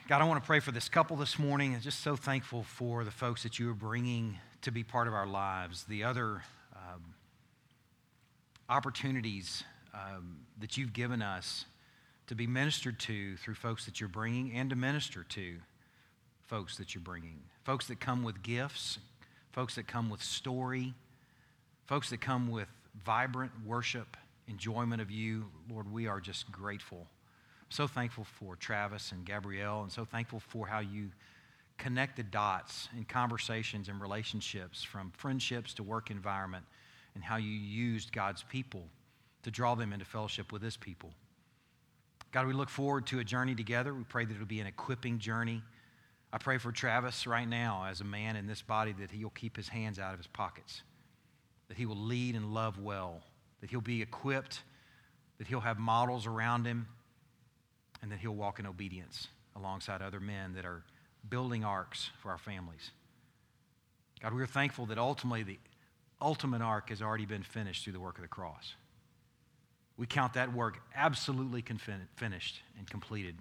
God, 0.08 0.22
I 0.22 0.26
want 0.26 0.42
to 0.42 0.48
pray 0.48 0.60
for 0.60 0.72
this 0.72 0.90
couple 0.90 1.18
this 1.18 1.38
morning 1.38 1.76
and 1.76 1.84
just 1.84 2.00
so 2.00 2.16
thankful 2.16 2.64
for 2.64 3.04
the 3.04 3.12
folks 3.12 3.44
that 3.44 3.60
you 3.60 3.70
are 3.70 3.76
bringing 3.76 4.40
to 4.64 4.72
be 4.72 4.84
part 4.84 5.08
of 5.08 5.14
our 5.14 5.28
lives, 5.28 5.84
the 5.84 6.04
other 6.04 6.42
um, 6.76 7.14
opportunities 8.70 9.64
um, 9.94 10.40
that 10.60 10.78
you've 10.78 10.94
given 10.94 11.22
us 11.22 11.66
to 12.26 12.36
be 12.36 12.48
ministered 12.48 13.00
to 13.00 13.38
through 13.38 13.54
folks 13.54 13.86
that 13.86 14.00
you're 14.00 14.10
bringing 14.10 14.52
and 14.54 14.70
to 14.72 14.76
minister 14.76 15.24
to 15.24 15.58
folks 16.48 16.78
that 16.78 16.96
you're 16.96 17.04
bringing. 17.04 17.40
Folks 17.64 17.88
that 17.88 18.00
come 18.00 18.24
with 18.24 18.42
gifts, 18.42 18.98
folks 19.52 19.76
that 19.76 19.88
come 19.88 20.10
with 20.10 20.24
story, 20.24 20.94
folks 21.86 22.10
that 22.10 22.20
come 22.20 22.50
with 22.50 22.68
vibrant 23.06 23.52
worship, 23.66 24.18
enjoyment 24.48 25.02
of 25.02 25.12
you. 25.12 25.46
Lord, 25.70 25.92
we 25.92 26.08
are 26.08 26.20
just 26.20 26.52
grateful. 26.52 27.08
So 27.70 27.88
thankful 27.88 28.24
for 28.24 28.56
Travis 28.56 29.12
and 29.12 29.26
Gabrielle, 29.26 29.84
and 29.84 29.92
so 29.92 30.06
thankful 30.06 30.40
for 30.40 30.66
how 30.68 30.80
you 30.80 31.10
connect 31.78 32.18
the 32.18 32.24
dots 32.24 32.90
in 32.98 33.06
conversations 33.06 33.88
and 33.88 34.02
relationships 34.02 34.84
from 34.84 35.12
friendships 35.16 35.74
to 35.76 35.84
work 35.84 36.12
environment, 36.12 36.66
and 37.16 37.24
how 37.24 37.38
you 37.38 37.52
used 37.52 38.12
God's 38.12 38.44
people 38.44 38.84
to 39.44 39.52
draw 39.52 39.76
them 39.76 39.94
into 39.94 40.06
fellowship 40.06 40.52
with 40.52 40.62
His 40.62 40.78
people. 40.78 41.12
God, 42.32 42.48
we 42.48 42.54
look 42.54 42.70
forward 42.70 43.08
to 43.08 43.20
a 43.20 43.24
journey 43.24 43.56
together. 43.56 43.94
We 43.94 44.04
pray 44.04 44.26
that 44.26 44.34
it'll 44.34 44.46
be 44.46 44.60
an 44.60 44.68
equipping 44.68 45.20
journey. 45.20 45.64
I 46.32 46.38
pray 46.38 46.60
for 46.60 46.72
Travis 46.72 47.26
right 47.26 47.48
now 47.48 47.86
as 47.90 48.02
a 48.02 48.04
man 48.04 48.36
in 48.36 48.46
this 48.46 48.62
body 48.62 48.94
that 49.00 49.10
he'll 49.10 49.32
keep 49.32 49.58
his 49.58 49.68
hands 49.68 49.98
out 49.98 50.14
of 50.14 50.20
his 50.20 50.28
pockets 50.28 50.84
that 51.70 51.78
he 51.78 51.86
will 51.86 51.96
lead 51.96 52.36
and 52.36 52.54
love 52.54 52.78
well, 52.80 53.22
that 53.62 53.70
he'll 53.70 53.80
be 53.80 54.02
equipped, 54.02 54.62
that 55.38 55.48
he'll 55.48 55.62
have 55.62 55.80
models 55.80 56.28
around 56.28 56.66
him, 56.66 56.88
and 58.02 58.12
that 58.12 58.20
he'll 58.20 58.36
walk 58.36 58.60
in 58.60 58.66
obedience 58.66 59.28
alongside 59.56 60.02
other 60.02 60.20
men 60.20 60.54
that 60.56 60.66
are 60.66 60.84
building 61.30 61.64
arks 61.64 62.10
for 62.22 62.32
our 62.32 62.38
families. 62.38 62.92
God, 64.22 64.34
we 64.34 64.42
are 64.42 64.48
thankful 64.48 64.86
that 64.88 64.98
ultimately 64.98 65.44
the 65.44 65.60
ultimate 66.22 66.62
ark 66.62 66.90
has 66.90 67.02
already 67.02 67.26
been 67.26 67.44
finished 67.44 67.84
through 67.84 67.94
the 67.94 68.00
work 68.00 68.18
of 68.18 68.22
the 68.22 68.28
cross. 68.28 68.76
We 69.98 70.06
count 70.08 70.34
that 70.34 70.54
work 70.54 70.80
absolutely 70.96 71.64
finished 72.16 72.62
and 72.78 72.90
completed, 72.90 73.36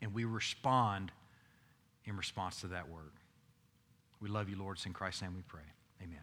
and 0.00 0.14
we 0.14 0.24
respond 0.24 1.12
in 2.04 2.16
response 2.16 2.60
to 2.60 2.68
that 2.68 2.88
word. 2.88 3.12
We 4.20 4.28
love 4.28 4.48
you, 4.48 4.56
Lord. 4.56 4.76
It's 4.76 4.86
in 4.86 4.92
Christ's 4.92 5.22
name 5.22 5.34
we 5.34 5.42
pray. 5.42 5.62
Amen. 6.02 6.20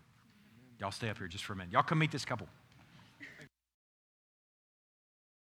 Y'all 0.80 0.91
stay 0.91 1.10
up 1.10 1.18
here 1.18 1.27
just 1.27 1.43
for 1.43 1.53
a 1.53 1.56
minute. 1.56 1.73
Y'all 1.73 1.84
come 1.84 1.99
meet 1.99 2.11
this 2.11 2.26
couple. 2.26 2.47